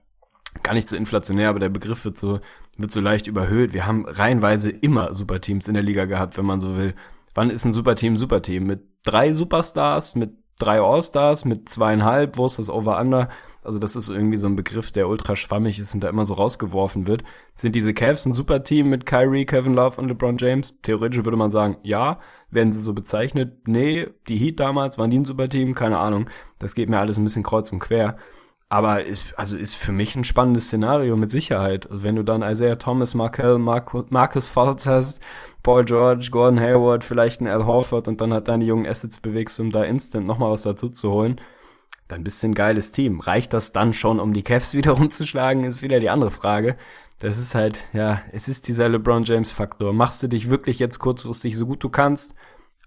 gar 0.63 0.73
nicht 0.73 0.87
so 0.87 0.95
inflationär, 0.95 1.49
aber 1.49 1.59
der 1.59 1.69
Begriff 1.69 2.05
wird 2.05 2.17
so, 2.17 2.39
wird 2.77 2.91
so 2.91 3.01
leicht 3.01 3.27
überhöht. 3.27 3.73
Wir 3.73 3.85
haben 3.85 4.05
reihenweise 4.05 4.69
immer 4.69 5.13
Superteams 5.13 5.67
in 5.67 5.73
der 5.73 5.83
Liga 5.83 6.05
gehabt, 6.05 6.37
wenn 6.37 6.45
man 6.45 6.61
so 6.61 6.77
will. 6.77 6.93
Wann 7.33 7.49
ist 7.49 7.65
ein 7.65 7.73
Superteam 7.73 8.17
Superteam? 8.17 8.65
Mit 8.65 8.83
drei 9.03 9.33
Superstars, 9.33 10.15
mit 10.15 10.31
drei 10.59 10.81
All-Stars 10.81 11.45
mit 11.45 11.69
zweieinhalb, 11.69 12.37
wo 12.37 12.45
ist 12.45 12.59
das 12.59 12.69
Over-Under? 12.69 13.29
Also 13.65 13.79
das 13.79 13.95
ist 13.95 14.09
irgendwie 14.09 14.37
so 14.37 14.47
ein 14.47 14.55
Begriff, 14.55 14.91
der 14.91 15.09
ultra 15.09 15.35
schwammig 15.35 15.79
ist 15.79 15.93
und 15.93 16.03
da 16.03 16.09
immer 16.09 16.25
so 16.25 16.35
rausgeworfen 16.35 17.07
wird. 17.07 17.23
Sind 17.53 17.75
diese 17.75 17.93
Cavs 17.93 18.25
ein 18.25 18.33
super 18.33 18.63
Team 18.63 18.89
mit 18.89 19.05
Kyrie, 19.05 19.45
Kevin 19.45 19.73
Love 19.73 19.99
und 19.99 20.07
LeBron 20.07 20.37
James? 20.37 20.73
Theoretisch 20.81 21.23
würde 21.23 21.37
man 21.37 21.51
sagen, 21.51 21.77
ja. 21.83 22.19
Werden 22.51 22.71
sie 22.71 22.81
so 22.81 22.93
bezeichnet? 22.93 23.67
Nee, 23.67 24.07
die 24.27 24.37
Heat 24.37 24.59
damals 24.59 24.97
waren 24.97 25.09
die 25.09 25.17
ein 25.17 25.25
super 25.25 25.49
Team? 25.49 25.75
Keine 25.75 25.97
Ahnung. 25.97 26.29
Das 26.59 26.75
geht 26.75 26.89
mir 26.89 26.99
alles 26.99 27.17
ein 27.17 27.23
bisschen 27.23 27.43
kreuz 27.43 27.71
und 27.71 27.79
quer. 27.79 28.17
Aber 28.67 29.03
ist, 29.03 29.37
also 29.37 29.55
ist 29.55 29.75
für 29.75 29.91
mich 29.91 30.15
ein 30.15 30.23
spannendes 30.23 30.65
Szenario 30.65 31.15
mit 31.15 31.29
Sicherheit. 31.29 31.89
Also 31.89 32.03
wenn 32.03 32.15
du 32.15 32.23
dann 32.23 32.41
Isaiah 32.41 32.77
Thomas, 32.77 33.13
Markel, 33.13 33.59
Marco, 33.59 34.05
Marcus 34.09 34.47
Fultz 34.47 34.87
hast, 34.87 35.21
Paul 35.61 35.85
George, 35.85 36.29
Gordon 36.31 36.59
Hayward, 36.59 37.03
vielleicht 37.03 37.41
ein 37.41 37.47
Al 37.47 37.65
Horford 37.65 38.07
und 38.07 38.21
dann 38.21 38.33
halt 38.33 38.47
deine 38.47 38.65
jungen 38.65 38.87
Assets 38.87 39.19
bewegst, 39.19 39.59
um 39.59 39.71
da 39.71 39.83
instant 39.83 40.25
nochmal 40.25 40.51
was 40.51 40.63
dazu 40.63 40.89
zu 40.89 41.11
holen, 41.11 41.39
dann 42.07 42.23
bist 42.23 42.41
du 42.43 42.47
ein 42.47 42.53
geiles 42.53 42.91
Team. 42.91 43.19
Reicht 43.19 43.53
das 43.53 43.71
dann 43.71 43.93
schon, 43.93 44.19
um 44.19 44.33
die 44.33 44.43
Cavs 44.43 44.73
wieder 44.75 44.91
rumzuschlagen, 44.91 45.63
ist 45.63 45.81
wieder 45.81 45.99
die 45.99 46.09
andere 46.09 46.31
Frage. 46.31 46.77
Das 47.19 47.37
ist 47.37 47.55
halt, 47.55 47.87
ja, 47.93 48.21
es 48.31 48.47
ist 48.47 48.67
dieser 48.67 48.89
LeBron 48.89 49.23
James 49.23 49.51
Faktor. 49.51 49.93
Machst 49.93 50.21
du 50.21 50.27
dich 50.27 50.49
wirklich 50.49 50.79
jetzt 50.79 50.99
kurzfristig 50.99 51.55
so 51.55 51.65
gut 51.65 51.83
du 51.83 51.89
kannst, 51.89 52.35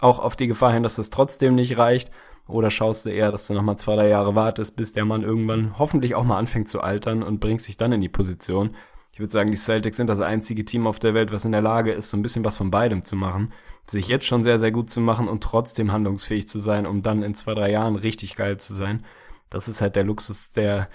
auch 0.00 0.18
auf 0.18 0.36
die 0.36 0.46
Gefahr 0.46 0.72
hin, 0.72 0.82
dass 0.82 0.96
das 0.96 1.10
trotzdem 1.10 1.54
nicht 1.54 1.78
reicht, 1.78 2.10
oder 2.48 2.70
schaust 2.70 3.04
du 3.04 3.10
eher, 3.10 3.30
dass 3.30 3.46
du 3.46 3.54
nochmal 3.54 3.76
zwei, 3.76 3.94
drei 3.94 4.08
Jahre 4.08 4.34
wartest, 4.34 4.74
bis 4.74 4.92
der 4.92 5.04
Mann 5.04 5.22
irgendwann 5.22 5.78
hoffentlich 5.78 6.14
auch 6.14 6.24
mal 6.24 6.38
anfängt 6.38 6.68
zu 6.68 6.80
altern 6.80 7.22
und 7.22 7.40
bringst 7.40 7.66
sich 7.66 7.76
dann 7.76 7.92
in 7.92 8.00
die 8.00 8.08
Position. 8.08 8.74
Ich 9.18 9.20
würde 9.20 9.32
sagen, 9.32 9.50
die 9.50 9.56
Celtics 9.56 9.96
sind 9.96 10.06
das 10.06 10.20
einzige 10.20 10.64
Team 10.64 10.86
auf 10.86 11.00
der 11.00 11.12
Welt, 11.12 11.32
was 11.32 11.44
in 11.44 11.50
der 11.50 11.60
Lage 11.60 11.90
ist, 11.90 12.08
so 12.08 12.16
ein 12.16 12.22
bisschen 12.22 12.44
was 12.44 12.56
von 12.56 12.70
beidem 12.70 13.02
zu 13.02 13.16
machen. 13.16 13.52
Sich 13.90 14.06
jetzt 14.06 14.26
schon 14.26 14.44
sehr, 14.44 14.60
sehr 14.60 14.70
gut 14.70 14.90
zu 14.90 15.00
machen 15.00 15.26
und 15.26 15.42
trotzdem 15.42 15.90
handlungsfähig 15.90 16.46
zu 16.46 16.60
sein, 16.60 16.86
um 16.86 17.02
dann 17.02 17.24
in 17.24 17.34
zwei, 17.34 17.54
drei 17.54 17.68
Jahren 17.72 17.96
richtig 17.96 18.36
geil 18.36 18.58
zu 18.58 18.74
sein. 18.74 19.04
Das 19.50 19.66
ist 19.66 19.80
halt 19.80 19.96
der 19.96 20.04
Luxus 20.04 20.50
der, 20.50 20.88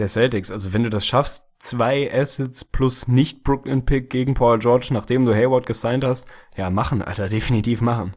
der 0.00 0.08
Celtics. 0.08 0.50
Also 0.50 0.72
wenn 0.72 0.82
du 0.82 0.90
das 0.90 1.06
schaffst, 1.06 1.44
zwei 1.60 2.12
Assets 2.12 2.64
plus 2.64 3.06
nicht 3.06 3.44
Brooklyn 3.44 3.84
Pick 3.84 4.10
gegen 4.10 4.34
Paul 4.34 4.58
George, 4.58 4.88
nachdem 4.90 5.24
du 5.24 5.32
Hayward 5.32 5.64
gesigned 5.64 6.02
hast, 6.02 6.26
ja, 6.56 6.70
machen, 6.70 7.02
Alter, 7.02 7.28
definitiv 7.28 7.82
machen. 7.82 8.16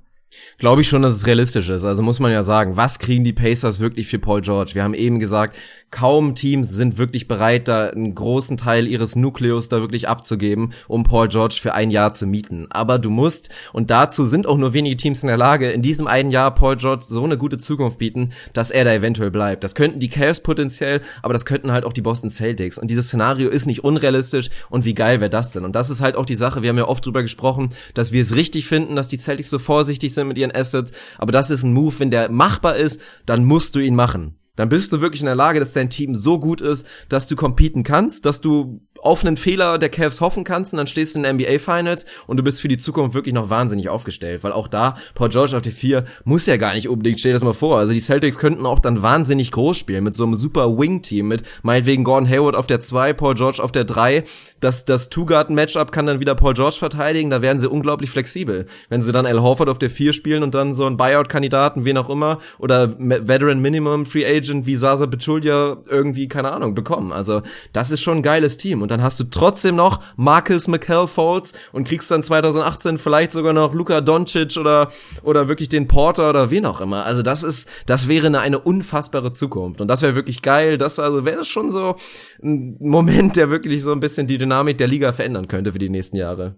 Glaube 0.58 0.82
ich 0.82 0.89
schon, 0.89 1.01
dass 1.01 1.14
es 1.14 1.28
realistisch 1.28 1.70
ist. 1.70 1.86
Also 1.86 2.04
muss 2.04 2.20
man 2.20 2.32
ja 2.32 2.43
sagen, 2.43 2.78
was 2.78 2.99
kriegen 2.99 3.24
die 3.24 3.34
Pacers 3.34 3.80
wirklich 3.80 4.08
für 4.08 4.20
Paul 4.20 4.41
George? 4.41 4.72
Wir 4.74 4.84
haben 4.84 4.93
eben 4.93 5.20
gesagt, 5.20 5.58
kaum 5.93 6.33
Teams 6.33 6.71
sind 6.71 6.97
wirklich 6.97 7.27
bereit, 7.27 7.67
da 7.67 7.89
einen 7.89 8.15
großen 8.15 8.57
Teil 8.57 8.87
ihres 8.87 9.15
Nukleus 9.15 9.69
da 9.69 9.79
wirklich 9.79 10.09
abzugeben, 10.09 10.73
um 10.87 11.03
Paul 11.03 11.27
George 11.27 11.59
für 11.61 11.75
ein 11.75 11.91
Jahr 11.91 12.13
zu 12.13 12.25
mieten. 12.25 12.65
Aber 12.71 12.97
du 12.97 13.11
musst, 13.11 13.53
und 13.73 13.91
dazu 13.91 14.25
sind 14.25 14.47
auch 14.47 14.57
nur 14.57 14.73
wenige 14.73 14.97
Teams 14.97 15.21
in 15.21 15.27
der 15.27 15.37
Lage, 15.37 15.69
in 15.69 15.83
diesem 15.83 16.07
einen 16.07 16.31
Jahr 16.31 16.55
Paul 16.55 16.77
George 16.77 17.05
so 17.07 17.23
eine 17.23 17.37
gute 17.37 17.59
Zukunft 17.59 17.99
bieten, 17.99 18.31
dass 18.53 18.71
er 18.71 18.85
da 18.85 18.93
eventuell 18.93 19.29
bleibt. 19.29 19.63
Das 19.63 19.75
könnten 19.75 19.99
die 19.99 20.09
Cavs 20.09 20.39
potenziell, 20.39 21.01
aber 21.21 21.33
das 21.33 21.45
könnten 21.45 21.71
halt 21.71 21.85
auch 21.85 21.93
die 21.93 22.01
Boston 22.01 22.31
Celtics. 22.31 22.79
Und 22.79 22.89
dieses 22.89 23.05
Szenario 23.05 23.49
ist 23.49 23.67
nicht 23.67 23.83
unrealistisch. 23.83 24.49
Und 24.71 24.85
wie 24.85 24.95
geil 24.95 25.21
wäre 25.21 25.29
das 25.29 25.51
denn? 25.51 25.63
Und 25.63 25.75
das 25.75 25.91
ist 25.91 26.01
halt 26.01 26.15
auch 26.15 26.25
die 26.25 26.35
Sache, 26.35 26.63
wir 26.63 26.69
haben 26.69 26.77
ja 26.79 26.87
oft 26.87 27.05
drüber 27.05 27.21
gesprochen, 27.21 27.69
dass 27.93 28.11
wir 28.11 28.23
es 28.23 28.33
richtig 28.35 28.65
finden, 28.65 28.95
dass 28.95 29.09
die 29.09 29.19
Celtics 29.19 29.51
so 29.51 29.59
vorsichtig 29.59 30.11
sind 30.11 30.27
mit 30.27 30.39
ihren 30.39 30.55
Assets. 30.55 30.91
Aber 31.19 31.31
das 31.31 31.51
ist 31.51 31.61
ein 31.61 31.73
Move, 31.73 31.93
wenn 31.99 32.09
der 32.09 32.31
machbar 32.31 32.77
ist, 32.77 32.99
dann 33.27 33.45
musst 33.45 33.75
du 33.75 33.79
ihn 33.79 33.95
machen. 33.95 34.35
Dann 34.56 34.70
bist 34.70 34.91
du 34.91 35.01
wirklich 35.01 35.22
in 35.22 35.26
der 35.26 35.36
Lage, 35.36 35.60
dass 35.60 35.74
dein 35.74 35.89
Team 35.89 36.14
so 36.14 36.39
gut 36.39 36.62
ist, 36.62 36.88
dass 37.10 37.28
du 37.28 37.36
competen 37.36 37.84
kannst, 37.84 38.26
dass 38.26 38.39
du 38.39 38.82
auf 39.04 39.26
einen 39.26 39.38
Fehler 39.38 39.78
der 39.78 39.89
Cavs 39.89 40.22
hoffen 40.22 40.43
kannst 40.43 40.74
und 40.74 40.78
dann 40.78 40.88
stehst 40.88 41.16
du 41.16 41.20
in 41.20 41.24
den 41.24 41.36
NBA 41.36 41.60
Finals 41.60 42.06
und 42.26 42.38
du 42.38 42.43
bist 42.43 42.62
für 42.62 42.68
die 42.68 42.78
Zukunft 42.78 43.14
wirklich 43.14 43.34
noch 43.34 43.49
wahnsinnig 43.49 43.89
aufgestellt, 43.89 44.43
weil 44.43 44.54
auch 44.54 44.68
da 44.68 44.95
Paul 45.14 45.30
George 45.30 45.56
auf 45.56 45.62
die 45.62 45.72
vier 45.72 46.06
muss 46.24 46.45
ja 46.45 46.58
gar 46.58 46.74
nicht 46.74 46.88
unbedingt, 46.88 47.20
stell 47.20 47.32
dir 47.32 47.36
das 47.36 47.43
mal 47.43 47.54
vor. 47.54 47.78
Also 47.78 47.93
die 47.93 47.99
Celtics 47.99 48.38
könnten 48.38 48.66
auch 48.66 48.80
dann 48.80 49.01
wahnsinnig 49.01 49.51
groß 49.51 49.78
spielen 49.78 50.04
mit 50.04 50.16
so 50.16 50.24
einem 50.24 50.36
super 50.36 50.78
Wing-Team, 50.78 51.28
mit 51.28 51.43
meinetwegen 51.64 52.04
Gordon 52.04 52.30
Hayward 52.30 52.56
auf 52.56 52.68
der 52.68 52.80
zwei, 52.80 53.14
Paul 53.14 53.36
George 53.36 53.62
auf 53.62 53.72
der 53.72 53.84
drei. 53.84 54.24
Das, 54.62 54.86
das 54.86 55.10
Two-Guard-Matchup 55.10 55.91
kann 55.91 56.06
dann 56.06 56.22
wieder 56.22 56.36
Paul 56.36 56.54
George 56.54 56.78
verteidigen, 56.80 57.30
da 57.30 57.41
werden 57.41 57.60
sie 57.60 57.70
unglaublich 57.70 58.10
flexibel. 58.10 58.66
Wenn 58.88 59.01
sie 59.01 59.12
dann 59.12 59.26
Al 59.26 59.41
Horford 59.41 59.68
auf 59.68 59.80
der 59.80 59.89
vier 59.89 60.14
spielen 60.14 60.43
und 60.43 60.56
dann 60.56 60.74
so 60.74 60.86
einen 60.86 60.95
Buyout-Kandidaten, 60.95 61.84
wen 61.84 61.97
auch 61.97 62.10
immer, 62.10 62.39
oder 62.58 62.97
Veteran 62.97 63.62
Minimum 63.62 64.06
Free 64.06 64.26
Agent 64.26 64.66
wie 64.66 64.76
Sasa 64.76 65.08
Pachulia 65.08 65.78
irgendwie, 65.89 66.30
keine 66.30 66.51
Ahnung, 66.51 66.76
bekommen. 66.76 67.12
Also 67.12 67.41
das 67.74 67.91
ist 67.91 68.01
schon 68.01 68.20
ein 68.20 68.24
geiles 68.24 68.58
Team. 68.58 68.82
Und 68.82 68.92
dann 68.93 69.03
hast 69.03 69.19
du 69.19 69.25
trotzdem 69.25 69.75
noch 69.75 70.01
Marcus 70.15 70.67
McCall-Folds 70.67 71.53
und 71.71 71.87
kriegst 71.87 72.11
dann 72.11 72.23
2018 72.23 72.97
vielleicht 72.97 73.31
sogar 73.31 73.51
noch 73.51 73.73
Luka 73.73 74.01
Doncic 74.01 74.55
oder, 74.57 74.89
oder 75.23 75.47
wirklich 75.47 75.69
den 75.69 75.87
Porter 75.87 76.29
oder 76.29 76.51
wen 76.51 76.65
auch 76.65 76.79
immer. 76.79 77.05
Also 77.05 77.23
das 77.23 77.43
ist, 77.43 77.69
das 77.87 78.07
wäre 78.07 78.27
eine, 78.27 78.39
eine 78.39 78.59
unfassbare 78.59 79.31
Zukunft. 79.31 79.81
Und 79.81 79.87
das 79.87 80.01
wäre 80.03 80.15
wirklich 80.15 80.41
geil. 80.41 80.77
Das 80.77 80.99
also 80.99 81.25
wäre 81.25 81.43
schon 81.43 81.71
so 81.71 81.95
ein 82.41 82.77
Moment, 82.79 83.35
der 83.35 83.49
wirklich 83.49 83.81
so 83.81 83.91
ein 83.91 83.99
bisschen 83.99 84.27
die 84.27 84.37
Dynamik 84.37 84.77
der 84.77 84.87
Liga 84.87 85.11
verändern 85.11 85.47
könnte 85.47 85.71
für 85.71 85.79
die 85.79 85.89
nächsten 85.89 86.17
Jahre. 86.17 86.55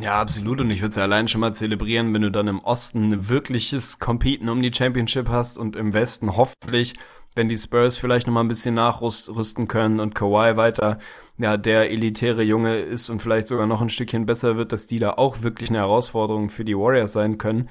Ja, 0.00 0.20
absolut. 0.20 0.60
Und 0.60 0.70
ich 0.70 0.80
würde 0.80 0.90
es 0.90 0.96
ja 0.96 1.02
allein 1.02 1.28
schon 1.28 1.42
mal 1.42 1.54
zelebrieren, 1.54 2.14
wenn 2.14 2.22
du 2.22 2.30
dann 2.30 2.48
im 2.48 2.60
Osten 2.60 3.12
ein 3.12 3.28
wirkliches 3.28 3.98
Competen 3.98 4.48
um 4.48 4.62
die 4.62 4.72
Championship 4.72 5.28
hast 5.28 5.58
und 5.58 5.76
im 5.76 5.92
Westen 5.92 6.36
hoffentlich 6.36 6.94
wenn 7.34 7.48
die 7.48 7.56
Spurs 7.56 7.96
vielleicht 7.96 8.26
noch 8.26 8.34
mal 8.34 8.40
ein 8.40 8.48
bisschen 8.48 8.74
nachrüsten 8.74 9.68
können 9.68 10.00
und 10.00 10.14
Kawhi 10.14 10.56
weiter 10.56 10.98
ja 11.38 11.56
der 11.56 11.90
elitäre 11.90 12.42
Junge 12.42 12.78
ist 12.78 13.08
und 13.08 13.22
vielleicht 13.22 13.48
sogar 13.48 13.66
noch 13.66 13.80
ein 13.80 13.88
Stückchen 13.88 14.26
besser 14.26 14.56
wird, 14.56 14.72
dass 14.72 14.86
die 14.86 14.98
da 14.98 15.12
auch 15.12 15.42
wirklich 15.42 15.70
eine 15.70 15.78
Herausforderung 15.78 16.50
für 16.50 16.64
die 16.64 16.76
Warriors 16.76 17.12
sein 17.12 17.38
können. 17.38 17.68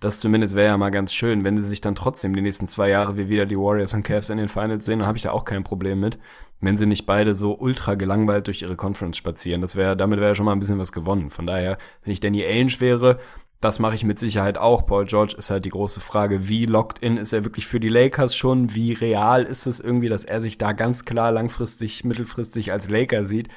Das 0.00 0.20
zumindest 0.20 0.54
wäre 0.54 0.68
ja 0.68 0.76
mal 0.76 0.90
ganz 0.90 1.12
schön, 1.12 1.42
wenn 1.42 1.56
sie 1.56 1.64
sich 1.64 1.80
dann 1.80 1.96
trotzdem 1.96 2.34
die 2.34 2.42
nächsten 2.42 2.68
zwei 2.68 2.88
Jahre 2.88 3.18
wie 3.18 3.28
wieder 3.28 3.46
die 3.46 3.58
Warriors 3.58 3.94
und 3.94 4.04
Cavs 4.04 4.30
in 4.30 4.38
den 4.38 4.48
Finals 4.48 4.86
sehen, 4.86 5.00
dann 5.00 5.08
habe 5.08 5.18
ich 5.18 5.24
da 5.24 5.32
auch 5.32 5.44
kein 5.44 5.64
Problem 5.64 5.98
mit, 5.98 6.18
wenn 6.60 6.76
sie 6.76 6.86
nicht 6.86 7.04
beide 7.04 7.34
so 7.34 7.58
ultra 7.58 7.96
gelangweilt 7.96 8.46
durch 8.46 8.62
ihre 8.62 8.76
Conference 8.76 9.16
spazieren. 9.16 9.60
Das 9.60 9.74
wäre, 9.74 9.96
damit 9.96 10.20
wäre 10.20 10.36
schon 10.36 10.46
mal 10.46 10.52
ein 10.52 10.60
bisschen 10.60 10.78
was 10.78 10.92
gewonnen. 10.92 11.30
Von 11.30 11.46
daher, 11.46 11.78
wenn 12.04 12.12
ich 12.12 12.20
Danny 12.20 12.44
Ainge 12.44 12.78
wäre, 12.78 13.18
das 13.60 13.80
mache 13.80 13.96
ich 13.96 14.04
mit 14.04 14.18
Sicherheit 14.18 14.56
auch. 14.56 14.86
Paul 14.86 15.04
George 15.04 15.34
ist 15.36 15.50
halt 15.50 15.64
die 15.64 15.70
große 15.70 16.00
Frage, 16.00 16.48
wie 16.48 16.66
locked 16.66 17.00
in 17.00 17.16
ist 17.16 17.32
er 17.32 17.44
wirklich 17.44 17.66
für 17.66 17.80
die 17.80 17.88
Lakers 17.88 18.36
schon? 18.36 18.74
Wie 18.74 18.92
real 18.92 19.42
ist 19.44 19.66
es 19.66 19.80
irgendwie, 19.80 20.08
dass 20.08 20.24
er 20.24 20.40
sich 20.40 20.58
da 20.58 20.72
ganz 20.72 21.04
klar 21.04 21.32
langfristig, 21.32 22.04
mittelfristig 22.04 22.70
als 22.70 22.88
Laker 22.88 23.24
sieht? 23.24 23.48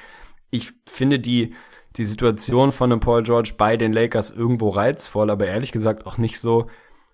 Ich 0.50 0.72
finde 0.86 1.20
die, 1.20 1.54
die 1.96 2.04
Situation 2.04 2.72
von 2.72 2.90
einem 2.90 3.00
Paul 3.00 3.22
George 3.22 3.54
bei 3.56 3.76
den 3.76 3.92
Lakers 3.92 4.30
irgendwo 4.30 4.70
reizvoll, 4.70 5.30
aber 5.30 5.46
ehrlich 5.46 5.70
gesagt 5.70 6.04
auch 6.04 6.18
nicht 6.18 6.40
so, 6.40 6.66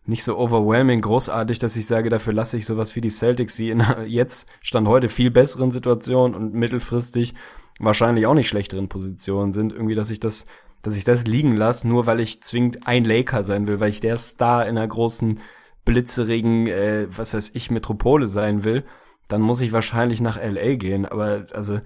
nicht 0.06 0.24
so 0.24 0.38
overwhelming 0.38 1.02
großartig, 1.02 1.58
dass 1.58 1.76
ich 1.76 1.86
sage, 1.86 2.08
dafür 2.08 2.32
lasse 2.32 2.56
ich 2.56 2.64
sowas 2.64 2.96
wie 2.96 3.02
die 3.02 3.10
Celtics, 3.10 3.56
die 3.56 3.68
in 3.68 3.84
jetzt 4.06 4.48
stand 4.62 4.88
heute 4.88 5.10
viel 5.10 5.30
besseren 5.30 5.70
Situationen 5.70 6.34
und 6.34 6.54
mittelfristig 6.54 7.34
wahrscheinlich 7.78 8.26
auch 8.26 8.34
nicht 8.34 8.48
schlechteren 8.48 8.88
Positionen 8.88 9.52
sind, 9.52 9.72
irgendwie, 9.72 9.94
dass 9.94 10.10
ich 10.10 10.20
das 10.20 10.46
dass 10.82 10.96
ich 10.96 11.04
das 11.04 11.24
liegen 11.24 11.56
lasse, 11.56 11.88
nur 11.88 12.06
weil 12.06 12.20
ich 12.20 12.42
zwingend 12.42 12.86
ein 12.86 13.04
Laker 13.04 13.44
sein 13.44 13.66
will, 13.68 13.80
weil 13.80 13.90
ich 13.90 14.00
der 14.00 14.18
Star 14.18 14.66
in 14.66 14.76
einer 14.76 14.88
großen, 14.88 15.40
blitzerigen, 15.84 16.66
äh, 16.66 17.06
was 17.08 17.32
weiß 17.32 17.52
ich, 17.54 17.70
Metropole 17.70 18.28
sein 18.28 18.62
will, 18.62 18.84
dann 19.26 19.40
muss 19.40 19.62
ich 19.62 19.72
wahrscheinlich 19.72 20.20
nach 20.20 20.36
LA 20.36 20.74
gehen. 20.74 21.06
Aber 21.06 21.46
also 21.54 21.80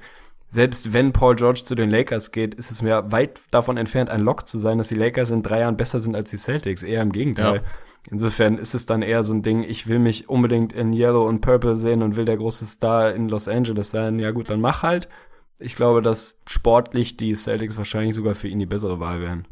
selbst 0.49 0.93
wenn 0.93 1.13
Paul 1.13 1.37
George 1.37 1.63
zu 1.65 1.75
den 1.75 1.89
Lakers 1.89 2.33
geht, 2.33 2.55
ist 2.55 2.71
es 2.71 2.83
mir 2.83 3.11
weit 3.13 3.41
davon 3.53 3.77
entfernt, 3.77 4.11
ein 4.11 4.21
Lock 4.21 4.49
zu 4.49 4.59
sein, 4.59 4.79
dass 4.79 4.89
die 4.89 4.97
Lakers 4.97 5.31
in 5.31 5.43
drei 5.43 5.61
Jahren 5.61 5.77
besser 5.77 6.01
sind 6.01 6.17
als 6.17 6.31
die 6.31 6.37
Celtics. 6.37 6.83
Eher 6.83 7.01
im 7.01 7.13
Gegenteil. 7.13 7.57
Ja. 7.57 7.63
Insofern 8.11 8.59
ist 8.59 8.75
es 8.75 8.87
dann 8.87 9.03
eher 9.03 9.23
so 9.23 9.33
ein 9.33 9.43
Ding, 9.43 9.63
ich 9.63 9.87
will 9.87 10.01
mich 10.01 10.29
unbedingt 10.29 10.73
in 10.73 10.93
Yellow 10.93 11.27
und 11.29 11.41
Purple 11.41 11.77
sehen 11.77 12.03
und 12.03 12.17
will 12.17 12.25
der 12.25 12.37
große 12.37 12.67
Star 12.67 13.15
in 13.15 13.29
Los 13.29 13.47
Angeles 13.47 13.91
sein. 13.91 14.19
Ja 14.19 14.33
gut, 14.33 14.51
dann 14.51 14.61
mach 14.61 14.83
halt. 14.83 15.09
Ich 15.63 15.77
glaube, 15.77 16.03
dass 16.03 16.41
sportlich 16.47 17.17
die 17.17 17.35
Celtics 17.35 17.77
wahrscheinlich 17.77 18.15
sogar 18.15 18.35
für 18.35 18.49
ihn 18.49 18.59
die 18.59 18.67
bessere 18.67 19.01
Wahl 19.01 19.21
wären. 19.21 19.47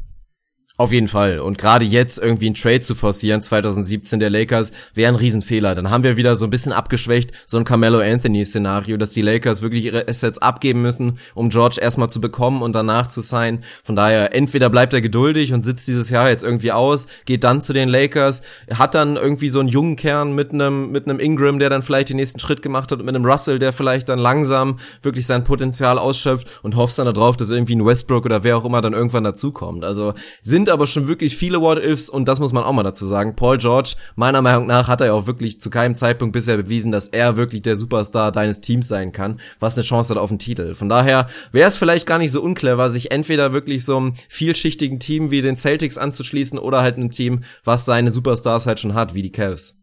Auf 0.81 0.91
jeden 0.91 1.07
Fall. 1.07 1.37
Und 1.37 1.59
gerade 1.59 1.85
jetzt 1.85 2.17
irgendwie 2.17 2.49
ein 2.49 2.55
Trade 2.55 2.79
zu 2.79 2.95
forcieren, 2.95 3.39
2017 3.39 4.19
der 4.19 4.31
Lakers, 4.31 4.71
wäre 4.95 5.09
ein 5.09 5.15
Riesenfehler. 5.15 5.75
Dann 5.75 5.91
haben 5.91 6.03
wir 6.03 6.17
wieder 6.17 6.35
so 6.35 6.47
ein 6.47 6.49
bisschen 6.49 6.71
abgeschwächt, 6.71 7.33
so 7.45 7.59
ein 7.59 7.65
Carmelo 7.65 7.99
Anthony-Szenario, 7.99 8.97
dass 8.97 9.11
die 9.11 9.21
Lakers 9.21 9.61
wirklich 9.61 9.85
ihre 9.85 10.07
Assets 10.07 10.39
abgeben 10.39 10.81
müssen, 10.81 11.19
um 11.35 11.49
George 11.49 11.77
erstmal 11.79 12.09
zu 12.09 12.19
bekommen 12.19 12.63
und 12.63 12.73
danach 12.73 13.05
zu 13.05 13.21
sein. 13.21 13.63
Von 13.83 13.95
daher, 13.95 14.33
entweder 14.33 14.71
bleibt 14.71 14.95
er 14.95 15.01
geduldig 15.01 15.53
und 15.53 15.63
sitzt 15.63 15.87
dieses 15.87 16.09
Jahr 16.09 16.29
jetzt 16.31 16.43
irgendwie 16.43 16.71
aus, 16.71 17.05
geht 17.25 17.43
dann 17.43 17.61
zu 17.61 17.73
den 17.73 17.87
Lakers, 17.87 18.41
hat 18.73 18.95
dann 18.95 19.17
irgendwie 19.17 19.49
so 19.49 19.59
einen 19.59 19.69
jungen 19.69 19.95
Kern 19.95 20.33
mit 20.33 20.51
einem, 20.51 20.91
mit 20.91 21.07
einem 21.07 21.19
Ingram, 21.19 21.59
der 21.59 21.69
dann 21.69 21.83
vielleicht 21.83 22.09
den 22.09 22.17
nächsten 22.17 22.39
Schritt 22.39 22.63
gemacht 22.63 22.91
hat 22.91 23.01
und 23.01 23.05
mit 23.05 23.13
einem 23.13 23.23
Russell, 23.27 23.59
der 23.59 23.71
vielleicht 23.71 24.09
dann 24.09 24.17
langsam 24.17 24.79
wirklich 25.03 25.27
sein 25.27 25.43
Potenzial 25.43 25.99
ausschöpft 25.99 26.47
und 26.63 26.75
hoffst 26.75 26.97
dann 26.97 27.05
darauf, 27.05 27.37
dass 27.37 27.51
irgendwie 27.51 27.75
ein 27.75 27.85
Westbrook 27.85 28.25
oder 28.25 28.43
wer 28.43 28.57
auch 28.57 28.65
immer 28.65 28.81
dann 28.81 28.93
irgendwann 28.93 29.23
dazukommt. 29.23 29.83
Also 29.83 30.15
sind 30.41 30.70
aber 30.71 30.87
schon 30.87 31.07
wirklich 31.07 31.37
viele 31.37 31.61
What-Ifs 31.61 32.09
und 32.09 32.27
das 32.27 32.39
muss 32.39 32.53
man 32.53 32.63
auch 32.63 32.73
mal 32.73 32.83
dazu 32.83 33.05
sagen. 33.05 33.35
Paul 33.35 33.57
George, 33.57 33.95
meiner 34.15 34.41
Meinung 34.41 34.67
nach, 34.67 34.87
hat 34.87 35.01
er 35.01 35.07
ja 35.07 35.13
auch 35.13 35.27
wirklich 35.27 35.61
zu 35.61 35.69
keinem 35.69 35.95
Zeitpunkt 35.95 36.33
bisher 36.33 36.57
bewiesen, 36.57 36.91
dass 36.91 37.09
er 37.09 37.37
wirklich 37.37 37.61
der 37.61 37.75
Superstar 37.75 38.31
deines 38.31 38.61
Teams 38.61 38.87
sein 38.87 39.11
kann, 39.11 39.39
was 39.59 39.77
eine 39.77 39.85
Chance 39.85 40.13
hat 40.13 40.21
auf 40.21 40.29
den 40.29 40.39
Titel. 40.39 40.73
Von 40.75 40.89
daher 40.89 41.27
wäre 41.51 41.69
es 41.69 41.77
vielleicht 41.77 42.07
gar 42.07 42.17
nicht 42.17 42.31
so 42.31 42.41
unclever, 42.41 42.89
sich 42.89 43.11
entweder 43.11 43.53
wirklich 43.53 43.85
so 43.85 43.97
einem 43.97 44.13
vielschichtigen 44.29 44.99
Team 44.99 45.31
wie 45.31 45.41
den 45.41 45.57
Celtics 45.57 45.97
anzuschließen 45.97 46.59
oder 46.59 46.81
halt 46.81 46.97
einem 46.97 47.11
Team, 47.11 47.41
was 47.63 47.85
seine 47.85 48.11
Superstars 48.11 48.67
halt 48.67 48.79
schon 48.79 48.93
hat, 48.93 49.13
wie 49.13 49.21
die 49.21 49.31
Cavs. 49.31 49.80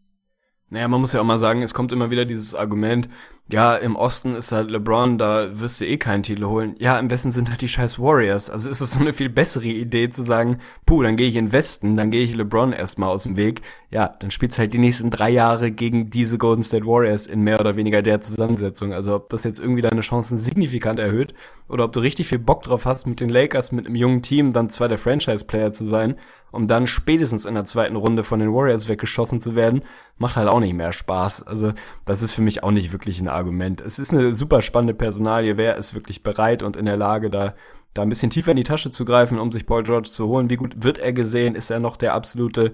Naja, 0.69 0.87
man 0.87 1.01
muss 1.01 1.13
ja 1.13 1.21
auch 1.21 1.25
mal 1.25 1.39
sagen, 1.39 1.61
es 1.61 1.73
kommt 1.73 1.91
immer 1.91 2.11
wieder 2.11 2.25
dieses 2.25 2.53
Argument, 2.53 3.07
ja, 3.51 3.75
im 3.75 3.95
Osten 3.95 4.35
ist 4.35 4.51
halt 4.51 4.69
LeBron, 4.69 5.17
da 5.17 5.59
wirst 5.59 5.81
du 5.81 5.85
eh 5.85 5.97
keinen 5.97 6.21
Titel 6.21 6.45
holen. 6.45 6.75
Ja, 6.77 6.99
im 6.99 7.09
Westen 7.09 7.31
sind 7.31 7.49
halt 7.49 7.61
die 7.61 7.67
scheiß 7.67 7.97
Warriors. 7.97 8.51
Also 8.51 8.69
ist 8.69 8.79
es 8.79 8.91
so 8.91 8.99
eine 8.99 9.11
viel 9.11 9.29
bessere 9.29 9.65
Idee 9.65 10.11
zu 10.11 10.21
sagen, 10.21 10.59
puh, 10.85 11.01
dann 11.01 11.17
gehe 11.17 11.27
ich 11.27 11.35
in 11.35 11.47
den 11.47 11.51
Westen, 11.51 11.97
dann 11.97 12.11
gehe 12.11 12.23
ich 12.23 12.35
LeBron 12.35 12.73
erstmal 12.73 13.09
aus 13.09 13.23
dem 13.23 13.37
Weg. 13.37 13.61
Ja, 13.89 14.15
dann 14.19 14.29
spielst 14.29 14.59
halt 14.59 14.75
die 14.75 14.77
nächsten 14.77 15.09
drei 15.09 15.31
Jahre 15.31 15.71
gegen 15.71 16.11
diese 16.11 16.37
Golden 16.37 16.61
State 16.61 16.85
Warriors 16.85 17.25
in 17.25 17.41
mehr 17.41 17.59
oder 17.59 17.75
weniger 17.75 18.03
der 18.03 18.21
Zusammensetzung. 18.21 18.93
Also 18.93 19.15
ob 19.15 19.29
das 19.29 19.43
jetzt 19.45 19.59
irgendwie 19.59 19.81
deine 19.81 20.01
Chancen 20.01 20.37
signifikant 20.37 20.99
erhöht 20.99 21.33
oder 21.67 21.85
ob 21.85 21.91
du 21.93 22.01
richtig 22.01 22.27
viel 22.27 22.39
Bock 22.39 22.61
drauf 22.61 22.85
hast, 22.85 23.07
mit 23.07 23.19
den 23.19 23.29
Lakers, 23.29 23.71
mit 23.71 23.87
einem 23.87 23.95
jungen 23.95 24.21
Team 24.21 24.53
dann 24.53 24.69
zwar 24.69 24.89
der 24.89 24.99
Franchise-Player 24.99 25.73
zu 25.73 25.85
sein, 25.85 26.17
um 26.51 26.67
dann 26.67 26.87
spätestens 26.87 27.45
in 27.45 27.53
der 27.53 27.65
zweiten 27.65 27.95
Runde 27.95 28.23
von 28.23 28.39
den 28.39 28.53
Warriors 28.53 28.87
weggeschossen 28.87 29.41
zu 29.41 29.55
werden, 29.55 29.83
macht 30.17 30.35
halt 30.35 30.47
auch 30.47 30.59
nicht 30.59 30.73
mehr 30.73 30.91
Spaß. 30.91 31.43
Also 31.43 31.73
das 32.05 32.21
ist 32.21 32.33
für 32.33 32.41
mich 32.41 32.63
auch 32.63 32.71
nicht 32.71 32.91
wirklich 32.91 33.21
ein 33.21 33.27
Argument. 33.27 33.81
Es 33.81 33.99
ist 33.99 34.13
eine 34.13 34.33
super 34.33 34.61
spannende 34.61 34.93
Personalie. 34.93 35.57
Wer 35.57 35.77
ist 35.77 35.93
wirklich 35.93 36.23
bereit 36.23 36.63
und 36.63 36.75
in 36.75 36.85
der 36.85 36.97
Lage, 36.97 37.29
da, 37.29 37.55
da 37.93 38.01
ein 38.01 38.09
bisschen 38.09 38.29
tiefer 38.29 38.51
in 38.51 38.57
die 38.57 38.63
Tasche 38.63 38.91
zu 38.91 39.05
greifen, 39.05 39.39
um 39.39 39.51
sich 39.51 39.65
Paul 39.65 39.83
George 39.83 40.09
zu 40.09 40.27
holen? 40.27 40.49
Wie 40.49 40.57
gut 40.57 40.83
wird 40.83 40.97
er 40.97 41.13
gesehen? 41.13 41.55
Ist 41.55 41.71
er 41.71 41.79
noch 41.79 41.97
der 41.97 42.13
absolute 42.13 42.73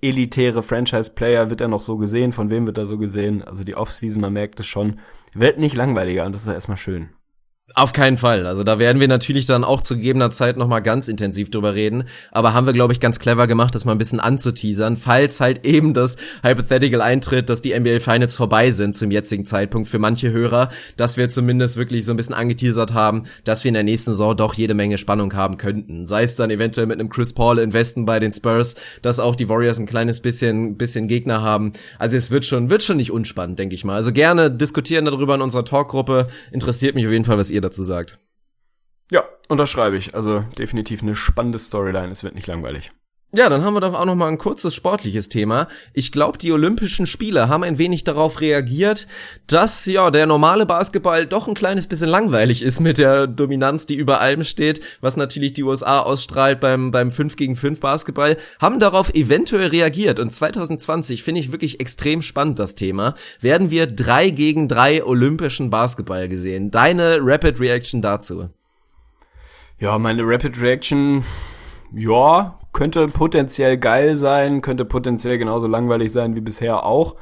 elitäre 0.00 0.62
Franchise-Player? 0.62 1.50
Wird 1.50 1.60
er 1.60 1.68
noch 1.68 1.82
so 1.82 1.96
gesehen? 1.96 2.32
Von 2.32 2.50
wem 2.50 2.66
wird 2.66 2.78
er 2.78 2.86
so 2.86 2.98
gesehen? 2.98 3.42
Also 3.42 3.64
die 3.64 3.76
Offseason, 3.76 4.20
man 4.20 4.32
merkt 4.32 4.60
es 4.60 4.66
schon, 4.66 5.00
wird 5.34 5.58
nicht 5.58 5.76
langweiliger 5.76 6.24
und 6.24 6.34
das 6.34 6.42
ist 6.42 6.48
ja 6.48 6.54
erstmal 6.54 6.76
schön. 6.76 7.10
Auf 7.74 7.92
keinen 7.92 8.16
Fall. 8.16 8.46
Also 8.46 8.64
da 8.64 8.78
werden 8.78 8.98
wir 8.98 9.08
natürlich 9.08 9.44
dann 9.44 9.62
auch 9.62 9.82
zu 9.82 9.94
gegebener 9.96 10.30
Zeit 10.30 10.56
nochmal 10.56 10.82
ganz 10.82 11.06
intensiv 11.06 11.50
drüber 11.50 11.74
reden. 11.74 12.04
Aber 12.32 12.54
haben 12.54 12.66
wir, 12.66 12.72
glaube 12.72 12.94
ich, 12.94 12.98
ganz 12.98 13.18
clever 13.18 13.46
gemacht, 13.46 13.74
das 13.74 13.84
mal 13.84 13.92
ein 13.92 13.98
bisschen 13.98 14.20
anzuteasern, 14.20 14.96
falls 14.96 15.38
halt 15.40 15.66
eben 15.66 15.92
das 15.92 16.16
Hypothetical 16.42 17.02
eintritt, 17.02 17.50
dass 17.50 17.60
die 17.60 17.78
NBA 17.78 18.00
Finals 18.00 18.34
vorbei 18.34 18.70
sind 18.70 18.96
zum 18.96 19.10
jetzigen 19.10 19.44
Zeitpunkt 19.44 19.86
für 19.86 19.98
manche 19.98 20.32
Hörer, 20.32 20.70
dass 20.96 21.18
wir 21.18 21.28
zumindest 21.28 21.76
wirklich 21.76 22.06
so 22.06 22.12
ein 22.12 22.16
bisschen 22.16 22.34
angeteasert 22.34 22.94
haben, 22.94 23.24
dass 23.44 23.64
wir 23.64 23.68
in 23.68 23.74
der 23.74 23.82
nächsten 23.82 24.12
Saison 24.12 24.34
doch 24.34 24.54
jede 24.54 24.72
Menge 24.72 24.96
Spannung 24.96 25.34
haben 25.34 25.58
könnten. 25.58 26.06
Sei 26.06 26.22
es 26.22 26.36
dann 26.36 26.50
eventuell 26.50 26.86
mit 26.86 26.98
einem 26.98 27.10
Chris 27.10 27.34
Paul 27.34 27.58
in 27.58 27.74
Westen 27.74 28.06
bei 28.06 28.18
den 28.18 28.32
Spurs, 28.32 28.76
dass 29.02 29.20
auch 29.20 29.36
die 29.36 29.50
Warriors 29.50 29.78
ein 29.78 29.86
kleines 29.86 30.20
bisschen, 30.20 30.78
bisschen 30.78 31.06
Gegner 31.06 31.42
haben. 31.42 31.74
Also 31.98 32.16
es 32.16 32.30
wird 32.30 32.46
schon, 32.46 32.70
wird 32.70 32.82
schon 32.82 32.96
nicht 32.96 33.12
unspannend, 33.12 33.58
denke 33.58 33.74
ich 33.74 33.84
mal. 33.84 33.94
Also 33.94 34.10
gerne 34.10 34.50
diskutieren 34.50 35.04
darüber 35.04 35.34
in 35.34 35.42
unserer 35.42 35.66
Talkgruppe. 35.66 36.28
Interessiert 36.50 36.94
mich 36.94 37.06
auf 37.06 37.12
jeden 37.12 37.26
Fall, 37.26 37.36
was 37.36 37.50
ihr 37.50 37.57
ihr 37.58 37.62
dazu 37.62 37.82
sagt. 37.82 38.18
Ja, 39.10 39.24
unterschreibe 39.48 39.96
ich. 39.96 40.14
Also 40.14 40.40
definitiv 40.58 41.02
eine 41.02 41.14
spannende 41.14 41.58
Storyline. 41.58 42.12
Es 42.12 42.24
wird 42.24 42.34
nicht 42.34 42.46
langweilig. 42.46 42.92
Ja, 43.30 43.50
dann 43.50 43.62
haben 43.62 43.74
wir 43.74 43.80
doch 43.80 43.92
auch 43.92 44.06
noch 44.06 44.14
mal 44.14 44.28
ein 44.28 44.38
kurzes 44.38 44.74
sportliches 44.74 45.28
Thema. 45.28 45.68
Ich 45.92 46.12
glaube, 46.12 46.38
die 46.38 46.50
Olympischen 46.50 47.06
Spiele 47.06 47.50
haben 47.50 47.62
ein 47.62 47.76
wenig 47.76 48.02
darauf 48.02 48.40
reagiert, 48.40 49.06
dass 49.46 49.84
ja 49.84 50.10
der 50.10 50.24
normale 50.24 50.64
Basketball 50.64 51.26
doch 51.26 51.46
ein 51.46 51.52
kleines 51.52 51.86
bisschen 51.86 52.08
langweilig 52.08 52.62
ist 52.62 52.80
mit 52.80 52.98
der 52.98 53.26
Dominanz, 53.26 53.84
die 53.84 53.96
über 53.96 54.22
allem 54.22 54.44
steht, 54.44 54.80
was 55.02 55.18
natürlich 55.18 55.52
die 55.52 55.62
USA 55.62 56.00
ausstrahlt 56.00 56.58
beim 56.60 56.90
beim 56.90 57.10
5 57.10 57.36
gegen 57.36 57.54
5 57.54 57.80
Basketball, 57.80 58.38
haben 58.62 58.80
darauf 58.80 59.12
eventuell 59.12 59.66
reagiert 59.66 60.20
und 60.20 60.34
2020 60.34 61.22
finde 61.22 61.42
ich 61.42 61.52
wirklich 61.52 61.80
extrem 61.80 62.22
spannend 62.22 62.58
das 62.58 62.76
Thema. 62.76 63.14
Werden 63.42 63.70
wir 63.70 63.88
drei 63.88 64.30
gegen 64.30 64.68
drei 64.68 65.04
olympischen 65.04 65.68
Basketball 65.68 66.30
gesehen? 66.30 66.70
Deine 66.70 67.18
Rapid 67.20 67.60
Reaction 67.60 68.00
dazu? 68.00 68.48
Ja, 69.78 69.98
meine 69.98 70.22
Rapid 70.24 70.58
Reaction 70.62 71.24
ja, 71.92 72.57
könnte 72.72 73.06
potenziell 73.06 73.78
geil 73.78 74.16
sein, 74.16 74.62
könnte 74.62 74.84
potenziell 74.84 75.38
genauso 75.38 75.66
langweilig 75.66 76.12
sein 76.12 76.34
wie 76.34 76.40
bisher 76.40 76.84
auch. 76.84 77.16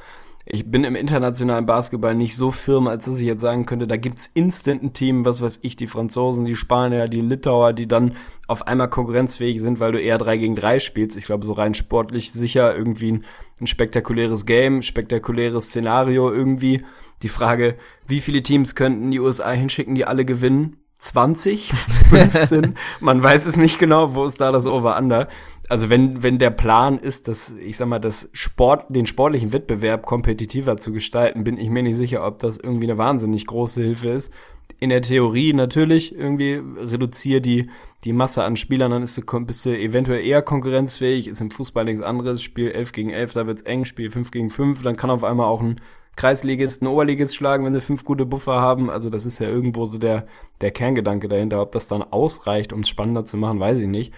Ich 0.48 0.70
bin 0.70 0.84
im 0.84 0.94
internationalen 0.94 1.66
Basketball 1.66 2.14
nicht 2.14 2.36
so 2.36 2.52
firm, 2.52 2.86
als 2.86 3.06
dass 3.06 3.20
ich 3.20 3.26
jetzt 3.26 3.40
sagen 3.40 3.66
könnte, 3.66 3.88
da 3.88 3.96
gibt's 3.96 4.30
instant 4.32 4.80
ein 4.80 4.92
Team, 4.92 5.24
was 5.24 5.40
weiß 5.40 5.58
ich, 5.62 5.74
die 5.74 5.88
Franzosen, 5.88 6.44
die 6.44 6.54
Spanier, 6.54 7.08
die 7.08 7.20
Litauer, 7.20 7.72
die 7.72 7.88
dann 7.88 8.14
auf 8.46 8.64
einmal 8.64 8.88
konkurrenzfähig 8.88 9.60
sind, 9.60 9.80
weil 9.80 9.90
du 9.90 10.00
eher 10.00 10.18
3 10.18 10.36
gegen 10.36 10.54
3 10.54 10.78
spielst. 10.78 11.16
Ich 11.16 11.26
glaube, 11.26 11.44
so 11.44 11.52
rein 11.52 11.74
sportlich 11.74 12.32
sicher 12.32 12.76
irgendwie 12.76 13.10
ein, 13.10 13.24
ein 13.60 13.66
spektakuläres 13.66 14.46
Game, 14.46 14.82
spektakuläres 14.82 15.66
Szenario 15.66 16.32
irgendwie. 16.32 16.84
Die 17.22 17.28
Frage, 17.28 17.74
wie 18.06 18.20
viele 18.20 18.44
Teams 18.44 18.76
könnten 18.76 19.10
die 19.10 19.18
USA 19.18 19.50
hinschicken, 19.50 19.96
die 19.96 20.04
alle 20.04 20.24
gewinnen? 20.24 20.76
20, 20.98 21.72
15, 22.08 22.74
man 23.00 23.22
weiß 23.22 23.46
es 23.46 23.56
nicht 23.56 23.78
genau, 23.78 24.14
wo 24.14 24.24
ist 24.24 24.40
da 24.40 24.50
das 24.50 24.66
Over-Under. 24.66 25.28
Also 25.68 25.90
wenn, 25.90 26.22
wenn 26.22 26.38
der 26.38 26.50
Plan 26.50 26.98
ist, 26.98 27.28
dass, 27.28 27.52
ich 27.52 27.76
sag 27.76 27.88
mal, 27.88 27.98
das 27.98 28.28
Sport, 28.32 28.86
den 28.88 29.06
sportlichen 29.06 29.52
Wettbewerb 29.52 30.06
kompetitiver 30.06 30.76
zu 30.76 30.92
gestalten, 30.92 31.44
bin 31.44 31.58
ich 31.58 31.68
mir 31.68 31.82
nicht 31.82 31.96
sicher, 31.96 32.26
ob 32.26 32.38
das 32.38 32.56
irgendwie 32.56 32.86
eine 32.86 32.98
wahnsinnig 32.98 33.46
große 33.46 33.82
Hilfe 33.82 34.08
ist. 34.08 34.32
In 34.78 34.90
der 34.90 35.02
Theorie 35.02 35.52
natürlich 35.52 36.14
irgendwie 36.14 36.62
reduziere 36.78 37.40
die, 37.40 37.70
die 38.04 38.12
Masse 38.12 38.44
an 38.44 38.56
Spielern, 38.56 38.90
dann 38.90 39.02
ist 39.02 39.16
du, 39.16 39.40
bist 39.40 39.66
du 39.66 39.70
eventuell 39.76 40.24
eher 40.24 40.42
konkurrenzfähig, 40.42 41.28
ist 41.28 41.40
im 41.40 41.50
Fußball 41.50 41.84
nichts 41.84 42.00
anderes, 42.00 42.42
Spiel 42.42 42.70
11 42.70 42.92
gegen 42.92 43.10
11, 43.10 43.32
da 43.32 43.46
wird's 43.46 43.62
eng, 43.62 43.84
Spiel 43.84 44.10
5 44.10 44.30
gegen 44.30 44.50
5, 44.50 44.82
dann 44.82 44.96
kann 44.96 45.10
auf 45.10 45.24
einmal 45.24 45.46
auch 45.46 45.62
ein 45.62 45.80
Kreisligisten, 46.16 46.88
Oberligist 46.88 47.36
schlagen, 47.36 47.64
wenn 47.64 47.74
sie 47.74 47.80
fünf 47.80 48.04
gute 48.04 48.24
Buffer 48.24 48.60
haben. 48.60 48.90
Also 48.90 49.10
das 49.10 49.26
ist 49.26 49.38
ja 49.38 49.48
irgendwo 49.48 49.84
so 49.84 49.98
der, 49.98 50.26
der 50.62 50.70
Kerngedanke 50.70 51.28
dahinter. 51.28 51.60
Ob 51.60 51.72
das 51.72 51.88
dann 51.88 52.02
ausreicht, 52.02 52.72
um 52.72 52.80
es 52.80 52.88
spannender 52.88 53.26
zu 53.26 53.36
machen, 53.36 53.60
weiß 53.60 53.78
ich 53.78 53.86
nicht. 53.86 54.14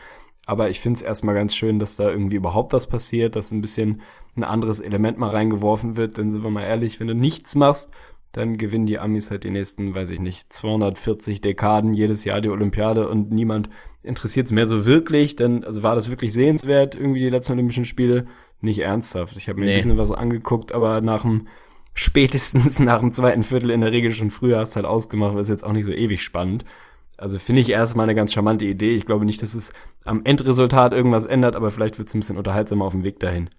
Aber 0.47 0.71
ich 0.71 0.81
finde 0.81 0.97
es 0.97 1.03
erstmal 1.03 1.35
ganz 1.35 1.55
schön, 1.55 1.79
dass 1.79 1.97
da 1.97 2.09
irgendwie 2.09 2.37
überhaupt 2.37 2.73
was 2.73 2.87
passiert, 2.87 3.37
dass 3.37 3.51
ein 3.51 3.61
bisschen 3.61 4.01
ein 4.37 4.45
anderes 4.45 4.81
Element 4.81 5.19
mal 5.19 5.31
reingeworfen 5.31 5.97
wird. 5.97 6.17
Denn 6.17 6.31
sind 6.31 6.43
wir 6.43 6.51
mal 6.51 6.63
ehrlich, 6.63 7.01
wenn 7.01 7.09
du 7.09 7.15
nichts 7.15 7.55
machst, 7.55 7.91
dann 8.33 8.57
gewinnen 8.57 8.87
die 8.87 8.99
Amis 8.99 9.31
halt 9.31 9.43
die 9.43 9.51
nächsten, 9.51 9.95
weiß 9.95 10.11
ich 10.11 10.21
nicht, 10.21 10.53
240 10.53 11.41
Dekaden 11.41 11.95
jedes 11.95 12.25
Jahr 12.25 12.41
die 12.41 12.51
Olympiade 12.51 13.09
und 13.09 13.31
niemand 13.33 13.71
interessiert 14.05 14.47
es 14.47 14.53
mehr 14.53 14.69
so 14.69 14.87
wirklich. 14.87 15.35
Denn 15.35 15.65
also 15.65 15.83
war 15.83 15.97
das 15.97 16.11
wirklich 16.11 16.33
sehenswert, 16.33 16.95
irgendwie 16.95 17.21
die 17.21 17.31
letzten 17.31 17.55
Olympischen 17.55 17.85
Spiele? 17.85 18.27
Nicht 18.61 18.79
ernsthaft. 18.79 19.37
Ich 19.37 19.49
habe 19.49 19.61
mir 19.61 19.67
nee. 19.67 19.73
ein 19.73 19.77
bisschen 19.79 19.99
was 19.99 20.11
angeguckt, 20.13 20.73
aber 20.73 21.01
nach 21.01 21.23
dem 21.23 21.49
spätestens 21.99 22.79
nach 22.79 23.01
dem 23.01 23.13
zweiten 23.13 23.43
Viertel 23.43 23.71
in 23.71 23.81
der 23.81 23.93
Regel 23.93 24.13
schon 24.13 24.31
früher 24.31 24.59
hast 24.59 24.77
halt 24.77 24.87
ausgemacht, 24.87 25.37
es 25.37 25.49
jetzt 25.49 25.65
auch 25.65 25.73
nicht 25.73 25.85
so 25.85 25.93
ewig 25.93 26.23
spannend. 26.23 26.65
Also 27.17 27.41
finde 27.41 27.63
ich 27.63 27.71
erstmal 27.71 28.05
eine 28.05 28.15
ganz 28.15 28.33
charmante 28.33 28.65
Idee. 28.65 28.95
Ich 28.95 29.05
glaube 29.05 29.25
nicht, 29.25 29.43
dass 29.43 29.55
es 29.55 29.73
am 30.05 30.25
Endresultat 30.25 30.93
irgendwas 30.93 31.27
ändert, 31.27 31.57
aber 31.57 31.73
vielleicht 31.73 31.99
wird 31.99 32.09
es 32.09 32.15
ein 32.15 32.21
bisschen 32.21 32.37
unterhaltsamer 32.37 32.85
auf 32.85 32.93
dem 32.93 33.03
Weg 33.03 33.19
dahin. 33.19 33.51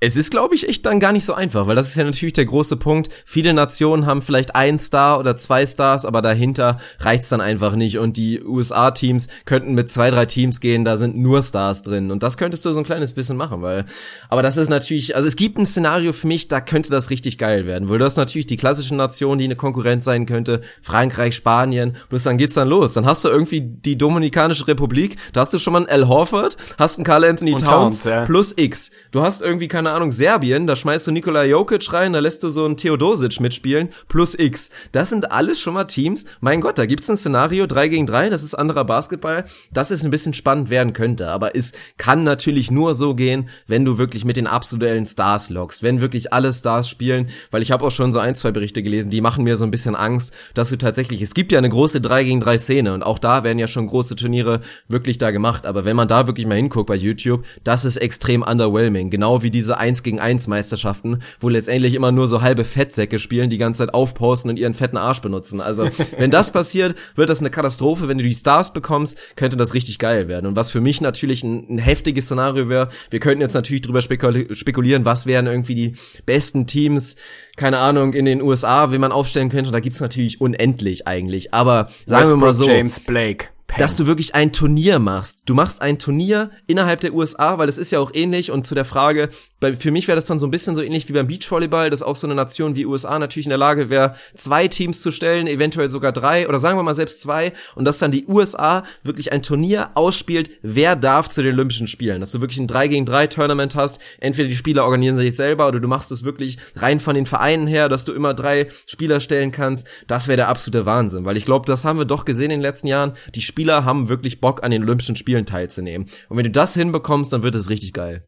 Es 0.00 0.16
ist, 0.16 0.30
glaube 0.30 0.54
ich, 0.54 0.68
echt 0.68 0.86
dann 0.86 1.00
gar 1.00 1.10
nicht 1.10 1.24
so 1.24 1.34
einfach, 1.34 1.66
weil 1.66 1.74
das 1.74 1.88
ist 1.88 1.96
ja 1.96 2.04
natürlich 2.04 2.32
der 2.32 2.44
große 2.44 2.76
Punkt. 2.76 3.08
Viele 3.24 3.52
Nationen 3.52 4.06
haben 4.06 4.22
vielleicht 4.22 4.54
einen 4.54 4.78
Star 4.78 5.18
oder 5.18 5.36
zwei 5.36 5.66
Stars, 5.66 6.06
aber 6.06 6.22
dahinter 6.22 6.78
reicht's 7.00 7.30
dann 7.30 7.40
einfach 7.40 7.74
nicht. 7.74 7.98
Und 7.98 8.16
die 8.16 8.40
USA-Teams 8.40 9.26
könnten 9.44 9.74
mit 9.74 9.90
zwei, 9.90 10.10
drei 10.10 10.24
Teams 10.24 10.60
gehen, 10.60 10.84
da 10.84 10.98
sind 10.98 11.16
nur 11.16 11.42
Stars 11.42 11.82
drin. 11.82 12.12
Und 12.12 12.22
das 12.22 12.36
könntest 12.36 12.64
du 12.64 12.70
so 12.70 12.78
ein 12.78 12.84
kleines 12.84 13.12
bisschen 13.12 13.36
machen, 13.36 13.60
weil. 13.60 13.86
Aber 14.28 14.42
das 14.42 14.56
ist 14.56 14.68
natürlich, 14.68 15.16
also 15.16 15.26
es 15.26 15.34
gibt 15.34 15.58
ein 15.58 15.66
Szenario 15.66 16.12
für 16.12 16.28
mich, 16.28 16.46
da 16.46 16.60
könnte 16.60 16.90
das 16.90 17.10
richtig 17.10 17.36
geil 17.36 17.66
werden. 17.66 17.88
Weil 17.88 17.98
du 17.98 18.04
hast 18.04 18.16
natürlich 18.16 18.46
die 18.46 18.56
klassischen 18.56 18.98
Nationen, 18.98 19.40
die 19.40 19.46
eine 19.46 19.56
Konkurrenz 19.56 20.04
sein 20.04 20.26
könnte, 20.26 20.60
Frankreich, 20.80 21.34
Spanien, 21.34 21.96
plus 22.08 22.22
dann 22.22 22.38
geht's 22.38 22.54
dann 22.54 22.68
los. 22.68 22.92
Dann 22.92 23.04
hast 23.04 23.24
du 23.24 23.28
irgendwie 23.28 23.62
die 23.62 23.98
Dominikanische 23.98 24.68
Republik, 24.68 25.16
da 25.32 25.40
hast 25.40 25.52
du 25.52 25.58
schon 25.58 25.72
mal 25.72 25.80
einen 25.80 25.88
Al 25.88 26.06
Horford, 26.06 26.56
hast 26.78 26.98
einen 26.98 27.04
Carl 27.04 27.24
Anthony 27.24 27.52
Towns, 27.52 27.64
Towns 27.64 28.04
ja. 28.04 28.24
plus 28.24 28.54
X. 28.56 28.92
Du 29.10 29.22
hast 29.22 29.42
irgendwie 29.42 29.66
keine 29.66 29.87
keine 29.88 29.96
Ahnung, 29.96 30.12
Serbien, 30.12 30.66
da 30.66 30.76
schmeißt 30.76 31.06
du 31.06 31.12
Nikola 31.12 31.44
Jokic 31.44 31.90
rein, 31.94 32.12
da 32.12 32.18
lässt 32.18 32.42
du 32.42 32.50
so 32.50 32.66
einen 32.66 32.76
Theodosic 32.76 33.40
mitspielen, 33.40 33.88
plus 34.06 34.38
X. 34.38 34.68
Das 34.92 35.08
sind 35.08 35.32
alles 35.32 35.62
schon 35.62 35.72
mal 35.72 35.84
Teams. 35.84 36.26
Mein 36.42 36.60
Gott, 36.60 36.76
da 36.76 36.84
gibt's 36.84 37.08
ein 37.08 37.16
Szenario, 37.16 37.66
3 37.66 37.88
gegen 37.88 38.04
3, 38.04 38.28
das 38.28 38.42
ist 38.42 38.54
anderer 38.54 38.84
Basketball, 38.84 39.44
dass 39.72 39.90
es 39.90 40.04
ein 40.04 40.10
bisschen 40.10 40.34
spannend 40.34 40.68
werden 40.68 40.92
könnte. 40.92 41.28
Aber 41.28 41.56
es 41.56 41.72
kann 41.96 42.22
natürlich 42.22 42.70
nur 42.70 42.92
so 42.92 43.14
gehen, 43.14 43.48
wenn 43.66 43.86
du 43.86 43.96
wirklich 43.96 44.26
mit 44.26 44.36
den 44.36 44.46
absoluten 44.46 45.06
Stars 45.06 45.48
lockst, 45.48 45.82
wenn 45.82 46.02
wirklich 46.02 46.34
alle 46.34 46.52
Stars 46.52 46.86
spielen, 46.86 47.30
weil 47.50 47.62
ich 47.62 47.70
habe 47.70 47.86
auch 47.86 47.90
schon 47.90 48.12
so 48.12 48.18
ein, 48.18 48.34
zwei 48.34 48.50
Berichte 48.50 48.82
gelesen, 48.82 49.08
die 49.08 49.22
machen 49.22 49.42
mir 49.42 49.56
so 49.56 49.64
ein 49.64 49.70
bisschen 49.70 49.96
Angst, 49.96 50.34
dass 50.52 50.68
du 50.68 50.76
tatsächlich, 50.76 51.22
es 51.22 51.32
gibt 51.32 51.50
ja 51.50 51.56
eine 51.56 51.70
große 51.70 52.02
3 52.02 52.24
gegen 52.24 52.40
3 52.40 52.58
Szene 52.58 52.92
und 52.92 53.02
auch 53.02 53.18
da 53.18 53.42
werden 53.42 53.58
ja 53.58 53.66
schon 53.66 53.86
große 53.86 54.16
Turniere 54.16 54.60
wirklich 54.86 55.16
da 55.16 55.30
gemacht. 55.30 55.64
Aber 55.64 55.86
wenn 55.86 55.96
man 55.96 56.08
da 56.08 56.26
wirklich 56.26 56.46
mal 56.46 56.56
hinguckt 56.56 56.88
bei 56.88 56.94
YouTube, 56.94 57.46
das 57.64 57.86
ist 57.86 57.96
extrem 57.96 58.42
underwhelming. 58.42 59.08
Genau 59.08 59.42
wie 59.42 59.50
diese 59.50 59.77
1 59.78 60.02
gegen 60.02 60.20
1 60.20 60.46
Meisterschaften, 60.48 61.20
wo 61.40 61.48
letztendlich 61.48 61.94
immer 61.94 62.12
nur 62.12 62.28
so 62.28 62.42
halbe 62.42 62.64
Fettsäcke 62.64 63.18
spielen, 63.18 63.50
die 63.50 63.58
ganze 63.58 63.78
Zeit 63.78 63.94
aufposten 63.94 64.50
und 64.50 64.58
ihren 64.58 64.74
fetten 64.74 64.96
Arsch 64.96 65.20
benutzen. 65.20 65.60
Also, 65.60 65.88
wenn 66.18 66.30
das 66.30 66.52
passiert, 66.52 66.96
wird 67.14 67.30
das 67.30 67.40
eine 67.40 67.50
Katastrophe. 67.50 68.08
Wenn 68.08 68.18
du 68.18 68.24
die 68.24 68.34
Stars 68.34 68.72
bekommst, 68.72 69.36
könnte 69.36 69.56
das 69.56 69.74
richtig 69.74 69.98
geil 69.98 70.28
werden. 70.28 70.46
Und 70.46 70.56
was 70.56 70.70
für 70.70 70.80
mich 70.80 71.00
natürlich 71.00 71.42
ein, 71.42 71.66
ein 71.68 71.78
heftiges 71.78 72.26
Szenario 72.26 72.68
wäre, 72.68 72.88
wir 73.10 73.20
könnten 73.20 73.40
jetzt 73.40 73.54
natürlich 73.54 73.82
drüber 73.82 74.00
spekulieren, 74.00 75.04
was 75.04 75.26
wären 75.26 75.46
irgendwie 75.46 75.74
die 75.74 75.92
besten 76.26 76.66
Teams, 76.66 77.16
keine 77.56 77.78
Ahnung, 77.78 78.12
in 78.12 78.24
den 78.24 78.42
USA, 78.42 78.92
wie 78.92 78.98
man 78.98 79.12
aufstellen 79.12 79.48
könnte. 79.48 79.70
Da 79.70 79.80
gibt's 79.80 80.00
natürlich 80.00 80.40
unendlich 80.40 81.06
eigentlich. 81.06 81.54
Aber 81.54 81.88
sagen 82.06 82.22
Westbrook, 82.22 82.40
wir 82.40 82.46
mal 82.46 82.52
so. 82.52 82.64
James 82.68 83.00
Blake 83.00 83.46
dass 83.76 83.96
du 83.96 84.06
wirklich 84.06 84.34
ein 84.34 84.52
Turnier 84.52 84.98
machst. 84.98 85.42
Du 85.46 85.54
machst 85.54 85.82
ein 85.82 85.98
Turnier 85.98 86.50
innerhalb 86.66 87.00
der 87.00 87.12
USA, 87.12 87.58
weil 87.58 87.68
es 87.68 87.78
ist 87.78 87.90
ja 87.90 88.00
auch 88.00 88.10
ähnlich 88.14 88.50
und 88.50 88.64
zu 88.64 88.74
der 88.74 88.84
Frage, 88.84 89.28
bei, 89.60 89.74
für 89.74 89.90
mich 89.90 90.06
wäre 90.06 90.16
das 90.16 90.26
dann 90.26 90.38
so 90.38 90.46
ein 90.46 90.50
bisschen 90.50 90.76
so 90.76 90.82
ähnlich 90.82 91.08
wie 91.08 91.12
beim 91.12 91.26
Beachvolleyball, 91.26 91.90
dass 91.90 92.02
auch 92.02 92.16
so 92.16 92.26
eine 92.26 92.34
Nation 92.34 92.76
wie 92.76 92.86
USA 92.86 93.18
natürlich 93.18 93.46
in 93.46 93.50
der 93.50 93.58
Lage 93.58 93.90
wäre, 93.90 94.14
zwei 94.34 94.68
Teams 94.68 95.02
zu 95.02 95.10
stellen, 95.10 95.46
eventuell 95.46 95.90
sogar 95.90 96.12
drei 96.12 96.48
oder 96.48 96.58
sagen 96.58 96.78
wir 96.78 96.82
mal 96.82 96.94
selbst 96.94 97.20
zwei 97.20 97.52
und 97.74 97.84
dass 97.84 97.98
dann 97.98 98.12
die 98.12 98.26
USA 98.26 98.84
wirklich 99.02 99.32
ein 99.32 99.42
Turnier 99.42 99.90
ausspielt, 99.94 100.50
wer 100.62 100.96
darf 100.96 101.28
zu 101.28 101.42
den 101.42 101.54
Olympischen 101.54 101.88
Spielen. 101.88 102.20
Dass 102.20 102.30
du 102.30 102.40
wirklich 102.40 102.60
ein 102.60 102.68
3 102.68 102.88
gegen 102.88 103.06
3 103.06 103.26
Tournament 103.26 103.74
hast, 103.74 104.00
entweder 104.20 104.48
die 104.48 104.56
Spieler 104.56 104.84
organisieren 104.84 105.16
sich 105.16 105.34
selber 105.34 105.68
oder 105.68 105.80
du 105.80 105.88
machst 105.88 106.10
es 106.12 106.24
wirklich 106.24 106.58
rein 106.76 107.00
von 107.00 107.14
den 107.14 107.26
Vereinen 107.26 107.66
her, 107.66 107.88
dass 107.88 108.04
du 108.04 108.12
immer 108.12 108.34
drei 108.34 108.68
Spieler 108.86 109.20
stellen 109.20 109.52
kannst. 109.52 109.86
Das 110.06 110.28
wäre 110.28 110.36
der 110.36 110.48
absolute 110.48 110.86
Wahnsinn, 110.86 111.24
weil 111.24 111.36
ich 111.36 111.44
glaube, 111.44 111.66
das 111.66 111.84
haben 111.84 111.98
wir 111.98 112.04
doch 112.04 112.24
gesehen 112.24 112.50
in 112.50 112.58
den 112.58 112.62
letzten 112.62 112.86
Jahren. 112.86 113.12
Die 113.34 113.42
Spieler 113.58 113.84
haben 113.84 114.08
wirklich 114.08 114.40
Bock, 114.40 114.62
an 114.62 114.70
den 114.70 114.84
Olympischen 114.84 115.16
Spielen 115.16 115.44
teilzunehmen. 115.44 116.06
Und 116.28 116.36
wenn 116.36 116.44
du 116.44 116.50
das 116.52 116.74
hinbekommst, 116.74 117.32
dann 117.32 117.42
wird 117.42 117.56
es 117.56 117.68
richtig 117.68 117.92
geil. 117.92 118.24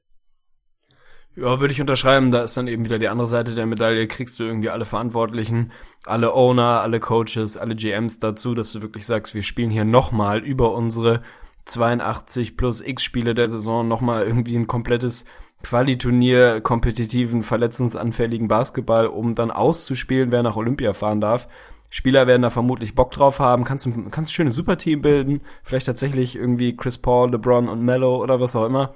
Ja, 1.37 1.61
würde 1.61 1.73
ich 1.73 1.81
unterschreiben. 1.81 2.33
Da 2.33 2.43
ist 2.43 2.57
dann 2.57 2.67
eben 2.67 2.85
wieder 2.85 2.99
die 2.99 3.07
andere 3.07 3.29
Seite 3.29 3.55
der 3.55 3.67
Medaille. 3.67 4.09
Kriegst 4.09 4.41
du 4.41 4.43
irgendwie 4.43 4.71
alle 4.71 4.85
Verantwortlichen, 4.85 5.71
alle 6.05 6.35
Owner, 6.35 6.81
alle 6.81 6.99
Coaches, 6.99 7.57
alle 7.57 7.77
GMs 7.77 8.19
dazu, 8.19 8.57
dass 8.57 8.73
du 8.73 8.83
wirklich 8.83 9.07
sagst, 9.07 9.33
wir 9.33 9.45
spielen 9.45 9.71
hier 9.71 9.85
nochmal 9.85 10.41
über 10.41 10.75
unsere 10.75 11.23
82 11.67 12.57
plus 12.57 12.81
X 12.81 13.05
Spiele 13.05 13.37
der 13.37 13.49
Saison 13.49 13.87
nochmal 13.87 14.27
irgendwie 14.27 14.57
ein 14.57 14.67
komplettes 14.67 15.27
Qualiturnier, 15.63 16.61
kompetitiven, 16.61 17.45
verletzungsanfälligen 17.45 18.49
Basketball, 18.49 19.07
um 19.07 19.37
dann 19.37 19.53
auszuspielen, 19.53 20.33
wer 20.33 20.43
nach 20.43 20.57
Olympia 20.57 20.93
fahren 20.93 21.21
darf. 21.21 21.47
Spieler 21.91 22.27
werden 22.27 22.43
da 22.43 22.51
vermutlich 22.51 22.95
Bock 22.95 23.11
drauf 23.11 23.41
haben, 23.41 23.65
kannst 23.65 23.85
du 23.85 23.91
kannst 24.11 24.31
ein 24.31 24.33
schönes 24.33 24.55
Superteam 24.55 25.03
bilden, 25.03 25.41
vielleicht 25.63 25.87
tatsächlich 25.87 26.37
irgendwie 26.37 26.77
Chris 26.77 26.99
Paul, 26.99 27.33
LeBron 27.33 27.69
und 27.69 27.85
Mello 27.85 28.23
oder 28.23 28.41
was 28.41 28.55
auch 28.57 28.65
immer. 28.65 28.95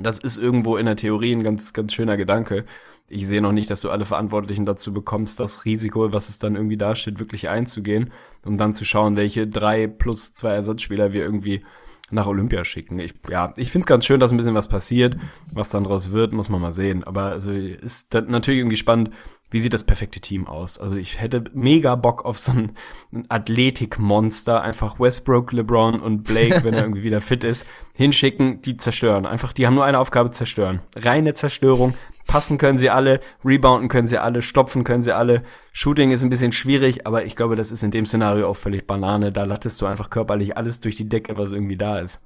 Das 0.00 0.18
ist 0.18 0.38
irgendwo 0.38 0.78
in 0.78 0.86
der 0.86 0.96
Theorie 0.96 1.32
ein 1.32 1.42
ganz, 1.42 1.74
ganz 1.74 1.92
schöner 1.92 2.16
Gedanke. 2.16 2.64
Ich 3.10 3.28
sehe 3.28 3.42
noch 3.42 3.52
nicht, 3.52 3.70
dass 3.70 3.82
du 3.82 3.90
alle 3.90 4.06
Verantwortlichen 4.06 4.64
dazu 4.64 4.94
bekommst, 4.94 5.38
das 5.38 5.66
Risiko, 5.66 6.14
was 6.14 6.30
es 6.30 6.38
dann 6.38 6.56
irgendwie 6.56 6.78
dasteht, 6.78 7.18
wirklich 7.18 7.50
einzugehen, 7.50 8.10
um 8.46 8.56
dann 8.56 8.72
zu 8.72 8.86
schauen, 8.86 9.16
welche 9.16 9.46
drei 9.46 9.86
plus 9.86 10.32
zwei 10.32 10.54
Ersatzspieler 10.54 11.12
wir 11.12 11.22
irgendwie 11.22 11.62
nach 12.10 12.26
Olympia 12.26 12.64
schicken. 12.64 12.98
Ich, 12.98 13.14
ja, 13.28 13.52
ich 13.56 13.70
finde 13.70 13.84
es 13.84 13.86
ganz 13.86 14.06
schön, 14.06 14.20
dass 14.20 14.30
ein 14.30 14.36
bisschen 14.36 14.54
was 14.54 14.68
passiert. 14.68 15.16
Was 15.52 15.70
dann 15.70 15.84
draus 15.84 16.12
wird, 16.12 16.32
muss 16.32 16.48
man 16.48 16.60
mal 16.60 16.72
sehen. 16.72 17.04
Aber 17.04 17.24
also 17.24 17.50
ist 17.50 18.14
das 18.14 18.24
natürlich 18.26 18.60
irgendwie 18.60 18.76
spannend, 18.76 19.10
wie 19.54 19.60
sieht 19.60 19.72
das 19.72 19.84
perfekte 19.84 20.18
Team 20.18 20.48
aus? 20.48 20.80
Also 20.80 20.96
ich 20.96 21.20
hätte 21.20 21.44
mega 21.52 21.94
Bock 21.94 22.24
auf 22.24 22.40
so 22.40 22.50
ein, 22.50 22.72
ein 23.12 23.24
Athletikmonster, 23.28 24.60
einfach 24.60 24.98
Westbrook, 24.98 25.52
LeBron 25.52 26.00
und 26.00 26.24
Blake, 26.24 26.64
wenn 26.64 26.74
er 26.74 26.82
irgendwie 26.82 27.04
wieder 27.04 27.20
fit 27.20 27.44
ist, 27.44 27.64
hinschicken, 27.96 28.62
die 28.62 28.76
zerstören. 28.76 29.26
Einfach, 29.26 29.52
die 29.52 29.64
haben 29.64 29.76
nur 29.76 29.84
eine 29.84 30.00
Aufgabe, 30.00 30.32
zerstören. 30.32 30.82
Reine 30.96 31.34
Zerstörung. 31.34 31.94
Passen 32.26 32.58
können 32.58 32.78
sie 32.78 32.90
alle, 32.90 33.20
rebounden 33.44 33.88
können 33.88 34.08
sie 34.08 34.18
alle, 34.18 34.42
stopfen 34.42 34.82
können 34.82 35.02
sie 35.02 35.14
alle. 35.14 35.44
Shooting 35.72 36.10
ist 36.10 36.24
ein 36.24 36.30
bisschen 36.30 36.50
schwierig, 36.50 37.06
aber 37.06 37.24
ich 37.24 37.36
glaube, 37.36 37.54
das 37.54 37.70
ist 37.70 37.84
in 37.84 37.92
dem 37.92 38.06
Szenario 38.06 38.48
auch 38.48 38.56
völlig 38.56 38.88
Banane. 38.88 39.30
Da 39.30 39.44
lattest 39.44 39.80
du 39.80 39.86
einfach 39.86 40.10
körperlich 40.10 40.56
alles 40.56 40.80
durch 40.80 40.96
die 40.96 41.08
Decke, 41.08 41.36
was 41.36 41.52
irgendwie 41.52 41.76
da 41.76 42.00
ist. 42.00 42.20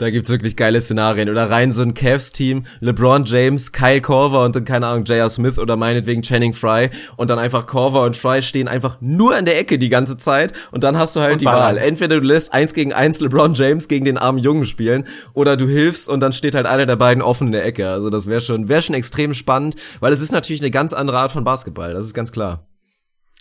Da 0.00 0.08
gibt's 0.08 0.30
wirklich 0.30 0.56
geile 0.56 0.80
Szenarien. 0.80 1.28
Oder 1.28 1.50
rein 1.50 1.72
so 1.72 1.82
ein 1.82 1.92
Cavs-Team, 1.92 2.62
LeBron 2.80 3.24
James, 3.26 3.70
Kyle 3.70 4.00
Korver 4.00 4.46
und 4.46 4.56
dann, 4.56 4.64
keine 4.64 4.86
Ahnung, 4.86 5.04
J.R. 5.04 5.28
Smith 5.28 5.58
oder 5.58 5.76
meinetwegen 5.76 6.22
Channing 6.22 6.54
Fry. 6.54 6.88
Und 7.18 7.28
dann 7.28 7.38
einfach 7.38 7.66
Korver 7.66 8.04
und 8.04 8.16
Fry 8.16 8.40
stehen 8.40 8.66
einfach 8.66 8.96
nur 9.02 9.36
in 9.36 9.44
der 9.44 9.58
Ecke 9.58 9.78
die 9.78 9.90
ganze 9.90 10.16
Zeit. 10.16 10.54
Und 10.72 10.84
dann 10.84 10.96
hast 10.96 11.16
du 11.16 11.20
halt 11.20 11.32
und 11.32 11.42
die 11.42 11.44
Wahl. 11.44 11.76
Entweder 11.76 12.18
du 12.18 12.26
lässt 12.26 12.54
eins 12.54 12.72
gegen 12.72 12.94
eins 12.94 13.20
LeBron 13.20 13.52
James 13.52 13.88
gegen 13.88 14.06
den 14.06 14.16
armen 14.16 14.38
Jungen 14.38 14.64
spielen. 14.64 15.04
Oder 15.34 15.58
du 15.58 15.68
hilfst 15.68 16.08
und 16.08 16.20
dann 16.20 16.32
steht 16.32 16.54
halt 16.54 16.64
einer 16.64 16.86
der 16.86 16.96
beiden 16.96 17.22
offen 17.22 17.48
in 17.48 17.52
der 17.52 17.66
Ecke. 17.66 17.90
Also 17.90 18.08
das 18.08 18.26
wäre 18.26 18.40
schon, 18.40 18.70
wäre 18.70 18.80
schon 18.80 18.94
extrem 18.94 19.34
spannend, 19.34 19.76
weil 20.00 20.14
es 20.14 20.22
ist 20.22 20.32
natürlich 20.32 20.62
eine 20.62 20.70
ganz 20.70 20.94
andere 20.94 21.18
Art 21.18 21.30
von 21.30 21.44
Basketball. 21.44 21.92
Das 21.92 22.06
ist 22.06 22.14
ganz 22.14 22.32
klar. 22.32 22.66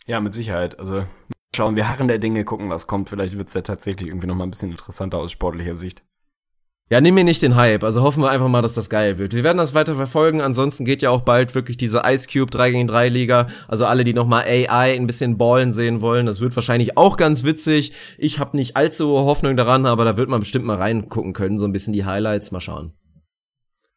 Ja, 0.08 0.20
mit 0.20 0.34
Sicherheit. 0.34 0.78
Also 0.78 1.06
schauen, 1.56 1.78
wir 1.78 1.88
harren 1.88 2.10
der 2.10 2.20
Dinge, 2.20 2.44
gucken, 2.44 2.70
was 2.70 2.86
kommt. 2.86 3.08
Vielleicht 3.08 3.38
wird's 3.38 3.54
ja 3.54 3.62
tatsächlich 3.62 4.10
irgendwie 4.10 4.28
nochmal 4.28 4.46
ein 4.46 4.52
bisschen 4.52 4.72
interessanter 4.72 5.20
aus 5.20 5.32
sportlicher 5.32 5.76
Sicht. 5.76 6.04
Ja, 6.92 7.02
nimm 7.02 7.14
mir 7.14 7.24
nicht 7.24 7.44
den 7.44 7.56
Hype. 7.56 7.84
Also 7.84 8.02
hoffen 8.02 8.24
wir 8.24 8.32
einfach 8.32 8.48
mal, 8.48 8.64
dass 8.64 8.74
das 8.74 8.90
geil 8.90 9.20
wird. 9.20 9.36
Wir 9.36 9.44
werden 9.44 9.60
das 9.60 9.76
weiter 9.76 9.94
verfolgen. 9.94 10.42
Ansonsten 10.42 10.86
geht 10.86 11.04
ja 11.04 11.12
auch 11.12 11.22
bald 11.22 11.54
wirklich 11.54 11.78
diese 11.78 12.02
Ice 12.04 12.28
Cube 12.28 12.50
3 12.50 12.72
gegen 12.72 12.88
3 12.88 13.10
Liga. 13.10 13.46
Also 13.68 13.86
alle, 13.86 14.04
die 14.04 14.16
nochmal 14.16 14.46
AI 14.46 14.96
ein 14.96 15.06
bisschen 15.06 15.38
ballen 15.38 15.72
sehen 15.72 16.02
wollen, 16.02 16.26
das 16.26 16.42
wird 16.42 16.56
wahrscheinlich 16.56 16.98
auch 16.98 17.16
ganz 17.16 17.44
witzig. 17.44 17.94
Ich 18.18 18.40
habe 18.40 18.58
nicht 18.58 18.76
allzu 18.76 19.10
hohe 19.10 19.26
Hoffnung 19.26 19.56
daran, 19.56 19.86
aber 19.86 20.04
da 20.04 20.18
wird 20.18 20.30
man 20.30 20.40
bestimmt 20.40 20.66
mal 20.66 20.78
reingucken 20.78 21.34
können. 21.34 21.60
So 21.60 21.68
ein 21.68 21.72
bisschen 21.72 21.94
die 21.94 22.06
Highlights. 22.06 22.52
Mal 22.52 22.60
schauen. 22.60 22.94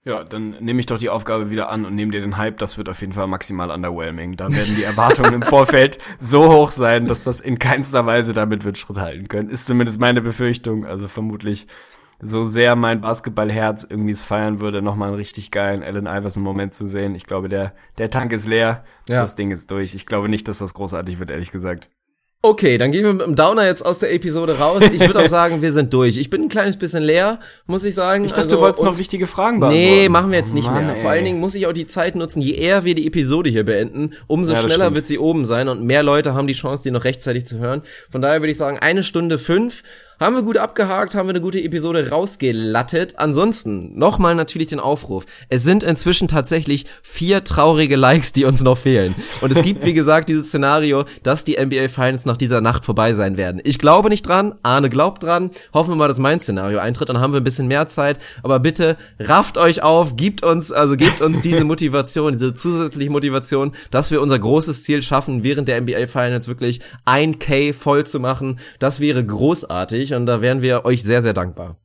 Ja, 0.05 0.23
dann 0.25 0.57
nehme 0.61 0.81
ich 0.81 0.87
doch 0.87 0.99
die 0.99 1.09
Aufgabe 1.09 1.49
wieder 1.49 1.71
an 1.71 1.87
und 1.87 1.95
nehme 1.95 2.13
dir 2.13 2.21
den 2.21 2.37
Hype. 2.37 2.59
Das 2.59 2.77
wird 2.77 2.91
auf 2.91 3.01
jeden 3.01 3.13
Fall 3.15 3.27
maximal 3.27 3.71
underwhelming. 3.71 4.37
Da 4.37 4.53
werden 4.53 4.77
die 4.77 4.83
Erwartungen 4.83 5.33
im 5.33 5.43
Vorfeld 5.43 5.99
so 6.19 6.53
hoch 6.53 6.73
sein, 6.73 7.07
dass 7.07 7.25
das 7.25 7.41
in 7.41 7.59
keinster 7.59 8.05
Weise 8.05 8.35
damit 8.35 8.65
wird 8.65 8.77
Schritt 8.77 8.99
halten 8.99 9.29
können. 9.29 9.49
Ist 9.49 9.67
zumindest 9.67 9.99
meine 9.99 10.21
Befürchtung. 10.21 10.85
Also 10.85 11.09
vermutlich 11.09 11.69
so 12.23 12.45
sehr 12.45 12.77
mein 12.77 13.01
Basketballherz 13.01 13.85
irgendwie 13.89 14.13
es 14.13 14.23
feiern 14.23 14.61
würde, 14.61 14.81
nochmal 14.81 15.09
einen 15.09 15.17
richtig 15.17 15.51
geilen 15.51 15.83
Allen 15.83 16.07
Iverson-Moment 16.07 16.73
zu 16.73 16.87
sehen. 16.87 17.17
Ich 17.17 17.27
glaube, 17.27 17.49
der, 17.49 17.75
der 17.99 18.11
Tank 18.11 18.33
ist 18.33 18.47
leer, 18.47 18.85
ja. 19.09 19.21
das 19.21 19.35
Ding 19.35 19.51
ist 19.51 19.71
durch. 19.71 19.95
Ich 19.95 20.07
glaube 20.07 20.29
nicht, 20.29 20.47
dass 20.47 20.59
das 20.59 20.73
großartig 20.75 21.19
wird, 21.19 21.33
ehrlich 21.33 21.51
gesagt. 21.51 21.91
Okay, 22.45 22.77
dann 22.77 22.91
gehen 22.91 23.05
wir 23.05 23.13
mit 23.13 23.25
dem 23.25 23.37
Downer 23.37 23.67
jetzt 23.67 23.87
aus 23.87 24.01
der 24.01 24.13
Episode 24.13 24.59
raus. 24.59 24.83
Ich 24.93 24.99
würde 24.99 25.21
auch 25.21 25.27
sagen, 25.29 25.63
wir 25.63 25.73
sind 25.73 25.93
durch. 25.93 26.19
Ich 26.19 26.29
bin 26.29 26.43
ein 26.43 26.49
kleines 26.49 26.77
bisschen 26.77 27.05
leer, 27.05 27.39
muss 27.67 27.85
ich 27.85 27.95
sagen. 27.95 28.25
Ich 28.25 28.33
dachte, 28.33 28.43
also, 28.43 28.57
du 28.57 28.63
wolltest 28.63 28.83
noch 28.83 28.99
wichtige 28.99 29.29
Fragen 29.29 29.61
beantworten. 29.61 29.85
Nee, 29.85 30.09
machen 30.09 30.33
wir 30.33 30.39
jetzt 30.39 30.53
nicht 30.53 30.67
oh 30.67 30.73
Mann, 30.73 30.87
mehr. 30.87 30.97
Ey. 30.97 31.01
Vor 31.01 31.11
allen 31.11 31.25
Dingen 31.25 31.39
muss 31.39 31.55
ich 31.55 31.69
auch 31.69 31.73
die 31.73 31.87
Zeit 31.87 32.17
nutzen, 32.17 32.43
je 32.43 32.55
eher 32.55 32.85
wir 32.85 32.97
die 32.97 33.07
Episode 33.07 33.49
hier 33.49 33.65
beenden, 33.65 34.15
umso 34.27 34.55
ja, 34.55 34.59
schneller 34.59 34.87
stimmt. 34.87 34.97
wird 34.97 35.07
sie 35.07 35.19
oben 35.19 35.45
sein 35.45 35.69
und 35.69 35.85
mehr 35.85 36.03
Leute 36.03 36.35
haben 36.35 36.49
die 36.49 36.53
Chance, 36.53 36.83
die 36.83 36.91
noch 36.91 37.05
rechtzeitig 37.05 37.47
zu 37.47 37.59
hören. 37.59 37.83
Von 38.11 38.23
daher 38.23 38.41
würde 38.41 38.51
ich 38.51 38.57
sagen, 38.57 38.79
eine 38.81 39.05
Stunde 39.05 39.39
fünf. 39.39 39.85
Haben 40.23 40.37
wir 40.37 40.43
gut 40.45 40.57
abgehakt, 40.57 41.17
haben 41.17 41.27
wir 41.27 41.31
eine 41.31 41.41
gute 41.41 41.61
Episode 41.61 42.09
rausgelattet. 42.11 43.19
Ansonsten 43.19 43.99
nochmal 43.99 44.37
natürlich 44.37 44.69
den 44.69 44.79
Aufruf. 44.79 45.25
Es 45.49 45.65
sind 45.65 45.83
inzwischen 45.83 46.29
tatsächlich 46.29 46.87
vier 47.03 47.43
traurige 47.43 47.97
Likes, 47.97 48.33
die 48.33 48.45
uns 48.45 48.63
noch 48.63 48.79
fehlen. 48.79 49.17
Und 49.41 49.51
es 49.51 49.63
gibt, 49.63 49.85
wie 49.85 49.95
gesagt, 49.95 50.29
dieses 50.29 50.47
Szenario, 50.47 51.07
dass 51.25 51.43
die 51.43 51.57
NBA 51.61 51.89
Finals 51.89 52.25
nach 52.25 52.37
dieser 52.37 52.61
Nacht 52.61 52.85
vorbei 52.85 53.15
sein 53.15 53.37
werden. 53.37 53.61
Ich 53.65 53.81
glaube 53.81 54.11
nicht 54.11 54.23
dran, 54.23 54.55
Arne 54.63 54.91
glaubt 54.91 55.25
dran. 55.25 55.51
Hoffen 55.75 55.91
wir 55.91 55.97
mal, 55.97 56.07
dass 56.07 56.21
mein 56.21 56.41
Szenario 56.41 56.79
eintritt, 56.79 57.09
dann 57.09 57.19
haben 57.19 57.33
wir 57.33 57.41
ein 57.41 57.45
bisschen 57.45 57.67
mehr 57.67 57.89
Zeit. 57.89 58.21
Aber 58.45 58.61
bitte 58.61 58.97
rafft 59.19 59.59
euch 59.59 59.83
auf, 59.83 60.15
gibt 60.15 60.45
uns, 60.45 60.71
also 60.71 60.97
gebt 60.97 61.21
uns 61.21 61.41
diese 61.41 61.65
Motivation, 61.65 62.35
diese 62.35 62.55
zusätzliche 62.55 63.11
Motivation, 63.11 63.73
dass 63.91 64.13
wir 64.13 64.23
unser 64.23 64.39
großes 64.39 64.85
Ziel 64.85 65.03
schaffen, 65.03 65.43
während 65.43 65.67
der 65.67 65.81
NBA 65.81 66.07
Finals 66.07 66.47
wirklich 66.47 66.81
ein 67.07 67.41
K 67.41 67.73
voll 67.73 68.07
zu 68.07 68.21
machen. 68.21 68.61
Das 68.79 69.01
wäre 69.01 69.27
großartig 69.27 70.12
und 70.15 70.27
da 70.27 70.43
wären 70.43 70.63
wir 70.63 70.85
euch 70.85 71.03
sehr, 71.03 71.23
sehr 71.23 71.33
dankbar. 71.33 71.77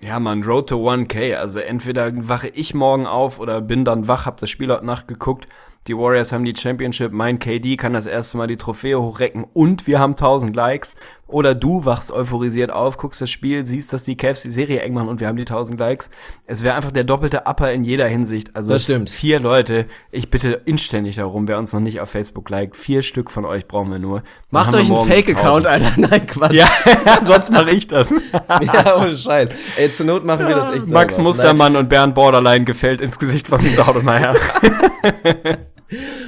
Ja, 0.00 0.18
man, 0.18 0.42
Road 0.42 0.68
to 0.68 0.90
1K. 0.90 1.36
Also 1.36 1.60
entweder 1.60 2.10
wache 2.28 2.48
ich 2.48 2.74
morgen 2.74 3.06
auf 3.06 3.38
oder 3.38 3.60
bin 3.60 3.84
dann 3.84 4.08
wach, 4.08 4.26
hab 4.26 4.36
das 4.38 4.50
Spiel 4.50 4.72
heute 4.72 4.84
Nacht 4.84 5.06
geguckt. 5.06 5.46
Die 5.88 5.96
Warriors 5.96 6.32
haben 6.32 6.44
die 6.44 6.54
Championship, 6.56 7.10
mein 7.10 7.40
KD 7.40 7.76
kann 7.76 7.92
das 7.92 8.06
erste 8.06 8.36
Mal 8.36 8.46
die 8.46 8.56
Trophäe 8.56 9.00
hochrecken 9.00 9.44
und 9.52 9.88
wir 9.88 9.98
haben 9.98 10.12
1000 10.12 10.54
Likes. 10.54 10.96
Oder 11.32 11.54
du 11.54 11.84
wachst 11.84 12.12
euphorisiert 12.12 12.70
auf, 12.70 12.98
guckst 12.98 13.20
das 13.20 13.30
Spiel, 13.30 13.66
siehst, 13.66 13.92
dass 13.92 14.04
die 14.04 14.16
Cavs 14.16 14.42
die 14.42 14.50
Serie 14.50 14.80
eng 14.80 14.94
machen 14.94 15.08
und 15.08 15.20
wir 15.20 15.28
haben 15.28 15.36
die 15.36 15.42
1000 15.42 15.80
Likes. 15.80 16.10
Es 16.46 16.62
wäre 16.62 16.74
einfach 16.74 16.92
der 16.92 17.04
doppelte 17.04 17.46
Upper 17.46 17.72
in 17.72 17.84
jeder 17.84 18.06
Hinsicht. 18.06 18.54
Also 18.54 18.72
das 18.72 18.84
stimmt. 18.84 19.10
vier 19.10 19.40
Leute. 19.40 19.86
Ich 20.10 20.30
bitte 20.30 20.60
inständig 20.66 21.16
darum, 21.16 21.48
wer 21.48 21.58
uns 21.58 21.72
noch 21.72 21.80
nicht 21.80 22.00
auf 22.00 22.10
Facebook 22.10 22.50
liked. 22.50 22.76
Vier 22.76 23.02
Stück 23.02 23.30
von 23.30 23.44
euch 23.44 23.66
brauchen 23.66 23.90
wir 23.90 23.98
nur. 23.98 24.22
Macht 24.50 24.74
euch 24.74 24.90
einen 24.90 25.04
Fake-Account, 25.06 25.66
Alter. 25.66 25.92
Nein, 25.96 26.26
Quatsch. 26.26 26.52
Ja, 26.52 26.68
sonst 27.24 27.50
mache 27.50 27.70
ich 27.70 27.86
das. 27.86 28.10
ja, 28.60 28.96
ohne 29.00 29.16
Scheiß. 29.16 29.48
Ey, 29.76 29.90
zur 29.90 30.06
Not 30.06 30.24
machen 30.24 30.46
wir 30.46 30.54
das 30.54 30.68
echt 30.70 30.82
selber. 30.82 30.92
Max 30.92 31.18
Mustermann 31.18 31.72
Nein. 31.72 31.82
und 31.84 31.88
Bernd 31.88 32.14
Borderline 32.14 32.64
gefällt 32.64 33.00
ins 33.00 33.18
Gesicht 33.18 33.48
von 33.48 33.60
Saudemeyer. 33.60 34.34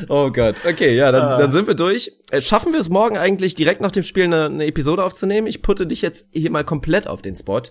Oh 0.08 0.30
Gott. 0.30 0.64
Okay, 0.66 0.96
ja, 0.96 1.12
dann, 1.12 1.22
ah. 1.22 1.38
dann 1.38 1.52
sind 1.52 1.66
wir 1.66 1.74
durch. 1.74 2.12
Äh, 2.30 2.40
schaffen 2.40 2.72
wir 2.72 2.80
es 2.80 2.90
morgen 2.90 3.16
eigentlich 3.16 3.54
direkt 3.54 3.80
nach 3.80 3.92
dem 3.92 4.02
Spiel 4.02 4.24
eine, 4.24 4.46
eine 4.46 4.66
Episode 4.66 5.04
aufzunehmen? 5.04 5.46
Ich 5.46 5.62
putte 5.62 5.86
dich 5.86 6.02
jetzt 6.02 6.28
hier 6.32 6.50
mal 6.50 6.64
komplett 6.64 7.06
auf 7.08 7.22
den 7.22 7.36
Spot. 7.36 7.62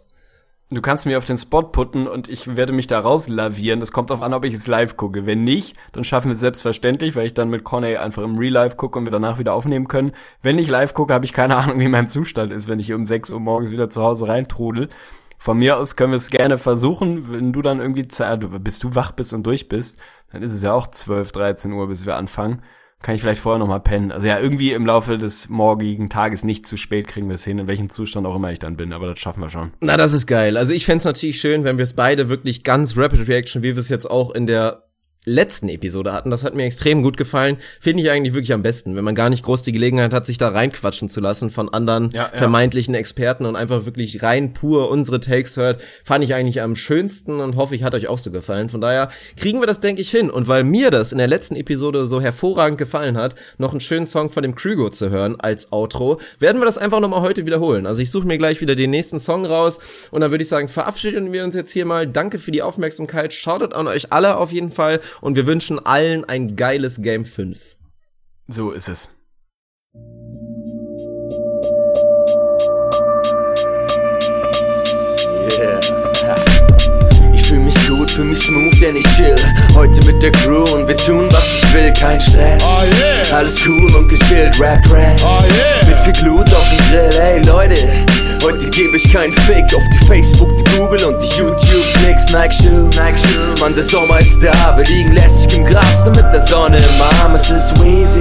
Du 0.69 0.81
kannst 0.81 1.05
mir 1.05 1.17
auf 1.19 1.25
den 1.25 1.37
Spot 1.37 1.61
putten 1.61 2.07
und 2.07 2.29
ich 2.29 2.55
werde 2.55 2.73
mich 2.73 2.87
da 2.87 2.99
rauslavieren. 2.99 3.81
Es 3.81 3.91
kommt 3.91 4.09
darauf 4.09 4.23
an, 4.23 4.33
ob 4.33 4.43
ich 4.43 4.55
es 4.55 4.65
live 4.65 4.97
gucke. 4.97 5.27
Wenn 5.27 5.43
nicht, 5.43 5.75
dann 5.91 6.03
schaffen 6.03 6.29
wir 6.29 6.33
es 6.33 6.39
selbstverständlich, 6.39 7.15
weil 7.15 7.27
ich 7.27 7.35
dann 7.35 7.49
mit 7.49 7.63
Conny 7.63 7.97
einfach 7.97 8.23
im 8.23 8.37
Real 8.37 8.53
Life 8.53 8.75
gucke 8.75 8.97
und 8.97 9.05
wir 9.05 9.11
danach 9.11 9.37
wieder 9.37 9.53
aufnehmen 9.53 9.87
können. 9.87 10.13
Wenn 10.41 10.57
ich 10.57 10.69
live 10.69 10.93
gucke, 10.95 11.13
habe 11.13 11.25
ich 11.25 11.33
keine 11.33 11.57
Ahnung, 11.57 11.79
wie 11.79 11.89
mein 11.89 12.07
Zustand 12.07 12.51
ist, 12.51 12.67
wenn 12.67 12.79
ich 12.79 12.91
um 12.91 13.05
6 13.05 13.29
Uhr 13.29 13.39
morgens 13.39 13.69
wieder 13.69 13.89
zu 13.89 14.01
Hause 14.01 14.27
reintrudel. 14.27 14.89
Von 15.37 15.57
mir 15.57 15.77
aus 15.77 15.95
können 15.95 16.13
wir 16.13 16.17
es 16.17 16.29
gerne 16.29 16.57
versuchen, 16.57 17.33
wenn 17.33 17.51
du 17.51 17.61
dann 17.61 17.81
irgendwie, 17.81 18.07
bis 18.59 18.79
du 18.79 18.95
wach 18.95 19.11
bist 19.11 19.33
und 19.33 19.43
durch 19.43 19.67
bist, 19.67 19.99
dann 20.33 20.41
ist 20.41 20.51
es 20.51 20.63
ja 20.63 20.73
auch 20.73 20.87
12, 20.87 21.31
13 21.31 21.71
Uhr, 21.71 21.87
bis 21.87 22.05
wir 22.05 22.17
anfangen. 22.17 22.61
Kann 23.01 23.15
ich 23.15 23.21
vielleicht 23.21 23.41
vorher 23.41 23.59
noch 23.59 23.67
mal 23.67 23.79
pennen. 23.79 24.11
Also 24.11 24.27
ja, 24.27 24.39
irgendwie 24.39 24.71
im 24.71 24.85
Laufe 24.85 25.17
des 25.17 25.49
morgigen 25.49 26.09
Tages 26.09 26.43
nicht 26.43 26.65
zu 26.65 26.77
spät 26.77 27.07
kriegen 27.07 27.27
wir 27.27 27.35
es 27.35 27.43
hin, 27.43 27.59
in 27.59 27.67
welchem 27.67 27.89
Zustand 27.89 28.25
auch 28.25 28.35
immer 28.35 28.51
ich 28.51 28.59
dann 28.59 28.77
bin, 28.77 28.93
aber 28.93 29.07
das 29.07 29.19
schaffen 29.19 29.41
wir 29.41 29.49
schon. 29.49 29.73
Na, 29.81 29.97
das 29.97 30.13
ist 30.13 30.25
geil. 30.25 30.57
Also 30.57 30.73
ich 30.73 30.85
fände 30.85 31.03
natürlich 31.03 31.39
schön, 31.39 31.65
wenn 31.65 31.77
wir 31.77 31.83
es 31.83 31.95
beide 31.95 32.29
wirklich 32.29 32.63
ganz 32.63 32.97
Rapid 32.97 33.27
Reaction, 33.27 33.61
wie 33.61 33.75
wir 33.75 33.77
es 33.77 33.89
jetzt 33.89 34.09
auch 34.09 34.31
in 34.31 34.47
der 34.47 34.83
letzten 35.25 35.69
Episode 35.69 36.13
hatten. 36.13 36.31
Das 36.31 36.43
hat 36.43 36.55
mir 36.55 36.65
extrem 36.65 37.01
gut 37.01 37.17
gefallen. 37.17 37.57
Finde 37.79 38.03
ich 38.03 38.11
eigentlich 38.11 38.33
wirklich 38.33 38.53
am 38.53 38.61
besten, 38.61 38.95
wenn 38.95 39.03
man 39.03 39.15
gar 39.15 39.29
nicht 39.29 39.43
groß 39.43 39.61
die 39.61 39.71
Gelegenheit 39.71 40.13
hat, 40.13 40.25
sich 40.25 40.37
da 40.37 40.49
reinquatschen 40.49 41.09
zu 41.09 41.21
lassen 41.21 41.49
von 41.49 41.69
anderen 41.69 42.11
ja, 42.11 42.29
ja. 42.31 42.37
vermeintlichen 42.37 42.95
Experten 42.95 43.45
und 43.45 43.55
einfach 43.55 43.85
wirklich 43.85 44.21
rein 44.23 44.53
pur 44.53 44.89
unsere 44.89 45.19
Takes 45.19 45.57
hört. 45.57 45.81
Fand 46.03 46.23
ich 46.23 46.33
eigentlich 46.33 46.61
am 46.61 46.75
schönsten 46.75 47.39
und 47.39 47.55
hoffe, 47.55 47.75
ich 47.75 47.83
hat 47.83 47.95
euch 47.95 48.07
auch 48.07 48.17
so 48.17 48.31
gefallen. 48.31 48.69
Von 48.69 48.81
daher 48.81 49.09
kriegen 49.37 49.59
wir 49.59 49.67
das, 49.67 49.79
denke 49.79 50.01
ich, 50.01 50.11
hin. 50.11 50.29
Und 50.29 50.47
weil 50.47 50.63
mir 50.63 50.91
das 50.91 51.11
in 51.11 51.17
der 51.17 51.27
letzten 51.27 51.55
Episode 51.55 52.05
so 52.05 52.21
hervorragend 52.21 52.77
gefallen 52.77 53.17
hat, 53.17 53.35
noch 53.57 53.71
einen 53.71 53.81
schönen 53.81 54.05
Song 54.05 54.29
von 54.29 54.43
dem 54.43 54.55
Krügo 54.55 54.89
zu 54.89 55.09
hören 55.09 55.39
als 55.39 55.71
Outro, 55.71 56.19
werden 56.39 56.59
wir 56.61 56.65
das 56.65 56.77
einfach 56.77 56.99
nochmal 56.99 57.21
heute 57.21 57.45
wiederholen. 57.45 57.85
Also 57.85 58.01
ich 58.01 58.11
suche 58.11 58.27
mir 58.27 58.37
gleich 58.37 58.61
wieder 58.61 58.75
den 58.75 58.89
nächsten 58.89 59.19
Song 59.19 59.45
raus 59.45 59.79
und 60.11 60.21
dann 60.21 60.31
würde 60.31 60.43
ich 60.43 60.49
sagen, 60.49 60.67
verabschieden 60.67 61.31
wir 61.31 61.43
uns 61.43 61.55
jetzt 61.55 61.71
hier 61.71 61.85
mal. 61.85 62.07
Danke 62.07 62.39
für 62.39 62.51
die 62.51 62.61
Aufmerksamkeit. 62.61 63.33
Shoutout 63.33 63.75
an 63.75 63.87
euch 63.87 64.11
alle 64.11 64.37
auf 64.37 64.51
jeden 64.51 64.69
Fall 64.69 64.99
und 65.21 65.35
wir 65.35 65.47
wünschen 65.47 65.83
allen 65.85 66.25
ein 66.25 66.55
geiles 66.55 67.01
Game 67.01 67.25
5. 67.25 67.77
So 68.47 68.71
ist 68.71 68.89
es. 68.89 69.11
Ich 77.33 77.43
fühl 77.43 77.59
mich 77.59 77.87
gut, 77.87 78.11
fühl 78.11 78.25
mich 78.25 78.39
smooth, 78.39 78.81
denn 78.81 78.95
ich 78.95 79.05
chill 79.15 79.35
Heute 79.75 80.05
mit 80.05 80.21
der 80.23 80.31
Crew 80.31 80.63
und 80.73 80.87
wir 80.87 80.97
tun, 80.97 81.27
was 81.31 81.63
ich 81.63 81.73
will, 81.73 81.93
kein 81.93 82.19
Stress 82.19 82.63
oh 82.63 82.83
yeah. 82.83 83.37
Alles 83.37 83.65
cool 83.67 83.95
und 83.95 84.07
gechillt, 84.07 84.59
Rap, 84.59 84.79
Rap 84.91 85.19
oh 85.23 85.43
yeah. 85.57 85.89
Mit 85.89 85.99
viel 85.99 86.23
Glut 86.23 86.53
auf 86.53 86.69
dem 86.69 86.87
Grill, 86.89 87.21
ey 87.21 87.41
Leute 87.43 87.75
Heute 88.43 88.69
gebe 88.71 88.97
ich 88.97 89.09
keinen 89.09 89.31
Fick 89.31 89.63
auf 89.73 89.83
die 89.89 90.05
Facebook, 90.05 90.49
die 90.57 90.63
Google 90.75 91.01
und 91.05 91.23
die 91.23 91.27
YouTube-Klicks. 91.27 92.33
Nike 92.33 92.53
Shoes, 92.53 92.99
Nike 92.99 93.17
Shoes. 93.17 93.61
Mann, 93.61 93.73
der 93.73 93.83
Sommer 93.83 94.19
ist 94.19 94.43
da, 94.43 94.75
wir 94.75 94.83
liegen 94.83 95.13
lässig 95.13 95.57
im 95.57 95.65
Gras, 95.65 96.03
nur 96.03 96.13
mit 96.13 96.25
der 96.25 96.45
Sonne 96.45 96.75
im 96.75 97.21
Arm. 97.21 97.35
Es 97.35 97.49
ist 97.49 97.81
Weezy. 97.81 98.19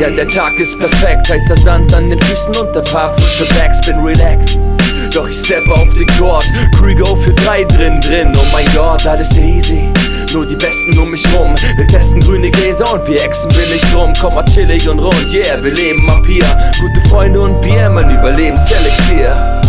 Ja, 0.00 0.08
der 0.10 0.28
Tag 0.28 0.56
ist 0.60 0.78
perfekt, 0.78 1.28
heißer 1.28 1.56
Sand 1.56 1.92
an 1.94 2.10
den 2.10 2.20
Füßen 2.20 2.54
und 2.54 2.76
ein 2.76 2.84
paar 2.84 3.12
frische 3.18 3.52
Bags, 3.54 3.80
bin 3.80 3.98
relaxed. 3.98 4.60
Doch 5.12 5.28
ich 5.28 5.36
steppe 5.36 5.72
auf 5.72 5.92
den 5.94 6.06
Court, 6.16 6.44
Krigo 6.78 7.16
für 7.16 7.32
drei 7.32 7.64
drin 7.64 8.00
drin, 8.02 8.32
oh 8.36 8.46
mein 8.52 8.66
Gott, 8.72 9.04
alles 9.06 9.36
easy. 9.36 9.92
Nur 10.34 10.46
die 10.46 10.56
Besten 10.56 10.98
um 10.98 11.10
mich 11.10 11.24
rum. 11.34 11.54
Wir 11.76 11.86
testen 11.86 12.20
grüne 12.20 12.50
Gräser 12.50 12.92
und 12.92 13.06
wir 13.06 13.22
exen 13.22 13.48
billig 13.50 13.82
drum. 13.92 14.12
Komm 14.20 14.34
mal 14.34 14.44
chillig 14.44 14.88
und 14.88 14.98
rund, 14.98 15.32
yeah, 15.32 15.62
wir 15.62 15.72
leben 15.72 16.08
ab 16.10 16.24
hier. 16.26 16.44
Gute 16.80 17.08
Freunde 17.08 17.40
und 17.40 17.60
Bier, 17.60 17.88
mein 17.90 18.10
Überlebenselixier. 18.10 19.62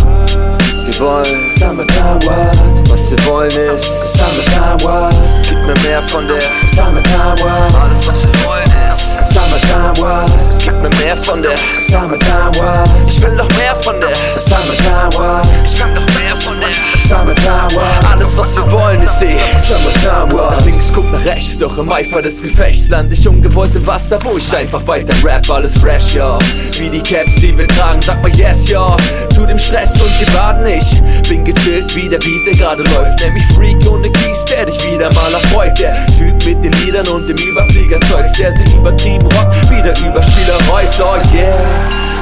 Wir 0.88 1.00
wollen 1.00 1.50
Summertime 1.50 2.18
World, 2.24 2.90
was 2.90 3.10
wir 3.10 3.26
wollen 3.26 3.50
ist 3.50 4.16
Summertime 4.16 4.82
World. 4.84 5.14
Gib 5.42 5.58
mir 5.66 5.74
mehr 5.86 6.02
von 6.08 6.26
der 6.26 6.40
Summertime 6.66 7.36
World. 7.44 7.74
Alles 7.78 8.08
was 8.08 8.22
wir 8.24 8.44
wollen 8.46 8.88
ist 8.88 9.12
Summertime 9.22 9.96
World. 9.98 10.30
Gib 10.64 10.74
mir 10.80 10.90
mehr 11.04 11.16
von 11.18 11.42
der 11.42 11.56
Summertime 11.78 12.54
World. 12.56 12.88
Ich 13.06 13.22
will 13.22 13.34
noch 13.34 13.48
mehr 13.58 13.76
von 13.76 14.00
der 14.00 14.14
Summertime 14.36 15.12
World. 15.18 15.46
Ich 15.62 15.78
will 15.78 15.92
noch 15.92 16.06
mehr 16.18 16.36
von 16.40 16.58
der 16.58 16.70
Summertime 17.08 17.74
World. 17.74 18.04
Alles 18.12 18.36
was 18.36 18.54
wir 18.54 18.70
wollen 18.70 19.00
ist 19.00 19.18
die 19.22 19.34
Summertime 19.58 20.30
World. 20.30 20.58
Nach 20.58 20.64
links 20.66 20.92
guck 20.94 21.10
nach 21.10 21.24
rechts, 21.24 21.56
doch 21.56 21.78
im 21.78 21.90
Eifer 21.90 22.20
des 22.20 22.42
Gefechts 22.42 22.86
land 22.90 23.10
ich 23.10 23.26
ungewollt 23.26 23.74
im 23.74 23.86
Wasser, 23.86 24.18
wo 24.22 24.36
ich 24.36 24.54
einfach 24.54 24.86
weiter 24.86 25.14
rap, 25.24 25.50
alles 25.50 25.78
fresh, 25.78 26.16
ja. 26.16 26.38
Wie 26.76 26.90
die 26.90 27.00
Caps, 27.00 27.36
die 27.36 27.56
wir 27.56 27.66
tragen, 27.66 28.02
sag 28.02 28.20
mal 28.20 28.30
yes, 28.34 28.68
ja. 28.68 28.94
Zu 29.34 29.46
dem 29.46 29.58
Stress 29.58 29.98
und 30.02 30.18
Gebaden 30.20 30.66
ich 30.66 31.02
bin 31.30 31.44
gechillt, 31.44 31.96
wie 31.96 32.10
der 32.10 32.18
Beat, 32.18 32.44
der 32.44 32.54
gerade 32.54 32.82
läuft. 32.82 33.24
Nämlich 33.24 33.44
Freak 33.54 33.90
ohne 33.90 34.10
Kies, 34.12 34.44
der 34.44 34.66
dich 34.66 34.86
wieder 34.86 35.10
mal 35.14 35.32
erfreut. 35.32 35.78
Der 35.78 35.94
Typ 36.08 36.34
mit 36.44 36.62
den 36.62 36.72
Liedern 36.84 37.08
und 37.08 37.26
dem 37.26 37.38
Überfliegerzeugs, 37.38 38.32
der 38.32 38.52
sie 38.52 38.76
übertrieben 38.76 39.26
rockt, 39.32 39.70
wieder 39.70 39.94
über 40.00 40.22
Spieler 40.22 40.58
Reus, 40.70 41.00
oh 41.00 41.16
yeah. 41.34 41.56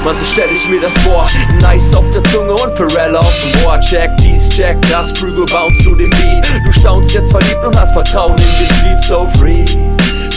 Mann, 0.05 0.17
so 0.21 0.25
stell 0.25 0.49
ich 0.53 0.69
mir 0.69 0.81
das 0.81 0.93
vor. 0.99 1.27
Nice 1.61 1.93
auf 1.93 2.05
der 2.13 2.23
Zunge 2.31 2.53
und 2.53 2.77
Pharrell 2.77 3.17
auf 3.17 3.35
dem 3.43 3.67
Ohr. 3.67 3.81
Check 3.81 4.17
dies, 4.19 4.49
check 4.49 4.76
das, 4.91 5.13
Krüger 5.15 5.45
bounce 5.47 5.83
zu 5.85 5.95
dem 5.95 6.11
Beat. 6.11 6.47
Du 6.65 6.73
staunst 6.73 7.15
jetzt 7.15 7.31
verliebt 7.31 7.65
und 7.65 7.79
hast 7.79 7.93
Vertrauen 7.93 8.37
in 8.37 8.67
den 8.67 8.91
Jeep, 8.91 9.05
so 9.05 9.27
free. 9.39 9.65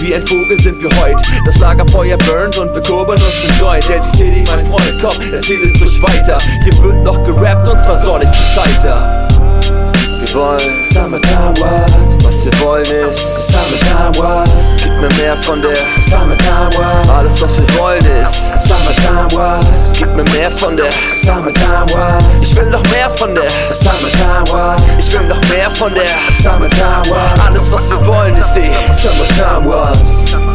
Wie 0.01 0.15
ein 0.15 0.25
Vogel 0.25 0.59
sind 0.61 0.81
wir 0.81 0.89
heut. 1.01 1.19
Das 1.45 1.59
Lagerfeuer 1.59 2.17
burnt 2.17 2.57
und 2.57 2.73
wir 2.73 2.81
kurbeln 2.81 3.19
uns 3.21 3.41
den 3.41 3.59
Joint. 3.59 3.89
Der 3.89 4.03
City, 4.03 4.43
mein 4.55 4.65
Freund, 4.65 4.97
komm, 5.01 5.33
erzähl 5.33 5.61
es 5.63 5.81
ruhig 5.81 6.01
weiter. 6.01 6.37
Hier 6.63 6.83
wird 6.83 7.03
noch 7.03 7.23
gerappt 7.23 7.67
und 7.67 7.81
zwar 7.81 7.97
soll 7.97 8.23
ich 8.23 8.31
Gescheiter. 8.31 9.27
Wir 10.31 10.41
wollen 10.41 10.83
Summertime 10.83 11.53
World, 11.57 12.23
was 12.23 12.45
wir 12.45 12.59
wollen 12.59 12.83
ist 12.83 13.47
Summertime 13.47 14.15
World. 14.17 14.49
Gib 14.77 14.93
mir 15.01 15.09
mehr 15.19 15.35
von 15.37 15.59
der 15.59 15.75
Summertime 15.99 16.69
World. 16.77 17.09
Alles 17.09 17.41
was 17.41 17.59
wir 17.59 17.79
wollen 17.79 18.05
ist 18.21 18.45
Summertime 18.55 19.31
World. 19.31 19.65
Gib 19.97 20.15
mir 20.15 20.23
mehr 20.37 20.51
von 20.51 20.77
der 20.77 20.91
Summertime 21.15 21.87
World. 21.93 22.23
Ich 22.41 22.55
will 22.55 22.69
noch 22.69 22.83
mehr 22.91 23.09
von 23.09 23.33
der 23.33 23.49
Summertime 23.71 24.47
World. 24.51 24.81
Ich 24.99 25.11
will 25.17 25.27
noch 25.27 25.41
mehr 25.49 25.71
von 25.75 25.95
der 25.95 26.09
Summertime 26.43 27.09
World. 27.09 27.47
Alles 27.47 27.71
was 27.71 27.89
wir 27.89 28.05
wollen 28.05 28.35
ist 28.37 28.53
die 28.53 28.69
Summertime 28.93 29.65
World. 29.65 30.48